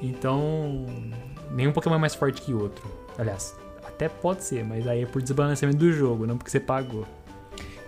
Então. 0.00 0.86
Nenhum 1.50 1.72
Pokémon 1.72 1.96
é 1.96 1.98
mais 1.98 2.14
forte 2.14 2.40
que 2.42 2.54
outro. 2.54 2.88
Aliás, 3.18 3.56
até 3.84 4.08
pode 4.08 4.44
ser, 4.44 4.64
mas 4.64 4.86
aí 4.86 5.02
é 5.02 5.06
por 5.06 5.20
desbalanceamento 5.20 5.78
do 5.80 5.92
jogo, 5.92 6.28
não 6.28 6.36
porque 6.38 6.50
você 6.52 6.60
pagou. 6.60 7.04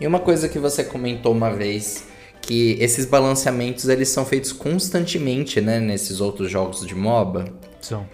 E 0.01 0.07
uma 0.07 0.19
coisa 0.19 0.49
que 0.49 0.59
você 0.59 0.83
comentou 0.83 1.31
uma 1.33 1.53
vez, 1.53 2.09
que 2.43 2.73
esses 2.81 3.07
balanceamentos 3.07 3.89
eles 3.89 4.09
são 4.09 4.25
feitos 4.25 4.53
constantemente, 4.53 5.61
né, 5.61 5.79
nesses 5.79 6.21
outros 6.21 6.51
jogos 6.51 6.85
de 6.85 6.95
MOBA. 6.95 7.45
São. 7.81 8.05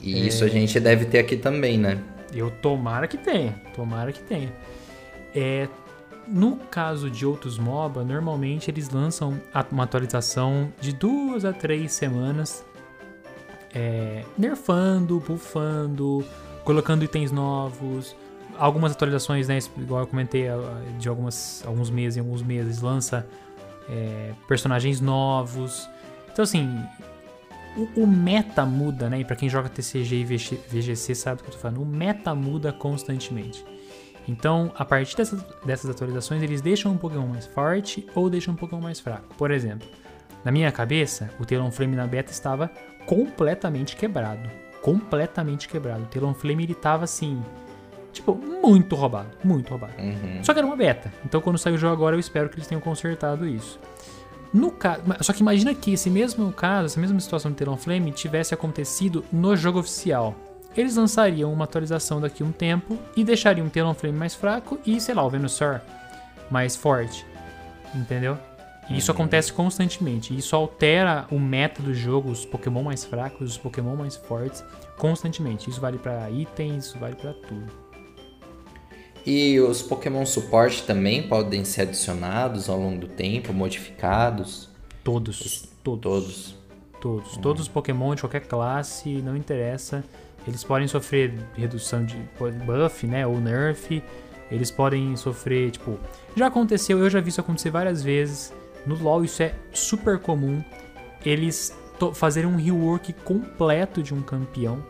E 0.00 0.26
isso 0.26 0.44
a 0.44 0.48
gente 0.48 0.78
deve 0.78 1.06
ter 1.06 1.18
aqui 1.18 1.36
também, 1.36 1.78
né? 1.78 1.98
Eu 2.34 2.50
tomara 2.50 3.06
que 3.06 3.18
tenha, 3.18 3.52
tomara 3.74 4.12
que 4.12 4.20
tenha. 4.20 4.52
É, 5.34 5.68
no 6.26 6.56
caso 6.56 7.10
de 7.10 7.26
outros 7.26 7.58
MOBA, 7.58 8.04
normalmente 8.04 8.70
eles 8.70 8.88
lançam 8.90 9.40
uma 9.70 9.84
atualização 9.84 10.72
de 10.80 10.92
duas 10.92 11.44
a 11.44 11.52
três 11.52 11.92
semanas, 11.92 12.64
é, 13.74 14.24
nerfando, 14.36 15.20
buffando, 15.20 16.24
colocando 16.64 17.04
itens 17.04 17.30
novos. 17.30 18.14
Algumas 18.58 18.92
atualizações, 18.92 19.48
né, 19.48 19.58
igual 19.78 20.02
eu 20.02 20.06
comentei, 20.06 20.46
de 20.98 21.08
algumas, 21.08 21.64
alguns 21.66 21.90
meses 21.90 22.16
em 22.18 22.20
alguns 22.20 22.42
meses, 22.42 22.80
lança 22.80 23.26
é, 23.88 24.32
personagens 24.46 25.00
novos. 25.00 25.88
Então, 26.30 26.42
assim, 26.42 26.82
o, 27.76 28.02
o 28.02 28.06
meta 28.06 28.64
muda, 28.64 29.08
né? 29.08 29.20
E 29.20 29.24
pra 29.24 29.36
quem 29.36 29.48
joga 29.48 29.68
TCG 29.68 30.16
e 30.16 30.24
VG 30.24 30.60
VGC 30.68 31.14
sabe 31.14 31.40
o 31.40 31.44
que 31.44 31.50
eu 31.50 31.54
tô 31.54 31.60
falando. 31.60 31.82
O 31.82 31.86
meta 31.86 32.34
muda 32.34 32.72
constantemente. 32.72 33.64
Então, 34.28 34.72
a 34.76 34.84
partir 34.84 35.16
dessas, 35.16 35.42
dessas 35.64 35.90
atualizações, 35.90 36.42
eles 36.42 36.60
deixam 36.60 36.92
um 36.92 36.96
Pokémon 36.96 37.26
mais 37.26 37.46
forte 37.46 38.06
ou 38.14 38.30
deixam 38.30 38.54
um 38.54 38.56
Pokémon 38.56 38.80
mais 38.80 39.00
fraco. 39.00 39.34
Por 39.36 39.50
exemplo, 39.50 39.88
na 40.44 40.52
minha 40.52 40.70
cabeça, 40.70 41.30
o 41.40 41.44
Talonflame 41.44 41.96
na 41.96 42.06
beta 42.06 42.30
estava 42.30 42.70
completamente 43.06 43.96
quebrado. 43.96 44.48
Completamente 44.80 45.68
quebrado. 45.68 46.04
O 46.04 46.06
Talonflame, 46.06 46.64
ele 46.64 46.74
tava 46.74 47.04
assim... 47.04 47.42
Tipo, 48.12 48.34
muito 48.34 48.94
roubado. 48.94 49.30
Muito 49.42 49.70
roubado. 49.70 49.94
Uhum. 49.98 50.44
Só 50.44 50.52
que 50.52 50.58
era 50.58 50.66
uma 50.66 50.76
beta. 50.76 51.10
Então 51.24 51.40
quando 51.40 51.58
sair 51.58 51.72
o 51.72 51.78
jogo 51.78 51.94
agora, 51.94 52.14
eu 52.14 52.20
espero 52.20 52.48
que 52.48 52.56
eles 52.56 52.66
tenham 52.66 52.80
consertado 52.80 53.46
isso. 53.46 53.80
No 54.52 54.70
caso, 54.70 55.02
só 55.20 55.32
que 55.32 55.40
imagina 55.40 55.74
que 55.74 55.92
esse 55.92 56.10
mesmo 56.10 56.52
caso, 56.52 56.86
essa 56.86 57.00
mesma 57.00 57.18
situação 57.20 57.50
do 57.50 57.56
Talonflame 57.56 58.12
tivesse 58.12 58.52
acontecido 58.52 59.24
no 59.32 59.56
jogo 59.56 59.78
oficial. 59.78 60.34
Eles 60.76 60.96
lançariam 60.96 61.52
uma 61.52 61.64
atualização 61.64 62.20
daqui 62.20 62.42
a 62.42 62.46
um 62.46 62.52
tempo 62.52 62.98
e 63.16 63.24
deixariam 63.24 63.66
o 63.66 63.70
Talonflame 63.70 64.18
mais 64.18 64.34
fraco 64.34 64.78
e, 64.84 65.00
sei 65.00 65.14
lá, 65.14 65.24
o 65.24 65.30
Venusaur 65.30 65.80
mais 66.50 66.76
forte. 66.76 67.26
Entendeu? 67.94 68.38
E 68.90 68.98
isso 68.98 69.10
acontece 69.10 69.52
constantemente. 69.52 70.36
Isso 70.36 70.54
altera 70.56 71.26
o 71.30 71.38
meta 71.38 71.82
do 71.82 71.94
jogo, 71.94 72.30
os 72.30 72.44
Pokémon 72.44 72.82
mais 72.82 73.04
fracos, 73.04 73.52
os 73.52 73.58
Pokémon 73.58 73.96
mais 73.96 74.16
fortes, 74.16 74.64
constantemente. 74.96 75.70
Isso 75.70 75.80
vale 75.80 75.98
pra 75.98 76.30
itens, 76.30 76.86
isso 76.86 76.98
vale 76.98 77.16
pra 77.16 77.32
tudo. 77.32 77.81
E 79.24 79.60
os 79.60 79.82
Pokémon 79.82 80.26
suporte 80.26 80.82
também 80.82 81.22
podem 81.22 81.64
ser 81.64 81.82
adicionados 81.82 82.68
ao 82.68 82.78
longo 82.78 83.00
do 83.00 83.08
tempo, 83.08 83.52
modificados. 83.52 84.68
Todos. 85.04 85.68
Todos. 85.82 86.02
Todos. 86.02 86.54
Todos. 87.00 87.36
Todos 87.38 87.62
os 87.62 87.68
Pokémon 87.68 88.14
de 88.14 88.22
qualquer 88.22 88.46
classe, 88.46 89.08
não 89.22 89.36
interessa. 89.36 90.04
Eles 90.46 90.64
podem 90.64 90.88
sofrer 90.88 91.34
redução 91.54 92.04
de 92.04 92.16
buff, 92.66 93.06
né? 93.06 93.26
Ou 93.26 93.40
nerf. 93.40 94.02
Eles 94.50 94.70
podem 94.70 95.16
sofrer, 95.16 95.70
tipo. 95.70 95.98
Já 96.36 96.48
aconteceu, 96.48 96.98
eu 96.98 97.08
já 97.08 97.20
vi 97.20 97.28
isso 97.28 97.40
acontecer 97.40 97.70
várias 97.70 98.02
vezes. 98.02 98.52
No 98.84 99.00
LoL 99.00 99.24
isso 99.24 99.42
é 99.42 99.54
super 99.72 100.18
comum. 100.18 100.62
Eles 101.24 101.76
fazerem 102.14 102.50
um 102.50 102.56
rework 102.56 103.12
completo 103.12 104.02
de 104.02 104.12
um 104.12 104.20
campeão. 104.20 104.84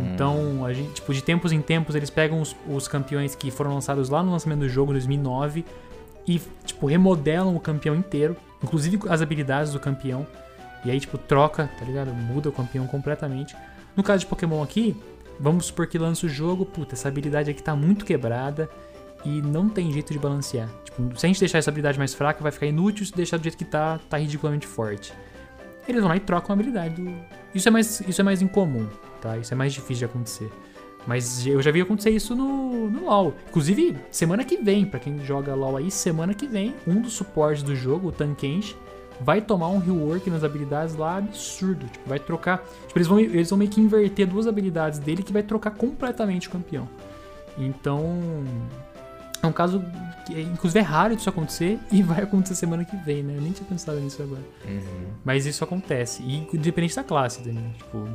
Então, 0.00 0.64
a 0.64 0.72
gente, 0.72 0.94
tipo, 0.94 1.14
de 1.14 1.22
tempos 1.22 1.52
em 1.52 1.60
tempos, 1.60 1.94
eles 1.94 2.10
pegam 2.10 2.40
os, 2.40 2.56
os 2.68 2.88
campeões 2.88 3.34
que 3.34 3.50
foram 3.50 3.74
lançados 3.74 4.08
lá 4.08 4.22
no 4.22 4.32
lançamento 4.32 4.60
do 4.60 4.68
jogo, 4.68 4.90
em 4.92 4.94
2009, 4.94 5.64
e, 6.26 6.40
tipo, 6.64 6.86
remodelam 6.86 7.54
o 7.54 7.60
campeão 7.60 7.94
inteiro, 7.94 8.36
inclusive 8.62 8.98
as 9.08 9.22
habilidades 9.22 9.72
do 9.72 9.78
campeão. 9.78 10.26
E 10.84 10.90
aí, 10.90 10.98
tipo, 10.98 11.16
troca, 11.16 11.70
tá 11.78 11.84
ligado? 11.84 12.12
Muda 12.12 12.48
o 12.48 12.52
campeão 12.52 12.86
completamente. 12.86 13.56
No 13.96 14.02
caso 14.02 14.20
de 14.20 14.26
Pokémon 14.26 14.62
aqui, 14.62 14.96
vamos 15.38 15.66
supor 15.66 15.86
que 15.86 15.98
lança 15.98 16.26
o 16.26 16.28
jogo, 16.28 16.66
puta, 16.66 16.94
essa 16.94 17.08
habilidade 17.08 17.50
aqui 17.50 17.62
tá 17.62 17.76
muito 17.76 18.04
quebrada 18.04 18.68
e 19.24 19.40
não 19.40 19.68
tem 19.68 19.92
jeito 19.92 20.12
de 20.12 20.18
balancear. 20.18 20.68
Tipo, 20.84 21.18
se 21.18 21.24
a 21.24 21.28
gente 21.28 21.40
deixar 21.40 21.58
essa 21.58 21.70
habilidade 21.70 21.98
mais 21.98 22.12
fraca, 22.12 22.42
vai 22.42 22.52
ficar 22.52 22.66
inútil, 22.66 23.06
se 23.06 23.14
deixar 23.14 23.36
do 23.36 23.42
jeito 23.42 23.56
que 23.56 23.64
tá, 23.64 23.98
tá 24.08 24.16
ridiculamente 24.16 24.66
forte. 24.66 25.12
Eles 25.88 26.00
vão 26.00 26.08
lá 26.08 26.16
e 26.16 26.20
trocam 26.20 26.50
a 26.50 26.54
habilidade 26.54 27.00
do. 27.00 27.14
Isso 27.54 27.68
é 27.68 27.70
mais, 27.70 28.00
isso 28.00 28.20
é 28.20 28.24
mais 28.24 28.42
incomum, 28.42 28.88
tá? 29.24 29.38
Isso 29.38 29.52
é 29.52 29.56
mais 29.56 29.72
difícil 29.72 29.96
de 29.96 30.04
acontecer. 30.04 30.50
Mas 31.06 31.46
eu 31.46 31.60
já 31.60 31.70
vi 31.70 31.80
acontecer 31.80 32.10
isso 32.10 32.34
no, 32.34 32.88
no 32.90 33.06
LoL. 33.06 33.34
Inclusive, 33.48 33.96
semana 34.10 34.44
que 34.44 34.56
vem, 34.56 34.86
pra 34.86 35.00
quem 35.00 35.18
joga 35.24 35.54
LoL 35.54 35.78
aí, 35.78 35.90
semana 35.90 36.34
que 36.34 36.46
vem, 36.46 36.74
um 36.86 37.00
dos 37.00 37.14
suportes 37.14 37.62
do 37.62 37.74
jogo, 37.74 38.08
o 38.08 38.12
Tankenshi, 38.12 38.76
vai 39.20 39.40
tomar 39.40 39.68
um 39.68 39.78
rework 39.78 40.28
nas 40.30 40.44
habilidades 40.44 40.94
lá 40.96 41.18
absurdo. 41.18 41.86
Tipo, 41.86 42.08
vai 42.08 42.18
trocar. 42.18 42.58
Tipo, 42.86 42.98
eles 42.98 43.08
vão, 43.08 43.20
eles 43.20 43.50
vão 43.50 43.58
meio 43.58 43.70
que 43.70 43.80
inverter 43.80 44.26
duas 44.26 44.46
habilidades 44.46 44.98
dele 44.98 45.22
que 45.22 45.32
vai 45.32 45.42
trocar 45.42 45.72
completamente 45.72 46.48
o 46.48 46.50
campeão. 46.50 46.88
Então. 47.58 48.44
É 49.42 49.46
um 49.46 49.52
caso 49.52 49.84
que, 50.24 50.40
inclusive, 50.40 50.78
é 50.78 50.82
raro 50.82 51.14
disso 51.14 51.28
acontecer 51.28 51.78
e 51.92 52.02
vai 52.02 52.22
acontecer 52.22 52.54
semana 52.54 52.82
que 52.82 52.96
vem, 52.96 53.22
né? 53.22 53.36
Eu 53.36 53.42
nem 53.42 53.52
tinha 53.52 53.68
pensado 53.68 54.00
nisso 54.00 54.22
agora. 54.22 54.40
Uhum. 54.66 55.08
Mas 55.22 55.44
isso 55.44 55.62
acontece. 55.62 56.22
E 56.22 56.48
independente 56.50 56.96
da 56.96 57.04
classe, 57.04 57.42
Daniel. 57.42 57.70
Tipo, 57.76 58.08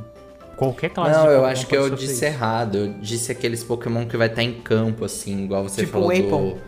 qualquer 0.60 0.90
classe. 0.90 1.12
Não, 1.18 1.26
de 1.26 1.32
eu 1.32 1.44
acho 1.44 1.66
que 1.66 1.76
eu 1.76 1.90
disse 1.90 2.12
isso. 2.14 2.24
errado. 2.24 2.76
Eu 2.76 2.92
disse 3.00 3.32
aqueles 3.32 3.64
Pokémon 3.64 4.06
que 4.06 4.16
vai 4.16 4.28
estar 4.28 4.42
em 4.42 4.60
campo, 4.60 5.04
assim, 5.04 5.44
igual 5.44 5.62
você 5.64 5.80
Tipo 5.80 5.92
falou 5.92 6.08
o 6.10 6.54
do... 6.54 6.60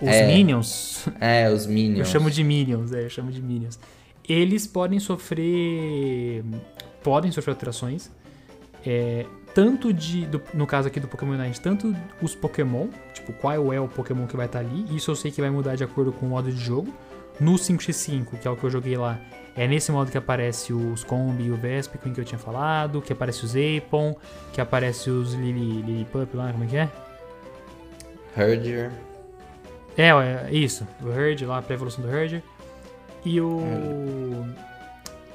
Os 0.00 0.08
É. 0.08 0.26
Minions. 0.26 1.06
É, 1.20 1.50
os 1.50 1.66
Minions. 1.66 1.98
Eu 1.98 2.04
chamo 2.04 2.30
de 2.30 2.42
Minions, 2.44 2.92
é, 2.92 3.04
eu 3.04 3.10
chamo 3.10 3.30
de 3.30 3.40
Minions. 3.42 3.78
Eles 4.28 4.66
podem 4.66 4.98
sofrer. 5.00 6.44
Podem 7.02 7.30
sofrer 7.32 7.52
alterações. 7.52 8.10
É, 8.86 9.24
tanto 9.54 9.92
de. 9.92 10.26
do- 10.26 10.42
no 10.54 10.66
caso 10.66 10.88
aqui 10.88 11.00
do 11.00 11.08
Pokémon 11.08 11.32
Unite, 11.32 11.60
tanto 11.60 11.94
os 12.22 12.34
Pokémon, 12.34 12.88
tipo, 13.14 13.32
qual 13.32 13.72
é 13.72 13.80
o 13.80 13.88
Pokémon 13.88 14.26
que 14.26 14.36
vai 14.36 14.46
estar 14.46 14.60
ali. 14.60 14.84
Isso 14.94 15.10
eu 15.10 15.16
sei 15.16 15.30
que 15.30 15.40
vai 15.40 15.50
mudar 15.50 15.74
de 15.76 15.82
acordo 15.84 16.12
com 16.12 16.26
o 16.26 16.28
modo 16.28 16.50
de 16.52 16.60
jogo. 16.62 16.92
No 17.40 17.54
5x5, 17.54 18.38
que 18.40 18.48
é 18.48 18.50
o 18.50 18.56
que 18.56 18.64
eu 18.64 18.70
joguei 18.70 18.96
lá, 18.96 19.18
é 19.58 19.66
nesse 19.66 19.90
modo 19.90 20.10
que 20.10 20.16
aparece 20.16 20.72
os 20.72 21.02
Combi 21.02 21.44
e 21.44 21.50
o 21.50 21.56
Vespiquen 21.56 22.12
que 22.12 22.20
eu 22.20 22.24
tinha 22.24 22.38
falado, 22.38 23.02
que 23.02 23.12
aparece 23.12 23.44
os 23.44 23.54
Apon, 23.54 24.16
que 24.52 24.60
aparece 24.60 25.10
os 25.10 25.34
Lili, 25.34 25.82
Lilipup 25.82 26.36
lá, 26.36 26.52
como 26.52 26.64
é 26.64 26.66
que 26.66 26.76
é? 26.76 26.88
Herdier. 28.36 28.92
É, 29.96 30.10
é, 30.10 30.48
isso. 30.52 30.86
O 31.02 31.10
Herd 31.10 31.44
lá, 31.44 31.58
a 31.58 31.62
pré-evolução 31.62 32.04
do 32.04 32.08
Herder. 32.08 32.40
E 33.24 33.40
o. 33.40 34.46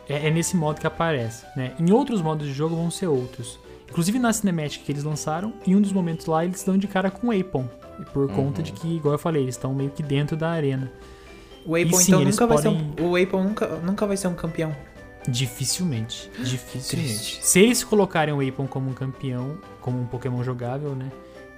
É, 0.07 0.27
é 0.27 0.31
nesse 0.31 0.55
modo 0.55 0.79
que 0.79 0.87
aparece, 0.87 1.45
né? 1.53 1.73
Em 1.77 1.91
outros 1.91 2.21
modos 2.21 2.47
de 2.47 2.53
jogo 2.53 2.77
vão 2.77 2.89
ser 2.89 3.07
outros. 3.07 3.59
Inclusive 3.89 4.17
na 4.17 4.31
cinemática 4.31 4.85
que 4.85 4.91
eles 4.91 5.03
lançaram, 5.03 5.53
em 5.67 5.75
um 5.75 5.81
dos 5.81 5.91
momentos 5.91 6.25
lá 6.25 6.45
eles 6.45 6.63
dão 6.63 6.77
de 6.77 6.87
cara 6.87 7.11
com 7.11 7.27
o 7.27 7.31
Apon. 7.31 7.67
Por 8.13 8.31
conta 8.31 8.63
de 8.63 8.71
que, 8.71 8.95
igual 8.95 9.13
eu 9.13 9.19
falei, 9.19 9.43
eles 9.43 9.55
estão 9.55 9.73
meio 9.73 9.91
que 9.91 10.01
dentro 10.01 10.35
da 10.35 10.49
arena. 10.49 10.91
O 11.65 11.75
Apon, 11.75 11.97
sim, 11.97 12.11
então, 12.11 12.23
nunca 12.23 12.47
vai 12.47 12.57
ser 12.57 12.63
podem- 12.69 12.93
um, 12.99 13.09
o 13.11 13.15
Apon 13.15 13.43
nunca, 13.43 13.67
nunca 13.77 14.05
vai 14.05 14.17
ser 14.17 14.27
um 14.27 14.33
campeão. 14.35 14.75
Dificilmente. 15.27 16.29
Dificilmente. 16.43 16.87
Triste. 17.15 17.39
Se 17.45 17.59
eles 17.59 17.83
colocarem 17.83 18.33
o 18.33 18.47
Apon 18.47 18.67
como 18.67 18.89
um 18.89 18.93
campeão, 18.93 19.57
como 19.81 19.99
um 20.01 20.05
Pokémon 20.05 20.43
jogável, 20.43 20.95
né? 20.95 21.09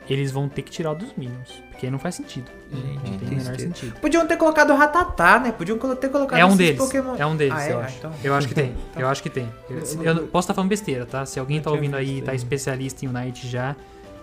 Eles 0.08 0.32
vão 0.32 0.48
ter 0.48 0.62
que 0.62 0.70
tirar 0.70 0.92
o 0.92 0.96
dos 0.96 1.10
Minions. 1.18 1.64
Porque 1.72 1.90
não 1.90 1.98
faz 1.98 2.14
sentido. 2.16 2.50
Gente, 2.72 3.10
não 3.12 3.18
tem 3.18 3.28
o 3.28 3.36
menor 3.38 3.60
sentido. 3.60 4.00
Podiam 4.00 4.26
ter 4.28 4.38
colocado 4.38 4.70
o 4.72 4.76
Ratatá, 4.76 5.40
né? 5.40 5.52
Podiam 5.52 5.78
ter 5.96 6.10
colocado 6.10 6.40
É 6.40 6.46
um 6.46 6.56
deles. 6.56 6.78
Pokémon. 6.78 7.16
É 7.18 7.26
um 7.26 7.36
deles, 7.36 7.54
Ah, 7.58 7.66
é? 7.68 7.72
eu 7.74 7.80
Ah, 7.80 7.86
acho. 7.86 7.98
então- 7.98 8.12
Eu 8.24 8.36
acho 8.36 8.48
que 8.48 8.54
tem. 8.54 8.66
Então. 8.92 9.02
Eu 9.02 9.08
acho 9.10 9.24
que 9.24 9.30
tem. 9.32 9.50
Eu, 9.68 9.80
Eu- 10.04 10.28
posso 10.28 10.46
estar 10.46 10.54
falando 10.54 10.70
besteira, 10.70 11.06
tá? 11.08 11.26
Se 11.26 11.40
alguém 11.40 11.60
tá 11.60 11.72
ouvindo 11.72 11.96
aí, 11.96 12.06
visto 12.16 12.26
tá 12.26 12.36
especialista 12.36 13.04
em 13.04 13.08
Unite 13.10 13.48
já. 13.48 13.76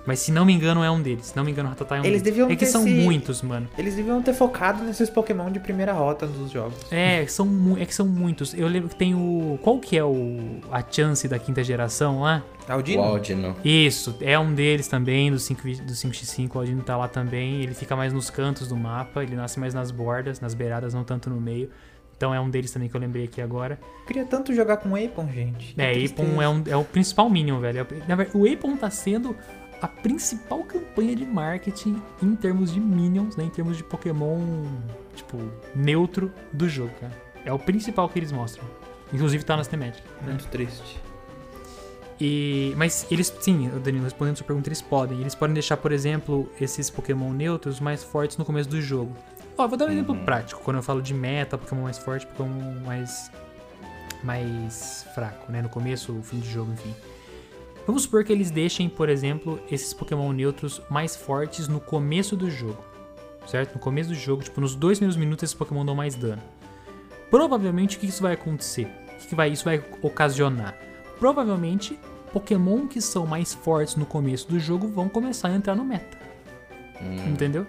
Mas 0.04 0.18
se 0.18 0.32
não 0.32 0.44
me 0.44 0.52
engano, 0.52 0.82
é 0.82 0.90
um 0.90 1.00
deles. 1.00 1.26
Se 1.26 1.36
não 1.36 1.44
me 1.44 1.52
engano, 1.52 1.68
o 1.68 1.70
Rattata 1.70 1.94
é 1.96 2.00
um 2.00 2.04
Eles 2.04 2.22
deles. 2.22 2.22
deviam 2.22 2.48
É 2.50 2.56
que 2.56 2.64
ter 2.64 2.66
são 2.66 2.82
se- 2.82 2.90
muitos, 2.90 3.40
mano. 3.42 3.68
Eles 3.78 3.94
deviam 3.94 4.20
ter 4.20 4.32
focado 4.34 4.82
nesses 4.82 5.08
Pokémon 5.08 5.48
de 5.50 5.60
primeira 5.60 5.92
rota 5.92 6.26
dos 6.26 6.50
jogos. 6.50 6.74
É, 6.90 7.24
são, 7.28 7.46
mu- 7.46 7.78
é 7.78 7.86
que 7.86 7.94
são 7.94 8.06
muitos. 8.06 8.52
Eu 8.52 8.66
lembro 8.66 8.88
que 8.88 8.96
tem 8.96 9.14
o. 9.14 9.58
Qual 9.62 9.78
que 9.78 9.96
é 9.96 10.02
o. 10.04 10.60
A 10.72 10.82
chance 10.88 11.28
da 11.28 11.38
quinta 11.38 11.62
geração 11.62 12.20
lá? 12.22 12.42
O 12.68 12.72
Aldino? 12.72 13.02
Aldino. 13.02 13.56
Isso, 13.64 14.16
é 14.20 14.36
um 14.38 14.52
deles 14.52 14.88
também, 14.88 15.30
do, 15.30 15.38
5, 15.38 15.62
do 15.62 15.92
5x5, 15.94 16.50
o 16.54 16.58
Aldino 16.58 16.82
tá 16.82 16.96
lá 16.96 17.06
também. 17.06 17.62
Ele 17.62 17.74
fica 17.74 17.94
mais 17.94 18.12
nos 18.12 18.28
cantos 18.30 18.66
do 18.68 18.76
mapa, 18.76 19.22
ele 19.22 19.36
nasce 19.36 19.60
mais 19.60 19.72
nas 19.74 19.90
bordas, 19.92 20.40
nas 20.40 20.52
beiradas, 20.54 20.94
não 20.94 21.04
tanto 21.04 21.30
no 21.30 21.40
meio. 21.40 21.70
Então 22.16 22.32
é 22.34 22.40
um 22.40 22.48
deles 22.50 22.70
também 22.70 22.88
que 22.88 22.94
eu 22.96 23.00
lembrei 23.00 23.24
aqui 23.24 23.40
agora. 23.40 23.78
Queria 24.06 24.24
tanto 24.24 24.54
jogar 24.54 24.76
com 24.76 24.90
o 24.90 24.96
Apon, 24.96 25.28
gente. 25.32 25.74
É, 25.76 25.92
Apon 26.04 26.40
é, 26.40 26.48
um- 26.48 26.62
é 26.68 26.76
o 26.76 26.84
principal 26.84 27.28
Minion, 27.28 27.58
velho. 27.58 27.78
É 27.78 27.82
o- 27.82 28.08
na 28.08 28.14
verdade, 28.14 28.30
o 28.38 28.52
Apon 28.52 28.76
tá 28.76 28.90
sendo 28.90 29.34
a 29.82 29.88
principal 29.88 30.62
campanha 30.62 31.16
de 31.16 31.26
marketing 31.26 32.00
em 32.22 32.36
termos 32.36 32.72
de 32.72 32.78
Minions, 32.78 33.36
né? 33.36 33.42
Em 33.42 33.50
termos 33.50 33.76
de 33.76 33.82
Pokémon, 33.82 34.38
tipo, 35.12 35.36
neutro 35.74 36.32
do 36.52 36.68
jogo, 36.68 36.92
cara. 37.00 37.12
É 37.44 37.52
o 37.52 37.58
principal 37.58 38.08
que 38.08 38.16
eles 38.16 38.30
mostram. 38.30 38.64
Inclusive 39.12 39.44
tá 39.44 39.56
na 39.56 39.64
cinemática. 39.64 40.08
Muito 40.22 40.46
triste. 40.46 41.00
E, 42.20 42.72
mas 42.76 43.04
eles, 43.10 43.34
sim, 43.40 43.68
Danilo, 43.82 44.04
respondendo 44.04 44.34
a 44.34 44.36
sua 44.36 44.46
pergunta, 44.46 44.68
eles 44.68 44.80
podem. 44.80 45.20
Eles 45.20 45.34
podem 45.34 45.52
deixar, 45.52 45.76
por 45.76 45.90
exemplo, 45.90 46.48
esses 46.60 46.88
Pokémon 46.88 47.32
neutros 47.32 47.80
mais 47.80 48.04
fortes 48.04 48.36
no 48.36 48.44
começo 48.44 48.68
do 48.68 48.80
jogo. 48.80 49.16
Ó, 49.58 49.66
vou 49.66 49.76
dar 49.76 49.86
um 49.86 49.90
exemplo 49.90 50.14
prático. 50.24 50.60
Quando 50.62 50.76
eu 50.76 50.82
falo 50.84 51.02
de 51.02 51.12
meta, 51.12 51.58
Pokémon 51.58 51.82
mais 51.82 51.98
forte, 51.98 52.24
Pokémon 52.28 52.80
mais, 52.86 53.32
mais 54.22 55.04
fraco, 55.12 55.50
né? 55.50 55.60
No 55.60 55.68
começo, 55.68 56.20
fim 56.22 56.38
de 56.38 56.48
jogo, 56.48 56.72
enfim. 56.72 56.94
Vamos 57.86 58.02
supor 58.02 58.24
que 58.24 58.32
eles 58.32 58.50
deixem, 58.50 58.88
por 58.88 59.08
exemplo, 59.08 59.60
esses 59.70 59.92
Pokémon 59.92 60.32
neutros 60.32 60.80
mais 60.88 61.16
fortes 61.16 61.68
no 61.68 61.80
começo 61.80 62.36
do 62.36 62.50
jogo. 62.50 62.84
Certo? 63.46 63.74
No 63.74 63.80
começo 63.80 64.10
do 64.10 64.14
jogo, 64.14 64.42
tipo, 64.42 64.60
nos 64.60 64.74
dois 64.74 64.98
primeiros 64.98 65.16
minutos 65.16 65.42
esses 65.42 65.54
Pokémon 65.54 65.84
dão 65.84 65.94
mais 65.94 66.14
dano. 66.14 66.42
Provavelmente, 67.30 67.96
o 67.96 68.00
que 68.00 68.06
isso 68.06 68.22
vai 68.22 68.34
acontecer? 68.34 68.86
O 69.14 69.26
que, 69.26 69.34
vai, 69.34 69.50
isso 69.50 69.64
vai 69.64 69.82
ocasionar? 70.00 70.78
Provavelmente, 71.18 71.98
Pokémon 72.32 72.86
que 72.86 73.00
são 73.00 73.26
mais 73.26 73.52
fortes 73.52 73.96
no 73.96 74.06
começo 74.06 74.48
do 74.48 74.60
jogo 74.60 74.86
vão 74.88 75.08
começar 75.08 75.48
a 75.48 75.54
entrar 75.54 75.74
no 75.74 75.84
meta. 75.84 76.18
Entendeu? 77.26 77.66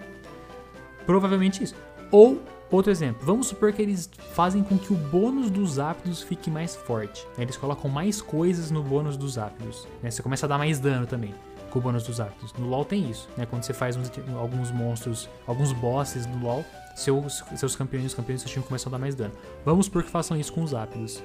Provavelmente 1.06 1.62
isso. 1.62 1.74
Ou, 2.10 2.40
outro 2.70 2.90
exemplo, 2.90 3.24
vamos 3.24 3.46
supor 3.48 3.72
que 3.72 3.80
eles 3.82 4.08
fazem 4.32 4.62
com 4.62 4.76
que 4.78 4.92
o 4.92 4.96
bônus 4.96 5.50
dos 5.50 5.78
ápidos 5.78 6.22
fique 6.22 6.50
mais 6.50 6.74
forte. 6.74 7.26
né? 7.36 7.44
Eles 7.44 7.56
colocam 7.56 7.90
mais 7.90 8.20
coisas 8.20 8.70
no 8.70 8.82
bônus 8.82 9.16
dos 9.16 9.38
ápidos. 9.38 9.86
né? 10.02 10.10
Você 10.10 10.22
começa 10.22 10.46
a 10.46 10.48
dar 10.48 10.58
mais 10.58 10.78
dano 10.80 11.06
também 11.06 11.34
com 11.70 11.78
o 11.78 11.82
bônus 11.82 12.04
dos 12.04 12.20
ápidos. 12.20 12.52
No 12.54 12.68
LoL 12.68 12.84
tem 12.84 13.10
isso, 13.10 13.28
né? 13.36 13.46
Quando 13.46 13.64
você 13.64 13.72
faz 13.74 13.96
uns- 13.96 14.10
alguns 14.38 14.70
monstros, 14.70 15.28
alguns 15.46 15.72
bosses 15.72 16.24
do 16.26 16.38
LoL, 16.38 16.64
seus, 16.94 17.42
seus 17.56 17.74
campeões, 17.74 18.06
os 18.06 18.14
campeões 18.14 18.40
do 18.42 18.48
seu 18.48 18.52
time 18.54 18.64
começam 18.64 18.90
a 18.90 18.92
dar 18.92 18.98
mais 18.98 19.14
dano. 19.14 19.34
Vamos 19.64 19.86
supor 19.86 20.02
que 20.04 20.10
façam 20.10 20.36
isso 20.36 20.52
com 20.52 20.62
os 20.62 20.72
ápidos. 20.72 21.22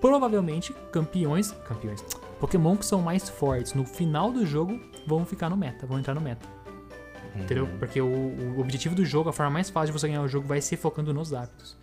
Provavelmente, 0.00 0.72
campeões, 0.92 1.52
campeões, 1.66 2.04
Pokémon 2.40 2.76
que 2.76 2.84
são 2.84 3.00
mais 3.00 3.28
fortes 3.28 3.72
no 3.74 3.84
final 3.84 4.30
do 4.30 4.44
jogo 4.44 4.78
vão 5.06 5.24
ficar 5.24 5.48
no 5.48 5.56
meta, 5.56 5.86
vão 5.86 5.98
entrar 5.98 6.14
no 6.14 6.20
meta. 6.20 6.46
Entendeu? 7.38 7.68
Porque 7.78 8.00
o, 8.00 8.06
o 8.06 8.60
objetivo 8.60 8.94
do 8.94 9.04
jogo, 9.04 9.28
a 9.28 9.32
forma 9.32 9.50
mais 9.50 9.68
fácil 9.70 9.92
de 9.92 9.98
você 10.00 10.08
ganhar 10.08 10.22
o 10.22 10.28
jogo 10.28 10.46
vai 10.46 10.60
ser 10.60 10.76
focando 10.76 11.12
nos 11.12 11.32
hábitos. 11.34 11.76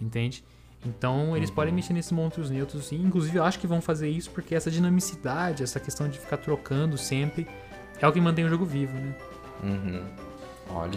Entende? 0.00 0.44
Então 0.84 1.36
eles 1.36 1.50
podem 1.50 1.72
mexer 1.74 1.92
nesses 1.92 2.12
monstros 2.12 2.50
neutros. 2.50 2.92
E, 2.92 2.96
inclusive 2.96 3.36
eu 3.38 3.44
acho 3.44 3.58
que 3.58 3.66
vão 3.66 3.80
fazer 3.80 4.08
isso 4.08 4.30
porque 4.30 4.54
essa 4.54 4.70
dinamicidade, 4.70 5.62
essa 5.62 5.80
questão 5.80 6.08
de 6.08 6.18
ficar 6.18 6.36
trocando 6.36 6.96
sempre, 6.96 7.46
é 8.00 8.06
o 8.06 8.12
que 8.12 8.20
mantém 8.20 8.44
o 8.44 8.48
jogo 8.48 8.64
vivo, 8.64 8.92
né? 8.96 9.14
Uhum. 9.62 10.02
Olha, 10.70 10.92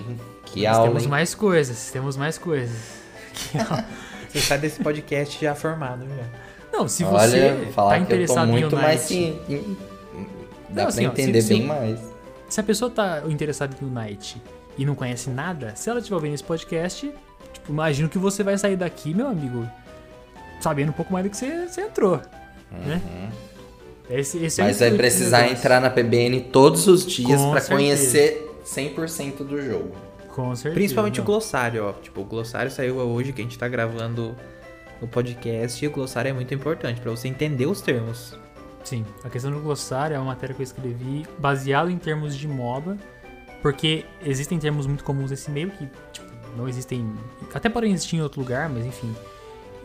que 0.45 0.63
Mas 0.63 0.75
aula, 0.77 0.87
temos 0.89 1.03
hein? 1.03 1.09
mais 1.09 1.33
coisas, 1.33 1.91
temos 1.91 2.17
mais 2.17 2.37
coisas. 2.37 3.01
Que 3.33 3.57
aula. 3.57 3.85
Você 4.29 4.39
sai 4.41 4.57
desse 4.59 4.81
podcast 4.83 5.39
já 5.43 5.55
formado, 5.55 6.05
já. 6.07 6.77
Não, 6.77 6.87
se 6.87 7.03
Olha, 7.03 7.27
você 7.65 7.71
falar 7.73 7.91
tá 7.91 7.95
que 7.97 8.01
eu 8.03 8.07
tô 8.07 8.13
interessado 8.13 8.47
em 8.47 8.51
muito 8.51 8.75
Unite, 8.75 8.81
mais 8.81 9.01
sim, 9.01 9.39
em- 9.49 9.77
Dá 10.69 10.69
Não, 10.69 10.73
pra 10.75 10.85
assim, 10.87 11.05
ó, 11.05 11.09
entender 11.11 11.41
se- 11.41 11.49
bem 11.49 11.65
mais. 11.65 11.99
Se 12.51 12.59
a 12.59 12.63
pessoa 12.63 12.91
tá 12.91 13.23
interessada 13.27 13.73
em 13.81 13.85
Unite 13.85 14.41
e 14.77 14.85
não 14.85 14.93
conhece 14.93 15.29
nada, 15.29 15.73
se 15.73 15.89
ela 15.89 15.99
estiver 15.99 16.15
ouvindo 16.15 16.33
esse 16.33 16.43
podcast, 16.43 17.09
tipo, 17.53 17.71
imagino 17.71 18.09
que 18.09 18.17
você 18.17 18.43
vai 18.43 18.57
sair 18.57 18.75
daqui, 18.75 19.13
meu 19.13 19.27
amigo, 19.27 19.65
sabendo 20.59 20.89
um 20.89 20.93
pouco 20.93 21.13
mais 21.13 21.23
do 21.23 21.29
que 21.29 21.37
você, 21.37 21.65
você 21.65 21.81
entrou, 21.81 22.19
né? 22.69 23.01
Esse, 24.09 24.37
esse 24.43 24.59
é 24.59 24.65
o 24.65 24.67
Uhum. 24.67 24.71
Mas 24.71 24.79
vai 24.79 24.89
intuito 24.89 24.91
do 24.91 24.97
precisar 24.97 25.47
entrar 25.47 25.79
na 25.79 25.89
PBN 25.89 26.41
todos 26.51 26.87
os 26.87 27.05
dias 27.05 27.39
certeza. 27.39 27.69
conhecer 27.69 28.51
100% 28.65 29.37
do 29.45 29.61
jogo. 29.61 29.95
Com 30.27 30.53
certeza. 30.53 30.73
Principalmente 30.75 31.19
o 31.19 31.23
não. 31.23 31.25
glossário, 31.25 31.85
ó. 31.85 31.93
Tipo, 31.93 32.19
o 32.19 32.25
glossário 32.25 32.69
saiu 32.69 32.97
hoje 32.97 33.31
que 33.31 33.39
a 33.39 33.43
gente 33.45 33.57
tá 33.57 33.69
gravando 33.69 34.35
no 35.01 35.07
podcast 35.07 35.83
e 35.83 35.87
o 35.87 35.91
glossário 35.91 36.27
é 36.27 36.33
muito 36.33 36.53
importante 36.53 36.99
pra 36.99 37.11
você 37.11 37.29
entender 37.29 37.65
os 37.65 37.79
termos. 37.79 38.37
Sim, 38.83 39.05
a 39.23 39.29
questão 39.29 39.51
do 39.51 39.59
glossário 39.59 40.15
é 40.15 40.19
uma 40.19 40.27
matéria 40.27 40.55
que 40.55 40.61
eu 40.61 40.63
escrevi 40.63 41.25
baseado 41.37 41.89
em 41.89 41.97
termos 41.97 42.35
de 42.35 42.47
MOBA, 42.47 42.97
porque 43.61 44.05
existem 44.23 44.57
termos 44.57 44.87
muito 44.87 45.03
comuns 45.03 45.31
nesse 45.31 45.51
meio 45.51 45.69
que 45.71 45.87
tipo, 46.11 46.31
não 46.57 46.67
existem. 46.67 47.13
Até 47.53 47.69
podem 47.69 47.91
existir 47.93 48.17
em 48.17 48.21
outro 48.21 48.41
lugar, 48.41 48.69
mas 48.69 48.85
enfim. 48.85 49.13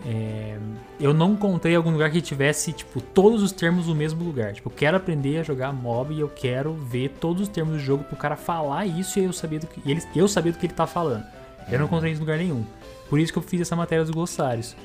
é, 0.05 0.59
eu 0.99 1.13
não 1.13 1.33
encontrei 1.33 1.75
algum 1.75 1.91
lugar 1.91 2.11
que 2.11 2.21
tivesse, 2.21 2.73
tipo, 2.73 3.01
todos 3.01 3.43
os 3.43 3.53
termos 3.53 3.87
no 3.87 3.95
mesmo 3.95 4.25
lugar. 4.25 4.53
Tipo, 4.53 4.69
eu 4.69 4.75
quero 4.75 4.97
aprender 4.97 5.39
a 5.39 5.43
jogar 5.43 5.73
MOB 5.73 6.15
e 6.15 6.21
eu 6.21 6.29
quero 6.29 6.73
ver 6.73 7.11
todos 7.21 7.43
os 7.43 7.49
termos 7.49 7.75
do 7.75 7.79
jogo 7.79 8.05
pro 8.05 8.17
cara 8.17 8.37
falar 8.37 8.87
isso 8.87 9.19
e 9.19 9.25
eu 9.25 9.33
saber 9.33 9.61
do 9.61 9.67
que, 9.67 9.81
ele, 9.89 10.03
eu 10.15 10.27
saber 10.27 10.53
do 10.53 10.59
que 10.59 10.67
ele 10.67 10.75
tá 10.75 10.87
falando. 10.87 11.25
Eu 11.71 11.79
não 11.79 11.87
encontrei 11.87 12.13
isso 12.13 12.21
em 12.21 12.25
lugar 12.25 12.39
nenhum. 12.39 12.65
Por 13.09 13.19
isso 13.19 13.33
que 13.33 13.39
eu 13.39 13.43
fiz 13.43 13.61
essa 13.61 13.77
matéria 13.77 14.05
dos 14.05 14.13
glossários. 14.13 14.77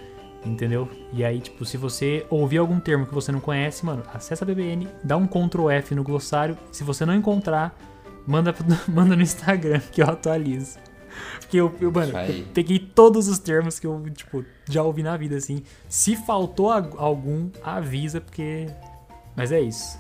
Entendeu? 0.44 0.90
E 1.14 1.24
aí, 1.24 1.40
tipo, 1.40 1.64
se 1.66 1.78
você 1.78 2.26
ouvir 2.30 2.58
algum 2.58 2.80
termo 2.80 3.06
que 3.06 3.14
você 3.14 3.32
não 3.32 3.40
conhece, 3.40 3.86
mano, 3.86 4.04
acessa 4.14 4.44
a 4.44 4.48
BBN, 4.48 4.88
dá 5.04 5.16
um 5.16 5.28
Ctrl 5.28 5.70
F 5.70 5.94
no 5.94 6.04
glossário. 6.04 6.58
Se 6.72 6.84
você 6.84 7.06
não 7.06 7.16
encontrar, 7.16 7.78
manda, 8.26 8.54
manda 8.88 9.16
no 9.16 9.22
Instagram 9.22 9.80
que 9.92 10.02
eu 10.02 10.08
atualizo. 10.08 10.80
Porque 11.40 11.58
eu, 11.58 11.74
eu, 11.80 11.92
mano, 11.92 12.18
eu 12.18 12.46
peguei 12.54 12.80
todos 12.80 13.28
os 13.28 13.38
termos 13.38 13.78
que 13.78 13.86
eu, 13.86 14.04
tipo, 14.10 14.44
já 14.70 14.82
ouvi 14.82 15.04
na 15.04 15.16
vida, 15.18 15.36
assim. 15.36 15.64
Se 15.88 16.16
faltou 16.16 16.72
algum, 16.72 17.50
avisa, 17.64 18.22
porque. 18.22 18.68
Mas 19.36 19.52
é 19.52 19.60
isso. 19.60 20.00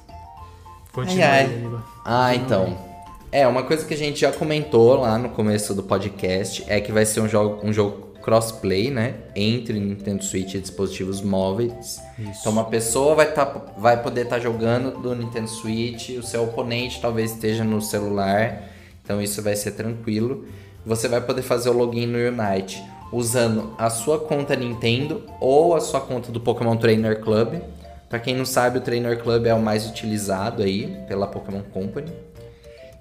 Continua 0.91 1.25
Ai, 1.25 1.31
ai. 1.31 1.45
aí. 1.45 1.79
Ah, 2.05 2.35
então. 2.35 2.91
É, 3.31 3.47
uma 3.47 3.63
coisa 3.63 3.85
que 3.85 3.93
a 3.93 3.97
gente 3.97 4.19
já 4.19 4.31
comentou 4.31 4.99
lá 4.99 5.17
no 5.17 5.29
começo 5.29 5.73
do 5.73 5.83
podcast 5.83 6.65
é 6.67 6.81
que 6.81 6.91
vai 6.91 7.05
ser 7.05 7.21
um 7.21 7.29
jogo, 7.29 7.65
um 7.65 7.71
jogo 7.71 8.10
crossplay, 8.21 8.89
né? 8.89 9.15
Entre 9.35 9.79
Nintendo 9.79 10.23
Switch 10.23 10.53
e 10.53 10.59
dispositivos 10.59 11.21
móveis. 11.21 12.01
Isso. 12.17 12.39
Então 12.41 12.51
uma 12.51 12.65
pessoa 12.65 13.15
vai, 13.15 13.31
tá, 13.31 13.45
vai 13.77 14.01
poder 14.01 14.23
estar 14.23 14.39
jogando 14.39 15.01
do 15.01 15.15
Nintendo 15.15 15.47
Switch, 15.47 16.09
o 16.17 16.23
seu 16.23 16.43
oponente 16.43 17.01
talvez 17.01 17.31
esteja 17.31 17.63
no 17.63 17.81
celular, 17.81 18.63
então 19.03 19.21
isso 19.21 19.41
vai 19.41 19.55
ser 19.55 19.71
tranquilo. 19.71 20.45
Você 20.85 21.07
vai 21.07 21.21
poder 21.21 21.41
fazer 21.41 21.69
o 21.69 21.73
login 21.73 22.07
no 22.07 22.17
Unite 22.17 22.81
usando 23.11 23.75
a 23.77 23.89
sua 23.89 24.19
conta 24.19 24.55
Nintendo 24.55 25.23
ou 25.39 25.75
a 25.75 25.81
sua 25.81 25.99
conta 25.99 26.31
do 26.31 26.39
Pokémon 26.39 26.77
Trainer 26.77 27.19
Club. 27.19 27.61
Pra 28.09 28.19
quem 28.19 28.35
não 28.35 28.45
sabe, 28.45 28.77
o 28.77 28.81
Trainer 28.81 29.21
Club 29.21 29.45
é 29.45 29.53
o 29.53 29.61
mais 29.61 29.87
utilizado 29.87 30.63
aí 30.63 30.97
pela 31.07 31.27
Pokémon 31.27 31.61
Company. 31.61 32.11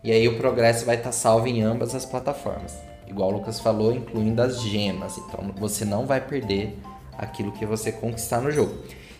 E 0.02 0.10
aí 0.12 0.26
o 0.28 0.36
progresso 0.36 0.84
vai 0.84 0.96
estar 0.96 1.12
salvo 1.12 1.46
em 1.46 1.62
ambas 1.62 1.94
as 1.94 2.04
plataformas. 2.04 2.89
Igual 3.10 3.30
o 3.30 3.32
Lucas 3.38 3.58
falou, 3.58 3.92
incluindo 3.92 4.40
as 4.40 4.62
gemas. 4.62 5.18
Então 5.18 5.52
você 5.58 5.84
não 5.84 6.06
vai 6.06 6.20
perder 6.20 6.78
aquilo 7.18 7.50
que 7.50 7.66
você 7.66 7.90
conquistar 7.90 8.40
no 8.40 8.52
jogo. 8.52 8.72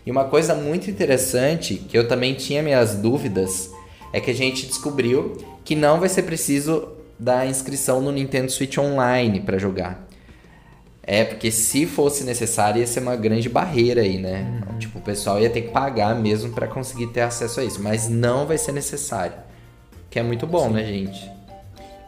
E 0.06 0.10
uma 0.10 0.24
coisa 0.24 0.54
muito 0.54 0.88
interessante, 0.88 1.74
que 1.74 1.98
eu 1.98 2.06
também 2.06 2.34
tinha 2.34 2.62
minhas 2.62 2.94
dúvidas, 2.94 3.70
é 4.12 4.20
que 4.20 4.30
a 4.30 4.34
gente 4.34 4.66
descobriu 4.66 5.36
que 5.64 5.74
não 5.74 5.98
vai 5.98 6.08
ser 6.08 6.22
preciso 6.22 6.88
da 7.18 7.44
inscrição 7.44 8.00
no 8.00 8.10
Nintendo 8.10 8.50
Switch 8.50 8.78
Online 8.78 9.40
para 9.40 9.58
jogar. 9.58 10.08
É, 11.02 11.24
porque 11.24 11.50
se 11.50 11.86
fosse 11.86 12.22
necessário 12.22 12.80
ia 12.80 12.86
ser 12.86 13.00
uma 13.00 13.16
grande 13.16 13.48
barreira 13.48 14.02
aí, 14.02 14.18
né? 14.18 14.62
Uhum. 14.70 14.78
Tipo, 14.78 14.98
o 15.00 15.02
pessoal 15.02 15.40
ia 15.40 15.50
ter 15.50 15.62
que 15.62 15.70
pagar 15.70 16.14
mesmo 16.14 16.52
para 16.52 16.68
conseguir 16.68 17.08
ter 17.08 17.22
acesso 17.22 17.58
a 17.58 17.64
isso, 17.64 17.82
mas 17.82 18.08
não 18.08 18.46
vai 18.46 18.56
ser 18.56 18.70
necessário. 18.70 19.34
Que 20.08 20.20
é 20.20 20.22
muito 20.22 20.46
bom, 20.46 20.70
né, 20.70 20.84
gente? 20.84 21.30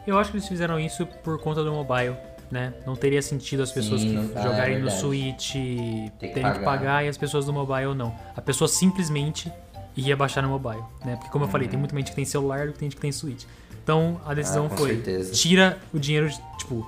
Eu 0.05 0.17
acho 0.17 0.31
que 0.31 0.37
eles 0.37 0.47
fizeram 0.47 0.79
isso 0.79 1.05
por 1.23 1.39
conta 1.39 1.63
do 1.63 1.71
mobile, 1.71 2.15
né? 2.51 2.73
Não 2.85 2.95
teria 2.95 3.21
sentido 3.21 3.63
as 3.63 3.71
pessoas 3.71 4.01
Sim, 4.01 4.07
que 4.09 4.13
não- 4.13 4.29
ah, 4.35 4.41
jogarem 4.43 4.75
é 4.75 4.79
no. 4.79 4.91
Switch 4.91 5.51
que 5.53 6.11
terem 6.19 6.33
que 6.33 6.41
pagar. 6.41 6.63
pagar 6.63 7.05
e 7.05 7.07
as 7.07 7.17
pessoas 7.17 7.45
do 7.45 7.53
mobile 7.53 7.93
não. 7.95 8.13
A 8.35 8.41
pessoa 8.41 8.67
simplesmente 8.67 9.51
ia 9.95 10.15
baixar 10.17 10.41
no 10.41 10.49
mobile, 10.49 10.83
né? 11.05 11.15
Porque 11.15 11.29
como 11.31 11.45
eu 11.45 11.49
falei, 11.49 11.67
tem 11.67 11.77
muita 11.79 11.95
gente 11.95 12.09
que 12.09 12.15
tem 12.15 12.25
celular 12.25 12.67
do 12.67 12.73
que 12.73 12.79
tem 12.79 12.87
gente 12.87 12.95
que 12.95 13.01
tem 13.01 13.11
Switch. 13.11 13.45
Então 13.83 14.19
a 14.25 14.33
decisão 14.33 14.65
Uhum. 14.65 14.69
Ah, 14.73 14.77
foi: 14.77 14.95
certeza. 14.95 15.33
tira 15.33 15.77
o 15.93 15.99
dinheiro, 15.99 16.29
de- 16.29 16.41
tipo, 16.57 16.85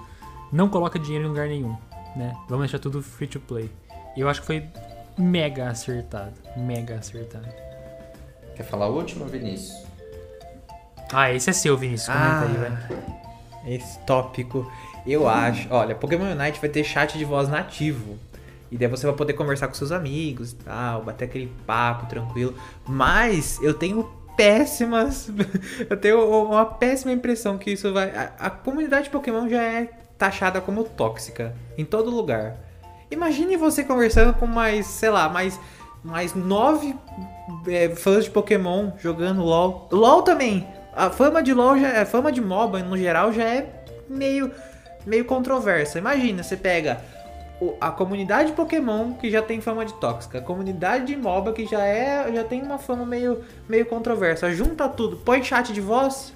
não 0.51 0.67
coloca 0.69 0.97
dinheiro 0.99 1.25
em 1.25 1.27
lugar 1.29 1.47
nenhum, 1.47 1.75
né? 2.15 2.35
Vamos 2.49 2.65
deixar 2.65 2.79
tudo 2.79 3.01
free 3.01 3.27
to 3.27 3.39
play. 3.39 3.69
E 4.15 4.21
eu 4.21 4.27
acho 4.29 4.41
que 4.41 4.47
foi 4.47 4.63
mega 5.17 5.69
acertado, 5.69 6.33
mega 6.57 6.95
acertado. 6.95 7.47
Quer 8.55 8.63
falar 8.63 8.87
o 8.87 8.95
último, 8.97 9.25
Vinícius? 9.25 9.84
Ah, 11.11 11.31
esse 11.31 11.49
é 11.49 11.53
seu, 11.53 11.77
Vinícius. 11.77 12.13
Comenta 12.13 12.45
aí, 12.45 12.57
vai. 12.57 13.75
Esse 13.75 13.99
tópico, 13.99 14.71
eu 15.05 15.27
acho. 15.27 15.67
Olha, 15.71 15.95
Pokémon 15.95 16.31
Unite 16.31 16.59
vai 16.59 16.69
ter 16.69 16.83
chat 16.83 17.17
de 17.17 17.25
voz 17.25 17.47
nativo. 17.47 18.17
E 18.71 18.77
daí 18.77 18.87
você 18.87 19.05
vai 19.05 19.15
poder 19.15 19.33
conversar 19.33 19.67
com 19.67 19.73
seus 19.73 19.91
amigos 19.91 20.51
e 20.51 20.55
tal, 20.55 21.03
bater 21.03 21.25
aquele 21.25 21.51
papo 21.65 22.07
tranquilo. 22.07 22.55
Mas 22.87 23.59
eu 23.61 23.73
tenho 23.73 24.09
péssimas. 24.35 25.29
eu 25.89 25.97
tenho 25.97 26.45
uma 26.47 26.65
péssima 26.65 27.11
impressão 27.11 27.57
que 27.57 27.71
isso 27.71 27.93
vai. 27.93 28.09
A, 28.09 28.31
a 28.39 28.49
comunidade 28.49 29.05
de 29.05 29.09
Pokémon 29.11 29.47
já 29.47 29.61
é 29.61 29.89
taxada 30.17 30.61
como 30.61 30.83
tóxica 30.83 31.55
em 31.77 31.85
todo 31.85 32.09
lugar. 32.09 32.57
Imagine 33.11 33.55
você 33.57 33.83
conversando 33.83 34.33
com 34.33 34.47
mais, 34.47 34.87
sei 34.87 35.09
lá, 35.09 35.29
mais, 35.29 35.59
mais 36.03 36.33
nove 36.33 36.95
é, 37.67 37.89
fãs 37.89 38.25
de 38.25 38.31
Pokémon 38.31 38.91
jogando 38.99 39.43
LOL. 39.43 39.87
LOL 39.91 40.23
também. 40.23 40.67
A 40.95 41.09
fama 41.09 41.43
de 41.43 41.53
LOL 41.53 41.77
já, 41.77 42.01
a 42.01 42.05
fama 42.05 42.31
de 42.31 42.39
MOBA 42.41 42.79
no 42.79 42.97
geral 42.97 43.31
já 43.33 43.43
é 43.43 43.67
meio, 44.09 44.51
meio 45.05 45.25
controversa. 45.25 45.99
Imagina, 45.99 46.41
você 46.41 46.55
pega 46.55 47.01
o- 47.59 47.75
a 47.81 47.91
comunidade 47.91 48.49
de 48.51 48.55
Pokémon 48.55 49.13
que 49.13 49.29
já 49.29 49.41
tem 49.41 49.59
fama 49.59 49.85
de 49.85 49.93
tóxica, 49.95 50.37
a 50.37 50.41
comunidade 50.41 51.05
de 51.07 51.15
MOBA 51.17 51.51
que 51.53 51.65
já 51.65 51.83
é, 51.85 52.31
já 52.33 52.43
tem 52.43 52.61
uma 52.61 52.77
fama 52.77 53.05
meio, 53.05 53.43
meio 53.67 53.85
controversa. 53.85 54.49
Junta 54.51 54.87
tudo, 54.87 55.17
põe 55.17 55.43
chat 55.43 55.73
de 55.73 55.81
voz. 55.81 56.33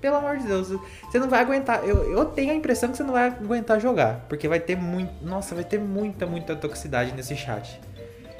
Pelo 0.00 0.16
amor 0.16 0.36
de 0.36 0.46
Deus, 0.46 0.68
você 1.10 1.18
não 1.18 1.28
vai 1.28 1.40
aguentar. 1.40 1.82
Eu, 1.82 2.12
eu 2.12 2.24
tenho 2.26 2.52
a 2.52 2.54
impressão 2.54 2.90
que 2.90 2.98
você 2.98 3.02
não 3.02 3.14
vai 3.14 3.28
aguentar 3.28 3.80
jogar, 3.80 4.26
porque 4.28 4.46
vai 4.46 4.60
ter 4.60 4.76
muito, 4.76 5.10
nossa, 5.24 5.54
vai 5.54 5.64
ter 5.64 5.80
muita, 5.80 6.26
muita 6.26 6.54
toxicidade 6.54 7.12
nesse 7.14 7.34
chat. 7.34 7.80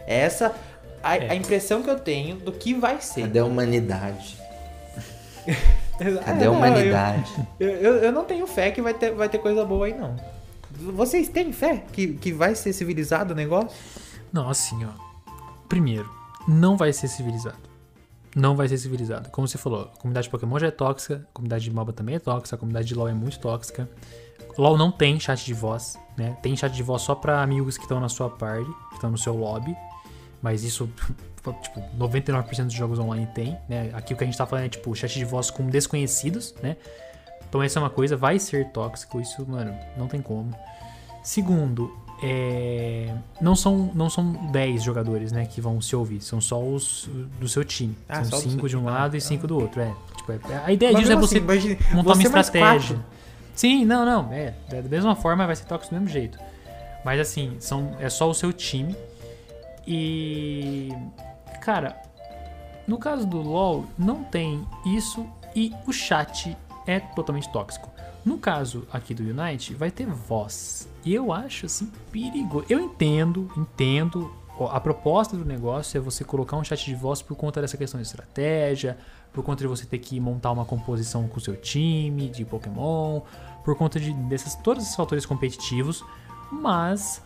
É 0.07 0.21
Essa 0.21 0.53
a, 1.03 1.17
É. 1.17 1.31
a 1.31 1.35
impressão 1.35 1.83
que 1.83 1.89
eu 1.91 1.99
tenho 1.99 2.37
do 2.37 2.53
que 2.53 2.75
vai 2.75 3.01
ser. 3.01 3.23
Cadê 3.23 3.39
a 3.39 3.45
humanidade? 3.47 4.37
Cadê 5.99 6.45
É, 6.45 6.47
a 6.47 6.51
não, 6.51 6.57
humanidade? 6.57 7.49
Eu, 7.59 7.69
eu, 7.69 7.95
eu 7.97 8.13
não 8.13 8.25
tenho 8.25 8.47
fé 8.47 8.71
que 8.71 8.83
vai 8.83 8.95
ter, 8.95 9.13
vai 9.13 9.29
ter 9.29 9.39
coisa 9.39 9.65
boa 9.65 9.87
aí, 9.87 9.95
não. 9.97 10.17
Vocês 10.95 11.29
têm 11.29 11.53
fé 11.53 11.85
que, 11.93 12.09
que 12.15 12.33
vai 12.33 12.55
ser 12.55 12.73
civilizado 12.73 13.33
o 13.33 13.37
negócio? 13.37 13.71
Não, 14.33 14.49
assim, 14.49 14.85
ó. 14.85 15.33
Primeiro, 15.69 16.09
não 16.47 16.77
vai 16.77 16.93
ser 16.93 17.09
civilizado. 17.09 17.67
Não 18.35 18.55
vai 18.55 18.69
ser 18.69 18.77
civilizado. 18.77 19.31
Como 19.31 19.49
você 19.49 19.57
falou, 19.57 19.91
a 19.95 19.99
comunidade 19.99 20.25
de 20.25 20.31
Pokémon 20.31 20.59
já 20.59 20.67
é 20.67 20.71
tóxica, 20.71 21.27
a 21.31 21.33
comunidade 21.33 21.65
de 21.65 21.71
MOBA 21.71 21.93
também 21.95 22.17
é 22.17 22.19
tóxica, 22.19 22.55
a 22.55 22.59
comunidade 22.59 22.87
de 22.87 22.95
LoL 22.95 23.09
é 23.09 23.15
muito 23.15 23.39
tóxica. 23.39 23.89
LoL 24.59 24.77
não 24.77 24.93
tem 24.93 25.19
chat 25.19 25.45
de 25.45 25.55
voz, 25.55 25.99
né? 26.19 26.37
Tem 26.43 26.55
chat 26.55 26.73
de 26.73 26.83
voz 26.83 27.01
só 27.03 27.15
pra 27.15 27.43
amigos 27.43 27.79
que 27.79 27.85
estão 27.85 27.99
na 27.99 28.11
sua 28.11 28.29
party, 28.29 28.71
que 28.91 28.95
estão 28.97 29.11
no 29.11 29.17
seu 29.17 29.35
lobby. 29.35 29.75
Mas 30.43 30.65
isso, 30.65 30.89
tipo, 31.55 31.81
99% 31.99 32.65
dos 32.65 32.73
jogos 32.75 32.99
online 32.99 33.27
tem, 33.35 33.57
né? 33.69 33.91
Aqui 33.93 34.15
o 34.15 34.17
que 34.17 34.25
a 34.25 34.27
gente 34.27 34.37
tá 34.39 34.47
falando 34.47 34.65
é, 34.65 34.69
tipo, 34.69 34.95
chat 34.95 35.13
de 35.15 35.25
voz 35.25 35.51
com 35.51 35.67
desconhecidos, 35.69 36.55
né? 36.63 36.77
Então 37.49 37.63
essa 37.63 37.79
é 37.79 37.83
uma 37.83 37.91
coisa, 37.91 38.17
vai 38.17 38.39
ser 38.39 38.67
tóxico, 38.71 39.21
isso, 39.21 39.45
mano, 39.49 39.75
não 39.97 40.09
tem 40.09 40.21
como. 40.21 40.55
Segundo, 41.23 41.91
é, 42.23 43.13
não 43.41 43.55
são 43.57 43.91
não 43.95 44.09
são 44.09 44.33
10 44.51 44.83
jogadores, 44.83 45.33
né, 45.33 45.45
que 45.47 45.61
vão 45.61 45.81
se 45.81 45.95
ouvir, 45.95 46.21
são 46.21 46.41
só 46.41 46.63
os 46.63 47.09
do 47.41 47.49
seu 47.49 47.65
time. 47.65 47.97
Ah, 48.09 48.25
são 48.25 48.39
do 48.39 48.43
seu 48.43 48.51
5 48.53 48.69
de 48.69 48.77
um 48.77 48.81
time. 48.81 48.91
lado 48.91 49.15
Ah, 49.15 49.19
e 49.19 49.21
tá. 49.21 49.27
5 49.27 49.47
do 49.47 49.59
outro, 49.59 49.81
é. 49.81 49.93
Tipo, 50.17 50.33
é- 50.33 50.63
a 50.65 50.73
ideia 50.73 50.95
disso 50.95 51.13
é 51.13 51.17
você 51.17 51.39
assim, 51.39 51.77
montar 51.95 52.11
uma 52.11 52.15
você 52.15 52.29
mais 52.29 52.47
estratégia. 52.47 52.97
quatro. 52.97 53.05
Sim, 53.55 53.85
não, 53.85 54.05
não, 54.05 54.33
é, 54.33 54.55
da 54.69 54.83
mesma 54.83 55.15
forma 55.17 55.47
vai 55.47 55.57
ser 55.57 55.65
tóxico 55.65 55.95
do 55.95 56.01
mesmo 56.01 56.13
jeito. 56.13 56.39
Mas 57.05 57.21
assim, 57.21 57.57
são 57.61 57.97
é 58.01 58.09
só 58.11 58.29
o 58.29 58.35
seu 58.35 58.53
time 58.53 58.95
e 59.87 60.93
cara, 61.67 62.01
no 62.87 62.97
caso 62.97 63.27
do 63.27 63.43
LoL 63.43 63.87
não 63.99 64.23
tem 64.23 64.65
isso 64.85 65.27
e 65.53 65.75
o 65.85 65.93
chat 65.93 66.57
é 66.87 67.01
totalmente 67.01 67.51
tóxico. 67.51 67.91
No 68.25 68.39
caso 68.39 68.87
aqui 68.93 69.13
do 69.13 69.25
Unite, 69.25 69.75
vai 69.75 69.91
ter 69.91 70.07
voz. 70.07 70.89
E 71.05 71.13
eu 71.13 71.33
acho 71.33 71.67
assim 71.67 71.91
perigoso. 72.13 72.67
Eu 72.69 72.79
entendo, 72.79 73.51
entendo. 73.57 74.33
A 74.71 74.79
proposta 74.79 75.37
do 75.37 75.45
negócio 75.45 75.99
é 75.99 76.01
você 76.01 76.23
colocar 76.23 76.57
um 76.57 76.63
chat 76.63 76.85
de 76.87 76.95
voz 76.95 77.21
por 77.21 77.37
conta 77.37 77.61
dessa 77.61 77.77
questão 77.77 78.01
de 78.01 78.07
estratégia, 78.07 78.97
por 79.33 79.43
conta 79.43 79.63
de 79.63 79.67
você 79.67 79.85
ter 79.85 79.99
que 79.99 80.21
montar 80.21 80.53
uma 80.53 80.65
composição 80.65 81.27
com 81.27 81.39
o 81.39 81.41
seu 81.41 81.57
time 81.57 82.29
de 82.29 82.45
Pokémon, 82.45 83.23
por 83.65 83.77
conta 83.77 83.99
de 83.99 84.13
desses, 84.13 84.55
todos 84.55 84.85
esses 84.85 84.95
fatores 84.95 85.27
competitivos. 85.27 86.05
Mas 86.53 87.21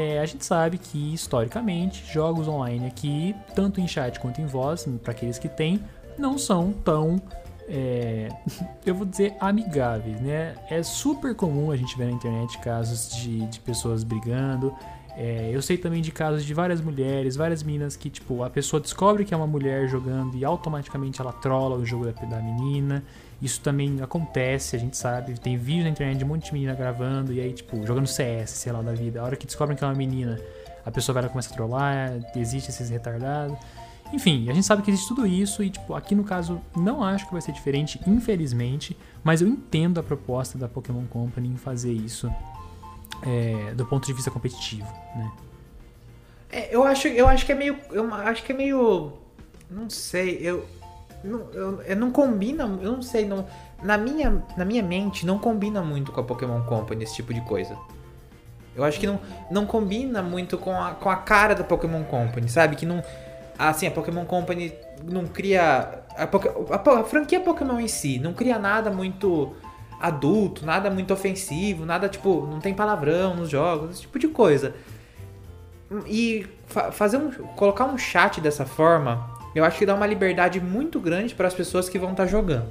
é, 0.00 0.18
a 0.18 0.26
gente 0.26 0.44
sabe 0.44 0.78
que 0.78 1.12
historicamente 1.12 2.04
jogos 2.12 2.48
online 2.48 2.86
aqui, 2.86 3.34
tanto 3.54 3.80
em 3.80 3.86
chat 3.86 4.18
quanto 4.18 4.40
em 4.40 4.46
voz, 4.46 4.86
para 5.02 5.12
aqueles 5.12 5.38
que 5.38 5.48
têm, 5.48 5.80
não 6.18 6.38
são 6.38 6.72
tão 6.72 7.20
é, 7.68 8.28
eu 8.84 8.94
vou 8.94 9.06
dizer 9.06 9.34
amigáveis, 9.38 10.20
né? 10.20 10.56
É 10.68 10.82
super 10.82 11.34
comum 11.34 11.70
a 11.70 11.76
gente 11.76 11.96
ver 11.96 12.06
na 12.06 12.12
internet 12.12 12.58
casos 12.58 13.14
de, 13.14 13.46
de 13.46 13.60
pessoas 13.60 14.02
brigando. 14.02 14.74
É, 15.16 15.50
eu 15.52 15.60
sei 15.60 15.76
também 15.76 16.00
de 16.00 16.10
casos 16.10 16.44
de 16.44 16.54
várias 16.54 16.80
mulheres, 16.80 17.36
várias 17.36 17.62
meninas 17.62 17.94
que, 17.94 18.08
tipo, 18.08 18.42
a 18.42 18.50
pessoa 18.50 18.80
descobre 18.80 19.24
que 19.24 19.34
é 19.34 19.36
uma 19.36 19.46
mulher 19.46 19.88
jogando 19.88 20.36
e 20.36 20.44
automaticamente 20.44 21.20
ela 21.20 21.32
trola 21.32 21.76
o 21.76 21.84
jogo 21.84 22.06
da, 22.06 22.12
da 22.12 22.40
menina. 22.40 23.04
Isso 23.40 23.60
também 23.60 24.02
acontece, 24.02 24.76
a 24.76 24.78
gente 24.78 24.96
sabe. 24.96 25.38
Tem 25.38 25.56
vídeo 25.56 25.84
na 25.84 25.90
internet 25.90 26.18
de 26.18 26.24
um 26.24 26.28
monte 26.28 26.46
de 26.46 26.52
menina 26.52 26.74
gravando 26.74 27.32
e 27.32 27.40
aí, 27.40 27.52
tipo, 27.52 27.86
jogando 27.86 28.06
CS, 28.06 28.50
sei 28.50 28.72
lá, 28.72 28.82
da 28.82 28.92
vida. 28.92 29.20
A 29.20 29.24
hora 29.24 29.36
que 29.36 29.46
descobrem 29.46 29.76
que 29.76 29.82
é 29.82 29.86
uma 29.86 29.94
menina, 29.94 30.38
a 30.84 30.90
pessoa 30.90 31.14
vai 31.14 31.22
lá 31.22 31.28
começa 31.28 31.50
a 31.50 31.54
trollar, 31.54 32.12
existe 32.36 32.70
esses 32.70 32.90
retardados. 32.90 33.56
Enfim, 34.12 34.50
a 34.50 34.52
gente 34.52 34.66
sabe 34.66 34.82
que 34.82 34.90
existe 34.90 35.08
tudo 35.08 35.26
isso 35.26 35.62
e, 35.62 35.70
tipo, 35.70 35.94
aqui 35.94 36.14
no 36.14 36.24
caso, 36.24 36.60
não 36.76 37.02
acho 37.02 37.26
que 37.26 37.32
vai 37.32 37.40
ser 37.40 37.52
diferente, 37.52 38.00
infelizmente, 38.06 38.96
mas 39.22 39.40
eu 39.40 39.48
entendo 39.48 40.00
a 40.00 40.02
proposta 40.02 40.58
da 40.58 40.68
Pokémon 40.68 41.06
Company 41.06 41.48
em 41.48 41.56
fazer 41.56 41.92
isso 41.92 42.30
é, 43.22 43.72
do 43.74 43.86
ponto 43.86 44.06
de 44.06 44.12
vista 44.12 44.30
competitivo, 44.30 44.92
né? 45.14 45.32
É, 46.50 46.74
eu 46.74 46.82
acho, 46.82 47.06
eu 47.06 47.28
acho 47.28 47.46
que 47.46 47.52
é 47.52 47.54
meio, 47.54 47.78
eu 47.92 48.12
acho 48.12 48.42
que 48.42 48.50
é 48.50 48.54
meio, 48.54 49.12
não 49.70 49.88
sei, 49.88 50.38
eu, 50.42 50.66
não, 51.22 51.40
eu, 51.52 51.82
eu 51.82 51.96
não 51.96 52.10
combina, 52.10 52.64
eu 52.82 52.92
não 52.92 53.02
sei, 53.02 53.26
não, 53.26 53.46
na 53.82 53.96
minha, 53.96 54.42
na 54.56 54.64
minha 54.64 54.82
mente 54.82 55.26
não 55.26 55.38
combina 55.38 55.82
muito 55.82 56.12
com 56.12 56.20
a 56.20 56.24
Pokémon 56.24 56.62
Company 56.62 57.04
esse 57.04 57.16
tipo 57.16 57.32
de 57.34 57.40
coisa. 57.42 57.76
Eu 58.74 58.84
acho 58.84 59.00
que 59.00 59.06
não, 59.06 59.20
não 59.50 59.66
combina 59.66 60.22
muito 60.22 60.56
com 60.56 60.72
a, 60.72 60.92
com 60.92 61.10
a 61.10 61.16
cara 61.16 61.54
da 61.54 61.64
Pokémon 61.64 62.04
Company, 62.04 62.48
sabe? 62.48 62.76
Que 62.76 62.86
não, 62.86 63.02
assim, 63.58 63.86
a 63.86 63.90
Pokémon 63.90 64.24
Company 64.24 64.72
não 65.04 65.26
cria, 65.26 66.04
a, 66.16 66.22
a, 66.24 67.00
a 67.00 67.04
franquia 67.04 67.40
Pokémon 67.40 67.80
em 67.80 67.88
si 67.88 68.18
não 68.18 68.32
cria 68.32 68.58
nada 68.58 68.90
muito 68.90 69.54
adulto, 70.00 70.64
nada 70.64 70.90
muito 70.90 71.12
ofensivo, 71.12 71.84
nada 71.84 72.08
tipo, 72.08 72.46
não 72.46 72.58
tem 72.60 72.72
palavrão 72.72 73.34
nos 73.34 73.50
jogos, 73.50 73.90
esse 73.90 74.00
tipo 74.02 74.18
de 74.18 74.28
coisa. 74.28 74.74
E 76.06 76.46
fa- 76.66 76.92
fazer 76.92 77.16
um, 77.16 77.30
colocar 77.56 77.84
um 77.84 77.98
chat 77.98 78.40
dessa 78.40 78.64
forma, 78.64 79.29
eu 79.54 79.64
acho 79.64 79.78
que 79.78 79.86
dá 79.86 79.94
uma 79.94 80.06
liberdade 80.06 80.60
muito 80.60 81.00
grande 81.00 81.34
para 81.34 81.46
as 81.48 81.54
pessoas 81.54 81.88
que 81.88 81.98
vão 81.98 82.12
estar 82.12 82.26
jogando. 82.26 82.68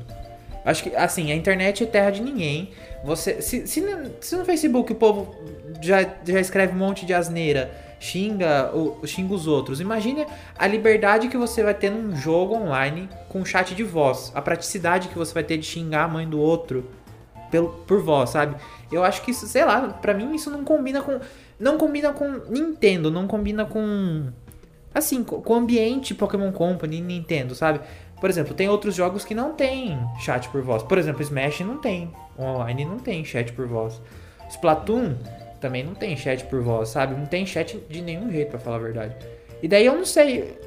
Acho 0.65 0.83
que, 0.83 0.95
assim, 0.95 1.31
a 1.31 1.35
internet 1.35 1.83
é 1.83 1.87
terra 1.87 2.11
de 2.11 2.21
ninguém. 2.21 2.71
Você, 3.03 3.41
se, 3.41 3.65
se, 3.65 3.81
no, 3.81 4.11
se 4.19 4.35
no 4.35 4.45
Facebook 4.45 4.91
o 4.91 4.95
povo 4.95 5.35
já, 5.81 6.01
já 6.25 6.39
escreve 6.39 6.73
um 6.73 6.77
monte 6.77 7.05
de 7.05 7.13
asneira, 7.13 7.71
xinga, 7.99 8.71
o, 8.73 9.05
xinga 9.05 9.33
os 9.33 9.47
outros, 9.47 9.79
imagine 9.79 10.25
a 10.57 10.67
liberdade 10.67 11.27
que 11.27 11.37
você 11.37 11.63
vai 11.63 11.73
ter 11.73 11.89
num 11.89 12.15
jogo 12.15 12.55
online 12.55 13.09
com 13.29 13.43
chat 13.45 13.73
de 13.73 13.83
voz. 13.83 14.31
A 14.35 14.41
praticidade 14.41 15.07
que 15.07 15.17
você 15.17 15.33
vai 15.33 15.43
ter 15.43 15.57
de 15.57 15.65
xingar 15.65 16.03
a 16.03 16.07
mãe 16.07 16.27
do 16.27 16.39
outro 16.39 16.85
pelo, 17.49 17.69
por 17.87 18.01
voz, 18.01 18.29
sabe? 18.29 18.55
Eu 18.91 19.03
acho 19.03 19.21
que 19.21 19.31
isso, 19.31 19.47
sei 19.47 19.65
lá, 19.65 19.89
pra 19.89 20.13
mim 20.13 20.33
isso 20.33 20.49
não 20.49 20.63
combina 20.63 21.01
com. 21.01 21.19
Não 21.59 21.77
combina 21.77 22.13
com 22.13 22.41
Nintendo, 22.49 23.11
não 23.11 23.27
combina 23.27 23.65
com. 23.65 24.27
Assim, 24.93 25.23
co- 25.23 25.41
com 25.41 25.53
o 25.53 25.57
ambiente 25.57 26.13
Pokémon 26.15 26.51
Company 26.51 26.99
Nintendo, 27.01 27.53
sabe? 27.55 27.79
Por 28.19 28.29
exemplo, 28.29 28.53
tem 28.53 28.67
outros 28.67 28.95
jogos 28.95 29.23
que 29.23 29.33
não 29.33 29.53
tem 29.53 29.97
chat 30.19 30.49
por 30.49 30.61
voz. 30.61 30.83
Por 30.83 30.97
exemplo, 30.97 31.21
Smash 31.21 31.61
não 31.61 31.77
tem. 31.77 32.11
Online 32.37 32.85
não 32.85 32.99
tem 32.99 33.23
chat 33.23 33.53
por 33.53 33.67
voz. 33.67 34.01
Splatoon 34.49 35.15
também 35.61 35.83
não 35.83 35.93
tem 35.93 36.17
chat 36.17 36.43
por 36.45 36.61
voz, 36.61 36.89
sabe? 36.89 37.15
Não 37.15 37.25
tem 37.25 37.45
chat 37.45 37.77
de 37.89 38.01
nenhum 38.01 38.29
jeito, 38.31 38.49
para 38.49 38.59
falar 38.59 38.77
a 38.77 38.79
verdade. 38.79 39.15
E 39.61 39.67
daí 39.67 39.85
eu 39.85 39.95
não 39.95 40.05
sei. 40.05 40.57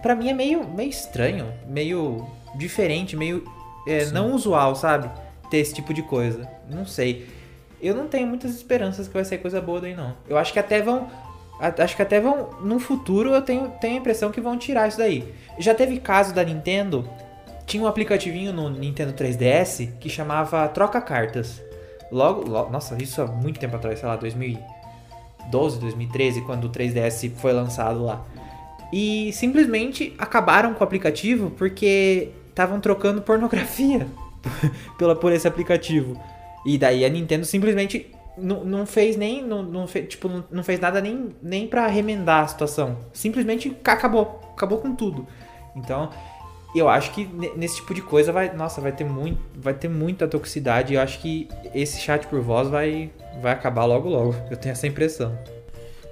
Pra 0.00 0.14
mim 0.14 0.28
é 0.28 0.32
meio, 0.34 0.66
meio 0.68 0.90
estranho, 0.90 1.52
meio 1.66 2.26
diferente, 2.56 3.16
meio 3.16 3.44
é, 3.86 4.06
não 4.06 4.32
usual, 4.32 4.74
sabe? 4.76 5.10
Ter 5.50 5.58
esse 5.58 5.74
tipo 5.74 5.92
de 5.92 6.02
coisa. 6.02 6.48
Não 6.70 6.86
sei. 6.86 7.26
Eu 7.80 7.94
não 7.94 8.06
tenho 8.06 8.26
muitas 8.26 8.52
esperanças 8.54 9.08
que 9.08 9.14
vai 9.14 9.24
ser 9.24 9.38
coisa 9.38 9.60
boa 9.60 9.80
daí, 9.80 9.94
não. 9.94 10.14
Eu 10.28 10.38
acho 10.38 10.52
que 10.52 10.58
até 10.58 10.80
vão. 10.80 11.08
Acho 11.60 11.96
que 11.96 12.02
até 12.02 12.20
vão. 12.20 12.50
No 12.62 12.78
futuro 12.78 13.30
eu 13.30 13.42
tenho, 13.42 13.68
tenho 13.80 13.94
a 13.94 13.98
impressão 13.98 14.30
que 14.30 14.40
vão 14.40 14.58
tirar 14.58 14.88
isso 14.88 14.98
daí. 14.98 15.32
Já 15.58 15.74
teve 15.74 15.98
caso 16.00 16.34
da 16.34 16.42
Nintendo. 16.42 17.08
Tinha 17.66 17.82
um 17.82 17.86
aplicativinho 17.86 18.52
no 18.52 18.68
Nintendo 18.68 19.12
3DS 19.12 19.92
que 19.98 20.10
chamava 20.10 20.68
Troca 20.68 21.00
Cartas. 21.00 21.62
Logo, 22.12 22.48
logo, 22.48 22.70
nossa, 22.70 23.00
isso 23.02 23.22
há 23.22 23.26
muito 23.26 23.58
tempo 23.58 23.76
atrás, 23.76 23.98
sei 23.98 24.08
lá, 24.08 24.16
2012, 24.16 25.80
2013, 25.80 26.42
quando 26.42 26.66
o 26.66 26.70
3DS 26.70 27.32
foi 27.36 27.52
lançado 27.52 28.04
lá. 28.04 28.24
E 28.92 29.32
simplesmente 29.32 30.14
acabaram 30.18 30.74
com 30.74 30.80
o 30.80 30.84
aplicativo 30.84 31.50
porque 31.50 32.30
estavam 32.50 32.78
trocando 32.80 33.22
pornografia 33.22 34.06
pela, 34.98 35.16
por 35.16 35.32
esse 35.32 35.48
aplicativo. 35.48 36.20
E 36.64 36.78
daí 36.78 37.04
a 37.04 37.08
Nintendo 37.08 37.44
simplesmente 37.44 38.13
não, 38.36 38.64
não 38.64 38.86
fez 38.86 39.16
nem. 39.16 39.42
Não, 39.42 39.62
não, 39.62 39.86
fez, 39.86 40.08
tipo, 40.08 40.28
não, 40.28 40.44
não 40.50 40.64
fez 40.64 40.80
nada 40.80 41.00
nem, 41.00 41.30
nem 41.42 41.66
para 41.66 41.86
remendar 41.86 42.44
a 42.44 42.46
situação. 42.46 42.98
Simplesmente 43.12 43.76
acabou. 43.84 44.40
Acabou 44.54 44.78
com 44.78 44.94
tudo. 44.94 45.26
Então, 45.74 46.10
eu 46.74 46.88
acho 46.88 47.12
que 47.12 47.26
nesse 47.56 47.76
tipo 47.76 47.94
de 47.94 48.02
coisa 48.02 48.32
vai. 48.32 48.54
Nossa, 48.54 48.80
vai 48.80 48.92
ter, 48.92 49.04
muito, 49.04 49.40
vai 49.54 49.74
ter 49.74 49.88
muita 49.88 50.26
toxicidade. 50.26 50.94
Eu 50.94 51.00
acho 51.00 51.20
que 51.20 51.48
esse 51.74 52.00
chat 52.00 52.26
por 52.26 52.40
voz 52.40 52.68
vai, 52.68 53.10
vai 53.40 53.52
acabar 53.52 53.84
logo 53.84 54.08
logo. 54.08 54.34
Eu 54.50 54.56
tenho 54.56 54.72
essa 54.72 54.86
impressão. 54.86 55.36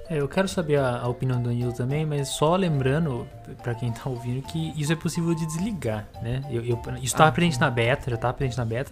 É, 0.09 0.19
eu 0.19 0.27
quero 0.27 0.47
saber 0.47 0.77
a, 0.77 0.99
a, 0.99 1.07
opinião 1.07 1.41
do 1.41 1.49
Danilo 1.49 1.73
também, 1.73 2.05
mas 2.05 2.29
só 2.29 2.55
lembrando, 2.55 3.27
para 3.61 3.73
quem 3.73 3.91
tá 3.91 4.09
ouvindo, 4.09 4.41
que 4.41 4.73
isso 4.79 4.91
é 4.91 4.95
possível 4.95 5.33
de 5.33 5.45
desligar, 5.45 6.07
né? 6.21 6.43
Eu, 6.51 6.63
eu 6.63 6.79
isso 7.01 7.15
tava 7.15 7.29
ah, 7.29 7.31
presente 7.31 7.59
na 7.59 7.71
beta, 7.71 8.11
já 8.11 8.17
tava 8.17 8.33
presente 8.33 8.57
na 8.57 8.65
beta. 8.65 8.91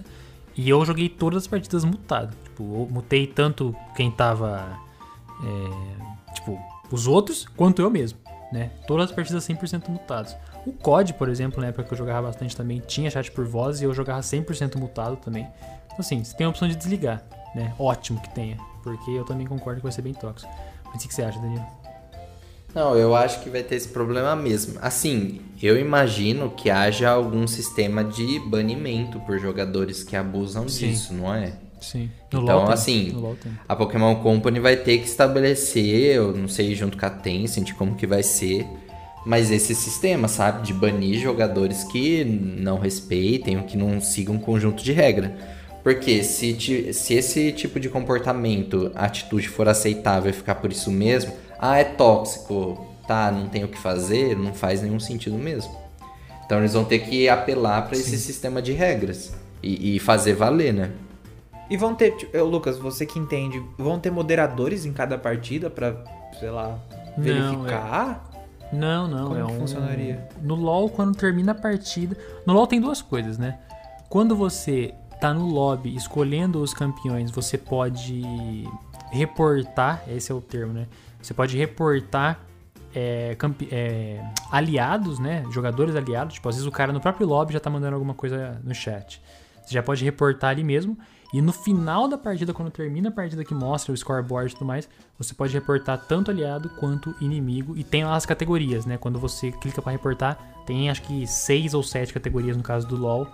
E 0.56 0.70
eu 0.70 0.84
joguei 0.86 1.10
todas 1.10 1.44
as 1.44 1.48
partidas 1.48 1.84
mutado. 1.84 2.36
Tipo, 2.44 2.64
eu 2.64 2.88
mutei 2.92 3.28
tanto 3.28 3.76
quem 3.96 4.12
tava. 4.12 4.78
É, 5.44 6.34
tipo, 6.34 6.60
os 6.92 7.08
outros, 7.08 7.46
quanto 7.56 7.82
eu 7.82 7.90
mesmo. 7.90 8.20
Né? 8.52 8.72
Todas 8.86 9.10
as 9.10 9.16
partidas 9.16 9.48
100% 9.48 9.88
mutadas. 9.88 10.36
O 10.66 10.74
COD, 10.74 11.14
por 11.14 11.30
exemplo, 11.30 11.62
na 11.62 11.68
época 11.68 11.86
que 11.86 11.94
eu 11.94 11.98
jogava 11.98 12.28
bastante 12.28 12.56
também, 12.56 12.80
tinha 12.80 13.10
chat 13.10 13.32
por 13.32 13.46
voz 13.46 13.82
e 13.82 13.86
eu 13.86 13.94
jogava 13.94 14.20
100% 14.20 14.76
mutado 14.76 15.16
também. 15.18 15.48
Então, 15.86 15.98
assim, 16.00 16.24
você 16.24 16.36
tem 16.36 16.46
a 16.46 16.50
opção 16.50 16.68
de 16.68 16.76
desligar, 16.76 17.24
né? 17.56 17.74
Ótimo 17.80 18.22
que 18.22 18.30
tenha, 18.30 18.58
porque 18.84 19.10
eu 19.12 19.24
também 19.24 19.48
concordo 19.48 19.80
que 19.80 19.84
vai 19.84 19.92
ser 19.92 20.02
bem 20.02 20.14
tóxico. 20.14 20.52
Mas 20.94 21.04
o 21.04 21.08
que 21.08 21.14
você 21.14 21.24
acha, 21.24 21.40
Danilo? 21.40 21.66
Não, 22.74 22.96
eu 22.96 23.16
acho 23.16 23.42
que 23.42 23.50
vai 23.50 23.64
ter 23.64 23.76
esse 23.76 23.90
problema 23.90 24.36
mesmo. 24.36 24.80
Assim, 24.82 25.42
eu 25.62 25.78
imagino 25.80 26.50
que 26.50 26.70
haja 26.70 27.10
algum 27.10 27.46
sistema 27.48 28.04
de 28.04 28.40
banimento 28.40 29.20
por 29.22 29.40
jogadores 29.40 30.04
que 30.04 30.16
abusam 30.16 30.68
Sim. 30.68 30.90
disso, 30.90 31.14
não 31.14 31.34
é? 31.34 31.54
Sim. 31.82 32.10
No 32.32 32.44
então, 32.44 32.70
assim, 32.70 33.12
a 33.68 33.76
Pokémon 33.76 34.16
Company 34.18 34.60
vai 34.60 34.78
ter 34.78 35.00
que 35.00 35.08
estabelecer, 35.08 36.16
eu 36.16 36.32
não 36.36 36.48
sei 36.48 36.76
junto 36.76 36.98
com 36.98 37.06
a 37.06 37.10
Tencent 37.10 37.74
como 37.74 37.96
que 37.96 38.06
vai 38.06 38.22
ser, 38.22 38.68
mas 39.26 39.52
esse 39.52 39.76
sistema, 39.76 40.28
sabe, 40.28 40.66
de 40.66 40.74
banir 40.74 41.20
jogadores 41.20 41.84
que 41.84 42.24
não 42.24 42.80
respeitem 42.80 43.58
ou 43.58 43.64
que 43.64 43.78
não 43.78 44.00
sigam 44.00 44.36
um 44.36 44.40
conjunto 44.40 44.84
de 44.84 44.92
regra. 44.92 45.36
Porque 45.84 46.24
se, 46.24 46.94
se 46.94 47.14
esse 47.16 47.52
tipo 47.52 47.80
de 47.80 47.90
comportamento, 47.90 48.92
atitude 48.94 49.50
for 49.50 49.68
aceitável 49.68 50.30
e 50.30 50.34
ficar 50.34 50.56
por 50.56 50.72
isso 50.72 50.92
mesmo, 50.92 51.34
ah, 51.62 51.78
é 51.78 51.84
tóxico, 51.84 52.88
tá, 53.08 53.32
não 53.32 53.48
tem 53.48 53.64
o 53.64 53.68
que 53.68 53.78
fazer, 53.78 54.36
não 54.36 54.52
faz 54.52 54.82
nenhum 54.82 55.00
sentido 55.00 55.38
mesmo. 55.38 55.80
Então 56.44 56.58
eles 56.58 56.74
vão 56.74 56.84
ter 56.84 57.00
que 57.00 57.30
apelar 57.30 57.84
para 57.84 57.96
esse 57.96 58.18
sistema 58.18 58.62
de 58.62 58.74
regras 58.74 59.34
e, 59.62 59.96
e, 59.96 60.00
fazer 60.00 60.34
valer, 60.34 60.74
né? 60.74 60.92
E 61.70 61.78
vão 61.78 61.94
ter, 61.94 62.18
tipo, 62.18 62.36
eu, 62.36 62.48
Lucas, 62.48 62.78
você 62.78 63.06
que 63.06 63.20
entende, 63.20 63.64
vão 63.78 64.00
ter 64.00 64.12
moderadores 64.12 64.86
em 64.86 64.92
cada 64.92 65.18
partida 65.18 65.70
para, 65.70 66.04
sei 66.40 66.50
lá, 66.50 66.78
verificar? 67.18 68.30
Não, 68.74 69.08
não, 69.08 69.28
Como 69.28 69.40
é 69.40 69.46
um... 69.46 69.60
funcionaria? 69.60 70.28
No 70.42 70.56
LoL, 70.56 70.90
quando 70.90 71.16
termina 71.16 71.52
a 71.52 71.56
partida, 71.56 72.18
no 72.46 72.54
LoL 72.54 72.68
tem 72.68 72.82
duas 72.82 73.02
coisas, 73.02 73.38
né? 73.38 73.60
Quando 74.10 74.36
você 74.36 74.94
tá 75.22 75.34
no 75.34 75.46
lobby 75.46 75.96
escolhendo 75.96 76.62
os 76.62 76.74
campeões, 76.74 77.30
você 77.30 77.58
pode 77.58 78.68
reportar, 79.12 80.04
esse 80.08 80.32
é 80.32 80.36
o 80.36 80.42
termo, 80.42 80.74
né? 80.74 80.88
Você 81.22 81.34
pode 81.34 81.58
reportar 81.58 82.40
é, 82.94 83.38
é, 83.72 84.32
aliados, 84.52 85.20
né? 85.20 85.44
Jogadores 85.52 85.96
aliados. 85.96 86.36
Tipo, 86.36 86.50
às 86.50 86.56
vezes 86.56 86.68
o 86.68 86.72
cara 86.72 86.92
no 86.92 87.00
próprio 87.00 87.28
lobby 87.28 87.54
já 87.54 87.60
tá 87.60 87.70
mandando 87.70 87.96
alguma 87.96 88.14
coisa 88.14 88.60
no 88.64 88.74
chat. 88.74 89.22
Você 89.64 89.74
já 89.74 89.84
pode 89.84 90.04
reportar 90.04 90.52
ali 90.52 90.64
mesmo. 90.64 90.98
E 91.34 91.42
no 91.42 91.54
final 91.54 92.10
da 92.10 92.18
partida, 92.18 92.54
quando 92.54 92.70
termina 92.70 93.08
a 93.08 93.12
partida 93.12 93.46
que 93.46 93.54
mostra 93.54 93.94
o 93.94 93.98
scoreboard 93.98 94.52
e 94.52 94.54
tudo 94.54 94.68
mais, 94.68 94.90
você 95.18 95.34
pode 95.34 95.54
reportar 95.54 95.98
tanto 96.06 96.30
aliado 96.30 96.70
quanto 96.72 97.16
inimigo. 97.22 97.78
E 97.78 97.84
tem 97.84 98.04
lá 98.04 98.16
as 98.16 98.26
categorias, 98.26 98.86
né? 98.86 98.98
Quando 98.98 99.18
você 99.18 99.52
clica 99.52 99.82
para 99.82 99.94
reportar, 99.94 100.38
tem 100.66 100.90
acho 100.90 101.02
que 101.04 101.26
seis 101.26 101.74
ou 101.74 101.82
sete 101.82 102.14
categorias 102.14 102.58
no 102.58 102.64
caso 102.64 102.86
do 102.86 102.98
LoL. 102.98 103.28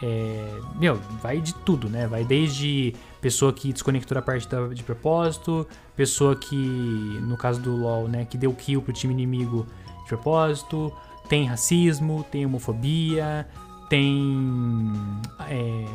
É, 0.00 0.60
meu, 0.76 0.96
vai 1.20 1.40
de 1.40 1.52
tudo, 1.52 1.88
né? 1.88 2.06
Vai 2.06 2.24
desde 2.24 2.94
pessoa 3.20 3.52
que 3.52 3.72
desconectou 3.72 4.16
a 4.16 4.22
partida 4.22 4.68
de 4.68 4.84
propósito, 4.84 5.66
pessoa 5.96 6.36
que, 6.36 6.56
no 7.22 7.36
caso 7.36 7.60
do 7.60 7.74
LoL, 7.74 8.08
né, 8.08 8.24
que 8.24 8.36
deu 8.36 8.52
kill 8.52 8.82
pro 8.82 8.92
time 8.92 9.14
inimigo 9.14 9.66
de 10.02 10.08
propósito, 10.08 10.92
tem 11.28 11.46
racismo, 11.46 12.24
tem 12.30 12.44
homofobia, 12.46 13.48
tem. 13.88 14.92
É, 15.48 15.86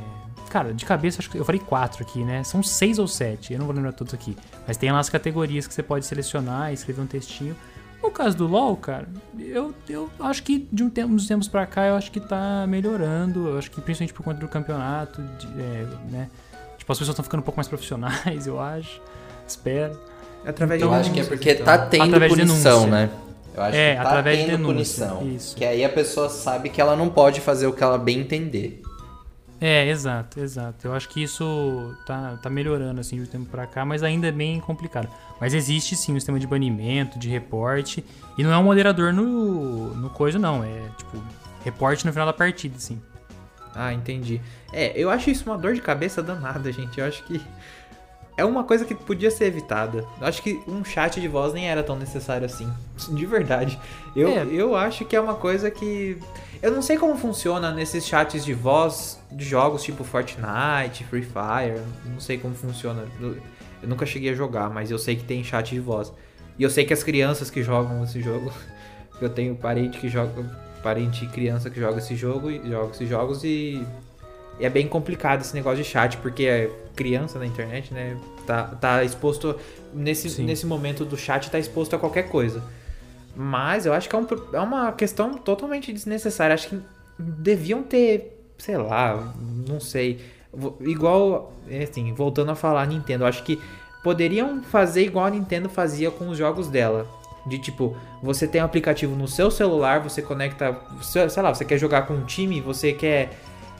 cara, 0.49 0.73
de 0.73 0.85
cabeça, 0.85 1.19
acho 1.19 1.29
que 1.29 1.37
eu 1.37 1.45
falei 1.45 1.61
quatro 1.61 2.03
aqui, 2.03 2.23
né? 2.23 2.43
São 2.43 2.61
seis 2.61 2.99
ou 2.99 3.07
sete, 3.07 3.53
eu 3.53 3.59
não 3.59 3.65
vou 3.65 3.75
lembrar 3.75 3.93
todos 3.93 4.13
aqui. 4.13 4.35
Mas 4.67 4.77
tem 4.77 4.91
lá 4.91 4.99
as 4.99 5.09
categorias 5.09 5.67
que 5.67 5.73
você 5.73 5.83
pode 5.83 6.05
selecionar 6.05 6.73
escrever 6.73 7.01
um 7.01 7.07
textinho. 7.07 7.55
No 8.01 8.09
caso 8.09 8.35
do 8.35 8.47
LoL, 8.47 8.75
cara, 8.77 9.07
eu, 9.37 9.75
eu 9.87 10.09
acho 10.21 10.41
que 10.41 10.67
de 10.71 10.83
um 10.83 10.89
tempo, 10.89 11.13
uns 11.13 11.27
tempos 11.27 11.47
pra 11.47 11.67
cá 11.67 11.85
eu 11.85 11.95
acho 11.95 12.11
que 12.11 12.19
tá 12.19 12.65
melhorando. 12.67 13.49
Eu 13.49 13.57
acho 13.59 13.69
que 13.69 13.79
principalmente 13.79 14.13
por 14.13 14.23
conta 14.23 14.39
do 14.39 14.47
campeonato, 14.47 15.21
de, 15.21 15.47
é, 15.61 15.87
né? 16.09 16.29
Tipo, 16.77 16.91
as 16.91 16.97
pessoas 16.97 17.09
estão 17.09 17.23
ficando 17.23 17.41
um 17.41 17.43
pouco 17.43 17.59
mais 17.59 17.67
profissionais, 17.67 18.45
eu 18.47 18.59
acho. 18.59 18.99
Espero. 19.51 19.99
Através 20.45 20.81
então, 20.81 20.93
eu 20.93 20.99
acho 20.99 21.11
que 21.11 21.19
é 21.19 21.23
porque 21.23 21.51
então. 21.51 21.65
tá 21.65 21.77
tendo 21.77 22.19
punição, 22.27 22.87
né? 22.87 23.09
Eu 23.53 23.63
acho 23.63 23.77
é, 23.77 23.95
que 23.95 24.01
tá 24.01 24.09
através 24.09 24.37
tendo 24.37 24.45
de 24.45 24.57
denúncia, 24.57 25.07
punição. 25.07 25.35
Isso. 25.35 25.55
Que 25.55 25.65
aí 25.65 25.83
a 25.83 25.89
pessoa 25.89 26.29
sabe 26.29 26.69
que 26.69 26.79
ela 26.79 26.95
não 26.95 27.09
pode 27.09 27.41
fazer 27.41 27.67
o 27.67 27.73
que 27.73 27.83
ela 27.83 27.97
bem 27.97 28.19
entender. 28.19 28.81
É, 29.59 29.87
exato, 29.87 30.39
exato. 30.39 30.87
Eu 30.87 30.93
acho 30.95 31.07
que 31.09 31.21
isso 31.21 31.95
tá, 32.07 32.39
tá 32.41 32.49
melhorando 32.49 32.99
assim 32.99 33.17
de 33.17 33.21
um 33.21 33.25
tempo 33.27 33.45
pra 33.45 33.67
cá, 33.67 33.85
mas 33.85 34.01
ainda 34.01 34.27
é 34.27 34.31
bem 34.31 34.59
complicado. 34.59 35.07
Mas 35.39 35.53
existe 35.53 35.95
sim 35.95 36.13
um 36.13 36.15
sistema 36.15 36.39
de 36.39 36.47
banimento, 36.47 37.19
de 37.19 37.29
reporte, 37.29 38.03
e 38.35 38.43
não 38.43 38.51
é 38.51 38.57
um 38.57 38.63
moderador 38.63 39.13
no, 39.13 39.93
no 39.93 40.09
coisa, 40.09 40.39
não. 40.39 40.63
É 40.63 40.81
tipo, 40.97 41.21
reporte 41.63 42.05
no 42.07 42.11
final 42.11 42.25
da 42.25 42.33
partida, 42.33 42.73
sim. 42.79 42.99
Ah, 43.75 43.93
entendi. 43.93 44.41
É, 44.73 44.93
eu 44.95 45.11
acho 45.11 45.29
isso 45.29 45.45
uma 45.45 45.57
dor 45.57 45.73
de 45.75 45.81
cabeça 45.81 46.23
danada, 46.23 46.71
gente. 46.71 46.99
Eu 46.99 47.05
acho 47.05 47.23
que 47.25 47.39
é 48.37 48.45
uma 48.45 48.63
coisa 48.63 48.85
que 48.85 48.95
podia 48.95 49.29
ser 49.29 49.45
evitada. 49.45 50.05
Eu 50.19 50.27
acho 50.27 50.41
que 50.41 50.61
um 50.67 50.83
chat 50.83 51.19
de 51.19 51.27
voz 51.27 51.53
nem 51.53 51.69
era 51.69 51.83
tão 51.83 51.95
necessário 51.97 52.45
assim. 52.45 52.71
De 53.09 53.25
verdade. 53.25 53.79
Eu, 54.15 54.29
é. 54.29 54.45
eu 54.51 54.75
acho 54.75 55.05
que 55.05 55.15
é 55.15 55.21
uma 55.21 55.35
coisa 55.35 55.69
que. 55.69 56.17
Eu 56.61 56.71
não 56.71 56.81
sei 56.81 56.97
como 56.97 57.17
funciona 57.17 57.71
nesses 57.71 58.05
chats 58.05 58.45
de 58.45 58.53
voz 58.53 59.19
de 59.31 59.43
jogos 59.43 59.81
tipo 59.83 60.03
Fortnite, 60.03 61.03
Free 61.09 61.23
Fire. 61.23 61.81
Não 62.05 62.19
sei 62.19 62.37
como 62.37 62.53
funciona. 62.53 63.05
Eu, 63.19 63.35
nunca 63.83 64.05
cheguei 64.05 64.31
a 64.31 64.35
jogar, 64.35 64.69
mas 64.69 64.91
eu 64.91 64.99
sei 64.99 65.15
que 65.15 65.23
tem 65.23 65.43
chat 65.43 65.69
de 65.69 65.79
voz. 65.79 66.13
E 66.57 66.63
eu 66.63 66.69
sei 66.69 66.85
que 66.85 66.93
as 66.93 67.03
crianças 67.03 67.49
que 67.49 67.63
jogam 67.63 68.03
esse 68.03 68.21
jogo. 68.21 68.51
Eu 69.21 69.29
tenho 69.29 69.55
parente 69.55 69.99
que 69.99 70.09
joga. 70.09 70.31
Parente 70.81 71.25
e 71.25 71.27
criança 71.27 71.69
que 71.69 71.79
joga 71.79 71.99
esse 71.99 72.15
jogo 72.15 72.49
e 72.49 72.67
joga 72.67 72.89
esses 72.91 73.07
jogos 73.07 73.43
e. 73.43 73.85
E 74.61 74.65
é 74.65 74.69
bem 74.69 74.88
complicado 74.88 75.41
esse 75.41 75.53
negócio 75.53 75.83
de 75.83 75.89
chat, 75.89 76.17
porque 76.17 76.43
é 76.43 76.69
criança 76.95 77.39
na 77.39 77.45
internet, 77.45 77.93
né? 77.93 78.15
Tá, 78.45 78.63
tá 78.63 79.03
exposto. 79.03 79.57
Nesse, 79.93 80.41
nesse 80.41 80.65
momento 80.65 81.03
do 81.03 81.17
chat, 81.17 81.49
tá 81.49 81.59
exposto 81.59 81.95
a 81.95 81.99
qualquer 81.99 82.29
coisa. 82.29 82.63
Mas 83.35 83.85
eu 83.85 83.93
acho 83.93 84.07
que 84.07 84.15
é, 84.15 84.19
um, 84.19 84.27
é 84.53 84.59
uma 84.59 84.91
questão 84.93 85.33
totalmente 85.33 85.91
desnecessária. 85.91 86.53
Acho 86.53 86.69
que 86.69 86.79
deviam 87.17 87.83
ter 87.83 88.38
sei 88.61 88.77
lá, 88.77 89.33
não 89.67 89.79
sei. 89.79 90.19
Igual, 90.81 91.53
assim, 91.81 92.13
voltando 92.13 92.51
a 92.51 92.55
falar 92.55 92.85
Nintendo, 92.85 93.25
acho 93.25 93.43
que 93.43 93.59
poderiam 94.03 94.61
fazer 94.63 95.03
igual 95.03 95.25
a 95.25 95.29
Nintendo 95.31 95.67
fazia 95.67 96.11
com 96.11 96.29
os 96.29 96.38
jogos 96.38 96.67
dela. 96.67 97.07
De 97.45 97.57
tipo, 97.57 97.97
você 98.21 98.47
tem 98.47 98.61
um 98.61 98.65
aplicativo 98.65 99.15
no 99.15 99.27
seu 99.27 99.49
celular, 99.49 99.99
você 99.99 100.21
conecta, 100.21 100.79
sei 101.01 101.41
lá, 101.41 101.53
você 101.53 101.65
quer 101.65 101.79
jogar 101.79 102.03
com 102.03 102.13
um 102.13 102.23
time, 102.23 102.61
você 102.61 102.93
quer 102.93 103.31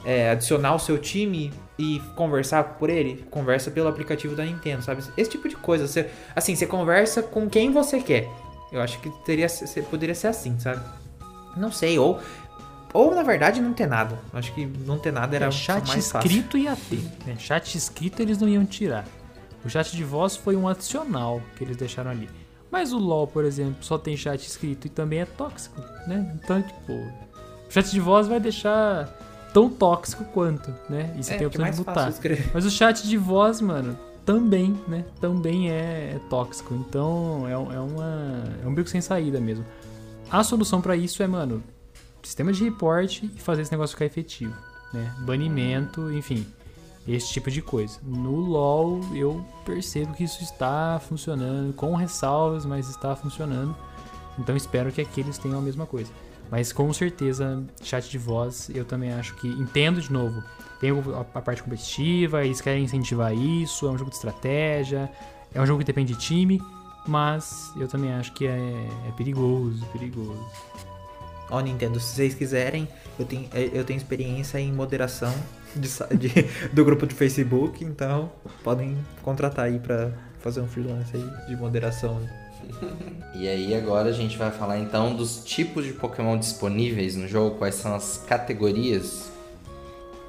é, 0.06 0.32
adicionar 0.32 0.76
o 0.76 0.80
seu 0.80 0.98
time 0.98 1.54
e 1.78 2.00
conversar 2.16 2.64
por 2.64 2.90
ele, 2.90 3.26
conversa 3.30 3.72
pelo 3.72 3.88
aplicativo 3.88 4.36
da 4.36 4.46
Nintendo, 4.46 4.84
sabe? 4.84 5.04
Esse 5.18 5.30
tipo 5.30 5.48
de 5.48 5.56
coisa. 5.56 5.88
Você, 5.88 6.10
assim, 6.36 6.56
você 6.56 6.66
conversa 6.66 7.24
com 7.24 7.50
quem 7.50 7.72
você 7.72 8.00
quer. 8.02 8.30
Eu 8.72 8.82
acho 8.82 9.00
que 9.00 9.10
teria, 9.26 9.48
poderia 9.90 10.16
ser 10.16 10.28
assim, 10.28 10.58
sabe? 10.60 10.82
Não 11.58 11.72
sei, 11.72 12.00
ou 12.00 12.20
ou 12.94 13.16
na 13.16 13.24
verdade 13.24 13.62
não 13.62 13.74
ter 13.74 13.88
nada. 13.88 14.20
Acho 14.34 14.54
que 14.54 14.66
não 14.66 15.00
ter 15.00 15.12
nada 15.12 15.36
era 15.36 15.46
é, 15.46 15.52
chat 15.52 15.88
mais 15.88 16.06
escrito 16.06 16.58
ia 16.58 16.76
ter. 16.76 17.02
Né? 17.26 17.36
Chat 17.38 17.76
escrito 17.78 18.22
eles 18.22 18.38
não 18.38 18.48
iam 18.48 18.66
tirar. 18.66 19.06
O 19.64 19.70
chat 19.70 19.96
de 19.96 20.04
voz 20.04 20.36
foi 20.36 20.56
um 20.56 20.68
adicional 20.68 21.42
que 21.56 21.64
eles 21.64 21.78
deixaram 21.78 22.12
ali. 22.12 22.30
Mas 22.70 22.94
o 22.94 22.98
LoL, 22.98 23.28
por 23.28 23.46
exemplo, 23.46 23.78
só 23.82 23.98
tem 23.98 24.16
chat 24.18 24.42
escrito 24.42 24.88
e 24.88 24.90
também 24.90 25.20
é 25.20 25.26
tóxico, 25.26 25.80
né? 26.08 26.38
Então, 26.42 26.62
tipo, 26.62 26.94
o 26.94 27.72
chat 27.72 27.90
de 27.92 28.00
voz 28.00 28.28
vai 28.28 28.40
deixar 28.40 29.10
tão 29.54 29.70
tóxico 29.70 30.24
quanto, 30.26 30.74
né? 30.90 31.14
E 31.18 31.24
você 31.24 31.34
é, 31.34 31.38
tem 31.38 31.46
a 31.46 31.48
opção 31.48 31.66
é 31.66 31.72
de 31.72 31.78
mutar. 31.78 32.14
Mas 32.54 32.66
o 32.66 32.72
chat 32.72 33.08
de 33.08 33.18
voz, 33.18 33.62
mano, 33.62 33.98
também, 34.26 34.80
né? 34.88 35.06
Também 35.20 35.70
é, 35.70 36.14
é 36.16 36.22
tóxico. 36.30 36.74
Então, 36.74 37.48
é, 37.48 37.52
é, 37.52 37.56
uma, 37.80 38.44
é 38.64 38.68
um 38.68 38.74
bico 38.74 38.90
sem 38.90 39.02
saída 39.02 39.40
mesmo. 39.40 39.66
A 40.30 40.44
solução 40.44 40.82
para 40.82 40.96
isso 40.96 41.22
é, 41.22 41.28
mano, 41.28 41.64
sistema 42.24 42.54
de 42.54 42.64
reporte 42.64 43.30
e 43.36 43.40
fazer 43.40 43.64
esse 43.64 43.72
negócio 43.72 43.96
ficar 43.96 44.06
efetivo, 44.06 44.56
né? 44.94 45.14
Banimento, 45.26 46.12
enfim 46.12 46.46
esse 47.08 47.32
tipo 47.32 47.50
de 47.50 47.62
coisa. 47.62 48.00
No 48.04 48.36
LoL 48.36 49.02
eu 49.14 49.44
percebo 49.66 50.14
que 50.14 50.24
isso 50.24 50.44
está 50.44 51.02
funcionando, 51.08 51.74
com 51.74 51.96
ressalvas, 51.96 52.66
mas 52.66 52.90
está 52.90 53.16
funcionando. 53.16 53.76
Então 54.38 54.56
espero 54.56 54.92
que 54.92 55.02
aqui 55.02 55.22
eles 55.22 55.38
tenham 55.38 55.60
a 55.60 55.62
mesma 55.62 55.86
coisa. 55.86 56.12
Mas 56.52 56.74
com 56.74 56.92
certeza, 56.92 57.64
chat 57.82 58.10
de 58.10 58.18
voz, 58.18 58.70
eu 58.76 58.84
também 58.84 59.14
acho 59.14 59.34
que. 59.38 59.48
Entendo 59.48 60.02
de 60.02 60.12
novo. 60.12 60.44
Tem 60.82 60.92
a 60.92 61.42
parte 61.42 61.64
competitiva, 61.64 62.44
eles 62.44 62.60
querem 62.60 62.84
incentivar 62.84 63.34
isso, 63.34 63.88
é 63.88 63.92
um 63.92 63.98
jogo 63.98 64.10
de 64.10 64.16
estratégia, 64.16 65.12
é 65.54 65.62
um 65.62 65.66
jogo 65.66 65.80
que 65.80 65.86
depende 65.86 66.14
de 66.14 66.20
time, 66.20 66.60
mas 67.08 67.72
eu 67.80 67.88
também 67.88 68.12
acho 68.12 68.34
que 68.34 68.48
é, 68.48 68.88
é 69.08 69.12
perigoso, 69.16 69.86
perigoso. 69.94 70.44
Ó, 71.52 71.60
Nintendo, 71.60 72.00
se 72.00 72.16
vocês 72.16 72.34
quiserem, 72.34 72.88
eu 73.20 73.26
tenho, 73.26 73.48
eu 73.54 73.84
tenho 73.84 73.98
experiência 73.98 74.60
em 74.60 74.72
moderação 74.74 75.34
de, 75.76 75.88
de, 76.18 76.30
do 76.74 76.84
grupo 76.84 77.06
do 77.06 77.14
Facebook, 77.14 77.86
então 77.86 78.32
podem 78.64 78.98
contratar 79.22 79.66
aí 79.66 79.78
para 79.78 80.12
fazer 80.40 80.62
um 80.62 80.68
freelance 80.68 81.16
aí 81.16 81.48
de 81.48 81.56
moderação. 81.56 82.28
E 83.34 83.48
aí 83.48 83.74
agora 83.74 84.10
a 84.10 84.12
gente 84.12 84.38
vai 84.38 84.52
falar 84.52 84.78
então 84.78 85.16
dos 85.16 85.44
tipos 85.44 85.86
de 85.86 85.94
Pokémon 85.94 86.38
disponíveis 86.38 87.16
no 87.16 87.28
jogo, 87.28 87.58
quais 87.58 87.76
são 87.76 87.96
as 87.96 88.18
categorias. 88.28 89.32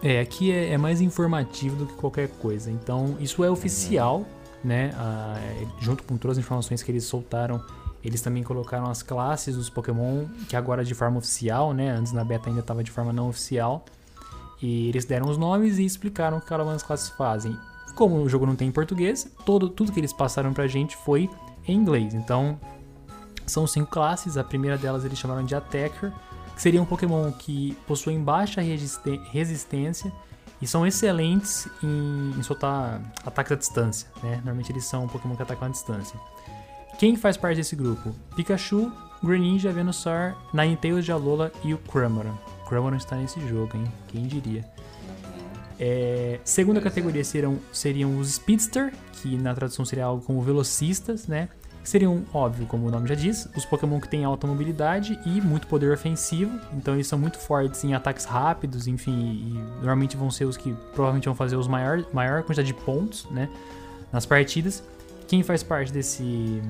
É, 0.03 0.20
aqui 0.20 0.53
é, 0.53 0.73
é 0.73 0.79
mais 0.79 1.01
informativo 1.01 1.77
do 1.77 1.87
que 1.87 1.95
qualquer 1.95 2.29
coisa. 2.29 2.70
Então 2.70 3.16
isso 3.20 3.43
é 3.43 3.51
oficial, 3.51 4.19
uhum. 4.19 4.24
né? 4.65 4.93
Ah, 4.95 5.37
junto 5.81 6.05
com 6.05 6.16
todas 6.16 6.39
as 6.39 6.45
informações 6.45 6.83
que 6.83 6.91
eles 6.91 7.05
soltaram, 7.05 7.62
eles 8.05 8.20
também 8.20 8.43
colocaram 8.43 8.91
as 8.91 9.03
classes 9.03 9.57
dos 9.57 9.69
Pokémon, 9.69 10.27
que 10.49 10.57
agora 10.57 10.83
é 10.83 10.85
de 10.85 10.95
forma 10.95 11.19
oficial, 11.19 11.73
né? 11.73 11.91
Antes 11.91 12.12
na 12.12 12.24
beta 12.24 12.49
ainda 12.49 12.61
estava 12.61 12.83
de 12.83 12.91
forma 12.91 13.12
não 13.12 13.29
oficial. 13.29 13.85
E 14.61 14.89
eles 14.89 15.05
deram 15.05 15.29
os 15.29 15.37
nomes 15.37 15.79
e 15.79 15.85
explicaram 15.85 16.39
o 16.39 16.41
que 16.41 16.47
cada 16.47 16.62
uma 16.62 16.73
das 16.73 16.83
classes 16.83 17.09
fazem. 17.11 17.57
Como 17.95 18.16
o 18.16 18.29
jogo 18.29 18.47
não 18.47 18.57
tem 18.57 18.69
em 18.69 18.73
português, 18.73 19.29
todo, 19.45 19.69
tudo 19.69 19.93
que 19.93 20.01
eles 20.01 20.12
passaram 20.12 20.53
pra 20.53 20.66
gente 20.66 20.97
foi 20.97 21.29
em 21.67 21.75
inglês. 21.75 22.15
Então, 22.15 22.59
são 23.47 23.67
cinco 23.67 23.91
classes. 23.91 24.37
A 24.37 24.45
primeira 24.45 24.79
delas 24.79 25.05
eles 25.05 25.19
chamaram 25.19 25.45
de 25.45 25.55
Attacker, 25.55 26.13
que 26.55 26.63
seria 26.63 26.81
um 26.81 26.85
Pokémon 26.85 27.31
que 27.33 27.77
possuem 27.87 28.23
baixa 28.23 28.61
resistência 28.61 30.13
e 30.61 30.67
são 30.67 30.87
excelentes 30.87 31.69
em, 31.83 32.35
em 32.39 32.43
soltar 32.43 33.01
ataques 33.27 33.53
à 33.53 33.57
distância. 33.57 34.09
Né? 34.23 34.37
Normalmente 34.37 34.71
eles 34.71 34.85
são 34.85 35.05
um 35.05 35.09
Pokémon 35.09 35.35
que 35.35 35.43
atacam 35.43 35.69
à 35.69 35.71
distância. 35.71 36.19
Quem 36.99 37.17
faz 37.17 37.37
parte 37.37 37.57
desse 37.57 37.75
grupo? 37.75 38.15
Pikachu, 38.37 38.93
Greninja, 39.25 39.73
Venusaur, 39.73 40.35
Ninetales 40.53 41.05
de 41.05 41.11
Alola 41.11 41.51
e 41.65 41.75
o 41.75 41.79
Cramoran. 41.79 42.35
Cramoran 42.69 42.97
está 42.97 43.17
nesse 43.17 43.41
jogo, 43.49 43.77
hein? 43.77 43.85
Quem 44.09 44.27
diria? 44.27 44.65
É, 45.85 46.39
segunda 46.45 46.81
categoria 46.81 47.25
serão, 47.25 47.59
seriam 47.73 48.17
os 48.17 48.35
Speedster, 48.35 48.95
que 49.15 49.37
na 49.37 49.53
tradução 49.53 49.85
seria 49.85 50.05
algo 50.05 50.25
como 50.25 50.41
velocistas, 50.41 51.27
né? 51.27 51.49
Seriam, 51.83 52.25
óbvio, 52.33 52.67
como 52.67 52.87
o 52.87 52.91
nome 52.93 53.09
já 53.09 53.17
diz, 53.17 53.49
os 53.57 53.65
Pokémon 53.65 53.99
que 53.99 54.09
têm 54.09 54.25
alta 54.25 54.47
mobilidade 54.47 55.19
e 55.27 55.41
muito 55.41 55.67
poder 55.67 55.93
ofensivo. 55.93 56.57
Então 56.73 56.95
eles 56.95 57.09
são 57.09 57.19
muito 57.19 57.37
fortes 57.37 57.83
em 57.83 57.95
ataques 57.95 58.25
rápidos, 58.25 58.87
enfim, 58.87 59.11
e 59.11 59.55
normalmente 59.79 60.17
vão 60.17 60.31
ser 60.31 60.45
os 60.45 60.57
que 60.57 60.73
provavelmente 60.95 61.25
vão 61.25 61.35
fazer 61.35 61.57
os 61.57 61.67
maior, 61.67 62.07
maior 62.13 62.45
quantidade 62.45 62.69
de 62.69 62.75
pontos, 62.75 63.27
né? 63.29 63.49
Nas 64.13 64.25
partidas. 64.25 64.85
Quem 65.27 65.43
faz 65.43 65.65
parte 65.65 65.93
desse, 65.93 66.63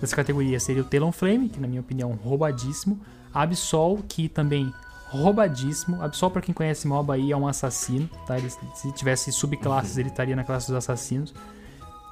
dessa 0.00 0.14
categoria 0.14 0.60
seria 0.60 0.82
o 0.82 0.84
Talonflame, 0.84 1.48
que 1.48 1.58
na 1.58 1.66
minha 1.66 1.80
opinião 1.80 2.12
roubadíssimo. 2.12 3.00
Absol, 3.34 3.98
que 4.08 4.28
também 4.28 4.72
roubadíssimo. 5.10 6.02
Absol, 6.02 6.30
para 6.30 6.42
quem 6.42 6.54
conhece 6.54 6.86
MOBA 6.86 7.14
aí, 7.14 7.32
é 7.32 7.36
um 7.36 7.46
assassino, 7.46 8.08
tá? 8.26 8.38
Ele, 8.38 8.48
se 8.48 8.92
tivesse 8.92 9.32
subclasses, 9.32 9.98
ele 9.98 10.08
estaria 10.08 10.36
na 10.36 10.44
classe 10.44 10.68
dos 10.68 10.76
assassinos. 10.76 11.34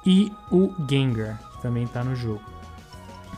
E 0.05 0.31
o 0.51 0.73
Gengar, 0.89 1.39
que 1.55 1.61
também 1.61 1.87
tá 1.87 2.03
no 2.03 2.15
jogo. 2.15 2.41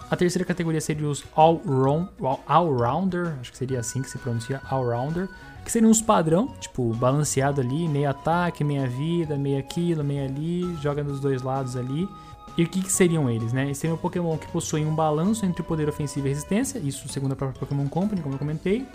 A 0.09 0.15
terceira 0.15 0.45
categoria 0.45 0.81
seria 0.81 1.07
os 1.07 1.23
All-Rounder, 1.33 2.09
all 2.45 3.09
acho 3.39 3.51
que 3.51 3.57
seria 3.57 3.79
assim 3.79 4.01
que 4.01 4.09
se 4.09 4.17
pronuncia, 4.17 4.61
All-Rounder, 4.69 5.29
que 5.63 5.71
seriam 5.71 5.89
os 5.89 6.01
padrão, 6.01 6.53
tipo, 6.59 6.93
balanceado 6.95 7.61
ali, 7.61 7.87
meio 7.87 8.09
ataque, 8.09 8.63
meia 8.63 8.87
vida, 8.87 9.37
meia 9.37 9.59
aquilo, 9.59 10.03
meia 10.03 10.25
ali, 10.25 10.75
joga 10.81 11.03
dos 11.03 11.21
dois 11.21 11.41
lados 11.41 11.77
ali. 11.77 12.09
E 12.57 12.63
o 12.63 12.67
que, 12.67 12.81
que 12.81 12.91
seriam 12.91 13.29
eles, 13.29 13.53
né? 13.53 13.63
Eles 13.63 13.77
seriam 13.77 13.97
Pokémon 13.97 14.37
que 14.37 14.47
possuem 14.47 14.85
um 14.85 14.93
balanço 14.93 15.45
entre 15.45 15.63
poder 15.63 15.87
ofensivo 15.87 16.27
e 16.27 16.29
resistência, 16.29 16.79
isso 16.79 17.07
segundo 17.07 17.31
a 17.31 17.35
própria 17.35 17.57
Pokémon 17.57 17.87
Company, 17.87 18.21
como 18.21 18.35
eu 18.35 18.39
comentei 18.39 18.85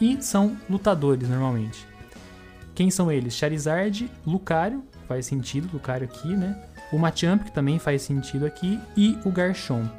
e 0.00 0.20
são 0.22 0.56
lutadores 0.68 1.28
normalmente. 1.28 1.86
Quem 2.74 2.90
são 2.90 3.10
eles? 3.10 3.34
Charizard, 3.34 4.10
Lucario, 4.26 4.84
faz 5.08 5.26
sentido, 5.26 5.68
Lucario 5.72 6.06
aqui, 6.06 6.28
né? 6.28 6.62
O 6.92 6.98
Machamp, 6.98 7.44
que 7.44 7.52
também 7.52 7.78
faz 7.78 8.02
sentido 8.02 8.46
aqui, 8.46 8.78
e 8.96 9.18
o 9.24 9.30
Garchomp. 9.30 9.90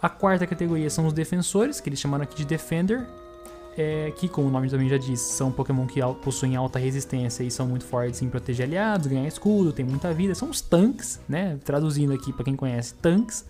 A 0.00 0.08
quarta 0.08 0.46
categoria 0.46 0.88
são 0.88 1.06
os 1.06 1.12
defensores, 1.12 1.80
que 1.80 1.88
eles 1.88 1.98
chamaram 1.98 2.22
aqui 2.22 2.36
de 2.36 2.44
Defender, 2.44 3.04
é, 3.76 4.10
que, 4.16 4.28
como 4.28 4.48
o 4.48 4.50
nome 4.50 4.70
também 4.70 4.88
já 4.88 4.96
diz, 4.96 5.20
são 5.20 5.52
Pokémon 5.52 5.86
que 5.86 6.00
possuem 6.22 6.56
alta 6.56 6.78
resistência 6.78 7.42
e 7.42 7.50
são 7.50 7.66
muito 7.66 7.84
fortes 7.84 8.22
em 8.22 8.28
proteger 8.30 8.66
aliados, 8.66 9.06
ganhar 9.06 9.26
escudo, 9.26 9.72
tem 9.72 9.84
muita 9.84 10.14
vida. 10.14 10.34
São 10.34 10.48
os 10.48 10.60
tanques, 10.60 11.20
né? 11.28 11.58
Traduzindo 11.62 12.12
aqui 12.12 12.32
para 12.32 12.44
quem 12.44 12.56
conhece, 12.56 12.94
tanques. 12.94 13.44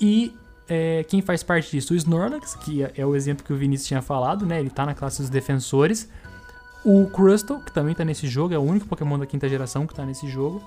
E 0.00 0.34
é, 0.70 1.02
quem 1.02 1.20
faz 1.20 1.42
parte 1.42 1.72
disso? 1.72 1.92
O 1.92 1.96
Snorlax, 1.96 2.54
que 2.54 2.84
é, 2.84 2.92
é 2.98 3.04
o 3.04 3.16
exemplo 3.16 3.44
que 3.44 3.52
o 3.52 3.56
Vinícius 3.56 3.88
tinha 3.88 4.00
falado, 4.00 4.46
né? 4.46 4.60
Ele 4.60 4.70
tá 4.70 4.86
na 4.86 4.94
classe 4.94 5.20
dos 5.20 5.28
defensores. 5.28 6.08
O 6.84 7.08
Crustle, 7.08 7.58
que 7.58 7.72
também 7.72 7.92
tá 7.92 8.04
nesse 8.04 8.28
jogo, 8.28 8.54
é 8.54 8.58
o 8.58 8.62
único 8.62 8.86
Pokémon 8.86 9.18
da 9.18 9.26
quinta 9.26 9.48
geração 9.48 9.84
que 9.84 9.92
tá 9.92 10.06
nesse 10.06 10.28
jogo. 10.28 10.62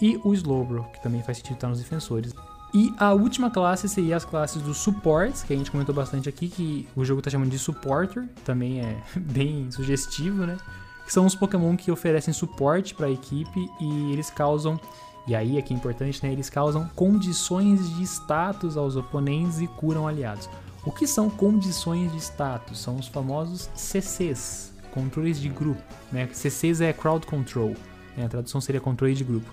E 0.00 0.18
o 0.24 0.32
Slowbro, 0.32 0.86
que 0.94 1.02
também 1.02 1.22
faz 1.22 1.36
sentido 1.36 1.56
estar 1.56 1.66
tá 1.66 1.70
nos 1.70 1.78
defensores. 1.78 2.34
E 2.72 2.92
a 2.98 3.12
última 3.12 3.50
classe 3.50 3.86
seria 3.86 4.16
as 4.16 4.24
classes 4.24 4.62
dos 4.62 4.78
supports, 4.78 5.42
que 5.42 5.52
a 5.52 5.56
gente 5.56 5.70
comentou 5.70 5.94
bastante 5.94 6.26
aqui, 6.26 6.48
que 6.48 6.88
o 6.96 7.04
jogo 7.04 7.20
tá 7.20 7.28
chamando 7.28 7.50
de 7.50 7.58
supporter, 7.58 8.26
também 8.46 8.80
é 8.80 8.96
bem 9.14 9.70
sugestivo, 9.70 10.46
né? 10.46 10.56
Que 11.04 11.12
são 11.12 11.26
os 11.26 11.34
Pokémon 11.34 11.76
que 11.76 11.92
oferecem 11.92 12.32
suporte 12.32 12.94
para 12.94 13.08
a 13.08 13.10
equipe 13.10 13.70
e 13.78 14.12
eles 14.12 14.30
causam 14.30 14.80
e 15.26 15.34
aí, 15.34 15.56
aqui 15.56 15.72
é 15.72 15.76
importante, 15.76 16.22
né, 16.22 16.32
eles 16.32 16.50
causam 16.50 16.86
condições 16.94 17.88
de 17.96 18.02
status 18.02 18.76
aos 18.76 18.94
oponentes 18.94 19.60
e 19.60 19.66
curam 19.66 20.06
aliados. 20.06 20.48
O 20.84 20.92
que 20.92 21.06
são 21.06 21.30
condições 21.30 22.12
de 22.12 22.18
status? 22.18 22.78
São 22.78 22.96
os 22.96 23.08
famosos 23.08 23.70
CCs, 23.74 24.72
controles 24.92 25.40
de 25.40 25.48
grupo. 25.48 25.80
Né? 26.12 26.28
CCs 26.30 26.82
é 26.82 26.92
crowd 26.92 27.26
control, 27.26 27.74
né? 28.14 28.26
a 28.26 28.28
tradução 28.28 28.60
seria 28.60 28.80
controle 28.80 29.14
de 29.14 29.24
grupo. 29.24 29.50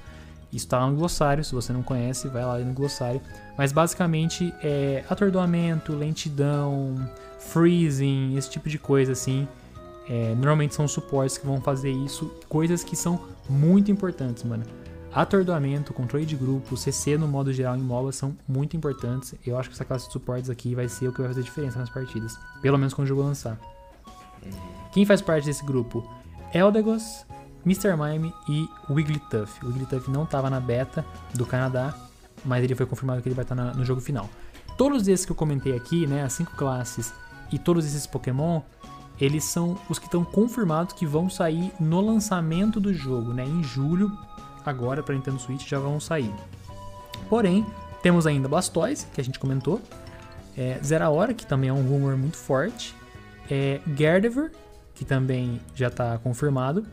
Isso 0.51 0.65
está 0.65 0.85
no 0.85 0.97
glossário, 0.97 1.41
se 1.45 1.55
você 1.55 1.71
não 1.71 1.81
conhece, 1.81 2.27
vai 2.27 2.43
lá 2.43 2.59
no 2.59 2.73
glossário. 2.73 3.21
Mas 3.57 3.71
basicamente 3.71 4.53
é 4.61 5.05
atordoamento, 5.09 5.95
lentidão, 5.95 6.95
freezing, 7.39 8.35
esse 8.35 8.49
tipo 8.49 8.67
de 8.67 8.77
coisa 8.77 9.13
assim. 9.13 9.47
É, 10.09 10.35
normalmente 10.35 10.75
são 10.75 10.85
suportes 10.89 11.37
que 11.37 11.47
vão 11.47 11.61
fazer 11.61 11.91
isso, 11.91 12.25
coisas 12.49 12.83
que 12.83 12.97
são 12.97 13.21
muito 13.49 13.89
importantes, 13.89 14.43
mano. 14.43 14.65
Atordoamento, 15.13 15.93
controle 15.93 16.25
de 16.25 16.37
grupo, 16.37 16.77
CC 16.77 17.17
no 17.17 17.27
modo 17.27 17.51
geral 17.51 17.75
em 17.75 17.81
MOBA 17.81 18.13
são 18.13 18.37
muito 18.47 18.77
importantes. 18.77 19.35
Eu 19.45 19.57
acho 19.57 19.69
que 19.69 19.75
essa 19.75 19.83
classe 19.83 20.07
de 20.07 20.13
suportes 20.13 20.49
aqui 20.49 20.73
vai 20.73 20.87
ser 20.87 21.09
o 21.09 21.11
que 21.11 21.19
vai 21.19 21.27
fazer 21.27 21.43
diferença 21.43 21.77
nas 21.77 21.89
partidas. 21.89 22.39
Pelo 22.61 22.77
menos 22.77 22.93
quando 22.93 23.05
o 23.05 23.09
jogo 23.09 23.21
lançar. 23.21 23.59
Quem 24.93 25.05
faz 25.05 25.21
parte 25.21 25.45
desse 25.45 25.65
grupo? 25.65 26.09
Eldegoss, 26.53 27.25
Mr. 27.65 27.95
Mime 27.97 28.33
e 28.49 28.67
Wigglytuff. 28.89 29.63
O 29.65 29.67
Wigglytuff 29.67 30.09
não 30.09 30.23
estava 30.23 30.49
na 30.49 30.59
beta 30.59 31.05
do 31.33 31.45
Canadá, 31.45 31.93
mas 32.45 32.63
ele 32.63 32.73
foi 32.73 32.85
confirmado 32.85 33.21
que 33.21 33.27
ele 33.27 33.35
vai 33.35 33.43
estar 33.43 33.55
no 33.55 33.85
jogo 33.85 34.01
final. 34.01 34.29
todos 34.77 35.07
esses 35.07 35.25
que 35.25 35.31
eu 35.31 35.35
comentei 35.35 35.75
aqui, 35.75 36.07
né, 36.07 36.23
as 36.23 36.33
cinco 36.33 36.55
classes 36.55 37.13
e 37.51 37.59
todos 37.59 37.85
esses 37.85 38.07
Pokémon, 38.07 38.61
eles 39.19 39.43
são 39.43 39.77
os 39.87 39.99
que 39.99 40.05
estão 40.05 40.23
confirmados 40.23 40.95
que 40.95 41.05
vão 41.05 41.29
sair 41.29 41.71
no 41.79 42.01
lançamento 42.01 42.79
do 42.79 42.91
jogo, 42.91 43.33
né? 43.33 43.45
Em 43.45 43.63
julho, 43.63 44.11
agora 44.65 45.01
para 45.03 45.15
Nintendo 45.15 45.39
Switch 45.39 45.67
já 45.67 45.79
vão 45.79 45.99
sair. 45.99 46.33
Porém, 47.29 47.65
temos 48.01 48.27
ainda 48.27 48.47
Blastoise, 48.47 49.05
que 49.13 49.21
a 49.21 49.23
gente 49.23 49.39
comentou, 49.39 49.81
é, 50.57 50.79
Zeraora, 50.83 51.33
que 51.33 51.45
também 51.45 51.69
é 51.69 51.73
um 51.73 51.81
rumor 51.81 52.17
muito 52.17 52.37
forte, 52.37 52.95
é, 53.49 53.79
Gardevoir, 53.87 54.51
que 54.95 55.05
também 55.05 55.59
já 55.75 55.87
está 55.87 56.17
confirmado, 56.17 56.85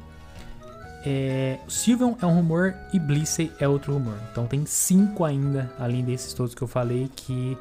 é, 1.04 1.58
Sylveon 1.68 2.14
é 2.20 2.26
um 2.26 2.34
rumor 2.34 2.74
e 2.92 2.98
Blissey 2.98 3.52
é 3.58 3.68
outro 3.68 3.92
rumor. 3.94 4.18
Então 4.30 4.46
tem 4.46 4.66
cinco 4.66 5.24
ainda, 5.24 5.70
além 5.78 6.04
desses 6.04 6.32
todos 6.34 6.54
que 6.54 6.62
eu 6.62 6.68
falei, 6.68 7.10
que 7.14 7.56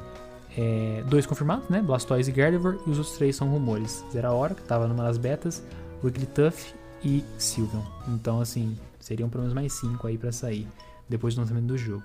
é, 0.56 1.02
dois 1.06 1.24
confirmados, 1.24 1.68
né? 1.68 1.80
Blastoise 1.80 2.30
e 2.30 2.34
Gardevoir, 2.34 2.76
e 2.86 2.90
os 2.90 2.98
outros 2.98 3.16
três 3.16 3.36
são 3.36 3.48
rumores. 3.48 4.04
Zeraora, 4.12 4.54
que 4.54 4.62
estava 4.62 4.88
numa 4.88 5.04
das 5.04 5.18
betas, 5.18 5.62
Wigglytuff 6.02 6.74
e 7.04 7.24
Sylveon. 7.38 7.82
Então, 8.08 8.40
assim, 8.40 8.76
seriam 9.00 9.28
pelo 9.28 9.42
menos 9.42 9.54
mais 9.54 9.72
cinco 9.72 10.06
aí 10.06 10.18
para 10.18 10.32
sair 10.32 10.66
depois 11.08 11.34
do 11.34 11.40
lançamento 11.40 11.66
do 11.66 11.78
jogo. 11.78 12.02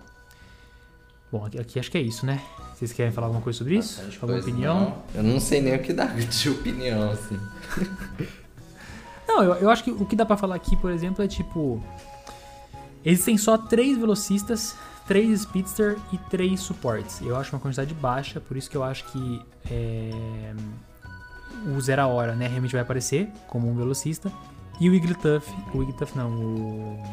Bom, 1.31 1.45
aqui, 1.45 1.59
aqui, 1.59 1.79
acho 1.79 1.89
que 1.89 1.97
é 1.97 2.01
isso, 2.01 2.25
né? 2.25 2.39
Vocês 2.75 2.93
querem 2.93 3.11
falar 3.11 3.27
alguma 3.27 3.41
coisa 3.41 3.57
sobre 3.57 3.77
isso? 3.77 3.95
Bastante 3.95 4.19
Alguma 4.21 4.39
opinião? 4.39 4.79
não. 4.79 5.03
Eu 5.15 5.23
não 5.23 5.39
sei 5.39 5.61
nem 5.61 5.75
o 5.75 5.81
que 5.81 5.91
dar 5.91 6.13
de 6.15 6.49
opinião, 6.49 7.11
assim. 7.11 7.39
Não, 9.25 9.41
eu, 9.41 9.53
eu 9.55 9.69
acho 9.69 9.83
que 9.83 9.89
o 9.89 10.05
que 10.05 10.15
dá 10.15 10.25
pra 10.25 10.37
falar 10.37 10.53
aqui, 10.53 10.75
por 10.75 10.91
exemplo, 10.91 11.23
é 11.23 11.27
tipo. 11.27 11.83
Existem 13.03 13.35
só 13.35 13.57
três 13.57 13.97
velocistas, 13.97 14.75
três 15.07 15.41
speedster 15.41 15.97
e 16.11 16.17
três 16.29 16.59
suportes. 16.59 17.19
Eu 17.21 17.35
acho 17.35 17.55
uma 17.55 17.59
quantidade 17.59 17.93
baixa, 17.95 18.39
por 18.39 18.55
isso 18.55 18.69
que 18.69 18.77
eu 18.77 18.83
acho 18.83 19.03
que 19.05 19.41
é, 19.71 20.53
o 21.75 21.81
Zera 21.81 22.05
Hora, 22.05 22.35
né, 22.35 22.47
realmente 22.47 22.73
vai 22.73 22.81
aparecer 22.81 23.27
como 23.47 23.67
um 23.67 23.75
velocista. 23.75 24.31
E 24.79 24.89
o 24.89 24.91
Wigglytuff, 24.91 25.49
o 25.73 25.77
Wigglytuff 25.79 26.17
não, 26.17 26.31
o 26.31 27.03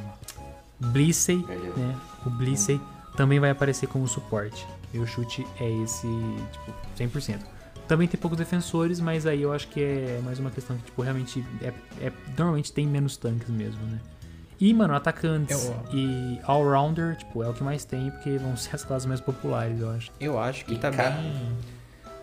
Blissey, 0.80 1.44
né, 1.76 1.96
o 2.26 2.30
Blissey 2.30 2.80
também 3.16 3.38
vai 3.38 3.50
aparecer 3.50 3.86
como 3.86 4.06
suporte. 4.08 4.66
Meu 4.92 5.06
chute 5.06 5.46
é 5.60 5.70
esse, 5.82 6.06
tipo, 6.52 6.72
100%. 6.98 7.38
Também 7.86 8.08
tem 8.08 8.18
poucos 8.18 8.38
defensores, 8.38 9.00
mas 9.00 9.26
aí 9.26 9.42
eu 9.42 9.52
acho 9.52 9.68
que 9.68 9.80
é 9.82 10.20
mais 10.24 10.38
uma 10.38 10.50
questão 10.50 10.76
que, 10.76 10.84
tipo, 10.84 11.02
realmente 11.02 11.44
é, 11.60 11.72
é- 12.00 12.12
normalmente 12.36 12.72
tem 12.72 12.86
menos 12.86 13.16
tanques 13.16 13.48
mesmo, 13.50 13.80
né? 13.86 13.98
E, 14.60 14.72
mano, 14.74 14.94
atacantes 14.94 15.64
Eu- 15.66 15.76
e 15.92 16.38
all-rounder, 16.44 17.16
tipo, 17.16 17.42
é 17.42 17.48
o 17.48 17.52
que 17.52 17.62
mais 17.64 17.84
tem, 17.84 18.10
porque 18.10 18.36
vão 18.38 18.56
ser 18.56 18.76
as 18.76 18.84
classes 18.84 19.06
mais 19.06 19.20
populares, 19.20 19.80
eu 19.80 19.90
acho. 19.90 20.10
Eu 20.20 20.38
acho 20.38 20.64
que 20.64 20.74
E 20.74 20.78
tá 20.78 20.90
ca- 20.90 21.10
bem, 21.10 21.56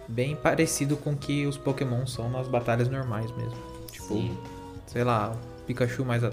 bem 0.08 0.36
parecido 0.36 0.96
com 0.98 1.12
o 1.12 1.18
que 1.18 1.46
os 1.46 1.58
Pokémon 1.58 2.06
são 2.08 2.30
nas 2.30 2.48
batalhas 2.48 2.90
normais 2.90 3.30
mesmo. 3.36 3.58
Tipo, 3.92 4.08
Sim. 4.08 4.38
Sei 4.88 5.04
lá, 5.04 5.36
Pikachu 5.68 6.04
mais. 6.04 6.24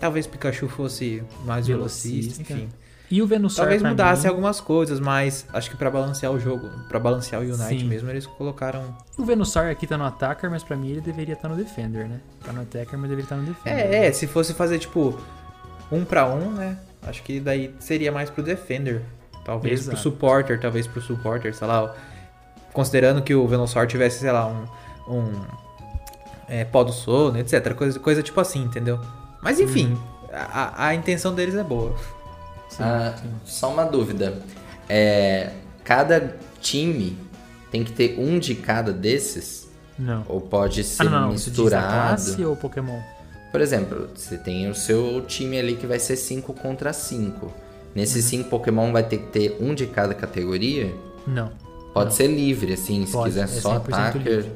Talvez 0.00 0.26
Pikachu 0.26 0.68
fosse 0.68 1.22
mais 1.44 1.66
velocista, 1.66 2.42
Velocista. 2.42 2.52
enfim. 2.54 2.68
E 3.08 3.22
o 3.22 3.26
Venusaur, 3.26 3.68
Talvez 3.68 3.82
mudasse 3.82 4.22
mim, 4.22 4.28
algumas 4.28 4.60
coisas, 4.60 4.98
mas 4.98 5.46
acho 5.52 5.70
que 5.70 5.76
pra 5.76 5.88
balancear 5.88 6.32
o 6.32 6.40
jogo, 6.40 6.68
pra 6.88 6.98
balancear 6.98 7.40
o 7.40 7.44
Unite 7.44 7.80
Sim. 7.80 7.84
mesmo, 7.84 8.10
eles 8.10 8.26
colocaram. 8.26 8.96
O 9.16 9.24
Venusaur 9.24 9.68
aqui 9.68 9.86
tá 9.86 9.96
no 9.96 10.04
Attacker, 10.04 10.50
mas 10.50 10.64
pra 10.64 10.76
mim 10.76 10.90
ele 10.90 11.00
deveria 11.00 11.34
estar 11.34 11.48
no 11.48 11.54
Defender, 11.54 12.08
né? 12.08 12.20
Tá 12.44 12.52
no 12.52 12.62
Attacker, 12.62 12.98
mas 12.98 13.08
deveria 13.08 13.22
estar 13.22 13.36
no 13.36 13.44
Defender. 13.44 13.94
É, 13.94 14.06
é, 14.06 14.12
se 14.12 14.26
fosse 14.26 14.54
fazer 14.54 14.80
tipo 14.80 15.16
um 15.92 16.04
pra 16.04 16.26
um, 16.26 16.50
né? 16.50 16.78
Acho 17.02 17.22
que 17.22 17.38
daí 17.38 17.72
seria 17.78 18.10
mais 18.10 18.28
pro 18.28 18.42
Defender. 18.42 19.02
Talvez 19.44 19.82
Exato. 19.82 19.90
pro 19.90 20.02
Supporter, 20.02 20.60
talvez 20.60 20.88
pro 20.88 21.00
Supporter, 21.00 21.54
sei 21.54 21.68
lá. 21.68 21.94
Considerando 22.72 23.22
que 23.22 23.34
o 23.36 23.46
Venusaur 23.46 23.86
tivesse, 23.86 24.18
sei 24.18 24.32
lá, 24.32 24.48
um. 24.48 24.64
um 25.14 25.65
é, 26.48 26.64
pó 26.64 26.82
do 26.84 26.92
sono, 26.92 27.38
etc. 27.38 27.74
Coisa, 27.74 27.98
coisa 27.98 28.22
tipo 28.22 28.40
assim, 28.40 28.62
entendeu? 28.62 28.98
Mas 29.42 29.60
enfim, 29.60 29.92
Uhum. 29.92 29.98
a, 30.32 30.86
a 30.88 30.94
intenção 30.94 31.34
deles 31.34 31.54
é 31.54 31.62
boa. 31.62 31.94
Sim, 32.68 32.82
Ah, 32.82 33.14
sim. 33.20 33.28
só 33.44 33.70
uma 33.70 33.84
dúvida. 33.84 34.42
É, 34.88 35.50
cada 35.84 36.36
time 36.60 37.16
tem 37.70 37.82
que 37.84 37.92
ter 37.92 38.16
um 38.18 38.38
de 38.38 38.54
cada 38.54 38.92
desses? 38.92 39.68
Não. 39.98 40.24
Ou 40.28 40.40
pode 40.40 40.80
Ah, 40.80 40.84
ser 40.84 41.04
não, 41.04 41.10
não. 41.28 41.32
Isso 41.34 41.50
diz 41.50 41.58
a 41.58 41.62
misturado? 41.62 41.92
classe 41.92 42.44
ou 42.44 42.56
Pokémon? 42.56 43.00
Por 43.52 43.60
exemplo, 43.60 44.10
você 44.14 44.36
tem 44.36 44.68
o 44.68 44.74
seu 44.74 45.22
time 45.26 45.58
ali 45.58 45.76
que 45.76 45.86
vai 45.86 45.98
ser 45.98 46.16
5 46.16 46.52
contra 46.52 46.92
5. 46.92 47.50
Nesses 47.94 48.24
Uhum. 48.24 48.30
5 48.42 48.50
Pokémon 48.50 48.92
vai 48.92 49.02
ter 49.04 49.16
que 49.18 49.26
ter 49.28 49.56
um 49.60 49.74
de 49.74 49.86
cada 49.86 50.12
categoria? 50.12 50.92
Não. 51.26 51.50
Pode 51.94 52.10
Não. 52.10 52.16
ser 52.16 52.26
livre, 52.26 52.74
assim, 52.74 53.06
se 53.06 53.12
Pode, 53.12 53.30
quiser 53.30 53.44
é 53.44 53.46
só 53.46 53.70
100% 53.80 53.94
ataque. 53.94 54.18
livre. 54.18 54.52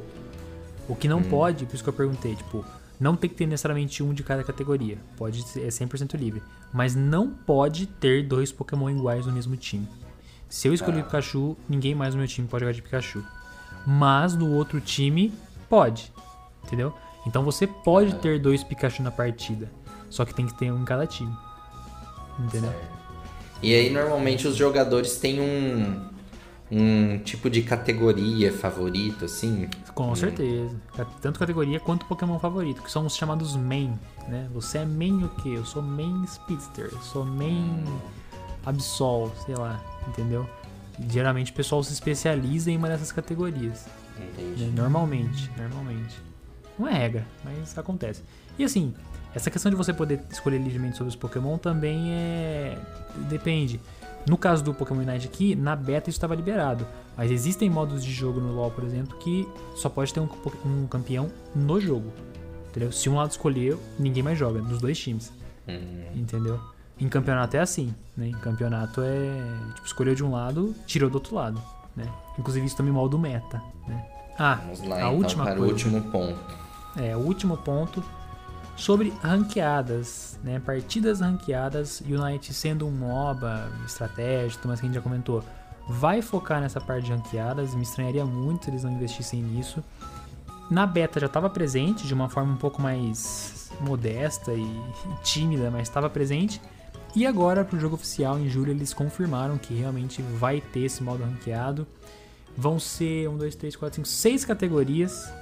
O 0.91 0.97
que 0.97 1.07
Hum. 1.07 1.11
não 1.13 1.23
pode, 1.23 1.65
por 1.67 1.75
isso 1.75 1.83
que 1.83 1.89
eu 1.89 1.95
perguntei, 1.95 2.35
tipo, 2.35 2.65
não 2.99 3.17
tem 3.17 3.31
que 3.31 3.37
ter 3.37 3.47
necessariamente 3.47 4.03
um 4.03 4.13
de 4.13 4.23
cada 4.23 4.43
categoria. 4.45 4.99
Pode 5.17 5.43
ser 5.43 5.63
é 5.63 5.71
100% 5.71 6.15
livre. 6.19 6.43
Mas 6.73 6.95
não 6.95 7.31
pode 7.31 7.87
ter 7.87 8.27
dois 8.27 8.53
Pokémon 8.53 8.91
iguais 8.91 9.25
no 9.27 9.33
mesmo 9.33 9.57
time. 9.57 9.89
Se 10.49 10.69
eu 10.69 10.75
escolher 10.75 11.01
Ah. 11.01 11.05
Pikachu, 11.05 11.57
ninguém 11.69 11.95
mais 11.95 12.15
no 12.15 12.19
meu 12.19 12.29
time 12.29 12.47
pode 12.49 12.65
jogar 12.65 12.73
de 12.75 12.83
Pikachu. 12.83 13.23
Mas 13.87 14.35
no 14.35 14.53
outro 14.53 14.81
time, 14.81 15.33
pode. 15.69 16.13
Entendeu? 16.65 16.93
Então 17.27 17.43
você 17.45 17.67
pode 17.67 18.15
ter 18.17 18.39
dois 18.41 18.63
Pikachu 18.65 19.03
na 19.03 19.11
partida. 19.11 19.71
Só 20.11 20.25
que 20.25 20.35
tem 20.35 20.47
que 20.47 20.59
ter 20.59 20.71
um 20.73 20.83
em 20.83 20.85
cada 20.85 21.07
time. 21.07 21.33
Entendeu? 22.39 22.73
E 23.63 23.75
aí, 23.75 23.91
normalmente, 23.91 24.49
os 24.49 24.57
jogadores 24.57 25.17
têm 25.19 25.41
um, 25.41 26.01
um 26.71 27.19
tipo 27.19 27.51
de 27.51 27.63
categoria 27.63 28.53
favorito, 28.53 29.25
assim. 29.25 29.69
Com 29.95 30.15
certeza. 30.15 30.75
Ca- 30.97 31.05
Tanto 31.21 31.39
categoria 31.39 31.81
quanto 31.81 32.07
Pokémon 32.07 32.39
favorito, 32.39 32.83
que 32.83 32.91
são 32.91 33.05
os 33.07 33.17
chamados 33.17 33.57
main, 33.57 33.93
né? 34.29 34.49
Você 34.55 34.79
é 34.79 34.85
main 34.85 35.25
o 35.25 35.29
quê? 35.29 35.51
Eu 35.57 35.65
sou 35.65 35.83
main 35.83 36.25
Speedster, 36.27 36.89
eu 36.93 36.99
sou 37.01 37.25
main 37.25 37.85
Absol, 38.65 39.31
sei 39.47 39.55
lá, 39.55 39.81
entendeu? 40.09 40.49
Geralmente 41.09 41.51
o 41.51 41.55
pessoal 41.55 41.83
se 41.83 41.93
especializa 41.93 42.71
em 42.71 42.77
uma 42.77 42.89
dessas 42.89 43.11
categorias. 43.11 43.87
Entendi. 44.19 44.65
né? 44.65 44.73
Normalmente, 44.77 45.51
normalmente. 45.57 46.21
Não 46.79 46.87
é 46.87 46.93
regra, 46.93 47.27
mas 47.43 47.77
acontece. 47.79 48.23
E 48.59 48.65
assim, 48.65 48.95
essa 49.35 49.51
questão 49.51 49.71
de 49.71 49.77
você 49.77 49.93
poder 49.95 50.21
escolher 50.31 50.59
livremente 50.59 50.97
sobre 50.99 51.09
os 51.09 51.17
Pokémon 51.17 51.57
também 51.57 52.13
é. 52.13 52.79
Depende. 53.31 53.81
No 54.27 54.37
caso 54.37 54.63
do 54.63 54.75
Pokémon 54.75 55.01
Unite 55.01 55.27
aqui, 55.27 55.55
na 55.55 55.75
beta 55.75 56.11
isso 56.11 56.17
estava 56.17 56.35
liberado. 56.35 56.87
Mas 57.17 57.31
existem 57.31 57.69
modos 57.69 58.05
de 58.05 58.13
jogo 58.13 58.41
no 58.41 58.53
LoL, 58.53 58.71
por 58.71 58.85
exemplo, 58.85 59.17
que 59.19 59.49
só 59.75 59.89
pode 59.89 60.13
ter 60.13 60.21
um, 60.21 60.29
um 60.65 60.87
campeão 60.87 61.31
no 61.55 61.81
jogo. 61.81 62.13
Entendeu? 62.69 62.93
Se 62.93 63.09
um 63.09 63.17
lado 63.17 63.31
escolher, 63.31 63.77
ninguém 63.99 64.23
mais 64.23 64.39
joga, 64.39 64.61
nos 64.61 64.81
dois 64.81 64.99
times. 64.99 65.33
Hum, 65.69 66.05
Entendeu? 66.15 66.61
Em 66.99 67.09
campeonato 67.09 67.57
é 67.57 67.61
assim, 67.61 67.95
né? 68.17 68.29
Em 68.29 68.33
campeonato 68.33 69.01
é. 69.03 69.73
Tipo, 69.75 69.87
escolheu 69.87 70.15
de 70.15 70.23
um 70.23 70.31
lado, 70.31 70.75
tirou 70.87 71.09
do 71.09 71.15
outro 71.15 71.35
lado, 71.35 71.61
né? 71.97 72.07
Inclusive 72.39 72.67
isso 72.67 72.77
também 72.77 72.93
molda 72.93 73.17
o 73.17 73.19
meta, 73.19 73.63
né? 73.89 74.07
Ah, 74.39 74.59
vamos 74.63 74.81
lá, 74.87 74.97
a 74.97 74.99
então, 75.01 75.17
última 75.17 75.45
para 75.45 75.57
coisa. 75.57 75.67
o 75.67 75.73
último 75.75 76.03
ponto. 76.11 76.39
É, 76.97 77.17
o 77.17 77.21
último 77.21 77.57
ponto 77.57 78.05
sobre 78.77 79.13
ranqueadas, 79.23 80.39
né? 80.43 80.61
Partidas 80.61 81.21
ranqueadas, 81.21 82.01
Unite 82.01 82.55
sendo 82.55 82.87
um 82.87 82.91
MOBA 82.91 83.71
estratégico, 83.87 84.67
mas 84.67 84.81
que 84.81 84.87
a 84.87 84.89
gente 84.89 84.97
já 84.97 85.03
comentou, 85.03 85.45
vai 85.89 86.23
focar 86.23 86.61
nessa 86.61 86.81
parte 86.81 87.07
de 87.07 87.13
ranqueadas, 87.13 87.75
me 87.75 87.83
estranharia 87.83 88.25
muito 88.25 88.65
se 88.65 88.71
eles 88.71 88.85
não 88.85 88.93
investissem 88.93 89.43
nisso. 89.43 89.83
Na 90.71 90.87
beta 90.87 91.19
já 91.19 91.27
estava 91.27 91.51
presente 91.51 92.07
de 92.07 92.15
uma 92.15 92.29
forma 92.29 92.53
um 92.53 92.57
pouco 92.57 92.81
mais 92.81 93.71
modesta 93.81 94.53
e, 94.53 94.63
e 94.63 94.93
tímida, 95.23 95.71
mas 95.71 95.83
estava 95.83 96.09
presente. 96.09 96.61
E 97.15 97.27
agora 97.27 97.65
pro 97.65 97.79
jogo 97.79 97.97
oficial 97.97 98.39
em 98.39 98.49
julho 98.49 98.71
eles 98.71 98.95
confirmaram 98.95 99.59
que 99.59 99.75
realmente 99.75 100.23
vai 100.23 100.61
ter 100.61 100.85
esse 100.85 101.03
modo 101.03 101.25
ranqueado. 101.25 101.87
Vão 102.57 102.79
ser 102.79 103.29
1, 103.29 103.37
2, 103.37 103.55
3, 103.57 103.77
4, 103.77 103.97
5, 103.97 104.09
6 104.09 104.45
categorias. 104.45 105.33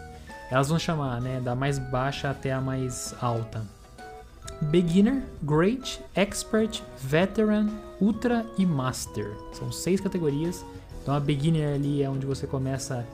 Elas 0.50 0.68
vão 0.68 0.78
chamar, 0.78 1.20
né, 1.20 1.40
da 1.40 1.54
mais 1.54 1.78
baixa 1.78 2.30
até 2.30 2.52
a 2.52 2.60
mais 2.60 3.14
alta. 3.20 3.62
Beginner, 4.62 5.22
Great, 5.42 6.00
Expert, 6.14 6.82
Veteran, 6.98 7.68
Ultra 8.00 8.46
e 8.56 8.64
Master. 8.64 9.36
São 9.52 9.70
seis 9.70 10.00
categorias. 10.00 10.64
Então 11.02 11.14
a 11.14 11.20
Beginner 11.20 11.74
ali 11.74 12.02
é 12.02 12.10
onde 12.10 12.26
você 12.26 12.46
começa, 12.46 13.06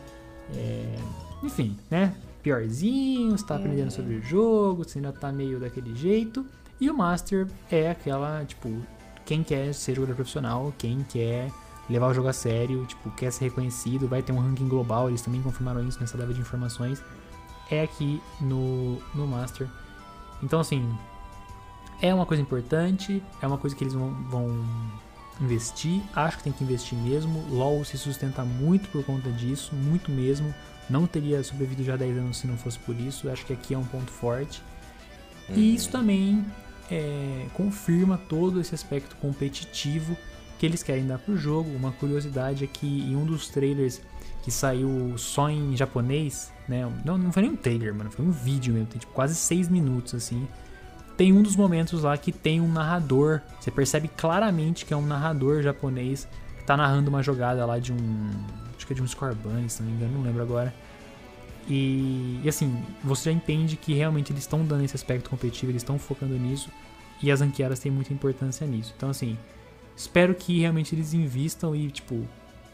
é, 0.54 0.96
enfim, 1.42 1.76
né, 1.90 2.14
piorzinho, 2.42 3.36
você 3.36 3.46
tá 3.46 3.56
aprendendo 3.56 3.90
sobre 3.90 4.14
o 4.14 4.22
jogo, 4.22 4.84
você 4.84 4.98
ainda 4.98 5.12
tá 5.12 5.32
meio 5.32 5.58
daquele 5.58 5.94
jeito. 5.94 6.44
E 6.80 6.90
o 6.90 6.94
Master 6.96 7.46
é 7.70 7.90
aquela, 7.90 8.44
tipo, 8.44 8.70
quem 9.24 9.42
quer 9.42 9.72
ser 9.74 9.94
jogador 9.94 10.14
profissional, 10.14 10.72
quem 10.76 11.04
quer 11.08 11.50
levar 11.88 12.08
o 12.08 12.14
jogo 12.14 12.28
a 12.28 12.32
sério, 12.32 12.84
tipo, 12.86 13.10
quer 13.12 13.30
ser 13.32 13.44
reconhecido, 13.44 14.08
vai 14.08 14.22
ter 14.22 14.32
um 14.32 14.38
ranking 14.38 14.68
global, 14.68 15.08
eles 15.08 15.22
também 15.22 15.40
confirmaram 15.42 15.86
isso 15.86 16.00
nessa 16.00 16.16
leva 16.16 16.32
de 16.32 16.40
informações, 16.40 17.02
é 17.74 17.82
aqui 17.82 18.22
no, 18.40 18.98
no 19.14 19.26
Master. 19.26 19.68
Então, 20.42 20.60
assim, 20.60 20.88
é 22.00 22.12
uma 22.14 22.26
coisa 22.26 22.42
importante, 22.42 23.22
é 23.40 23.46
uma 23.46 23.58
coisa 23.58 23.74
que 23.74 23.82
eles 23.82 23.94
vão, 23.94 24.12
vão 24.24 24.64
investir, 25.40 26.02
acho 26.14 26.38
que 26.38 26.44
tem 26.44 26.52
que 26.52 26.62
investir 26.62 26.96
mesmo. 26.98 27.44
LoL 27.50 27.84
se 27.84 27.96
sustenta 27.98 28.44
muito 28.44 28.88
por 28.88 29.04
conta 29.04 29.30
disso, 29.30 29.74
muito 29.74 30.10
mesmo. 30.10 30.54
Não 30.88 31.06
teria 31.06 31.42
sobrevivido 31.42 31.82
já 31.82 31.96
10 31.96 32.18
anos 32.18 32.36
se 32.36 32.46
não 32.46 32.56
fosse 32.56 32.78
por 32.78 32.98
isso. 32.98 33.30
Acho 33.30 33.44
que 33.46 33.52
aqui 33.52 33.74
é 33.74 33.78
um 33.78 33.84
ponto 33.84 34.10
forte. 34.10 34.62
Uhum. 35.48 35.56
E 35.56 35.74
isso 35.74 35.90
também 35.90 36.44
é, 36.90 37.46
confirma 37.54 38.18
todo 38.28 38.60
esse 38.60 38.74
aspecto 38.74 39.16
competitivo 39.16 40.16
que 40.58 40.66
eles 40.66 40.82
querem 40.82 41.06
dar 41.06 41.18
pro 41.18 41.36
jogo. 41.36 41.70
Uma 41.70 41.92
curiosidade 41.92 42.64
é 42.64 42.66
que 42.66 42.86
em 42.86 43.16
um 43.16 43.24
dos 43.24 43.48
trailers 43.48 44.00
que 44.44 44.50
saiu 44.50 45.14
só 45.16 45.48
em 45.48 45.74
japonês, 45.74 46.52
né? 46.68 46.86
Não, 47.02 47.16
não 47.16 47.32
foi 47.32 47.44
nem 47.44 47.52
um 47.52 47.56
trailer, 47.56 47.94
mano, 47.94 48.10
foi 48.10 48.22
um 48.22 48.30
vídeo 48.30 48.74
mesmo, 48.74 48.88
tem 48.88 49.00
tipo 49.00 49.12
quase 49.14 49.34
6 49.34 49.70
minutos 49.70 50.14
assim. 50.14 50.46
Tem 51.16 51.32
um 51.32 51.42
dos 51.42 51.56
momentos 51.56 52.02
lá 52.02 52.18
que 52.18 52.30
tem 52.30 52.60
um 52.60 52.70
narrador. 52.70 53.40
Você 53.58 53.70
percebe 53.70 54.06
claramente 54.06 54.84
que 54.84 54.92
é 54.92 54.96
um 54.96 55.06
narrador 55.06 55.62
japonês 55.62 56.28
que 56.58 56.64
tá 56.64 56.76
narrando 56.76 57.08
uma 57.08 57.22
jogada 57.22 57.64
lá 57.64 57.78
de 57.78 57.90
um. 57.90 58.30
Acho 58.76 58.86
que 58.86 58.92
é 58.92 58.96
de 58.96 59.00
um 59.00 59.06
Scorbunny, 59.06 59.70
se 59.70 59.82
não 59.82 59.90
me 59.90 59.96
engano, 59.96 60.12
não 60.12 60.22
lembro 60.22 60.42
agora. 60.42 60.74
E, 61.66 62.40
e 62.44 62.48
assim, 62.48 62.84
você 63.02 63.30
já 63.30 63.32
entende 63.32 63.76
que 63.76 63.94
realmente 63.94 64.30
eles 64.30 64.42
estão 64.42 64.62
dando 64.62 64.84
esse 64.84 64.94
aspecto 64.94 65.30
competitivo, 65.30 65.72
eles 65.72 65.80
estão 65.80 65.98
focando 65.98 66.34
nisso. 66.34 66.68
E 67.22 67.30
as 67.30 67.40
ranqueadas 67.40 67.78
têm 67.78 67.90
muita 67.90 68.12
importância 68.12 68.66
nisso. 68.66 68.92
Então, 68.94 69.08
assim, 69.08 69.38
espero 69.96 70.34
que 70.34 70.60
realmente 70.60 70.94
eles 70.94 71.14
invistam 71.14 71.74
e, 71.74 71.90
tipo, 71.90 72.26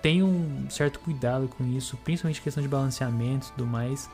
tenham 0.02 0.28
um 0.28 0.66
certo 0.70 0.98
cuidado 1.00 1.48
com 1.48 1.64
isso, 1.66 1.96
principalmente 1.98 2.40
questão 2.40 2.62
de 2.62 2.68
balanceamento 2.68 3.48
e 3.48 3.50
tudo 3.52 3.66
mais. 3.66 4.08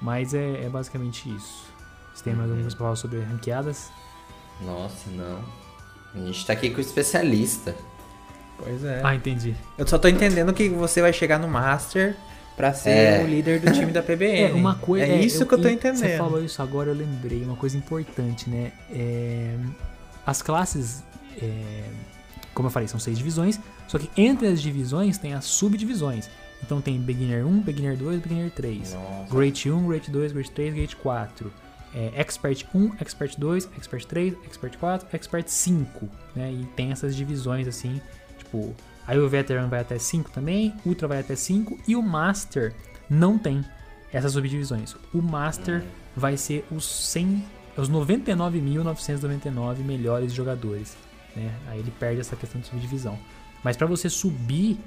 Mas 0.00 0.34
é, 0.34 0.64
é 0.64 0.68
basicamente 0.68 1.28
isso. 1.34 1.64
Você 2.14 2.24
tem 2.24 2.32
mais 2.34 2.44
alguma 2.48 2.62
coisa 2.62 2.76
pra 2.76 2.84
falar 2.86 2.96
sobre 2.96 3.20
ranqueadas? 3.20 3.90
Nossa, 4.62 5.10
não. 5.10 5.40
A 6.14 6.18
gente 6.26 6.46
tá 6.46 6.52
aqui 6.52 6.70
com 6.70 6.78
o 6.78 6.80
especialista. 6.80 7.74
Pois 8.58 8.84
é. 8.84 9.00
Ah, 9.02 9.14
entendi. 9.14 9.54
Eu 9.76 9.86
só 9.86 9.98
tô 9.98 10.06
entendendo 10.08 10.52
que 10.52 10.68
você 10.68 11.00
vai 11.00 11.12
chegar 11.12 11.38
no 11.40 11.48
Master 11.48 12.16
pra 12.56 12.72
ser 12.72 12.90
É. 12.90 13.22
o 13.24 13.26
líder 13.26 13.58
do 13.60 13.72
time 13.72 13.90
da 13.90 14.00
PBN. 14.02 14.42
É, 14.42 14.52
uma 14.52 14.76
coisa. 14.76 15.06
É 15.06 15.20
isso 15.20 15.44
que 15.44 15.54
eu 15.54 15.60
tô 15.60 15.68
entendendo. 15.68 15.98
Você 15.98 16.16
falou 16.16 16.42
isso 16.44 16.62
agora, 16.62 16.90
eu 16.90 16.94
lembrei. 16.94 17.42
Uma 17.42 17.56
coisa 17.56 17.76
importante, 17.76 18.48
né? 18.48 18.72
É, 18.90 19.56
as 20.24 20.40
classes, 20.40 21.02
é, 21.42 21.82
como 22.54 22.68
eu 22.68 22.70
falei, 22.70 22.86
são 22.86 23.00
seis 23.00 23.18
divisões. 23.18 23.58
Só 23.86 23.98
que 23.98 24.10
entre 24.16 24.46
as 24.48 24.60
divisões 24.60 25.18
tem 25.18 25.34
as 25.34 25.44
subdivisões. 25.44 26.28
Então 26.62 26.80
tem 26.80 26.98
Beginner 26.98 27.46
1, 27.46 27.60
Beginner 27.60 27.96
2, 27.96 28.20
Beginner 28.20 28.50
3. 28.50 28.94
Nossa. 28.94 29.34
Great 29.34 29.70
1, 29.70 29.86
Great 29.86 30.10
2, 30.10 30.32
Great 30.32 30.50
3, 30.50 30.74
Great 30.74 30.96
4. 30.96 31.52
É, 31.94 32.10
Expert 32.16 32.66
1, 32.74 32.92
Expert 33.00 33.38
2, 33.38 33.68
Expert 33.76 34.06
3, 34.06 34.34
Expert 34.44 34.78
4, 34.78 35.08
Expert 35.12 35.48
5. 35.48 36.08
Né? 36.34 36.52
E 36.52 36.64
tem 36.74 36.90
essas 36.90 37.14
divisões 37.14 37.68
assim, 37.68 38.00
tipo. 38.38 38.74
Aí 39.06 39.18
o 39.18 39.28
Veteran 39.28 39.68
vai 39.68 39.80
até 39.80 39.98
5 39.98 40.30
também, 40.30 40.72
Ultra 40.86 41.06
vai 41.06 41.20
até 41.20 41.36
5 41.36 41.78
e 41.86 41.94
o 41.94 42.02
Master 42.02 42.74
não 43.08 43.38
tem 43.38 43.62
essas 44.10 44.32
subdivisões. 44.32 44.96
O 45.12 45.20
Master 45.20 45.84
vai 46.16 46.38
ser 46.38 46.64
os 46.70 46.86
100, 47.10 47.44
os 47.76 47.90
99.999 47.90 49.78
melhores 49.80 50.32
jogadores, 50.32 50.96
né? 51.36 51.52
Aí 51.68 51.80
ele 51.80 51.90
perde 51.90 52.20
essa 52.20 52.34
questão 52.34 52.58
de 52.60 52.66
subdivisão. 52.68 53.18
Mas 53.64 53.76
pra 53.76 53.86
você 53.86 54.10
subir, 54.10 54.78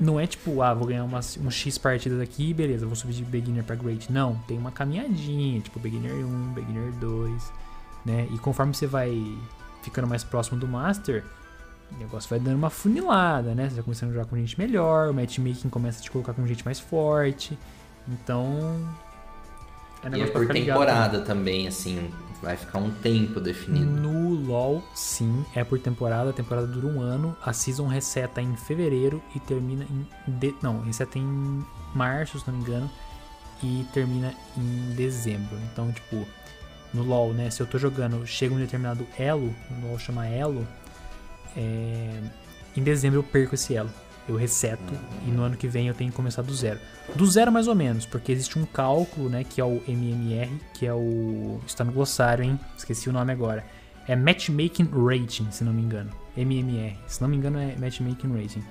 não 0.00 0.18
é 0.18 0.26
tipo, 0.26 0.60
ah, 0.60 0.74
vou 0.74 0.88
ganhar 0.88 1.04
umas, 1.04 1.38
um 1.38 1.50
X 1.50 1.78
partidas 1.78 2.20
aqui, 2.20 2.52
beleza, 2.52 2.84
vou 2.84 2.96
subir 2.96 3.14
de 3.14 3.24
beginner 3.24 3.62
pra 3.62 3.76
great. 3.76 4.12
Não, 4.12 4.36
tem 4.48 4.58
uma 4.58 4.72
caminhadinha, 4.72 5.60
tipo 5.60 5.78
beginner 5.78 6.12
1, 6.12 6.52
beginner 6.52 6.92
2, 6.94 7.52
né? 8.04 8.28
E 8.34 8.38
conforme 8.38 8.74
você 8.74 8.86
vai 8.86 9.16
ficando 9.82 10.08
mais 10.08 10.24
próximo 10.24 10.58
do 10.58 10.66
master, 10.66 11.24
o 11.92 11.98
negócio 11.98 12.28
vai 12.28 12.40
dando 12.40 12.56
uma 12.56 12.70
funilada, 12.70 13.54
né? 13.54 13.68
Você 13.68 13.76
vai 13.76 13.84
começando 13.84 14.10
a 14.10 14.12
jogar 14.14 14.26
com 14.26 14.36
gente 14.36 14.58
melhor, 14.58 15.10
o 15.10 15.14
matchmaking 15.14 15.68
começa 15.68 16.00
a 16.00 16.02
te 16.02 16.10
colocar 16.10 16.34
com 16.34 16.44
gente 16.46 16.64
mais 16.64 16.80
forte. 16.80 17.56
Então, 18.08 18.84
é 20.02 20.18
E 20.18 20.22
é 20.22 20.26
por 20.26 20.42
ficar 20.42 20.54
ligado 20.54 20.78
temporada 20.78 21.20
também, 21.20 21.68
assim. 21.68 22.10
Vai 22.44 22.56
ficar 22.56 22.78
um 22.78 22.90
tempo 22.90 23.40
definido. 23.40 23.86
no 23.86 24.34
LoL, 24.34 24.82
sim, 24.94 25.44
é 25.54 25.64
por 25.64 25.78
temporada. 25.80 26.30
A 26.30 26.32
temporada 26.32 26.66
dura 26.66 26.86
um 26.86 27.00
ano. 27.00 27.34
A 27.42 27.52
season 27.52 27.86
reseta 27.86 28.42
em 28.42 28.54
fevereiro 28.54 29.22
e 29.34 29.40
termina 29.40 29.84
em. 29.84 30.06
De... 30.30 30.54
Não, 30.62 30.80
reseta 30.82 31.18
em 31.18 31.64
março, 31.94 32.38
se 32.38 32.46
não 32.46 32.56
me 32.58 32.62
engano. 32.62 32.90
E 33.62 33.86
termina 33.94 34.34
em 34.58 34.94
dezembro. 34.94 35.56
Então, 35.72 35.90
tipo, 35.90 36.26
no 36.92 37.02
LoL, 37.02 37.32
né? 37.32 37.48
Se 37.50 37.62
eu 37.62 37.66
tô 37.66 37.78
jogando, 37.78 38.26
chega 38.26 38.54
um 38.54 38.58
determinado 38.58 39.06
elo, 39.18 39.54
no 39.70 39.88
LoL 39.88 39.98
chama 39.98 40.26
elo. 40.26 40.66
é, 41.56 42.20
Em 42.76 42.82
dezembro 42.82 43.20
eu 43.20 43.22
perco 43.24 43.54
esse 43.54 43.74
elo. 43.74 43.90
Eu 44.28 44.36
reseto 44.36 44.92
e 45.26 45.30
no 45.30 45.42
ano 45.42 45.56
que 45.56 45.68
vem 45.68 45.88
eu 45.88 45.94
tenho 45.94 46.10
que 46.10 46.16
começar 46.16 46.42
do 46.42 46.54
zero. 46.54 46.80
Do 47.14 47.26
zero 47.26 47.52
mais 47.52 47.68
ou 47.68 47.74
menos, 47.74 48.06
porque 48.06 48.32
existe 48.32 48.58
um 48.58 48.64
cálculo, 48.64 49.28
né, 49.28 49.44
que 49.44 49.60
é 49.60 49.64
o 49.64 49.82
MMR, 49.86 50.50
que 50.72 50.86
é 50.86 50.94
o 50.94 51.60
está 51.66 51.84
no 51.84 51.92
glossário, 51.92 52.44
hein? 52.44 52.58
Esqueci 52.76 53.08
o 53.08 53.12
nome 53.12 53.32
agora. 53.32 53.64
É 54.06 54.16
Matchmaking 54.16 54.88
Rating, 54.92 55.50
se 55.50 55.64
não 55.64 55.72
me 55.72 55.82
engano. 55.82 56.10
MMR. 56.36 56.96
Se 57.06 57.20
não 57.22 57.28
me 57.28 57.36
engano 57.36 57.58
é 57.58 57.76
Matchmaking 57.76 58.32
Rating. 58.32 58.64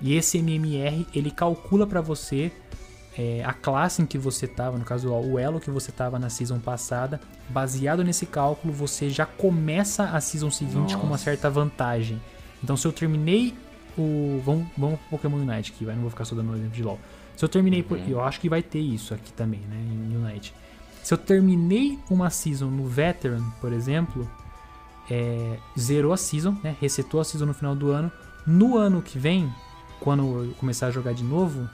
E 0.00 0.14
esse 0.14 0.38
MMR, 0.38 1.06
ele 1.14 1.30
calcula 1.30 1.86
pra 1.86 2.00
você 2.00 2.50
é, 3.16 3.42
a 3.44 3.52
classe 3.52 4.02
em 4.02 4.06
que 4.06 4.16
você 4.16 4.46
tava, 4.46 4.78
no 4.78 4.84
caso 4.84 5.10
o 5.10 5.38
elo 5.38 5.60
que 5.60 5.70
você 5.70 5.92
tava 5.92 6.18
na 6.18 6.28
season 6.28 6.58
passada. 6.58 7.20
Baseado 7.48 8.02
nesse 8.02 8.26
cálculo, 8.26 8.72
você 8.72 9.10
já 9.10 9.26
começa 9.26 10.04
a 10.04 10.20
season 10.20 10.50
seguinte 10.50 10.96
com 10.96 11.02
uma 11.02 11.10
Nossa. 11.10 11.24
certa 11.24 11.50
vantagem. 11.50 12.20
Então 12.62 12.76
se 12.76 12.86
eu 12.86 12.92
terminei 12.92 13.54
o. 13.98 14.40
Vamos, 14.44 14.66
vamos 14.76 14.98
pro 15.00 15.10
Pokémon 15.18 15.36
Unite 15.36 15.72
aqui, 15.74 15.84
vai. 15.84 15.94
Não 15.94 16.02
vou 16.02 16.10
ficar 16.10 16.24
só 16.24 16.34
dando 16.34 16.50
um 16.50 16.54
exemplo 16.54 16.72
de 16.72 16.82
LOL. 16.82 16.98
Se 17.36 17.44
eu 17.44 17.48
terminei. 17.48 17.82
por- 17.82 17.98
Eu 18.10 18.20
acho 18.22 18.38
que 18.40 18.48
vai 18.48 18.62
ter 18.62 18.78
isso 18.80 19.12
aqui 19.14 19.32
também, 19.32 19.60
né? 19.60 19.76
Em 19.76 20.16
Unite. 20.16 20.54
Se 21.02 21.12
eu 21.14 21.18
terminei 21.18 21.98
uma 22.08 22.30
season 22.30 22.66
no 22.66 22.86
Veteran, 22.86 23.42
por 23.60 23.72
exemplo, 23.72 24.28
é, 25.10 25.58
zerou 25.78 26.12
a 26.12 26.16
season, 26.16 26.56
né? 26.62 26.76
Resetou 26.80 27.20
a 27.20 27.24
season 27.24 27.46
no 27.46 27.54
final 27.54 27.74
do 27.74 27.90
ano. 27.90 28.10
No 28.46 28.76
ano 28.76 29.02
que 29.02 29.18
vem, 29.18 29.52
quando 30.00 30.44
eu 30.44 30.54
começar 30.54 30.86
a 30.88 30.90
jogar 30.90 31.12
de 31.12 31.24
novo, 31.24 31.68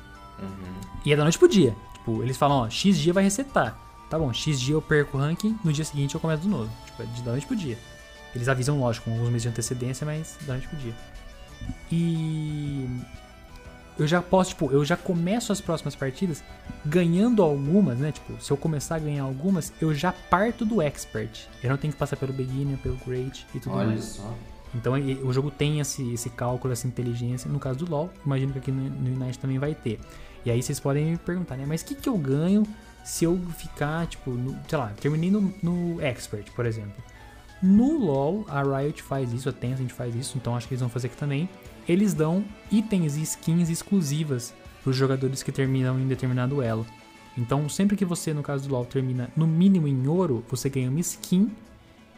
e 1.04 1.12
é 1.12 1.16
da 1.16 1.22
noite 1.24 1.38
pro 1.38 1.48
dia. 1.48 1.74
Tipo, 1.94 2.22
eles 2.22 2.36
falam, 2.36 2.58
ó, 2.58 2.70
X 2.70 2.96
dia 2.98 3.12
vai 3.12 3.24
resetar. 3.24 3.76
Tá 4.08 4.18
bom, 4.18 4.32
X 4.32 4.58
dia 4.60 4.74
eu 4.74 4.80
perco 4.80 5.18
o 5.18 5.20
ranking, 5.20 5.58
no 5.62 5.72
dia 5.72 5.84
seguinte 5.84 6.14
eu 6.14 6.20
começo 6.20 6.42
do 6.42 6.48
novo. 6.48 6.70
Tipo, 6.86 7.02
é 7.02 7.06
de 7.06 7.22
da 7.22 7.32
noite 7.32 7.46
pro 7.46 7.56
dia. 7.56 7.76
Eles 8.34 8.48
avisam, 8.48 8.78
lógico, 8.80 9.06
com 9.06 9.12
alguns 9.12 9.28
meses 9.28 9.42
de 9.42 9.48
antecedência, 9.48 10.06
mas 10.06 10.38
da 10.46 10.54
noite 10.54 10.68
pro 10.68 10.76
dia. 10.78 10.94
E 11.90 12.86
eu 13.98 14.06
já 14.06 14.22
posso, 14.22 14.50
tipo, 14.50 14.70
eu 14.70 14.84
já 14.84 14.96
começo 14.96 15.50
as 15.52 15.60
próximas 15.60 15.96
partidas 15.96 16.42
ganhando 16.84 17.42
algumas, 17.42 17.98
né? 17.98 18.12
Tipo, 18.12 18.40
se 18.42 18.50
eu 18.50 18.56
começar 18.56 18.96
a 18.96 18.98
ganhar 18.98 19.24
algumas, 19.24 19.72
eu 19.80 19.92
já 19.94 20.12
parto 20.12 20.64
do 20.64 20.80
expert. 20.80 21.46
Eu 21.62 21.70
não 21.70 21.76
tenho 21.76 21.92
que 21.92 21.98
passar 21.98 22.16
pelo 22.16 22.32
beginner, 22.32 22.78
pelo 22.78 22.96
great 23.06 23.46
e 23.54 23.58
tudo 23.60 23.74
Olha 23.74 23.88
mais. 23.88 24.04
só. 24.04 24.34
Então 24.74 24.92
o 24.94 25.32
jogo 25.32 25.50
tem 25.50 25.80
esse, 25.80 26.12
esse 26.12 26.28
cálculo, 26.30 26.72
essa 26.72 26.86
inteligência. 26.86 27.50
No 27.50 27.58
caso 27.58 27.78
do 27.84 27.90
LoL, 27.90 28.10
imagino 28.24 28.52
que 28.52 28.58
aqui 28.58 28.70
no, 28.70 28.82
no 28.88 29.22
Unite 29.24 29.38
também 29.38 29.58
vai 29.58 29.74
ter. 29.74 29.98
E 30.44 30.50
aí 30.50 30.62
vocês 30.62 30.78
podem 30.78 31.06
me 31.12 31.16
perguntar, 31.16 31.56
né? 31.56 31.64
Mas 31.66 31.80
o 31.80 31.86
que, 31.86 31.94
que 31.94 32.08
eu 32.08 32.16
ganho 32.18 32.62
se 33.02 33.24
eu 33.24 33.40
ficar, 33.56 34.06
tipo, 34.06 34.30
no- 34.30 34.56
sei 34.68 34.78
lá, 34.78 34.92
terminei 35.00 35.30
no, 35.30 35.52
no 35.62 36.00
Expert, 36.02 36.50
por 36.52 36.66
exemplo. 36.66 36.92
No 37.62 37.98
LoL, 37.98 38.44
a 38.48 38.62
Riot 38.62 39.02
faz 39.02 39.32
isso, 39.32 39.48
a 39.48 39.52
Tencent 39.52 39.90
faz 39.90 40.14
isso, 40.14 40.36
então 40.38 40.54
acho 40.56 40.68
que 40.68 40.74
eles 40.74 40.80
vão 40.80 40.88
fazer 40.90 41.08
aqui 41.08 41.16
também. 41.16 41.48
Eles 41.88 42.14
dão 42.14 42.44
itens 42.70 43.16
e 43.16 43.22
skins 43.22 43.68
exclusivas 43.68 44.54
para 44.82 44.90
os 44.90 44.96
jogadores 44.96 45.42
que 45.42 45.50
terminam 45.50 45.98
em 45.98 46.06
determinado 46.06 46.62
elo. 46.62 46.86
Então, 47.36 47.68
sempre 47.68 47.96
que 47.96 48.04
você, 48.04 48.32
no 48.34 48.42
caso 48.42 48.68
do 48.68 48.72
LoL, 48.74 48.84
termina 48.84 49.28
no 49.36 49.46
mínimo 49.46 49.86
em 49.88 50.06
ouro, 50.06 50.44
você 50.50 50.68
ganha 50.68 50.90
uma 50.90 51.00
skin 51.00 51.50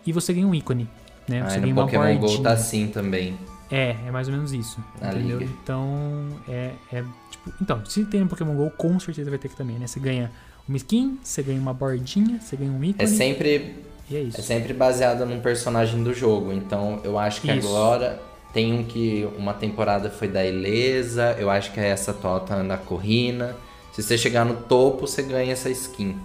e 0.06 0.12
você 0.12 0.32
ganha 0.32 0.46
um 0.46 0.54
ícone. 0.54 0.88
Né? 1.28 1.42
Você 1.48 1.54
Aí 1.56 1.60
ganha 1.60 1.74
no 1.74 1.80
uma 1.80 1.86
Pokémon 1.86 2.14
GO 2.14 2.20
bordinha. 2.20 2.42
tá 2.42 2.52
assim 2.52 2.88
também. 2.88 3.36
É, 3.70 3.96
é 4.06 4.10
mais 4.10 4.26
ou 4.28 4.34
menos 4.34 4.52
isso. 4.52 4.82
Na 5.00 5.10
entendeu? 5.12 5.38
liga. 5.38 5.50
Então, 5.62 6.26
é, 6.48 6.72
é 6.92 7.04
tipo. 7.30 7.52
Então, 7.62 7.84
se 7.86 8.04
tem 8.06 8.20
no 8.20 8.26
Pokémon 8.26 8.54
GO, 8.56 8.70
com 8.72 8.98
certeza 8.98 9.30
vai 9.30 9.38
ter 9.38 9.46
aqui 9.48 9.56
também, 9.56 9.78
né? 9.78 9.86
Você 9.86 10.00
ganha 10.00 10.30
uma 10.68 10.76
skin, 10.76 11.18
você 11.22 11.42
ganha 11.42 11.60
uma 11.60 11.72
bordinha, 11.72 12.40
você 12.40 12.56
ganha 12.56 12.70
um 12.72 12.82
É 12.82 12.88
ícone. 12.88 13.08
sempre, 13.08 13.76
E 14.10 14.16
é 14.16 14.20
isso. 14.22 14.40
é 14.40 14.42
sempre 14.42 14.72
baseado 14.74 15.24
num 15.24 15.40
personagem 15.40 16.02
do 16.02 16.12
jogo. 16.12 16.52
Então 16.52 17.00
eu 17.04 17.18
acho 17.18 17.40
que 17.40 17.50
Isso. 17.52 17.68
agora 17.68 18.20
tem 18.52 18.72
um 18.72 18.82
que 18.84 19.28
uma 19.38 19.54
temporada 19.54 20.10
foi 20.10 20.26
da 20.28 20.44
Ilesa. 20.44 21.36
Eu 21.38 21.48
acho 21.48 21.72
que 21.72 21.78
é 21.78 21.88
essa 21.88 22.10
atual 22.10 22.40
tá 22.40 22.62
na 22.62 22.76
Corrina. 22.76 23.56
Se 23.92 24.02
você 24.02 24.18
chegar 24.18 24.44
no 24.44 24.54
topo, 24.54 25.06
você 25.06 25.22
ganha 25.22 25.52
essa 25.52 25.70
skin. 25.70 26.16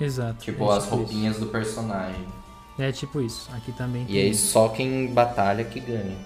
Exato. 0.00 0.44
Tipo, 0.44 0.70
é 0.70 0.76
as 0.76 0.84
tipo 0.84 0.96
roupinhas 0.96 1.38
do 1.38 1.46
personagem. 1.46 2.20
Isso. 2.20 2.40
É 2.82 2.92
tipo 2.92 3.20
isso. 3.20 3.50
Aqui 3.54 3.72
também 3.72 4.06
E 4.08 4.18
aí 4.18 4.30
isso. 4.30 4.52
só 4.52 4.68
quem 4.68 5.06
batalha 5.08 5.64
que 5.64 5.80
ganha. 5.80 6.16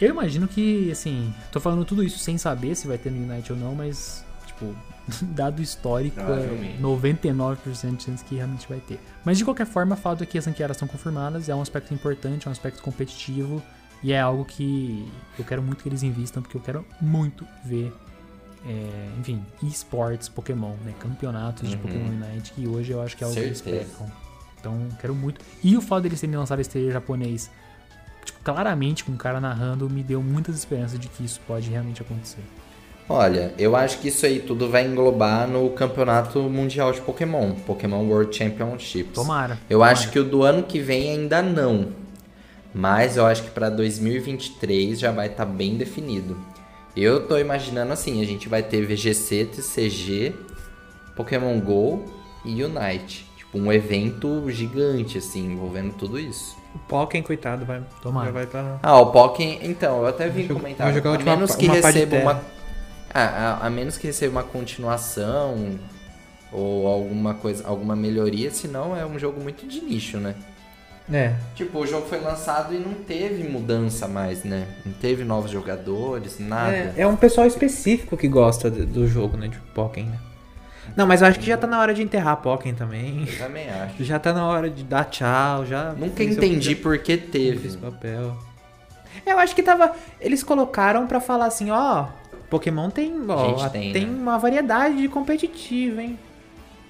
Eu 0.00 0.10
imagino 0.10 0.46
que, 0.46 0.90
assim, 0.92 1.34
tô 1.50 1.58
falando 1.58 1.84
tudo 1.84 2.04
isso 2.04 2.20
sem 2.20 2.38
saber 2.38 2.76
se 2.76 2.86
vai 2.86 2.96
ter 2.96 3.10
no 3.10 3.32
Unite 3.32 3.52
ou 3.52 3.58
não, 3.58 3.74
mas, 3.74 4.24
tipo, 4.46 4.72
dado 5.34 5.60
histórico, 5.62 6.18
é 6.20 6.24
Provavelmente. 6.24 6.82
99% 6.82 7.96
de 7.96 8.02
chance 8.04 8.24
que 8.24 8.34
realmente 8.36 8.68
vai 8.68 8.78
ter. 8.80 9.00
Mas 9.24 9.38
de 9.38 9.44
qualquer 9.44 9.66
forma, 9.66 9.94
o 9.94 9.98
fato 9.98 10.22
é 10.22 10.26
que 10.26 10.36
as 10.38 10.46
ranqueadas 10.46 10.76
estão 10.76 10.88
confirmadas, 10.88 11.48
é 11.48 11.54
um 11.54 11.62
aspecto 11.62 11.92
importante, 11.94 12.46
é 12.46 12.48
um 12.48 12.52
aspecto 12.52 12.82
competitivo, 12.82 13.62
E 14.02 14.12
é 14.12 14.20
algo 14.20 14.44
que 14.44 15.10
eu 15.36 15.44
quero 15.44 15.60
muito 15.60 15.82
que 15.82 15.88
eles 15.88 16.04
invistam, 16.04 16.40
porque 16.40 16.56
eu 16.56 16.60
quero 16.60 16.84
muito 17.00 17.44
ver, 17.64 17.92
é, 18.64 19.08
enfim, 19.18 19.42
esportes 19.62 20.28
Pokémon, 20.28 20.74
né? 20.84 20.94
Campeonatos 21.00 21.68
de 21.68 21.74
Uhum. 21.74 21.82
Pokémon 21.82 22.08
Unite, 22.26 22.52
que 22.52 22.68
hoje 22.68 22.92
eu 22.92 23.02
acho 23.02 23.16
que 23.16 23.24
é 23.24 23.26
algo 23.26 23.36
que 23.36 23.44
eles 23.44 23.58
Certeza. 23.58 23.86
pecam. 23.90 24.06
Então, 24.60 24.88
quero 25.00 25.14
muito. 25.16 25.40
E 25.64 25.76
o 25.76 25.80
fato 25.80 26.02
deles 26.04 26.20
terem 26.20 26.36
lançado 26.36 26.60
esse 26.60 26.70
trailer 26.70 26.92
japonês, 26.92 27.50
tipo, 28.24 28.38
claramente 28.44 29.02
com 29.04 29.10
um 29.10 29.16
cara 29.16 29.40
narrando, 29.40 29.90
me 29.90 30.04
deu 30.04 30.22
muitas 30.22 30.56
esperanças 30.56 30.96
de 30.98 31.08
que 31.08 31.24
isso 31.24 31.40
pode 31.46 31.68
realmente 31.68 32.00
acontecer. 32.00 32.42
Olha, 33.08 33.54
eu 33.58 33.74
acho 33.74 33.98
que 34.00 34.08
isso 34.08 34.26
aí 34.26 34.38
tudo 34.40 34.68
vai 34.68 34.84
englobar 34.86 35.48
no 35.48 35.70
campeonato 35.70 36.40
mundial 36.42 36.92
de 36.92 37.00
Pokémon, 37.00 37.52
Pokémon 37.66 38.04
World 38.06 38.36
Championships. 38.36 39.14
Tomara. 39.14 39.58
Eu 39.68 39.78
tomara. 39.78 39.92
acho 39.92 40.10
que 40.10 40.18
o 40.18 40.24
do 40.24 40.42
ano 40.42 40.62
que 40.62 40.78
vem 40.78 41.10
ainda 41.12 41.40
não. 41.40 41.88
Mas 42.74 43.16
eu 43.16 43.24
acho 43.24 43.44
que 43.44 43.50
pra 43.50 43.70
2023 43.70 44.98
já 45.00 45.10
vai 45.10 45.28
estar 45.28 45.46
bem 45.46 45.76
definido. 45.76 46.36
Eu 46.94 47.26
tô 47.26 47.38
imaginando 47.38 47.92
assim, 47.92 48.20
a 48.20 48.26
gente 48.26 48.46
vai 48.48 48.62
ter 48.62 48.84
VGC, 48.84 49.46
TCG, 49.46 50.34
Pokémon 51.16 51.58
Go 51.60 52.04
e 52.44 52.62
Unite. 52.62 53.26
Tipo, 53.38 53.58
um 53.58 53.72
evento 53.72 54.44
gigante, 54.50 55.16
assim, 55.16 55.46
envolvendo 55.52 55.94
tudo 55.94 56.18
isso. 56.18 56.56
O 56.74 56.78
Pokémon, 56.80 57.24
coitado, 57.24 57.64
vai. 57.64 57.80
Tomara. 58.02 58.26
Já 58.26 58.32
vai 58.32 58.46
pra. 58.46 58.78
Ah, 58.82 59.00
o 59.00 59.06
Pokémon. 59.06 59.58
Então, 59.62 60.00
eu 60.02 60.06
até 60.08 60.26
vi 60.28 60.40
Vai 60.40 60.48
jogar- 60.48 60.60
comentar. 60.60 60.92
jogar 60.92 61.08
a 61.08 61.12
a 61.12 61.16
última 61.16 61.34
menos 61.36 61.56
que 61.56 61.64
uma 61.64 61.74
receba 61.74 62.10
terra. 62.10 62.22
uma. 62.22 62.57
Ah, 63.12 63.58
a, 63.62 63.66
a 63.66 63.70
menos 63.70 63.96
que 63.96 64.06
receba 64.06 64.32
uma 64.32 64.42
continuação 64.44 65.78
ou 66.52 66.86
alguma 66.86 67.34
coisa, 67.34 67.66
alguma 67.66 67.94
melhoria, 67.94 68.50
senão 68.50 68.96
é 68.96 69.04
um 69.04 69.18
jogo 69.18 69.40
muito 69.40 69.66
de 69.66 69.80
nicho, 69.80 70.18
né? 70.18 70.34
É. 71.10 71.34
Tipo, 71.54 71.78
o 71.80 71.86
jogo 71.86 72.06
foi 72.06 72.20
lançado 72.20 72.74
e 72.74 72.78
não 72.78 72.92
teve 72.92 73.48
mudança 73.48 74.06
mais, 74.06 74.44
né? 74.44 74.66
Não 74.84 74.92
teve 74.92 75.24
novos 75.24 75.50
jogadores, 75.50 76.38
nada. 76.38 76.72
É, 76.72 76.94
é 76.98 77.06
um 77.06 77.16
pessoal 77.16 77.46
específico 77.46 78.16
que 78.16 78.28
gosta 78.28 78.70
do 78.70 79.08
jogo, 79.08 79.36
né? 79.36 79.48
De 79.48 79.58
Pokémon, 79.74 80.10
né? 80.10 80.18
Não, 80.96 81.06
mas 81.06 81.22
eu 81.22 81.28
acho 81.28 81.38
que 81.38 81.46
já 81.46 81.56
tá 81.56 81.66
na 81.66 81.80
hora 81.80 81.94
de 81.94 82.02
enterrar 82.02 82.36
Pokémon 82.36 82.74
também. 82.74 83.26
Eu 83.26 83.38
também 83.38 83.68
acho. 83.70 84.04
Já 84.04 84.18
tá 84.18 84.32
na 84.32 84.46
hora 84.46 84.68
de 84.68 84.82
dar 84.84 85.04
tchau, 85.04 85.64
já. 85.64 85.92
Nunca 85.92 86.22
entendi 86.22 86.74
por 86.74 86.98
que 86.98 87.16
teve. 87.16 87.76
papel. 87.76 88.36
Eu 89.24 89.38
acho 89.38 89.54
que 89.54 89.62
tava. 89.62 89.92
Eles 90.20 90.42
colocaram 90.42 91.06
pra 91.06 91.20
falar 91.20 91.46
assim, 91.46 91.70
ó. 91.70 92.06
Pokémon 92.50 92.88
tem, 92.90 93.12
ó, 93.28 93.68
tem, 93.68 93.92
tem, 93.92 94.06
né? 94.06 94.18
uma 94.20 94.38
variedade 94.38 94.96
de 94.96 95.08
competitivo, 95.08 96.00
hein? 96.00 96.18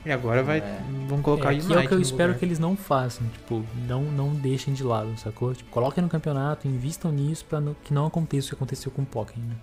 E 0.07 0.13
agora 0.13 0.43
vai. 0.43 0.59
É. 0.59 0.81
Vão 1.09 1.21
colocar 1.21 1.53
É, 1.53 1.57
o 1.57 1.61
que 1.61 1.65
Unite 1.67 1.83
é 1.83 1.85
o 1.85 1.89
que 1.89 1.95
eu 1.95 2.01
espero 2.01 2.29
lugar. 2.29 2.39
que 2.39 2.45
eles 2.45 2.59
não 2.59 2.77
façam, 2.77 3.27
tipo, 3.29 3.65
não, 3.87 4.03
não 4.03 4.29
deixem 4.35 4.73
de 4.73 4.83
lado, 4.85 5.13
sacou? 5.19 5.53
Tipo, 5.55 5.69
coloquem 5.71 6.03
no 6.03 6.09
campeonato, 6.09 6.69
invistam 6.69 7.11
nisso 7.11 7.45
pra 7.45 7.61
não- 7.61 7.75
que 7.85 7.93
não 7.93 8.07
aconteça 8.07 8.47
o 8.47 8.51
que 8.51 8.55
aconteceu 8.55 8.91
com 8.93 9.03
o 9.03 9.07
Pokémon. 9.07 9.45
né? 9.47 9.55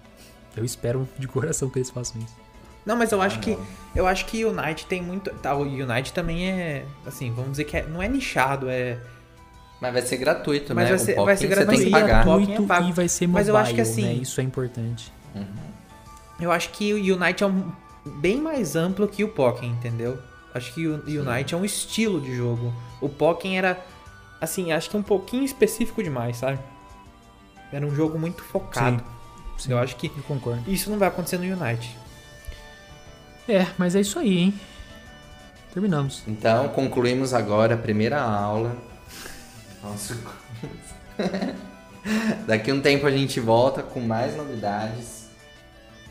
Eu 0.57 0.63
espero 0.65 1.07
de 1.17 1.27
coração 1.27 1.69
que 1.69 1.79
eles 1.79 1.89
façam 1.89 2.21
isso. 2.21 2.35
Não, 2.85 2.95
mas 2.95 3.11
eu 3.11 3.21
acho 3.21 3.37
Ah, 3.37 3.41
que. 3.41 3.51
não. 3.51 3.65
Eu 3.95 4.05
acho 4.07 4.25
que 4.25 4.45
o 4.45 4.51
Unite 4.51 4.85
tem 4.85 5.01
muito. 5.01 5.29
Tá, 5.35 5.55
o 5.55 5.61
Unite 5.63 6.13
também 6.13 6.49
é. 6.49 6.85
Assim, 7.05 7.31
vamos 7.31 7.51
dizer 7.51 7.63
que 7.63 7.77
é- 7.77 7.83
não 7.87 8.01
é 8.01 8.07
nichado, 8.07 8.69
é. 8.69 8.97
Mas 9.81 9.91
vai 9.93 10.01
ser 10.03 10.17
gratuito, 10.17 10.73
Mas 10.75 10.83
né? 10.85 10.89
vai 10.91 10.99
ser- 10.99 11.19
o 11.19 11.25
vai 11.25 11.35
ser 11.37 11.47
Pokémon 11.47 11.65
você 11.65 11.75
tem 11.77 11.85
que 11.85 11.89
gratuito. 11.89 12.13
pagar. 12.15 12.25
Muito 12.39 12.63
é 12.63 12.65
pago. 12.67 12.87
e 12.89 12.91
vai 12.91 13.07
ser 13.09 13.27
mobile, 13.27 13.39
Mas 13.39 13.47
eu 13.47 13.57
acho 13.57 13.73
que 13.73 13.81
assim- 13.81 14.03
né? 14.03 14.13
Isso 14.13 14.39
é 14.39 14.43
importante. 14.43 15.11
Eu 16.39 16.51
acho 16.51 16.69
que 16.69 16.93
o 16.93 17.15
Unite 17.15 17.43
é 17.43 17.47
um, 17.47 17.71
bem 18.05 18.41
mais 18.41 18.75
amplo 18.75 19.07
que 19.07 19.23
o 19.23 19.29
Pokémon, 19.29 19.71
entendeu? 19.71 20.19
Acho 20.53 20.73
que 20.73 20.87
o 20.87 20.95
Unite 20.95 21.53
é 21.53 21.57
um 21.57 21.65
estilo 21.65 22.19
de 22.21 22.35
jogo. 22.35 22.73
O 23.01 23.09
Pokémon 23.09 23.55
era, 23.55 23.85
assim, 24.39 24.71
acho 24.71 24.89
que 24.89 24.97
um 24.97 25.03
pouquinho 25.03 25.43
específico 25.43 26.01
demais, 26.03 26.37
sabe? 26.37 26.59
Era 27.71 27.85
um 27.85 27.93
jogo 27.93 28.17
muito 28.17 28.43
focado. 28.43 29.03
Sim, 29.57 29.71
Eu 29.71 29.79
acho 29.79 29.95
que 29.95 30.07
eu 30.07 30.23
concordo. 30.23 30.69
isso 30.69 30.89
não 30.89 30.97
vai 30.97 31.07
acontecer 31.07 31.37
no 31.37 31.43
Unite. 31.43 31.97
É, 33.47 33.67
mas 33.77 33.95
é 33.95 34.01
isso 34.01 34.17
aí, 34.19 34.37
hein? 34.37 34.59
Terminamos. 35.73 36.23
Então, 36.27 36.69
concluímos 36.69 37.33
agora 37.33 37.75
a 37.75 37.77
primeira 37.77 38.21
aula. 38.21 38.75
Nossa. 39.83 40.17
Daqui 42.47 42.71
um 42.71 42.81
tempo 42.81 43.05
a 43.05 43.11
gente 43.11 43.39
volta 43.39 43.83
com 43.83 43.99
mais 43.99 44.35
novidades. 44.37 45.24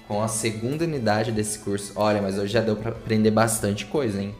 Com 0.06 0.22
a 0.22 0.28
segunda 0.28 0.84
unidade 0.84 1.32
desse 1.32 1.58
curso. 1.60 1.92
Olha, 1.96 2.20
mas 2.20 2.38
hoje 2.38 2.52
já 2.52 2.60
deu 2.60 2.76
pra 2.76 2.90
aprender 2.90 3.30
bastante 3.30 3.86
coisa, 3.86 4.20
hein? 4.20 4.34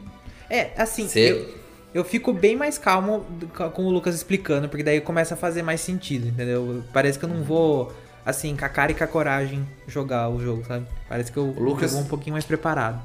É, 0.49 0.69
assim, 0.77 1.07
Cê- 1.07 1.31
eu, 1.31 1.55
eu 1.93 2.03
fico 2.05 2.31
bem 2.31 2.55
mais 2.55 2.77
calmo 2.77 3.25
com 3.73 3.85
o 3.85 3.89
Lucas 3.89 4.13
explicando, 4.13 4.69
porque 4.69 4.83
daí 4.83 5.01
começa 5.01 5.33
a 5.33 5.37
fazer 5.37 5.63
mais 5.63 5.81
sentido, 5.81 6.27
entendeu? 6.27 6.83
Parece 6.93 7.17
que 7.17 7.25
eu 7.25 7.29
não 7.29 7.43
vou, 7.43 7.91
assim, 8.23 8.55
com 8.55 8.63
a 8.63 8.69
cara 8.69 8.91
e 8.91 8.95
com 8.95 9.03
a 9.03 9.07
coragem 9.07 9.65
jogar 9.87 10.29
o 10.29 10.39
jogo, 10.39 10.63
sabe? 10.67 10.85
Parece 11.09 11.31
que 11.31 11.37
eu 11.37 11.45
O 11.45 11.63
Lucas- 11.63 11.93
vou 11.93 12.01
um 12.01 12.05
pouquinho 12.05 12.33
mais 12.33 12.45
preparado. 12.45 13.01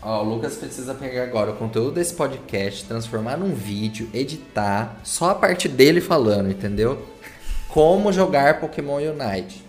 Ó, 0.00 0.22
o 0.24 0.34
Lucas 0.34 0.56
precisa 0.56 0.94
pegar 0.94 1.24
agora 1.24 1.50
o 1.50 1.56
conteúdo 1.56 1.92
desse 1.92 2.14
podcast, 2.14 2.84
transformar 2.86 3.36
num 3.36 3.52
vídeo, 3.54 4.08
editar, 4.14 4.98
só 5.04 5.30
a 5.30 5.34
parte 5.34 5.68
dele 5.68 6.00
falando, 6.00 6.50
entendeu? 6.50 7.04
Como 7.68 8.10
jogar 8.12 8.60
Pokémon 8.60 8.96
Unite. 8.96 9.62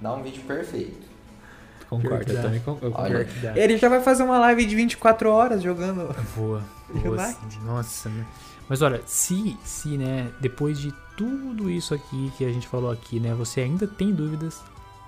Dá 0.00 0.12
um 0.14 0.22
vídeo 0.22 0.42
perfeito. 0.42 1.05
Concordo, 1.88 2.24
que 2.24 2.32
eu 2.32 2.42
também 2.42 2.60
concordo. 2.60 2.96
Olha. 2.96 3.28
Ele 3.54 3.76
já 3.76 3.88
vai 3.88 4.02
fazer 4.02 4.22
uma 4.22 4.38
live 4.38 4.66
de 4.66 4.74
24 4.74 5.30
horas 5.30 5.62
jogando. 5.62 6.14
Boa. 6.36 6.62
Boa. 7.02 7.34
Nossa, 7.64 8.08
né? 8.08 8.24
Mas 8.68 8.82
olha, 8.82 9.00
se, 9.06 9.56
se, 9.64 9.96
né, 9.96 10.28
depois 10.40 10.78
de 10.78 10.92
tudo 11.16 11.70
isso 11.70 11.94
aqui 11.94 12.32
que 12.36 12.44
a 12.44 12.52
gente 12.52 12.66
falou 12.66 12.90
aqui, 12.90 13.20
né, 13.20 13.32
você 13.32 13.60
ainda 13.60 13.86
tem 13.86 14.12
dúvidas, 14.12 14.60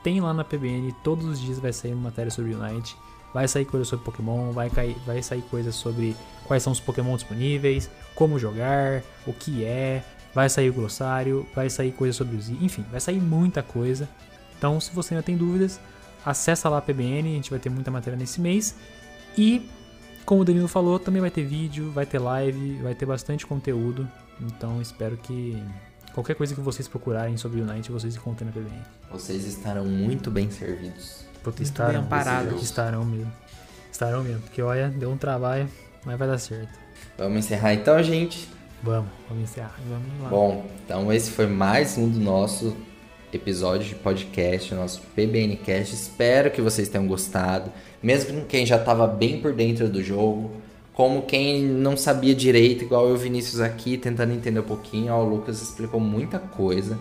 tem 0.02 0.20
lá 0.20 0.32
na 0.32 0.44
PBN, 0.44 0.94
todos 1.02 1.26
os 1.26 1.40
dias 1.40 1.58
vai 1.58 1.72
sair 1.72 1.92
uma 1.92 2.04
matéria 2.04 2.30
sobre 2.30 2.54
Unite, 2.54 2.96
vai 3.34 3.48
sair 3.48 3.64
coisa 3.64 3.84
sobre 3.84 4.04
Pokémon, 4.04 4.52
vai, 4.52 4.70
cair, 4.70 4.96
vai 5.04 5.20
sair 5.22 5.42
coisa 5.42 5.72
sobre 5.72 6.16
quais 6.46 6.62
são 6.62 6.72
os 6.72 6.78
Pokémon 6.78 7.16
disponíveis, 7.16 7.90
como 8.14 8.38
jogar, 8.38 9.02
o 9.26 9.32
que 9.32 9.64
é, 9.64 10.04
vai 10.32 10.48
sair 10.48 10.70
o 10.70 10.74
glossário, 10.74 11.46
vai 11.54 11.68
sair 11.68 11.90
coisa 11.90 12.16
sobre 12.16 12.36
os... 12.36 12.48
Enfim, 12.48 12.84
vai 12.90 13.00
sair 13.00 13.20
muita 13.20 13.60
coisa. 13.60 14.08
Então, 14.56 14.80
se 14.80 14.92
você 14.92 15.14
ainda 15.14 15.22
tem 15.22 15.36
dúvidas, 15.36 15.80
acessa 16.30 16.68
lá 16.68 16.78
a 16.78 16.82
PBN, 16.82 17.30
a 17.30 17.34
gente 17.34 17.50
vai 17.50 17.58
ter 17.58 17.70
muita 17.70 17.90
matéria 17.90 18.18
nesse 18.18 18.40
mês. 18.40 18.74
E 19.36 19.68
como 20.24 20.42
o 20.42 20.44
Danilo 20.44 20.68
falou, 20.68 20.98
também 20.98 21.20
vai 21.20 21.30
ter 21.30 21.44
vídeo, 21.44 21.90
vai 21.90 22.04
ter 22.04 22.18
live, 22.18 22.82
vai 22.82 22.94
ter 22.94 23.06
bastante 23.06 23.46
conteúdo. 23.46 24.06
Então 24.40 24.80
espero 24.80 25.16
que 25.16 25.62
qualquer 26.12 26.34
coisa 26.34 26.54
que 26.54 26.60
vocês 26.60 26.86
procurarem 26.86 27.36
sobre 27.36 27.60
o 27.60 27.64
Unite, 27.64 27.90
vocês 27.90 28.14
encontrem 28.14 28.46
na 28.46 28.52
PBN. 28.52 28.82
Vocês 29.10 29.46
estarão 29.46 29.86
muito 29.86 30.30
bem 30.30 30.50
servidos. 30.50 31.26
Estarão, 31.60 32.00
amparados. 32.00 32.50
jogo. 32.50 32.62
estarão 32.62 33.04
mesmo. 33.04 33.32
Estarão 33.90 34.22
mesmo, 34.22 34.42
porque 34.42 34.60
olha, 34.60 34.88
deu 34.88 35.10
um 35.10 35.16
trabalho, 35.16 35.66
mas 36.04 36.18
vai 36.18 36.28
dar 36.28 36.38
certo. 36.38 36.78
Vamos 37.16 37.38
encerrar 37.38 37.72
então, 37.72 38.02
gente? 38.02 38.48
Vamos, 38.82 39.10
vamos 39.28 39.44
encerrar. 39.44 39.74
Vamos 39.88 40.22
lá. 40.22 40.28
Bom, 40.28 40.70
então 40.84 41.10
esse 41.10 41.30
foi 41.30 41.46
mais 41.46 41.96
um 41.96 42.08
do 42.08 42.18
nosso 42.18 42.76
episódio 43.36 43.88
de 43.88 43.94
podcast, 43.94 44.74
nosso 44.74 45.00
PBNcast. 45.14 45.94
Espero 45.94 46.50
que 46.50 46.62
vocês 46.62 46.88
tenham 46.88 47.06
gostado. 47.06 47.70
Mesmo 48.02 48.46
quem 48.46 48.64
já 48.64 48.76
estava 48.76 49.06
bem 49.06 49.40
por 49.40 49.52
dentro 49.52 49.88
do 49.88 50.02
jogo, 50.02 50.50
como 50.94 51.22
quem 51.22 51.62
não 51.62 51.96
sabia 51.96 52.34
direito, 52.34 52.84
igual 52.84 53.08
eu, 53.08 53.16
Vinícius 53.16 53.60
aqui, 53.60 53.96
tentando 53.96 54.32
entender 54.32 54.60
um 54.60 54.64
pouquinho. 54.64 55.12
Ó, 55.12 55.22
o 55.22 55.28
Lucas 55.28 55.60
explicou 55.60 56.00
muita 56.00 56.38
coisa. 56.38 56.98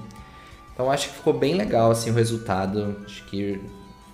Então 0.74 0.92
acho 0.92 1.10
que 1.10 1.16
ficou 1.16 1.34
bem 1.34 1.56
legal 1.56 1.92
assim 1.92 2.12
o 2.12 2.14
resultado. 2.14 2.98
Acho 3.06 3.26
que 3.26 3.60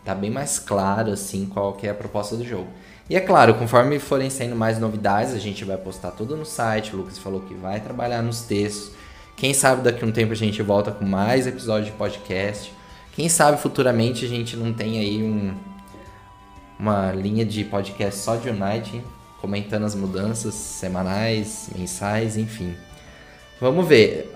tá 0.05 0.13
bem 0.13 0.29
mais 0.29 0.59
claro 0.59 1.11
assim 1.11 1.45
qual 1.45 1.73
que 1.73 1.87
é 1.87 1.89
a 1.89 1.93
proposta 1.95 2.37
do 2.37 2.45
jogo. 2.45 2.67
E 3.09 3.17
é 3.17 3.19
claro, 3.19 3.55
conforme 3.55 3.99
forem 3.99 4.29
saindo 4.29 4.55
mais 4.55 4.79
novidades, 4.79 5.33
a 5.33 5.39
gente 5.39 5.65
vai 5.65 5.75
postar 5.75 6.11
tudo 6.11 6.37
no 6.37 6.45
site. 6.45 6.95
O 6.95 6.99
Lucas 6.99 7.17
falou 7.17 7.41
que 7.41 7.53
vai 7.53 7.81
trabalhar 7.81 8.21
nos 8.21 8.43
textos. 8.43 8.91
Quem 9.35 9.53
sabe 9.53 9.81
daqui 9.81 10.03
a 10.03 10.07
um 10.07 10.11
tempo 10.11 10.31
a 10.31 10.35
gente 10.35 10.61
volta 10.61 10.91
com 10.91 11.05
mais 11.05 11.45
episódios 11.47 11.87
de 11.91 11.97
podcast. 11.97 12.73
Quem 13.13 13.27
sabe 13.29 13.59
futuramente 13.61 14.25
a 14.25 14.27
gente 14.27 14.55
não 14.55 14.73
tem 14.73 14.99
aí 14.99 15.21
um, 15.21 15.53
uma 16.79 17.11
linha 17.11 17.45
de 17.45 17.63
podcast 17.63 18.19
só 18.19 18.35
de 18.35 18.49
Unite, 18.49 18.95
hein? 18.97 19.03
comentando 19.41 19.83
as 19.85 19.93
mudanças 19.93 20.53
semanais, 20.53 21.69
mensais, 21.75 22.37
enfim. 22.37 22.75
Vamos 23.59 23.85
ver. 23.85 24.33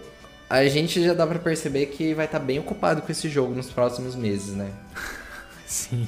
A 0.49 0.65
gente 0.65 1.01
já 1.01 1.13
dá 1.13 1.25
pra 1.25 1.39
perceber 1.39 1.85
que 1.87 2.13
vai 2.13 2.25
estar 2.25 2.39
bem 2.39 2.59
ocupado 2.59 3.01
com 3.01 3.09
esse 3.11 3.29
jogo 3.29 3.55
nos 3.55 3.69
próximos 3.69 4.15
meses, 4.15 4.53
né? 4.53 4.69
Sim. 5.65 6.05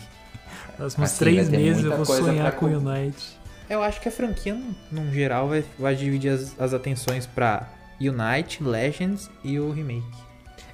Próximos 0.76 1.10
Assim, 1.12 1.20
três 1.20 1.50
meses 1.50 1.84
eu 1.86 1.96
vou 1.96 2.06
sonhar 2.06 2.52
com 2.54 2.66
o 2.66 2.82
co- 2.82 2.90
Unite. 2.90 3.38
Eu 3.70 3.82
acho 3.84 4.02
que 4.02 4.10
a 4.10 4.12
franquia, 4.12 4.58
num, 4.92 5.12
geral, 5.14 5.48
vai, 5.48 5.64
vai 5.78 5.96
dividir 5.96 6.32
as, 6.32 6.54
as 6.60 6.74
atenções 6.74 7.26
pra 7.26 7.70
Unite, 8.00 8.64
Legends 8.64 9.30
e 9.44 9.60
o 9.60 9.72
remake. 9.72 10.04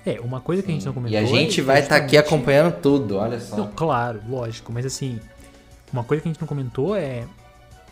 É, 0.05 0.19
uma 0.21 0.39
coisa 0.39 0.61
que 0.61 0.69
a 0.69 0.73
gente 0.73 0.85
não 0.85 0.93
comentou. 0.93 1.19
E 1.19 1.23
a 1.23 1.25
gente 1.25 1.59
é 1.59 1.63
vai 1.63 1.79
estar 1.79 1.95
aqui 1.95 2.15
justamente- 2.15 2.27
acompanhando 2.27 2.73
tudo, 2.81 3.17
olha 3.17 3.39
só. 3.39 3.57
Não, 3.57 3.67
claro, 3.71 4.21
lógico, 4.29 4.71
mas 4.71 4.85
assim, 4.85 5.19
uma 5.91 6.03
coisa 6.03 6.21
que 6.21 6.29
a 6.29 6.31
gente 6.31 6.39
não 6.41 6.47
comentou 6.47 6.95
é 6.95 7.25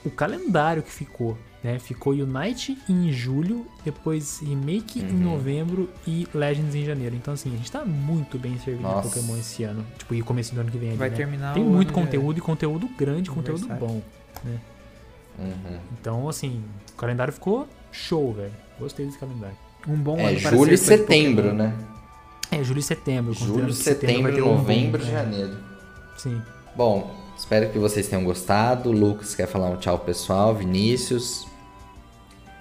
o 0.05 0.11
calendário 0.11 0.83
que 0.83 0.91
ficou 0.91 1.37
Né? 1.63 1.79
Ficou 1.79 2.11
Unite 2.11 2.77
em 2.89 3.09
julho, 3.13 3.65
depois 3.85 4.41
Remake 4.41 4.99
em 4.99 5.11
Uhum. 5.11 5.31
novembro 5.31 5.89
e 6.05 6.27
Legends 6.33 6.75
em 6.75 6.83
janeiro. 6.83 7.15
Então, 7.15 7.33
assim, 7.35 7.53
a 7.53 7.55
gente 7.57 7.71
tá 7.71 7.85
muito 7.85 8.37
bem 8.37 8.57
servido 8.59 8.83
Nossa. 8.83 9.07
de 9.07 9.15
Pokémon 9.15 9.37
esse 9.37 9.63
ano. 9.63 9.85
Tipo, 9.97 10.13
e 10.13 10.21
começo 10.21 10.53
do 10.53 10.59
ano 10.59 10.69
que 10.69 10.77
vem 10.77 10.89
ali, 10.89 10.97
Vai 10.97 11.09
né? 11.09 11.15
terminar 11.15 11.53
Tem 11.53 11.63
o 11.63 11.69
muito 11.69 11.93
conteúdo 11.93 12.37
e 12.37 12.41
conteúdo 12.41 12.89
grande, 12.97 13.31
conteúdo 13.31 13.65
bom. 13.79 14.01
Uhum. 15.39 15.79
Então, 15.99 16.27
assim, 16.27 16.61
o 16.91 16.95
calendário 16.97 17.31
ficou 17.33 17.65
show, 17.93 18.33
velho. 18.33 18.51
Gostei 18.79 19.05
desse 19.05 19.17
calendário. 19.17 19.55
Um 19.87 19.95
bom 19.95 20.17
É 20.17 20.27
ano 20.29 20.39
julho 20.39 20.73
e 20.73 20.77
setembro, 20.77 21.43
Pokémon. 21.43 21.63
né? 21.63 21.73
É, 22.51 22.63
julho 22.63 22.79
e 22.79 22.83
setembro. 22.83 23.33
Julho, 23.33 23.73
setembro, 23.73 24.33
um 24.45 24.55
novembro, 24.57 24.99
boom, 25.01 25.07
né? 25.07 25.11
janeiro. 25.11 25.57
Sim. 26.17 26.41
Bom, 26.75 27.15
espero 27.37 27.69
que 27.69 27.79
vocês 27.79 28.07
tenham 28.07 28.23
gostado. 28.23 28.89
O 28.89 28.91
Lucas 28.91 29.33
quer 29.35 29.47
falar 29.47 29.69
um 29.69 29.77
tchau 29.77 29.99
pessoal, 29.99 30.53
Vinícius. 30.53 31.47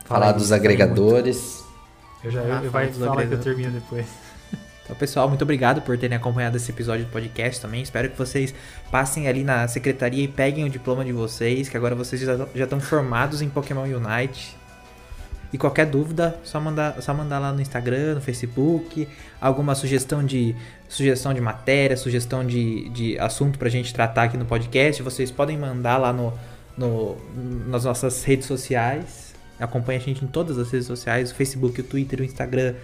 Fala 0.04 0.20
falar 0.20 0.26
aí, 0.28 0.38
dos 0.38 0.52
agregadores. 0.52 1.62
Eu 2.24 2.30
já 2.30 2.40
Ah, 2.40 2.60
eu, 2.64 2.70
fala 2.70 2.86
vai 2.86 2.92
falar 2.92 3.26
que 3.26 3.34
eu 3.34 3.40
termino 3.40 3.70
depois. 3.72 4.06
Então, 4.84 4.96
pessoal, 4.96 5.28
muito 5.28 5.42
obrigado 5.42 5.80
por 5.82 5.96
terem 5.96 6.16
acompanhado 6.16 6.56
esse 6.56 6.68
episódio 6.72 7.04
do 7.04 7.12
podcast 7.12 7.60
também. 7.62 7.82
Espero 7.82 8.10
que 8.10 8.18
vocês 8.18 8.52
passem 8.90 9.28
ali 9.28 9.44
na 9.44 9.68
secretaria 9.68 10.24
e 10.24 10.28
peguem 10.28 10.64
o 10.64 10.68
diploma 10.68 11.04
de 11.04 11.12
vocês, 11.12 11.68
que 11.68 11.76
agora 11.76 11.94
vocês 11.94 12.20
já 12.20 12.36
já 12.52 12.64
estão 12.64 12.80
formados 12.80 13.40
em 13.40 13.48
Pokémon 13.48 13.84
Unite. 13.84 14.56
E 15.52 15.58
qualquer 15.58 15.86
dúvida, 15.86 16.38
só 16.42 16.58
mandar, 16.58 17.02
só 17.02 17.12
mandar 17.12 17.38
lá 17.38 17.52
no 17.52 17.60
Instagram, 17.60 18.14
no 18.14 18.20
Facebook, 18.22 19.06
alguma 19.38 19.74
sugestão 19.74 20.24
de 20.24 20.56
sugestão 20.88 21.34
de 21.34 21.40
matéria, 21.40 21.96
sugestão 21.96 22.46
de, 22.46 22.88
de 22.88 23.18
assunto 23.18 23.58
pra 23.58 23.68
gente 23.68 23.92
tratar 23.92 24.24
aqui 24.24 24.36
no 24.38 24.46
podcast. 24.46 25.02
Vocês 25.02 25.30
podem 25.30 25.58
mandar 25.58 25.98
lá 25.98 26.10
no, 26.10 26.32
no, 26.76 27.16
nas 27.66 27.84
nossas 27.84 28.24
redes 28.24 28.46
sociais. 28.46 29.34
Acompanhe 29.60 29.98
a 29.98 30.02
gente 30.02 30.24
em 30.24 30.28
todas 30.28 30.58
as 30.58 30.70
redes 30.70 30.86
sociais, 30.86 31.30
o 31.30 31.34
Facebook, 31.34 31.80
o 31.80 31.84
Twitter, 31.84 32.20
o 32.20 32.24
Instagram, 32.24 32.74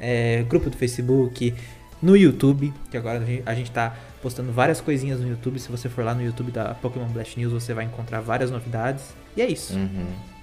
é, 0.00 0.42
grupo 0.48 0.68
do 0.68 0.76
Facebook, 0.76 1.54
no 2.02 2.16
YouTube, 2.16 2.74
que 2.90 2.96
agora 2.96 3.20
a 3.20 3.24
gente, 3.24 3.42
a 3.46 3.54
gente 3.54 3.70
tá 3.70 3.96
postando 4.20 4.52
várias 4.52 4.80
coisinhas 4.80 5.20
no 5.20 5.28
YouTube. 5.28 5.58
Se 5.60 5.70
você 5.70 5.88
for 5.88 6.04
lá 6.04 6.12
no 6.12 6.22
YouTube 6.22 6.50
da 6.50 6.74
Pokémon 6.74 7.06
Blast 7.06 7.38
News, 7.38 7.52
você 7.52 7.72
vai 7.72 7.84
encontrar 7.84 8.20
várias 8.20 8.50
novidades. 8.50 9.14
E 9.36 9.42
é 9.42 9.46
isso. 9.46 9.74
Uhum. 9.74 10.35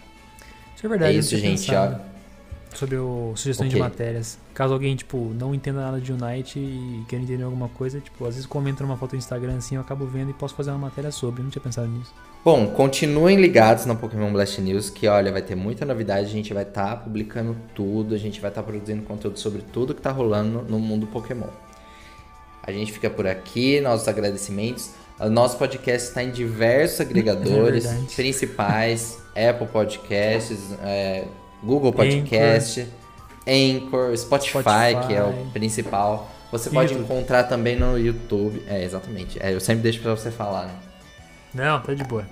Isso 0.84 0.88
é 0.88 0.89
verdade. 0.89 1.15
É 1.15 1.19
isso, 1.19 1.38
gente. 1.38 1.73
Ó, 1.73 1.95
Sobre 2.76 2.97
o 2.97 3.34
sugestões 3.35 3.69
Ok. 3.69 3.80
de 3.80 3.88
matérias. 3.88 4.38
Caso 4.53 4.73
alguém, 4.73 4.95
tipo, 4.95 5.31
não 5.39 5.53
entenda 5.53 5.80
nada 5.80 6.01
de 6.01 6.11
Unite 6.11 6.57
e 6.60 7.05
queira 7.07 7.23
entender 7.23 7.43
alguma 7.43 7.69
coisa, 7.69 7.99
tipo, 7.99 8.26
às 8.26 8.34
vezes 8.34 8.47
comenta 8.47 8.84
numa 8.84 8.97
foto 8.97 9.11
do 9.11 9.18
Instagram 9.18 9.57
assim, 9.57 9.76
eu 9.76 9.81
acabo 9.81 10.07
vendo 10.07 10.31
e 10.31 10.34
posso 10.34 10.55
fazer 10.55 10.72
uma 10.72 10.80
matéria 10.80 11.11
sobre. 11.11 11.39
Eu 11.41 11.43
não 11.43 11.51
tinha 11.51 11.61
pensado 11.61 11.88
nisso. 11.88 12.11
Bom, 12.43 12.68
continuem 12.72 13.39
ligados 13.39 13.85
na 13.85 13.93
Pokémon 13.95 14.34
Blast 14.34 14.60
News, 14.60 14.89
que 14.89 15.07
olha, 15.07 15.31
vai 15.31 15.41
ter 15.43 15.55
muita 15.55 15.85
novidade, 15.85 16.26
a 16.26 16.30
gente 16.30 16.51
vai 16.53 16.64
estar 16.64 16.97
publicando 16.97 17.55
tudo, 17.76 18.15
a 18.15 18.18
gente 18.18 18.41
vai 18.41 18.49
estar 18.49 18.64
produzindo 18.64 19.03
conteúdo 19.03 19.39
sobre 19.39 19.61
tudo 19.61 19.93
que 19.93 20.01
tá 20.01 20.11
rolando 20.11 20.65
no 20.68 20.80
mundo 20.80 21.05
Pokémon. 21.07 21.47
A 22.64 22.72
gente 22.72 22.91
fica 22.91 23.10
por 23.10 23.27
aqui, 23.27 23.80
nossos 23.81 24.07
agradecimentos. 24.07 24.91
O 25.19 25.30
nosso 25.30 25.57
podcast 25.57 26.10
está 26.10 26.23
em 26.23 26.31
diversos 26.31 27.02
agregadores 27.02 27.85
É 27.85 28.15
principais, 28.15 29.19
Apple 29.35 29.68
Podcasts, 29.68 30.60
é, 30.81 31.26
Google 31.64 31.94
Podcast, 31.94 32.88
Anchor, 33.48 34.15
Spotify, 34.18 34.49
Spotify. 34.61 35.07
que 35.07 35.14
é 35.14 35.23
o 35.23 35.34
principal. 35.52 36.30
Você 36.52 36.69
pode 36.69 36.94
YouTube. 36.94 37.11
encontrar 37.11 37.44
também 37.44 37.76
no 37.76 37.98
YouTube. 37.98 38.64
É, 38.68 38.84
exatamente. 38.84 39.41
É, 39.41 39.53
eu 39.53 39.60
sempre 39.60 39.84
deixo 39.84 40.02
pra 40.02 40.11
você 40.11 40.30
falar, 40.30 40.65
né? 40.65 40.76
Não, 41.53 41.80
tá 41.81 41.94
de 41.94 42.03
boa. 42.03 42.26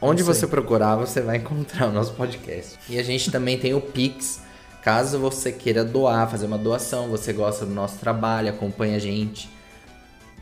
Onde 0.00 0.22
aí. 0.22 0.26
você 0.26 0.46
procurar, 0.46 0.96
você 0.96 1.20
vai 1.20 1.36
encontrar 1.38 1.88
o 1.88 1.92
nosso 1.92 2.12
podcast. 2.12 2.78
E 2.88 2.98
a 2.98 3.02
gente 3.02 3.30
também 3.30 3.58
tem 3.58 3.72
o 3.72 3.80
Pix. 3.80 4.42
Caso 4.82 5.18
você 5.18 5.52
queira 5.52 5.84
doar, 5.84 6.28
fazer 6.28 6.46
uma 6.46 6.58
doação, 6.58 7.08
você 7.08 7.32
gosta 7.32 7.64
do 7.64 7.72
nosso 7.72 7.98
trabalho, 7.98 8.50
acompanha 8.50 8.96
a 8.96 8.98
gente, 8.98 9.48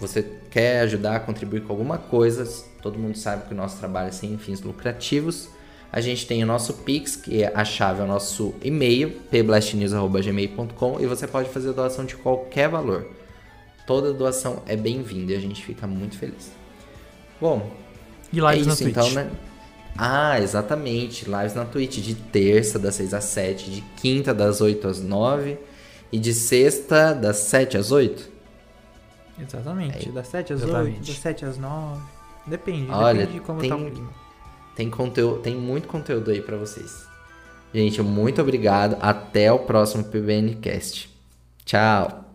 você 0.00 0.24
quer 0.50 0.80
ajudar, 0.80 1.20
contribuir 1.20 1.62
com 1.62 1.72
alguma 1.72 1.98
coisa, 1.98 2.44
todo 2.82 2.98
mundo 2.98 3.16
sabe 3.16 3.46
que 3.46 3.54
o 3.54 3.56
nosso 3.56 3.78
trabalho 3.78 4.08
é 4.08 4.12
sem 4.12 4.36
fins 4.38 4.60
lucrativos. 4.62 5.48
A 5.92 6.00
gente 6.00 6.26
tem 6.26 6.42
o 6.42 6.46
nosso 6.46 6.72
Pix, 6.74 7.16
que 7.16 7.42
é 7.42 7.52
a 7.54 7.64
chave 7.64 8.00
é 8.00 8.04
o 8.04 8.06
nosso 8.06 8.54
e-mail, 8.62 9.10
pblastnews.gmail.com, 9.30 11.00
e 11.00 11.06
você 11.06 11.26
pode 11.26 11.48
fazer 11.50 11.72
doação 11.72 12.04
de 12.04 12.16
qualquer 12.16 12.68
valor. 12.68 13.06
Toda 13.86 14.12
doação 14.12 14.62
é 14.66 14.76
bem-vinda 14.76 15.32
e 15.32 15.36
a 15.36 15.40
gente 15.40 15.64
fica 15.64 15.86
muito 15.86 16.16
feliz. 16.16 16.50
Bom, 17.40 17.70
E 18.32 18.38
é 18.38 18.42
lives 18.52 18.60
isso 18.60 18.68
na 18.68 18.76
Twitch. 18.76 18.90
então, 18.90 19.10
né? 19.10 19.30
Ah, 19.98 20.40
exatamente. 20.40 21.24
Lives 21.28 21.54
na 21.54 21.64
Twitch 21.64 21.98
de 21.98 22.14
terça, 22.14 22.78
das 22.78 22.94
6 22.94 23.12
às 23.12 23.24
7, 23.24 23.70
de 23.70 23.80
quinta, 23.96 24.32
das 24.32 24.60
8 24.60 24.86
às 24.86 25.00
9 25.02 25.58
e 26.12 26.18
de 26.18 26.32
sexta, 26.32 27.12
das 27.12 27.38
7 27.38 27.76
às 27.76 27.90
8. 27.90 28.29
Exatamente. 29.44 30.08
É, 30.08 30.12
das 30.12 30.28
7 30.28 30.52
às 30.52 30.62
exatamente. 30.62 30.98
8, 30.98 31.06
das 31.06 31.16
7 31.18 31.44
às 31.44 31.58
9. 31.58 32.00
Depende, 32.46 32.90
Olha, 32.90 33.18
depende 33.20 33.38
de 33.38 33.44
como 33.44 33.60
tem- 33.60 33.68
tá 33.70 33.76
o 33.76 33.90
clima. 33.90 34.10
Tem 34.76 34.90
conteúdo, 34.90 35.40
tem 35.40 35.56
muito 35.56 35.86
conteúdo 35.88 36.30
aí 36.30 36.40
pra 36.40 36.56
vocês. 36.56 37.06
Gente, 37.74 38.00
muito 38.02 38.40
obrigado. 38.40 38.96
Até 39.00 39.52
o 39.52 39.58
próximo 39.60 40.04
PBNcast. 40.04 41.08
Tchau. 41.64 42.29